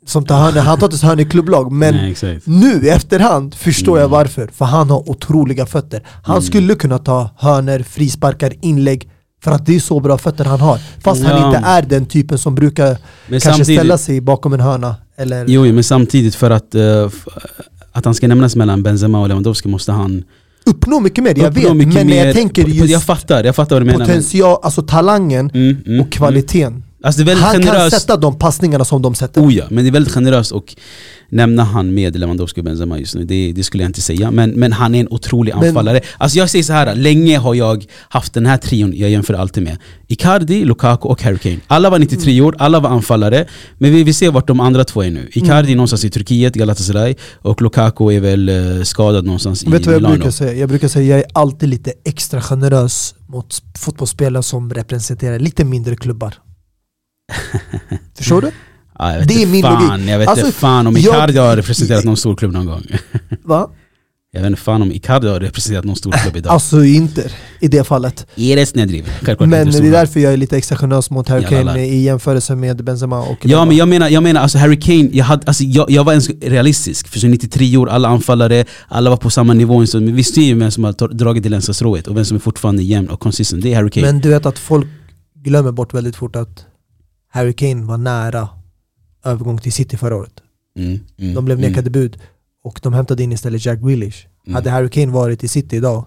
som 0.07 0.25
tar 0.25 0.39
hörner, 0.39 0.61
han 0.61 0.79
tar 0.79 1.13
inte 1.13 1.25
klubblag 1.25 1.73
men 1.73 1.95
Nej, 1.95 2.11
exakt. 2.11 2.47
nu 2.47 2.81
i 2.87 2.89
efterhand 2.89 3.55
förstår 3.55 3.99
jag 3.99 4.05
Mm. 4.07 4.11
varför, 4.19 4.49
för 4.53 4.65
han 4.65 4.91
har 4.91 5.11
otroliga 5.11 5.67
fötter. 5.67 6.03
Han 6.23 6.37
Mm. 6.37 6.43
skulle 6.43 6.75
kunna 6.75 6.99
ta 6.99 7.31
hörner, 7.39 7.83
frisparkar, 7.83 8.53
inlägg 8.61 9.09
för 9.45 9.51
att 9.51 9.67
det 9.67 9.75
är 9.77 9.81
så 9.81 10.01
bra 10.01 10.19
fötter 10.19 10.45
han 10.45 10.61
har. 10.61 10.79
Fast 11.01 11.23
Ja. 11.23 11.29
han 11.29 11.47
inte 11.55 11.69
är 11.69 11.83
den 11.83 12.07
typen 12.07 12.39
som 12.39 12.55
brukar 12.55 12.87
Men 12.89 12.97
kanske 13.31 13.41
samtidigt- 13.51 13.79
ställa 13.79 13.99
sig 13.99 14.21
bakom 14.21 14.53
en 14.53 14.61
hörna. 14.61 14.97
Eller, 15.17 15.45
Jo, 15.49 15.63
men 15.73 15.85
samtidigt 15.85 16.35
för 16.35 16.51
att, 16.51 16.75
f- 17.07 17.27
att 17.93 18.05
han 18.05 18.15
ska 18.15 18.29
nämnas 18.29 18.57
mellan 18.57 18.83
Benzema 18.83 19.21
och 19.21 19.29
Lewandowski 19.29 19.69
måste 19.69 19.93
han 19.93 20.25
uppnå 20.67 21.01
mycket 21.01 21.25
mer, 21.25 21.39
jag 21.39 21.51
vet. 21.51 21.77
Men 21.77 21.89
när 21.89 22.05
mer. 22.05 22.25
jag 22.27 22.35
tänker 22.35 22.65
just 22.69 22.91
Jag 22.93 23.03
fattar, 23.03 23.45
jag 23.45 23.57
fattar 23.57 23.77
vad 23.77 23.83
du 23.83 23.87
menar. 23.87 23.99
men- 23.99 24.07
potential, 24.09 24.59
alltså 24.63 24.83
talangen 24.83 25.51
Mm, 25.55 25.77
mm, 25.87 26.01
och 26.01 26.13
kvaliteten. 26.13 26.85
Mm. 27.05 27.29
Alltså 27.39 27.45
Han 27.45 27.53
kan 27.53 27.63
generöst. 27.63 28.01
sätta 28.01 28.17
de 28.17 28.39
passningarna 28.39 28.85
som 28.85 29.03
de 29.03 29.15
sätter. 29.15 29.41
Oh 29.43 29.55
ja, 29.55 29.65
men 29.71 29.85
det 29.85 29.91
är 29.91 29.93
väldigt 29.93 30.13
generöst 30.15 30.53
att 30.53 30.65
nämna 31.29 31.65
han 31.65 31.95
med 31.95 32.17
Lewandowski 32.19 32.61
och 32.61 32.65
Benzema 32.65 32.99
just 32.99 33.15
nu. 33.15 33.25
Det, 33.25 33.53
det 33.53 33.63
skulle 33.63 33.83
jag 33.83 33.89
inte 33.89 34.01
säga. 34.01 34.31
Men, 34.31 34.51
men 34.51 34.73
han 34.73 34.95
är 34.95 35.01
en 35.01 35.09
otrolig 35.11 35.55
Men- 35.57 35.69
anfallare. 35.69 36.01
Alltså 36.19 36.39
jag 36.39 36.51
säger 36.51 36.63
så 36.65 36.73
här, 36.73 36.95
länge 36.95 37.39
har 37.39 37.55
jag 37.55 37.85
haft 38.09 38.35
den 38.35 38.47
här 38.47 38.57
trion 38.57 38.93
jag 38.97 39.11
jämför 39.11 39.35
alltid 39.35 39.63
med. 39.63 39.79
Icardi, 40.09 40.65
Lukaku 40.65 41.09
och 41.09 41.23
Harry 41.23 41.39
Kane. 41.39 41.59
Alla 41.67 41.91
var 41.91 41.99
93 41.99 42.33
Mm. 42.33 42.45
år, 42.47 42.55
alla 42.59 42.81
var 42.81 42.91
anfallare. 42.91 43.47
Men 43.79 43.93
vi 43.93 44.03
vill 44.03 44.15
se 44.15 44.29
vart 44.29 44.47
de 44.47 44.61
andra 44.61 44.85
två 44.85 45.03
är 45.03 45.11
nu. 45.11 45.29
Icardi 45.33 45.73
är 45.73 45.77
någonstans 45.77 46.05
i 46.05 46.11
Turkiet, 46.11 46.55
Galatasaray. 46.55 47.15
Och 47.43 47.63
Lukaku 47.63 48.11
är 48.13 48.21
väl 48.21 48.49
eh, 48.49 48.83
skadad 48.83 49.25
någonstans 49.25 49.65
i 49.65 49.71
Vet 49.71 49.81
du 49.83 49.87
vad 49.87 49.95
jag 49.95 50.01
Milano. 50.03 50.15
brukar 50.15 50.31
säga? 50.31 50.53
Jag 50.55 50.69
brukar 50.69 50.89
säga 50.89 51.07
jag 51.07 51.19
är 51.19 51.27
alltid 51.33 51.69
lite 51.69 51.93
extra 52.05 52.41
generös 52.41 53.15
mot 53.27 53.63
fotbollsspelare 53.79 54.43
som 54.43 54.75
representerar 54.75 55.39
lite 55.39 55.65
mindre 55.65 55.97
klubbar. 55.97 56.35
Förstår 58.19 58.41
du? 58.41 58.51
Ja, 58.99 59.13
jag 59.13 59.19
vet 59.19 59.29
Det 59.29 59.35
är 59.35 59.37
inte 59.41 59.53
min 59.53 59.63
fan, 59.63 59.91
logik. 59.99 60.11
Jag 60.11 60.19
vet 60.19 60.29
Alltså, 60.29 60.47
inte 60.47 60.59
fan 60.59 60.87
om 60.87 60.95
jag- 60.97 61.03
Icardi 61.15 61.39
har 61.39 61.57
representerat 61.57 62.05
någon 62.05 62.17
stor 62.17 62.37
klubb 62.37 62.53
någon 62.53 62.67
gång. 62.67 62.87
Va? 63.45 63.71
Jag 64.35 64.41
vet 64.41 64.51
inte 64.51 64.63
fan 64.63 64.83
om 64.83 64.93
Icardi 64.93 65.29
har 65.29 65.41
representerat 65.41 65.85
någon 65.85 65.97
stor 65.97 66.13
klubb 66.13 66.37
idag. 66.37 66.53
Alltså 66.53 66.85
Inter 66.85 67.33
i 67.61 67.69
det 67.69 67.85
fallet. 67.85 68.27
är 68.37 68.57
det 68.57 68.67
snedrivet? 68.67 69.11
Självklart 69.23 69.49
Men 69.49 69.67
inte 69.69 69.81
det 69.81 69.89
är 69.89 69.93
därför 69.93 70.21
jag 70.21 70.33
är 70.33 70.37
lite 70.37 70.57
extra 70.57 70.77
generös 70.77 71.11
mot 71.11 71.29
Harry. 71.29 71.45
Kane 71.45 71.87
i 71.87 72.03
jämförelse 72.03 72.55
med 72.57 72.85
Benzema 72.85 73.21
och 73.21 73.39
Ja 73.43 73.65
men 73.65 73.77
jag 73.77 73.89
menar, 73.89 74.09
jag 74.09 74.23
menar 74.23 74.41
alltså 74.41 74.59
Harry 74.59 74.81
Kane, 74.81 75.09
jag, 75.13 75.25
hade, 75.25 75.43
alltså, 75.47 75.65
jag, 75.65 75.91
jag 75.91 76.05
var 76.05 76.13
ens 76.13 76.29
realistisk. 76.41 77.09
För 77.09 77.19
så 77.19 77.27
93 77.27 77.77
år, 77.77 77.89
alla 77.89 78.09
anfallare, 78.09 78.65
alla 78.89 79.11
var 79.11 79.17
på 79.17 79.31
samma 79.31 79.55
nivå. 79.55 79.87
Så 79.87 79.99
vi 79.99 80.11
visste 80.13 80.41
ju 80.41 80.55
vem 80.59 80.71
som 80.71 80.85
har 80.85 81.15
dragit 81.15 81.43
till 81.43 81.53
länsstrået 81.53 82.07
och 82.07 82.17
vem 82.17 82.25
som 82.25 82.35
är 82.37 82.41
fortfarande 82.41 82.83
jämn 82.83 83.09
och 83.09 83.21
konsistent. 83.21 83.63
Det 83.63 83.73
är 83.73 83.77
Harry 83.77 83.91
Kane. 83.91 84.07
Men 84.07 84.21
du 84.21 84.29
vet 84.29 84.47
att 84.47 84.59
folk 84.59 84.87
glömmer 85.45 85.73
bort 85.73 85.95
väldigt 85.95 86.17
fort 86.17 86.37
att 86.37 86.67
Harry 87.33 87.53
Kane 87.53 87.85
var 87.85 87.97
nära 87.99 88.49
övergång 89.25 89.59
till 89.59 89.73
City 89.73 89.97
förra 89.97 90.17
året. 90.17 90.33
mm, 90.79 91.01
mm, 91.19 91.35
De 91.35 91.45
blev 91.45 91.59
mm, 91.59 91.71
nekade 91.71 91.91
bud 91.91 92.19
och 92.65 92.81
de 92.83 92.93
hämtade 92.93 93.23
in 93.23 93.33
istället 93.33 93.67
Jack 93.67 93.81
Grealish. 93.81 94.27
Mm. 94.47 94.55
Hade 94.55 94.71
Harry 94.71 94.89
Kane 94.91 95.13
varit 95.13 95.45
i 95.45 95.49
City 95.49 95.77
idag, 95.77 96.07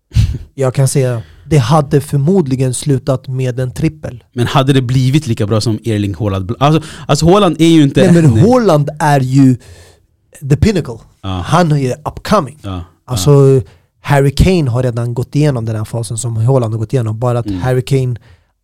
jag 0.54 0.74
kan 0.74 0.88
säga 0.88 1.22
det 1.46 1.58
hade 1.58 2.00
förmodligen 2.00 2.74
slutat 2.74 3.28
med 3.28 3.60
en 3.60 3.70
trippel. 3.70 4.24
Men 4.32 4.46
hade 4.46 4.72
det 4.72 4.82
blivit 4.82 5.26
lika 5.26 5.46
bra 5.46 5.60
som 5.60 5.78
Erling 5.84 6.14
Haaland? 6.14 6.52
Alltså, 6.58 6.88
alltså 7.06 7.26
Haaland 7.26 7.60
är 7.60 7.66
ju 7.68 7.82
inte... 7.82 8.12
Nej, 8.12 8.22
men 8.22 8.38
Haaland 8.48 8.90
är 8.98 9.20
ju 9.20 9.56
the 10.50 10.56
pinnacle. 10.56 10.98
Ja, 11.22 11.28
Han 11.46 11.72
är 11.72 11.94
upcoming. 12.04 12.58
ja, 12.62 12.84
Alltså 13.04 13.62
Harry 14.00 14.30
Kane 14.30 14.70
har 14.70 14.82
redan 14.82 15.14
gått 15.14 15.34
igenom 15.36 15.64
den 15.64 15.76
här 15.76 15.84
fasen 15.84 16.18
som 16.18 16.36
Haaland 16.36 16.74
har 16.74 16.78
gått 16.78 16.92
igenom. 16.92 17.18
Bara 17.18 17.38
att 17.38 17.46
Mm. 17.46 17.60
Harry 17.60 17.82
Kane 17.82 18.16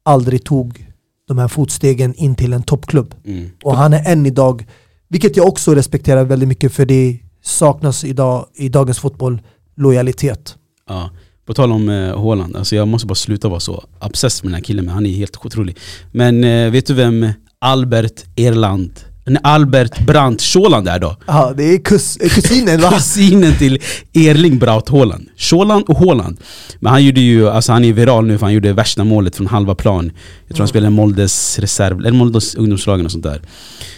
aldrig 0.03 0.45
tog 0.45 0.88
de 1.29 1.39
här 1.39 1.49
fotstegen 1.49 2.15
in 2.15 2.35
till 2.35 2.53
en 2.53 2.63
toppklubb. 2.63 3.15
Mm. 3.25 3.51
Och 3.63 3.77
han 3.77 3.93
är 3.93 4.13
än 4.13 4.27
idag, 4.27 4.67
vilket 5.09 5.37
jag 5.37 5.49
också 5.49 5.75
respekterar 5.75 6.25
väldigt 6.25 6.49
mycket 6.49 6.73
för 6.73 6.87
det 6.87 7.19
saknas 7.43 8.05
idag 8.05 8.47
i 8.55 8.69
dagens 8.69 8.99
fotboll 8.99 9.41
lojalitet. 9.77 10.57
Ja. 10.89 11.11
På 11.47 11.55
tal 11.55 11.73
om 11.73 11.89
eh, 11.89 12.21
Haaland, 12.23 12.57
alltså 12.57 12.77
jag 12.77 12.89
måste 12.89 13.07
bara 13.07 13.15
sluta 13.15 13.49
vara 13.49 13.61
så 13.61 13.85
obsessed 14.01 14.45
med 14.45 14.53
den 14.53 14.55
här 14.55 14.65
killen, 14.65 14.85
men 14.85 14.95
han 14.95 15.07
är 15.07 15.11
helt 15.11 15.47
otrolig. 15.47 15.77
Men 16.13 16.45
eh, 16.45 16.71
vet 16.71 16.87
du 16.87 16.95
vem 16.95 17.29
Albert 17.59 18.25
Erland, 18.37 19.01
Albert 19.43 19.99
Brandt 20.07 20.43
Sjåland 20.43 20.89
är 20.89 20.99
då? 20.99 21.17
Ja, 21.27 21.53
det 21.57 21.75
är 21.75 21.79
kus, 21.79 22.17
eh, 22.17 22.29
kusinen 22.29 22.81
va? 22.81 22.91
Kusinen 22.95 23.55
till 23.59 23.79
Erling 24.15 24.59
Braut 24.59 24.89
Haaland. 24.89 25.29
Sjåland 25.37 25.85
och 25.89 25.99
Haaland. 25.99 26.41
Men 26.81 26.93
han 26.93 27.05
gjorde 27.05 27.21
ju, 27.21 27.49
alltså 27.49 27.73
han 27.73 27.85
är 27.85 27.93
viral 27.93 28.27
nu 28.27 28.39
för 28.39 28.47
han 28.47 28.53
gjorde 28.55 28.73
värsta 28.73 29.05
målet 29.05 29.37
från 29.37 29.47
halva 29.47 29.75
plan. 29.75 30.13
Jag 30.47 30.57
tror 30.57 30.63
han 30.63 30.69
spelade 30.69 30.91
Moldes 30.91 31.59
reserv, 31.59 31.99
eller 31.99 32.11
Moldes 32.19 32.55
ungdomslagen 32.55 33.07
och 33.07 33.13
sånt 33.13 33.25
där. 33.25 33.41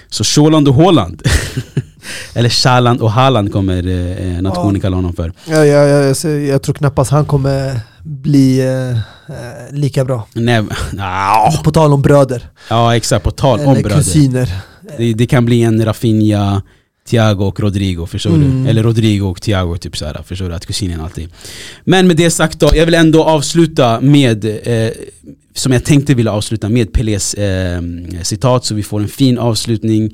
Så 0.09 0.25
Sjåland 0.25 0.69
och 0.69 0.75
Haaland, 0.75 1.23
eller 2.35 2.49
Shaland 2.49 3.01
och 3.01 3.11
Haaland 3.13 3.53
kommer 3.53 3.77
eh, 3.89 4.43
nationen 4.43 4.75
Ja. 4.75 4.81
kalla 4.81 4.97
honom 4.97 5.13
för. 5.13 5.33
Ja, 5.45 5.65
ja, 5.67 5.87
ja, 5.87 6.15
jag, 6.25 6.41
jag 6.47 6.63
tror 6.63 6.75
knappast 6.75 7.11
han 7.11 7.25
kommer 7.27 7.81
bli 8.03 8.61
eh, 8.61 8.91
eh, 8.91 8.97
lika 9.73 10.05
bra. 10.05 10.27
Nej, 10.33 10.63
nja, 10.93 11.51
På 11.65 11.71
tal 11.71 11.93
om 11.93 12.03
bröder, 12.03 12.49
ja 12.71 12.97
exakt, 12.97 13.25
på 13.25 13.31
tal 13.31 13.61
om 13.61 13.69
eller 13.73 13.83
bröder. 13.83 13.99
kusiner. 14.03 14.53
Det, 14.99 15.13
det 15.15 15.27
kan 15.27 15.45
bli 15.45 15.63
en 15.63 15.85
Rafinha, 15.85 16.63
Thiago 17.09 17.45
och 17.45 17.61
Rodrigo, 17.61 18.07
förstår 18.07 18.31
Mm. 18.35 18.65
du? 18.65 18.71
Eller 18.71 18.83
Rodrigo 18.83 19.25
och 19.27 19.43
Thiago, 19.43 19.77
typ 19.77 19.97
såhär, 19.97 20.23
förstår 20.27 20.49
du? 20.49 20.55
Att 20.55 20.67
kusinen 20.67 21.01
alltid. 21.01 21.29
Men 21.85 22.07
med 22.07 22.17
det 22.17 22.31
sagt 22.31 22.61
då, 22.61 22.71
jag 22.75 22.85
vill 22.87 22.95
ändå 22.95 23.25
avsluta 23.25 24.01
med, 24.01 24.45
eh, 24.45 24.91
som 25.55 25.73
jag 25.73 25.85
tänkte 25.85 26.15
vilja 26.15 26.33
avsluta 26.33 26.69
med 26.69 26.93
Pelés 26.93 27.35
eh, 27.35 27.83
citat, 28.23 28.65
så 28.65 28.75
vi 28.75 28.83
får 28.83 29.01
en 29.01 29.09
fin 29.09 29.39
avslutning. 29.39 30.11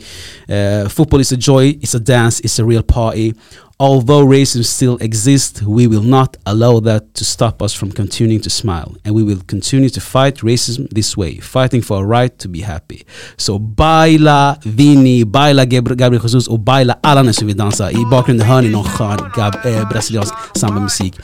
Eh, 0.49 0.89
Football 0.89 1.21
is 1.21 1.33
a 1.33 1.37
joy, 1.41 1.73
it's 1.81 1.97
a 1.97 2.01
dance, 2.07 2.43
it's 2.45 2.63
a 2.63 2.67
real 2.69 2.83
party. 2.83 3.33
Although 3.79 4.25
racism 4.25 4.65
still 4.65 4.97
exists, 5.03 5.61
we 5.63 5.87
will 5.87 6.03
not 6.03 6.39
allow 6.47 6.81
that 6.81 7.13
to 7.15 7.25
stop 7.25 7.61
us 7.61 7.75
from 7.75 7.91
continuing 7.93 8.41
to 8.41 8.49
smile. 8.51 8.95
And 9.05 9.15
we 9.15 9.23
will 9.23 9.41
continue 9.47 9.91
to 9.91 10.01
fight 10.01 10.37
racism 10.43 10.89
this 10.91 11.15
way, 11.17 11.41
fighting 11.41 11.83
for 11.83 12.03
a 12.03 12.07
right 12.21 12.39
to 12.39 12.49
be 12.49 12.61
happy. 12.61 13.05
So 13.37 13.59
baila 13.59 14.57
Vini, 14.65 15.25
baila 15.25 15.65
Gab- 15.67 15.95
Gabriel 15.97 16.23
Jesus 16.23 16.49
och 16.49 16.59
baila 16.61 16.97
alla 17.03 17.23
ni 17.23 17.33
som 17.33 17.47
vill 17.47 17.57
dansa. 17.57 17.91
I 17.93 18.05
bakgrunden 18.11 18.47
hör 18.47 18.63
ni 18.63 18.69
någon 18.69 18.85
skön 18.85 19.19
gab- 19.37 19.67
eh, 19.67 19.89
brasiliansk 19.89 20.35
sambamusik. 20.55 21.15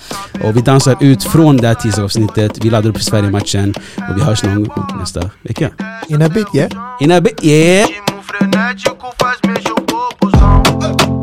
Och 0.45 0.57
vi 0.57 0.61
dansar 0.61 0.97
ut 1.01 1.23
från 1.25 1.57
det 1.57 1.67
här 1.69 1.75
tisdagsavsnittet. 1.75 2.65
Vi 2.65 2.71
laddar 2.71 2.91
upp 2.91 2.97
för 2.97 3.05
Sverige-matchen 3.05 3.75
och 4.11 4.17
vi 4.17 4.23
hörs 4.23 4.43
någon 4.43 4.65
gång 4.65 4.85
nästa 4.99 5.31
vecka. 5.43 5.71
In 6.09 6.23
a 6.23 6.29
bit 6.29 6.47
yeah? 6.55 6.71
In 7.01 7.13
a 7.13 7.21
bit, 7.21 7.45
yeah! 7.45 7.89
ritmo 7.89 8.23
frenético 8.23 9.07
faz 9.19 9.39
mexer. 9.43 9.73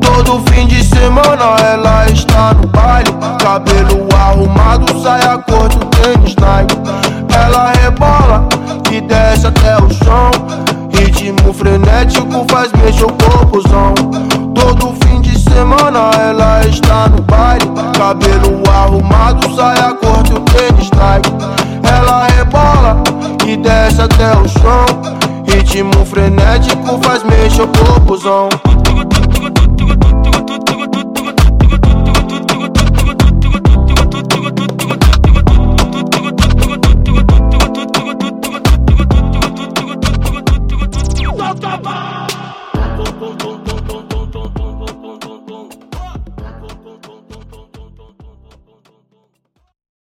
Todo 0.01 0.43
fim 0.45 0.68
de 0.68 0.84
semana 0.99 1.55
ela 1.71 2.09
está 2.09 2.53
no 2.53 2.67
baile. 2.67 3.09
Cabelo 3.41 4.07
arrumado, 4.13 5.01
saia 5.01 5.38
do 5.38 5.85
tênis 5.95 6.35
Nike. 6.35 6.76
Ela 7.34 7.71
rebola 7.71 8.47
e 8.91 8.99
desce 9.01 9.47
até 9.47 9.77
o 9.77 9.89
chão. 10.03 10.31
Ritmo 10.91 11.53
frenético 11.53 12.45
faz 12.49 12.71
mexer 12.73 13.05
o 13.05 13.11
popozão. 13.13 13.93
Todo 14.53 14.93
fim 15.03 15.21
de 15.21 15.39
semana 15.39 16.11
ela 16.19 16.65
está 16.67 17.07
no 17.07 17.21
baile. 17.21 17.65
Cabelo 17.97 18.61
arrumado, 18.69 19.55
saia 19.55 19.93
do 19.93 20.39
tênis 20.51 20.89
Nike. 20.91 21.30
Ela 21.84 22.27
rebola 22.27 23.01
e 23.47 23.55
desce 23.55 24.01
até 24.01 24.35
o 24.38 24.47
chão. 24.47 24.85
Ritmo 25.47 26.05
frenético 26.05 26.99
faz 27.01 27.23
mexer 27.23 27.63
o 27.63 27.67
popozão. 27.67 28.49